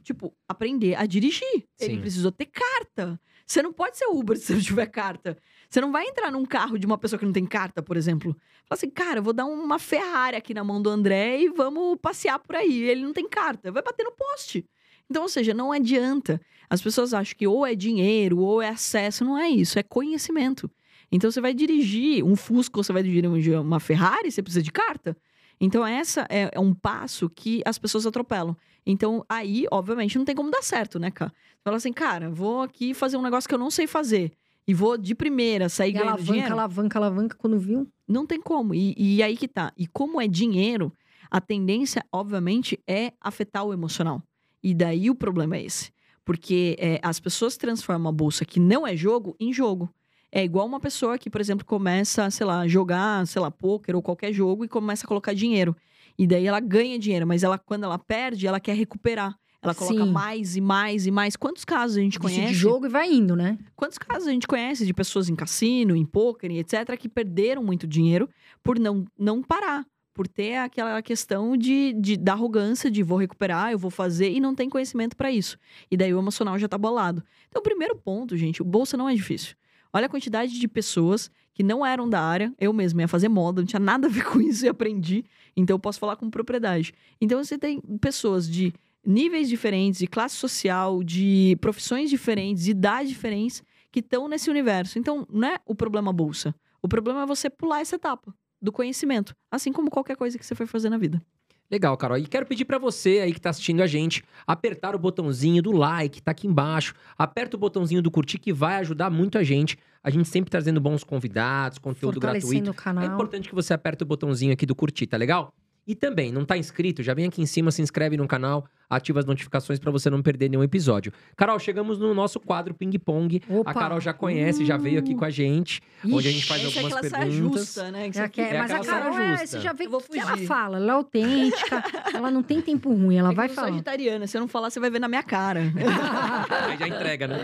tipo, 0.08 0.34
aprender 0.48 0.94
a 0.94 1.04
dirigir. 1.04 1.66
Ele 1.78 1.94
Sim. 1.94 2.00
precisou 2.00 2.32
ter 2.32 2.46
carta. 2.46 3.20
Você 3.46 3.62
não 3.62 3.72
pode 3.72 3.98
ser 3.98 4.06
Uber 4.06 4.36
se 4.38 4.46
você 4.46 4.54
não 4.54 4.60
tiver 4.60 4.86
carta. 4.86 5.36
Você 5.68 5.80
não 5.80 5.92
vai 5.92 6.06
entrar 6.06 6.30
num 6.32 6.46
carro 6.46 6.78
de 6.78 6.86
uma 6.86 6.96
pessoa 6.96 7.18
que 7.18 7.26
não 7.26 7.32
tem 7.32 7.44
carta, 7.44 7.82
por 7.82 7.96
exemplo. 7.96 8.34
Fala 8.66 8.78
assim, 8.78 8.88
cara, 8.88 9.18
eu 9.18 9.22
vou 9.22 9.34
dar 9.34 9.44
uma 9.44 9.78
Ferrari 9.78 10.36
aqui 10.36 10.54
na 10.54 10.64
mão 10.64 10.80
do 10.80 10.88
André 10.88 11.40
e 11.42 11.50
vamos 11.50 11.98
passear 12.00 12.38
por 12.38 12.56
aí. 12.56 12.82
Ele 12.84 13.02
não 13.02 13.12
tem 13.12 13.28
carta. 13.28 13.70
Vai 13.70 13.82
bater 13.82 14.04
no 14.04 14.12
poste. 14.12 14.66
Então, 15.10 15.22
ou 15.22 15.28
seja, 15.28 15.52
não 15.52 15.72
adianta. 15.72 16.40
As 16.70 16.80
pessoas 16.80 17.12
acham 17.12 17.36
que 17.36 17.46
ou 17.46 17.66
é 17.66 17.74
dinheiro 17.74 18.38
ou 18.38 18.62
é 18.62 18.68
acesso. 18.68 19.24
Não 19.24 19.38
é 19.38 19.48
isso, 19.48 19.78
é 19.78 19.82
conhecimento. 19.82 20.70
Então, 21.12 21.30
você 21.30 21.40
vai 21.40 21.52
dirigir 21.52 22.24
um 22.24 22.34
Fusca 22.34 22.78
ou 22.78 22.84
você 22.84 22.92
vai 22.92 23.02
dirigir 23.02 23.58
uma 23.60 23.80
Ferrari, 23.80 24.30
você 24.30 24.42
precisa 24.42 24.62
de 24.62 24.72
carta. 24.72 25.16
Então, 25.60 25.86
essa 25.86 26.26
é, 26.30 26.50
é 26.52 26.60
um 26.60 26.72
passo 26.72 27.28
que 27.28 27.62
as 27.64 27.78
pessoas 27.78 28.06
atropelam. 28.06 28.56
Então, 28.90 29.22
aí, 29.28 29.66
obviamente, 29.70 30.16
não 30.16 30.24
tem 30.24 30.34
como 30.34 30.50
dar 30.50 30.62
certo, 30.62 30.98
né, 30.98 31.10
cara? 31.10 31.30
Fala 31.62 31.76
assim, 31.76 31.92
cara, 31.92 32.30
vou 32.30 32.62
aqui 32.62 32.94
fazer 32.94 33.18
um 33.18 33.22
negócio 33.22 33.46
que 33.46 33.54
eu 33.54 33.58
não 33.58 33.70
sei 33.70 33.86
fazer. 33.86 34.32
E 34.66 34.72
vou 34.72 34.96
de 34.96 35.14
primeira 35.14 35.68
sair 35.68 35.90
E 35.90 35.92
ganhando 35.92 36.08
alavanca, 36.08 36.32
dinheiro. 36.32 36.52
alavanca, 36.54 36.98
alavanca, 36.98 37.36
quando 37.38 37.58
viu. 37.60 37.86
Não 38.08 38.24
tem 38.24 38.40
como. 38.40 38.74
E, 38.74 38.94
e 38.96 39.22
aí 39.22 39.36
que 39.36 39.46
tá. 39.46 39.72
E 39.76 39.86
como 39.86 40.18
é 40.20 40.26
dinheiro, 40.26 40.90
a 41.30 41.38
tendência, 41.38 42.02
obviamente, 42.10 42.80
é 42.86 43.12
afetar 43.20 43.62
o 43.62 43.74
emocional. 43.74 44.22
E 44.62 44.72
daí 44.72 45.10
o 45.10 45.14
problema 45.14 45.58
é 45.58 45.64
esse. 45.64 45.92
Porque 46.24 46.74
é, 46.78 46.98
as 47.02 47.20
pessoas 47.20 47.58
transformam 47.58 48.08
a 48.08 48.12
bolsa 48.12 48.46
que 48.46 48.58
não 48.58 48.86
é 48.86 48.96
jogo 48.96 49.36
em 49.38 49.52
jogo. 49.52 49.92
É 50.32 50.42
igual 50.42 50.66
uma 50.66 50.80
pessoa 50.80 51.18
que, 51.18 51.28
por 51.28 51.40
exemplo, 51.42 51.64
começa, 51.64 52.30
sei 52.30 52.46
lá, 52.46 52.66
jogar, 52.66 53.26
sei 53.26 53.40
lá, 53.40 53.50
pôquer 53.50 53.94
ou 53.94 54.02
qualquer 54.02 54.32
jogo 54.32 54.64
e 54.64 54.68
começa 54.68 55.04
a 55.04 55.08
colocar 55.08 55.34
dinheiro. 55.34 55.76
E 56.18 56.26
daí 56.26 56.46
ela 56.46 56.60
ganha 56.60 56.98
dinheiro, 56.98 57.26
mas 57.26 57.44
ela, 57.44 57.56
quando 57.58 57.84
ela 57.84 57.98
perde, 57.98 58.46
ela 58.46 58.58
quer 58.58 58.74
recuperar. 58.74 59.38
Ela 59.60 59.74
coloca 59.74 60.04
Sim. 60.04 60.12
mais 60.12 60.56
e 60.56 60.60
mais 60.60 61.06
e 61.06 61.10
mais. 61.10 61.36
Quantos 61.36 61.64
casos 61.64 61.96
a 61.96 62.00
gente 62.00 62.18
Vício 62.18 62.36
conhece? 62.36 62.52
de 62.52 62.58
jogo 62.58 62.86
e 62.86 62.88
vai 62.88 63.12
indo, 63.12 63.34
né? 63.34 63.58
Quantos 63.74 63.98
casos 63.98 64.28
a 64.28 64.30
gente 64.30 64.46
conhece 64.46 64.86
de 64.86 64.94
pessoas 64.94 65.28
em 65.28 65.34
cassino, 65.34 65.96
em 65.96 66.04
pôquer 66.04 66.50
e 66.50 66.58
etc., 66.58 66.96
que 66.96 67.08
perderam 67.08 67.62
muito 67.62 67.86
dinheiro 67.86 68.28
por 68.62 68.78
não, 68.78 69.04
não 69.18 69.42
parar? 69.42 69.84
Por 70.14 70.26
ter 70.26 70.56
aquela 70.56 71.00
questão 71.02 71.56
de, 71.56 71.92
de, 71.92 72.16
da 72.16 72.32
arrogância 72.32 72.90
de 72.90 73.02
vou 73.02 73.18
recuperar, 73.18 73.70
eu 73.70 73.78
vou 73.78 73.90
fazer, 73.90 74.30
e 74.30 74.40
não 74.40 74.54
tem 74.54 74.68
conhecimento 74.68 75.16
para 75.16 75.30
isso. 75.30 75.56
E 75.90 75.96
daí 75.96 76.12
o 76.12 76.18
emocional 76.18 76.58
já 76.58 76.68
tá 76.68 76.76
bolado. 76.76 77.22
Então, 77.48 77.60
o 77.60 77.62
primeiro 77.62 77.96
ponto, 77.96 78.36
gente, 78.36 78.60
o 78.62 78.64
bolsa 78.64 78.96
não 78.96 79.08
é 79.08 79.14
difícil. 79.14 79.54
Olha 79.92 80.06
a 80.06 80.08
quantidade 80.08 80.58
de 80.58 80.68
pessoas 80.68 81.30
que 81.58 81.64
não 81.64 81.84
eram 81.84 82.08
da 82.08 82.20
área. 82.20 82.54
Eu 82.56 82.72
mesma 82.72 83.00
ia 83.00 83.08
fazer 83.08 83.28
moda, 83.28 83.60
não 83.60 83.66
tinha 83.66 83.80
nada 83.80 84.06
a 84.06 84.10
ver 84.10 84.22
com 84.30 84.40
isso 84.40 84.64
e 84.64 84.68
aprendi. 84.68 85.24
Então, 85.56 85.74
eu 85.74 85.78
posso 85.80 85.98
falar 85.98 86.14
com 86.14 86.30
propriedade. 86.30 86.94
Então, 87.20 87.42
você 87.42 87.58
tem 87.58 87.80
pessoas 88.00 88.48
de 88.48 88.72
níveis 89.04 89.48
diferentes, 89.48 89.98
de 89.98 90.06
classe 90.06 90.36
social, 90.36 91.02
de 91.02 91.58
profissões 91.60 92.10
diferentes, 92.10 92.62
de 92.62 92.70
idades 92.70 93.10
diferentes, 93.10 93.60
que 93.90 93.98
estão 93.98 94.28
nesse 94.28 94.48
universo. 94.48 95.00
Então, 95.00 95.26
não 95.28 95.48
é 95.48 95.58
o 95.66 95.74
problema 95.74 96.12
bolsa. 96.12 96.54
O 96.80 96.86
problema 96.86 97.22
é 97.22 97.26
você 97.26 97.50
pular 97.50 97.80
essa 97.80 97.96
etapa 97.96 98.32
do 98.62 98.70
conhecimento, 98.70 99.34
assim 99.50 99.72
como 99.72 99.90
qualquer 99.90 100.16
coisa 100.16 100.38
que 100.38 100.46
você 100.46 100.54
for 100.54 100.68
fazer 100.68 100.88
na 100.88 100.96
vida. 100.96 101.20
Legal, 101.68 101.96
Carol. 101.96 102.18
E 102.18 102.26
quero 102.26 102.46
pedir 102.46 102.66
pra 102.66 102.78
você 102.78 103.18
aí 103.18 103.32
que 103.34 103.40
tá 103.40 103.50
assistindo 103.50 103.82
a 103.82 103.86
gente, 103.86 104.22
apertar 104.46 104.94
o 104.94 104.98
botãozinho 104.98 105.60
do 105.60 105.72
like, 105.72 106.22
tá 106.22 106.30
aqui 106.30 106.46
embaixo. 106.46 106.94
Aperta 107.18 107.56
o 107.56 107.58
botãozinho 107.58 108.00
do 108.00 108.12
curtir 108.12 108.38
que 108.38 108.52
vai 108.52 108.76
ajudar 108.76 109.10
muito 109.10 109.36
a 109.36 109.42
gente. 109.42 109.76
A 110.02 110.10
gente 110.10 110.28
sempre 110.28 110.50
trazendo 110.50 110.80
bons 110.80 111.02
convidados, 111.04 111.78
conteúdo 111.78 112.20
gratuito. 112.20 112.70
O 112.70 112.72
É 112.72 112.74
canal. 112.74 113.04
importante 113.04 113.48
que 113.48 113.54
você 113.54 113.74
aperte 113.74 114.02
o 114.02 114.06
botãozinho 114.06 114.52
aqui 114.52 114.64
do 114.64 114.74
curtir, 114.74 115.06
tá 115.06 115.16
legal? 115.16 115.52
E 115.88 115.94
também, 115.94 116.30
não 116.30 116.44
tá 116.44 116.54
inscrito? 116.58 117.02
Já 117.02 117.14
vem 117.14 117.24
aqui 117.24 117.40
em 117.40 117.46
cima, 117.46 117.70
se 117.70 117.80
inscreve 117.80 118.14
no 118.14 118.28
canal, 118.28 118.66
ativa 118.90 119.20
as 119.20 119.24
notificações 119.24 119.78
pra 119.78 119.90
você 119.90 120.10
não 120.10 120.20
perder 120.20 120.50
nenhum 120.50 120.62
episódio. 120.62 121.10
Carol, 121.34 121.58
chegamos 121.58 121.98
no 121.98 122.12
nosso 122.12 122.38
quadro 122.38 122.74
Ping 122.74 122.90
Pong. 122.98 123.40
Opa. 123.48 123.70
A 123.70 123.72
Carol 123.72 123.98
já 123.98 124.12
conhece, 124.12 124.66
já 124.66 124.76
veio 124.76 124.98
aqui 124.98 125.14
com 125.14 125.24
a 125.24 125.30
gente, 125.30 125.80
onde 126.04 126.28
a 126.28 126.30
gente 126.30 126.40
Ixi, 126.40 126.46
faz 126.46 126.62
Essa 126.62 126.78
é 126.78 126.82
algumas 126.82 127.08
saia 127.10 127.24
perguntas. 127.26 127.60
justa, 127.62 127.90
né? 127.90 128.10
que 128.10 128.18
É 128.18 128.28
que- 128.28 128.40
É 128.42 128.58
mas 128.58 128.70
a 128.70 128.80
Carol, 128.80 129.18
é, 129.18 129.46
você 129.46 129.60
já 129.60 129.72
vê 129.72 129.86
que 129.86 130.18
ela 130.18 130.36
fala. 130.46 130.76
Ela 130.76 130.92
é 130.92 130.94
autêntica, 130.94 131.82
ela 132.14 132.30
não 132.30 132.42
tem 132.42 132.60
tempo 132.60 132.92
ruim, 132.92 133.16
ela 133.16 133.32
É 133.32 133.34
vai 133.34 133.46
eu 133.46 133.48
sou 133.48 133.56
falar. 133.56 133.68
sagitariana, 133.68 134.26
se 134.26 134.36
eu 134.36 134.42
não 134.42 134.48
falar, 134.48 134.68
você 134.68 134.78
vai 134.78 134.90
ver 134.90 134.98
na 134.98 135.08
minha 135.08 135.22
cara. 135.22 135.62
Aí 136.68 136.76
já 136.76 136.86
entrega, 136.86 137.26
né? 137.26 137.38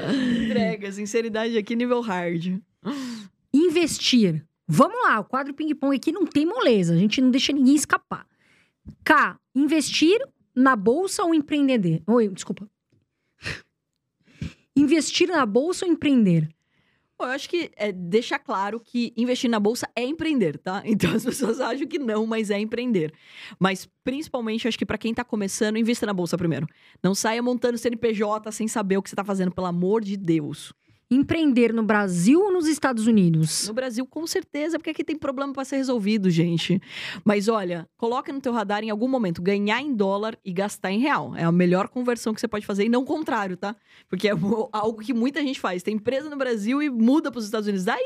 Entrega, 0.44 0.92
sinceridade 0.92 1.56
aqui, 1.56 1.74
nível 1.74 2.02
hard. 2.02 2.58
Investir. 3.52 4.44
Vamos 4.66 4.96
lá, 5.02 5.20
o 5.20 5.24
quadro 5.24 5.52
ping-pong 5.54 5.94
aqui 5.96 6.10
não 6.12 6.26
tem 6.26 6.46
moleza, 6.46 6.94
a 6.94 6.96
gente 6.96 7.20
não 7.20 7.30
deixa 7.30 7.52
ninguém 7.52 7.74
escapar. 7.74 8.26
K. 9.04 9.38
Investir 9.54 10.18
na 10.54 10.76
bolsa 10.76 11.24
ou 11.24 11.34
empreender? 11.34 12.02
Oi, 12.06 12.28
desculpa. 12.28 12.68
Investir 14.76 15.28
na 15.28 15.44
bolsa 15.46 15.86
ou 15.86 15.92
empreender? 15.92 16.48
Bom, 17.16 17.26
eu 17.26 17.30
acho 17.30 17.48
que 17.48 17.70
é 17.76 17.92
deixar 17.92 18.40
claro 18.40 18.80
que 18.80 19.12
investir 19.16 19.48
na 19.48 19.60
bolsa 19.60 19.88
é 19.94 20.04
empreender, 20.04 20.58
tá? 20.58 20.82
Então 20.86 21.14
as 21.14 21.24
pessoas 21.24 21.60
acham 21.60 21.86
que 21.86 21.98
não, 21.98 22.26
mas 22.26 22.50
é 22.50 22.58
empreender. 22.58 23.12
Mas 23.58 23.88
principalmente, 24.02 24.66
acho 24.66 24.78
que 24.78 24.86
pra 24.86 24.98
quem 24.98 25.14
tá 25.14 25.22
começando, 25.22 25.78
invista 25.78 26.06
na 26.06 26.12
bolsa 26.12 26.36
primeiro. 26.36 26.66
Não 27.02 27.14
saia 27.14 27.42
montando 27.42 27.78
CNPJ 27.78 28.50
sem 28.50 28.66
saber 28.66 28.96
o 28.96 29.02
que 29.02 29.10
você 29.10 29.16
tá 29.16 29.24
fazendo, 29.24 29.52
pelo 29.52 29.68
amor 29.68 30.02
de 30.02 30.16
Deus. 30.16 30.72
Empreender 31.10 31.72
no 31.72 31.82
Brasil 31.82 32.40
ou 32.40 32.52
nos 32.52 32.66
Estados 32.66 33.06
Unidos? 33.06 33.68
No 33.68 33.74
Brasil, 33.74 34.06
com 34.06 34.26
certeza, 34.26 34.78
porque 34.78 34.90
aqui 34.90 35.04
tem 35.04 35.16
problema 35.16 35.52
pra 35.52 35.64
ser 35.64 35.76
resolvido, 35.76 36.30
gente. 36.30 36.80
Mas 37.24 37.46
olha, 37.48 37.86
coloca 37.96 38.32
no 38.32 38.40
teu 38.40 38.52
radar 38.52 38.82
em 38.82 38.90
algum 38.90 39.06
momento 39.08 39.42
ganhar 39.42 39.80
em 39.80 39.94
dólar 39.94 40.38
e 40.44 40.52
gastar 40.52 40.90
em 40.90 40.98
real. 40.98 41.36
É 41.36 41.44
a 41.44 41.52
melhor 41.52 41.88
conversão 41.88 42.32
que 42.32 42.40
você 42.40 42.48
pode 42.48 42.66
fazer 42.66 42.84
e 42.84 42.88
não 42.88 43.02
o 43.02 43.06
contrário, 43.06 43.56
tá? 43.56 43.76
Porque 44.08 44.28
é 44.28 44.32
algo 44.72 45.00
que 45.00 45.12
muita 45.12 45.42
gente 45.42 45.60
faz. 45.60 45.82
Tem 45.82 45.94
empresa 45.94 46.28
no 46.30 46.36
Brasil 46.36 46.82
e 46.82 46.88
muda 46.90 47.30
pros 47.30 47.44
Estados 47.44 47.68
Unidos. 47.68 47.86
Aí 47.86 48.04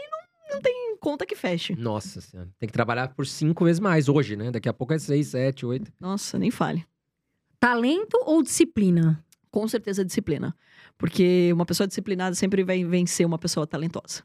não 0.51 0.61
tem 0.61 0.97
conta 0.99 1.25
que 1.25 1.37
feche. 1.37 1.75
Nossa 1.77 2.21
senhora. 2.21 2.51
Tem 2.59 2.67
que 2.67 2.73
trabalhar 2.73 3.09
por 3.15 3.27
cinco 3.27 3.65
vezes 3.65 3.81
mais 3.81 4.09
hoje, 4.09 4.37
né? 4.37 4.51
Daqui 4.51 4.69
a 4.69 4.73
pouco 4.73 4.93
é 4.93 4.99
seis, 4.99 5.29
sete, 5.29 5.65
oito. 5.65 5.93
Nossa, 6.01 6.39
nem 6.39 6.51
fale. 6.51 6.85
Talento 7.61 8.19
ou 8.25 8.43
disciplina? 8.43 9.25
Com 9.51 9.67
certeza 9.67 10.05
disciplina. 10.05 10.55
Porque 10.99 11.51
uma 11.53 11.65
pessoa 11.65 11.87
disciplinada 11.87 12.35
sempre 12.35 12.65
vai 12.65 12.85
vencer 12.85 13.25
uma 13.25 13.39
pessoa 13.39 13.67
talentosa. 13.67 14.25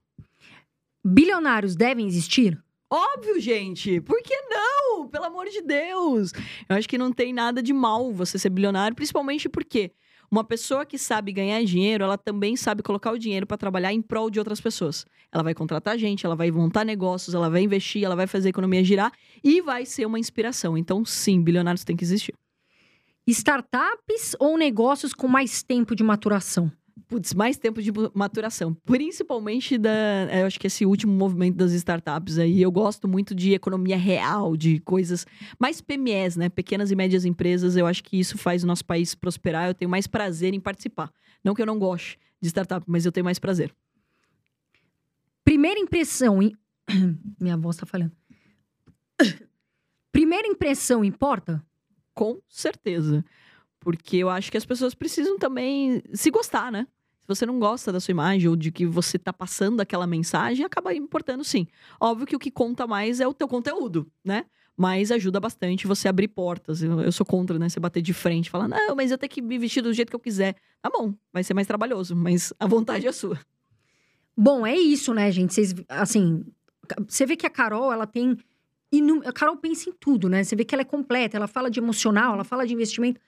Bilionários 1.06 1.76
devem 1.76 2.08
existir? 2.08 2.62
Óbvio, 2.90 3.40
gente. 3.40 4.02
Por 4.02 4.22
que 4.22 4.36
não? 4.50 5.08
Pelo 5.08 5.26
amor 5.26 5.48
de 5.48 5.62
Deus. 5.62 6.32
Eu 6.68 6.76
acho 6.76 6.90
que 6.90 6.98
não 6.98 7.12
tem 7.12 7.32
nada 7.32 7.62
de 7.62 7.74
mal 7.74 8.12
você 8.12 8.40
ser 8.40 8.50
bilionário, 8.50 8.96
principalmente 8.96 9.48
porque 9.48 9.92
uma 10.32 10.44
pessoa 10.44 10.84
que 10.86 10.98
sabe 10.98 11.32
ganhar 11.32 11.64
dinheiro, 11.64 12.04
ela 12.04 12.18
também 12.18 12.56
sabe 12.56 12.82
colocar 12.82 13.12
o 13.12 13.20
dinheiro 13.20 13.46
para 13.46 13.58
trabalhar 13.58 13.94
em 13.94 14.02
prol 14.02 14.32
de 14.32 14.40
outras 14.40 14.60
pessoas. 14.60 15.06
Ela 15.32 15.44
vai 15.44 15.54
contratar 15.54 15.98
gente, 15.98 16.26
ela 16.26 16.36
vai 16.36 16.50
montar 16.50 16.84
negócios, 16.84 17.36
ela 17.36 17.50
vai 17.50 17.62
investir, 17.62 18.04
ela 18.04 18.16
vai 18.16 18.26
fazer 18.26 18.48
a 18.48 18.50
economia 18.50 18.84
girar 18.84 19.12
e 19.44 19.62
vai 19.62 19.86
ser 19.86 20.08
uma 20.08 20.18
inspiração. 20.18 20.76
Então, 20.76 21.06
sim, 21.06 21.42
bilionários 21.42 21.84
têm 21.84 21.96
que 21.96 22.04
existir. 22.04 22.34
Startups 23.28 24.36
ou 24.40 24.58
negócios 24.58 25.14
com 25.14 25.28
mais 25.28 25.64
tempo 25.64 25.96
de 25.96 26.04
maturação? 26.04 26.72
Putz, 27.08 27.34
mais 27.34 27.58
tempo 27.58 27.82
de 27.82 27.92
maturação. 28.14 28.74
Principalmente 28.86 29.78
da. 29.78 29.92
Eu 30.32 30.46
acho 30.48 30.60
que 30.60 30.68
esse 30.68 30.86
último 30.86 31.14
movimento 31.14 31.56
das 31.56 31.72
startups 31.74 32.38
aí. 32.38 32.62
Eu 32.62 32.72
gosto 32.72 33.08
muito 33.08 33.36
de 33.36 33.54
economia 33.54 33.98
real, 33.98 34.56
de 34.58 34.80
coisas 34.80 35.26
mais 35.60 35.80
PMEs, 35.82 36.36
né? 36.38 36.50
Pequenas 36.50 36.92
e 36.92 36.96
médias 36.96 37.24
empresas. 37.26 37.76
Eu 37.76 37.86
acho 37.86 38.04
que 38.04 38.18
isso 38.20 38.38
faz 38.38 38.64
o 38.64 38.68
nosso 38.68 38.86
país 38.86 39.14
prosperar. 39.16 39.68
Eu 39.68 39.74
tenho 39.74 39.90
mais 39.92 40.08
prazer 40.08 40.54
em 40.54 40.60
participar. 40.60 41.12
Não 41.44 41.54
que 41.54 41.62
eu 41.62 41.66
não 41.66 41.78
goste 41.78 42.18
de 42.42 42.48
startup, 42.48 42.84
mas 42.88 43.06
eu 43.06 43.12
tenho 43.12 43.26
mais 43.26 43.38
prazer. 43.40 43.74
Primeira 45.44 45.80
impressão. 45.80 46.42
im- 46.42 46.56
Minha 47.40 47.58
voz 47.58 47.76
tá 47.78 47.86
falhando. 47.86 48.14
Primeira 50.12 50.48
impressão 50.48 51.04
importa? 51.04 51.64
Com 52.14 52.40
certeza. 52.48 53.24
Porque 53.80 54.18
eu 54.18 54.30
acho 54.30 54.52
que 54.52 54.58
as 54.58 54.66
pessoas 54.66 54.94
precisam 54.94 55.38
também 55.38 56.02
se 56.14 56.30
gostar, 56.32 56.72
né? 56.72 56.88
Se 57.22 57.28
você 57.28 57.46
não 57.46 57.58
gosta 57.58 57.92
da 57.92 58.00
sua 58.00 58.12
imagem 58.12 58.50
ou 58.50 58.56
de 58.56 58.72
que 58.72 58.86
você 58.86 59.18
tá 59.18 59.32
passando 59.32 59.80
aquela 59.80 60.06
mensagem, 60.06 60.66
acaba 60.66 60.94
importando 60.94 61.44
sim. 61.44 61.68
Óbvio 62.00 62.28
que 62.28 62.36
o 62.36 62.40
que 62.40 62.52
conta 62.52 62.86
mais 62.86 63.20
é 63.20 63.28
o 63.28 63.34
teu 63.34 63.48
conteúdo, 63.48 64.12
né? 64.24 64.46
Mas 64.76 65.12
ajuda 65.12 65.40
bastante 65.40 65.88
você 65.88 66.08
abrir 66.08 66.28
portas. 66.28 66.82
Eu, 66.82 67.00
eu 67.00 67.12
sou 67.12 67.26
contra, 67.26 67.58
né? 67.58 67.70
Você 67.70 67.80
bater 67.80 68.02
de 68.02 68.14
frente, 68.14 68.50
falar, 68.50 68.68
não, 68.68 68.96
mas 68.96 69.12
eu 69.12 69.18
tenho 69.18 69.30
que 69.30 69.42
me 69.42 69.58
vestir 69.58 69.82
do 69.82 69.94
jeito 69.94 70.10
que 70.10 70.16
eu 70.16 70.20
quiser. 70.20 70.56
Tá 70.82 70.90
bom, 70.90 71.14
vai 71.32 71.44
ser 71.44 71.54
mais 71.54 71.68
trabalhoso, 71.68 72.16
mas 72.16 72.52
a 72.60 72.68
vontade 72.68 73.08
é 73.08 73.12
sua. 73.12 73.40
Bom, 74.36 74.66
é 74.66 74.76
isso, 74.76 75.14
né, 75.14 75.32
gente? 75.32 75.54
Vocês, 75.54 75.74
assim, 75.88 76.44
você 77.08 77.26
vê 77.26 77.36
que 77.36 77.46
a 77.46 77.50
Carol, 77.50 77.94
ela 77.94 78.08
tem. 78.08 78.38
Inú- 78.98 79.22
A 79.26 79.34
Carol 79.34 79.58
pensa 79.58 79.90
em 79.90 79.94
tudo, 79.94 80.30
né? 80.30 80.44
Você 80.44 80.56
vê 80.56 80.64
que 80.64 80.74
ela 80.74 80.82
é 80.82 80.86
completa, 80.86 81.36
ela 81.38 81.48
fala 81.48 81.70
de 81.70 81.80
emocional, 81.80 82.34
ela 82.34 82.44
fala 82.44 82.66
de 82.66 82.74
investimento. 82.74 83.20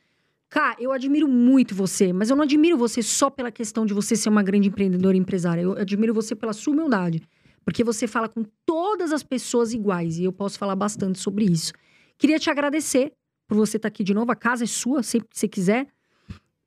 Cara, 0.50 0.76
eu 0.80 0.92
admiro 0.92 1.28
muito 1.28 1.74
você, 1.76 2.14
mas 2.14 2.30
eu 2.30 2.36
não 2.36 2.44
admiro 2.44 2.78
você 2.78 3.02
só 3.02 3.30
pela 3.30 3.52
questão 3.52 3.86
de 3.86 3.94
você 3.94 4.16
ser 4.16 4.30
uma 4.30 4.44
grande 4.44 4.70
empreendedora 4.70 5.18
e 5.18 5.20
empresária. 5.20 5.62
Eu 5.62 5.74
admiro 5.74 6.14
você 6.14 6.36
pela 6.36 6.54
sua 6.54 6.74
humildade. 6.74 7.22
Porque 7.66 7.84
você 7.84 8.06
fala 8.06 8.30
com 8.30 8.46
todas 8.64 9.12
as 9.12 9.24
pessoas 9.24 9.74
iguais, 9.74 10.20
e 10.20 10.24
eu 10.24 10.32
posso 10.32 10.60
falar 10.60 10.76
bastante 10.76 11.18
sobre 11.18 11.46
isso. 11.46 11.74
Queria 12.16 12.38
te 12.38 12.48
agradecer 12.50 13.12
por 13.48 13.58
você 13.58 13.78
estar 13.78 13.88
aqui 13.88 14.04
de 14.04 14.14
novo. 14.14 14.32
A 14.32 14.36
casa 14.36 14.66
é 14.66 14.68
sua, 14.68 15.02
sempre 15.02 15.30
que 15.30 15.38
você 15.38 15.48
quiser. 15.48 15.88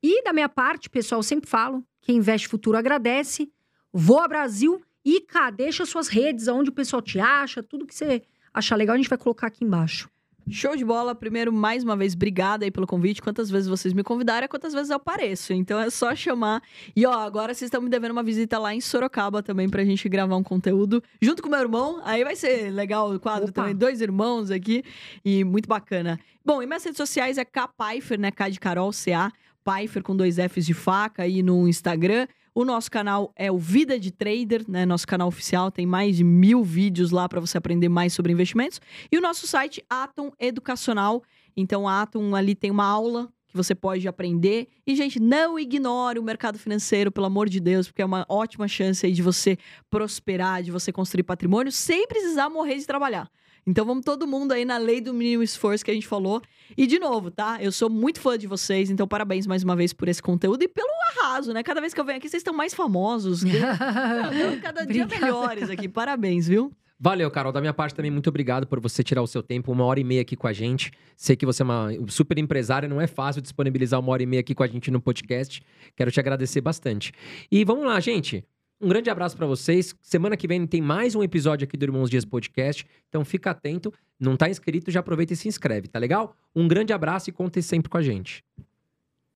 E 0.03 0.21
da 0.23 0.33
minha 0.33 0.49
parte, 0.49 0.89
pessoal, 0.89 1.23
sempre 1.23 1.49
falo: 1.49 1.83
quem 2.01 2.17
investe 2.17 2.49
futuro 2.49 2.77
agradece. 2.77 3.49
Voa 3.93 4.27
Brasil 4.27 4.81
e 5.03 5.21
cá, 5.21 5.49
deixa 5.49 5.85
suas 5.85 6.09
redes, 6.09 6.49
aonde 6.49 6.69
o 6.69 6.73
pessoal 6.73 7.01
te 7.01 7.17
acha, 7.17 7.63
tudo 7.63 7.87
que 7.87 7.95
você 7.95 8.21
achar 8.53 8.75
legal, 8.75 8.95
a 8.95 8.97
gente 8.97 9.09
vai 9.09 9.17
colocar 9.17 9.47
aqui 9.47 9.63
embaixo. 9.63 10.09
Show 10.51 10.75
de 10.75 10.83
bola. 10.83 11.13
Primeiro, 11.13 11.53
mais 11.53 11.83
uma 11.83 11.95
vez, 11.95 12.15
obrigada 12.15 12.65
aí 12.65 12.71
pelo 12.71 12.87
convite. 12.87 13.21
Quantas 13.21 13.51
vezes 13.51 13.67
vocês 13.67 13.93
me 13.93 14.03
convidaram, 14.03 14.45
é 14.45 14.47
quantas 14.47 14.73
vezes 14.73 14.89
eu 14.89 14.95
apareço. 14.95 15.53
Então 15.53 15.79
é 15.79 15.89
só 15.91 16.15
chamar. 16.15 16.61
E 16.95 17.05
ó, 17.05 17.13
agora 17.13 17.53
vocês 17.53 17.67
estão 17.67 17.81
me 17.81 17.89
devendo 17.89 18.11
uma 18.11 18.23
visita 18.23 18.57
lá 18.57 18.73
em 18.73 18.81
Sorocaba 18.81 19.43
também 19.43 19.69
pra 19.69 19.85
gente 19.85 20.09
gravar 20.09 20.35
um 20.35 20.43
conteúdo 20.43 21.03
junto 21.21 21.43
com 21.43 21.49
meu 21.49 21.59
irmão. 21.59 22.01
Aí 22.03 22.23
vai 22.23 22.35
ser 22.35 22.71
legal 22.71 23.13
o 23.13 23.19
quadro 23.19 23.49
Opa. 23.49 23.61
também. 23.61 23.75
Dois 23.75 24.01
irmãos 24.01 24.49
aqui 24.49 24.83
e 25.23 25.43
muito 25.43 25.69
bacana. 25.69 26.19
Bom, 26.43 26.63
e 26.63 26.65
minhas 26.65 26.83
redes 26.83 26.97
sociais 26.97 27.37
é 27.37 27.45
K 27.45 27.67
Pfeiffer, 27.67 28.19
né? 28.19 28.31
K 28.31 28.49
de 28.49 28.59
Carol, 28.59 28.91
CA. 28.91 29.31
Pfeiffer 29.63 30.01
com 30.01 30.15
dois 30.15 30.37
Fs 30.37 30.65
de 30.65 30.73
faca 30.73 31.23
aí 31.23 31.43
no 31.43 31.67
Instagram. 31.67 32.25
O 32.53 32.65
nosso 32.65 32.89
canal 32.89 33.31
é 33.35 33.51
o 33.51 33.57
Vida 33.57 33.99
de 33.99 34.11
Trader, 34.11 34.63
né? 34.67 34.85
Nosso 34.85 35.07
canal 35.07 35.27
oficial 35.27 35.71
tem 35.71 35.85
mais 35.85 36.17
de 36.17 36.23
mil 36.23 36.63
vídeos 36.63 37.11
lá 37.11 37.29
para 37.29 37.39
você 37.39 37.57
aprender 37.57 37.89
mais 37.89 38.13
sobre 38.13 38.31
investimentos. 38.31 38.81
E 39.11 39.17
o 39.17 39.21
nosso 39.21 39.47
site 39.47 39.83
Atom 39.89 40.31
Educacional. 40.39 41.23
Então, 41.55 41.87
Atom 41.87 42.35
ali 42.35 42.55
tem 42.55 42.71
uma 42.71 42.85
aula 42.85 43.31
que 43.47 43.57
você 43.57 43.73
pode 43.73 44.07
aprender. 44.07 44.67
E, 44.85 44.95
gente, 44.95 45.19
não 45.19 45.59
ignore 45.59 46.19
o 46.19 46.23
mercado 46.23 46.57
financeiro, 46.59 47.11
pelo 47.11 47.25
amor 47.25 47.49
de 47.49 47.59
Deus, 47.59 47.87
porque 47.87 48.01
é 48.01 48.05
uma 48.05 48.25
ótima 48.29 48.67
chance 48.67 49.05
aí 49.05 49.11
de 49.11 49.23
você 49.23 49.57
prosperar, 49.89 50.61
de 50.61 50.71
você 50.71 50.91
construir 50.91 51.23
patrimônio 51.23 51.71
sem 51.71 52.07
precisar 52.07 52.49
morrer 52.49 52.75
de 52.75 52.85
trabalhar. 52.85 53.29
Então 53.65 53.85
vamos 53.85 54.03
todo 54.03 54.27
mundo 54.27 54.51
aí 54.51 54.65
na 54.65 54.77
lei 54.77 55.01
do 55.01 55.13
mínimo 55.13 55.43
esforço 55.43 55.83
que 55.83 55.91
a 55.91 55.93
gente 55.93 56.07
falou. 56.07 56.41
E 56.77 56.85
de 56.87 56.99
novo, 56.99 57.31
tá? 57.31 57.57
Eu 57.61 57.71
sou 57.71 57.89
muito 57.89 58.19
fã 58.19 58.37
de 58.37 58.47
vocês, 58.47 58.89
então 58.89 59.07
parabéns 59.07 59.45
mais 59.47 59.63
uma 59.63 59.75
vez 59.75 59.93
por 59.93 60.07
esse 60.07 60.21
conteúdo 60.21 60.63
e 60.63 60.67
pelo 60.67 60.87
arraso, 61.11 61.53
né? 61.53 61.63
Cada 61.63 61.81
vez 61.81 61.93
que 61.93 61.99
eu 61.99 62.05
venho 62.05 62.17
aqui, 62.17 62.29
vocês 62.29 62.41
estão 62.41 62.53
mais 62.53 62.73
famosos. 62.73 63.43
Estão 63.43 64.59
cada 64.61 64.85
dia 64.85 65.03
Obrigada. 65.03 65.25
melhores 65.25 65.69
aqui. 65.69 65.87
Parabéns, 65.87 66.47
viu? 66.47 66.71
Valeu, 66.99 67.31
Carol. 67.31 67.53
Da 67.53 67.61
minha 67.61 67.73
parte 67.73 67.95
também, 67.95 68.11
muito 68.11 68.27
obrigado 68.27 68.67
por 68.67 68.79
você 68.79 69.01
tirar 69.01 69.21
o 69.21 69.27
seu 69.27 69.41
tempo, 69.41 69.71
uma 69.71 69.85
hora 69.85 70.01
e 70.01 70.03
meia 70.03 70.21
aqui 70.21 70.35
com 70.35 70.47
a 70.47 70.53
gente. 70.53 70.91
Sei 71.15 71.33
que 71.35 71.45
você 71.45 71.61
é 71.61 71.65
uma 71.65 71.89
super 72.07 72.37
empresária, 72.37 72.89
não 72.89 72.99
é 72.99 73.07
fácil 73.07 73.41
disponibilizar 73.41 73.99
uma 73.99 74.11
hora 74.11 74.21
e 74.21 74.25
meia 74.25 74.41
aqui 74.41 74.53
com 74.53 74.63
a 74.63 74.67
gente 74.67 74.91
no 74.91 74.99
podcast. 74.99 75.61
Quero 75.95 76.11
te 76.11 76.19
agradecer 76.19 76.59
bastante. 76.59 77.13
E 77.49 77.63
vamos 77.63 77.85
lá, 77.85 77.99
gente. 78.01 78.43
Um 78.81 78.87
grande 78.87 79.09
abraço 79.09 79.35
pra 79.35 79.45
vocês. 79.45 79.93
Semana 80.01 80.37
que 80.37 80.47
vem 80.47 80.65
tem 80.65 80.81
mais 80.81 81.13
um 81.13 81.21
episódio 81.21 81.65
aqui 81.65 81.75
do 81.75 81.83
Irmãos 81.83 82.09
Dias 82.09 82.23
Podcast. 82.23 82.85
Então 83.09 83.25
fica 83.25 83.51
atento. 83.51 83.93
Não 84.17 84.37
tá 84.37 84.49
inscrito, 84.49 84.89
já 84.89 85.01
aproveita 85.01 85.33
e 85.33 85.35
se 85.35 85.49
inscreve, 85.49 85.89
tá 85.89 85.99
legal? 85.99 86.33
Um 86.55 86.65
grande 86.65 86.93
abraço 86.93 87.29
e 87.29 87.33
conte 87.33 87.61
sempre 87.61 87.89
com 87.89 87.97
a 87.97 88.01
gente. 88.01 88.41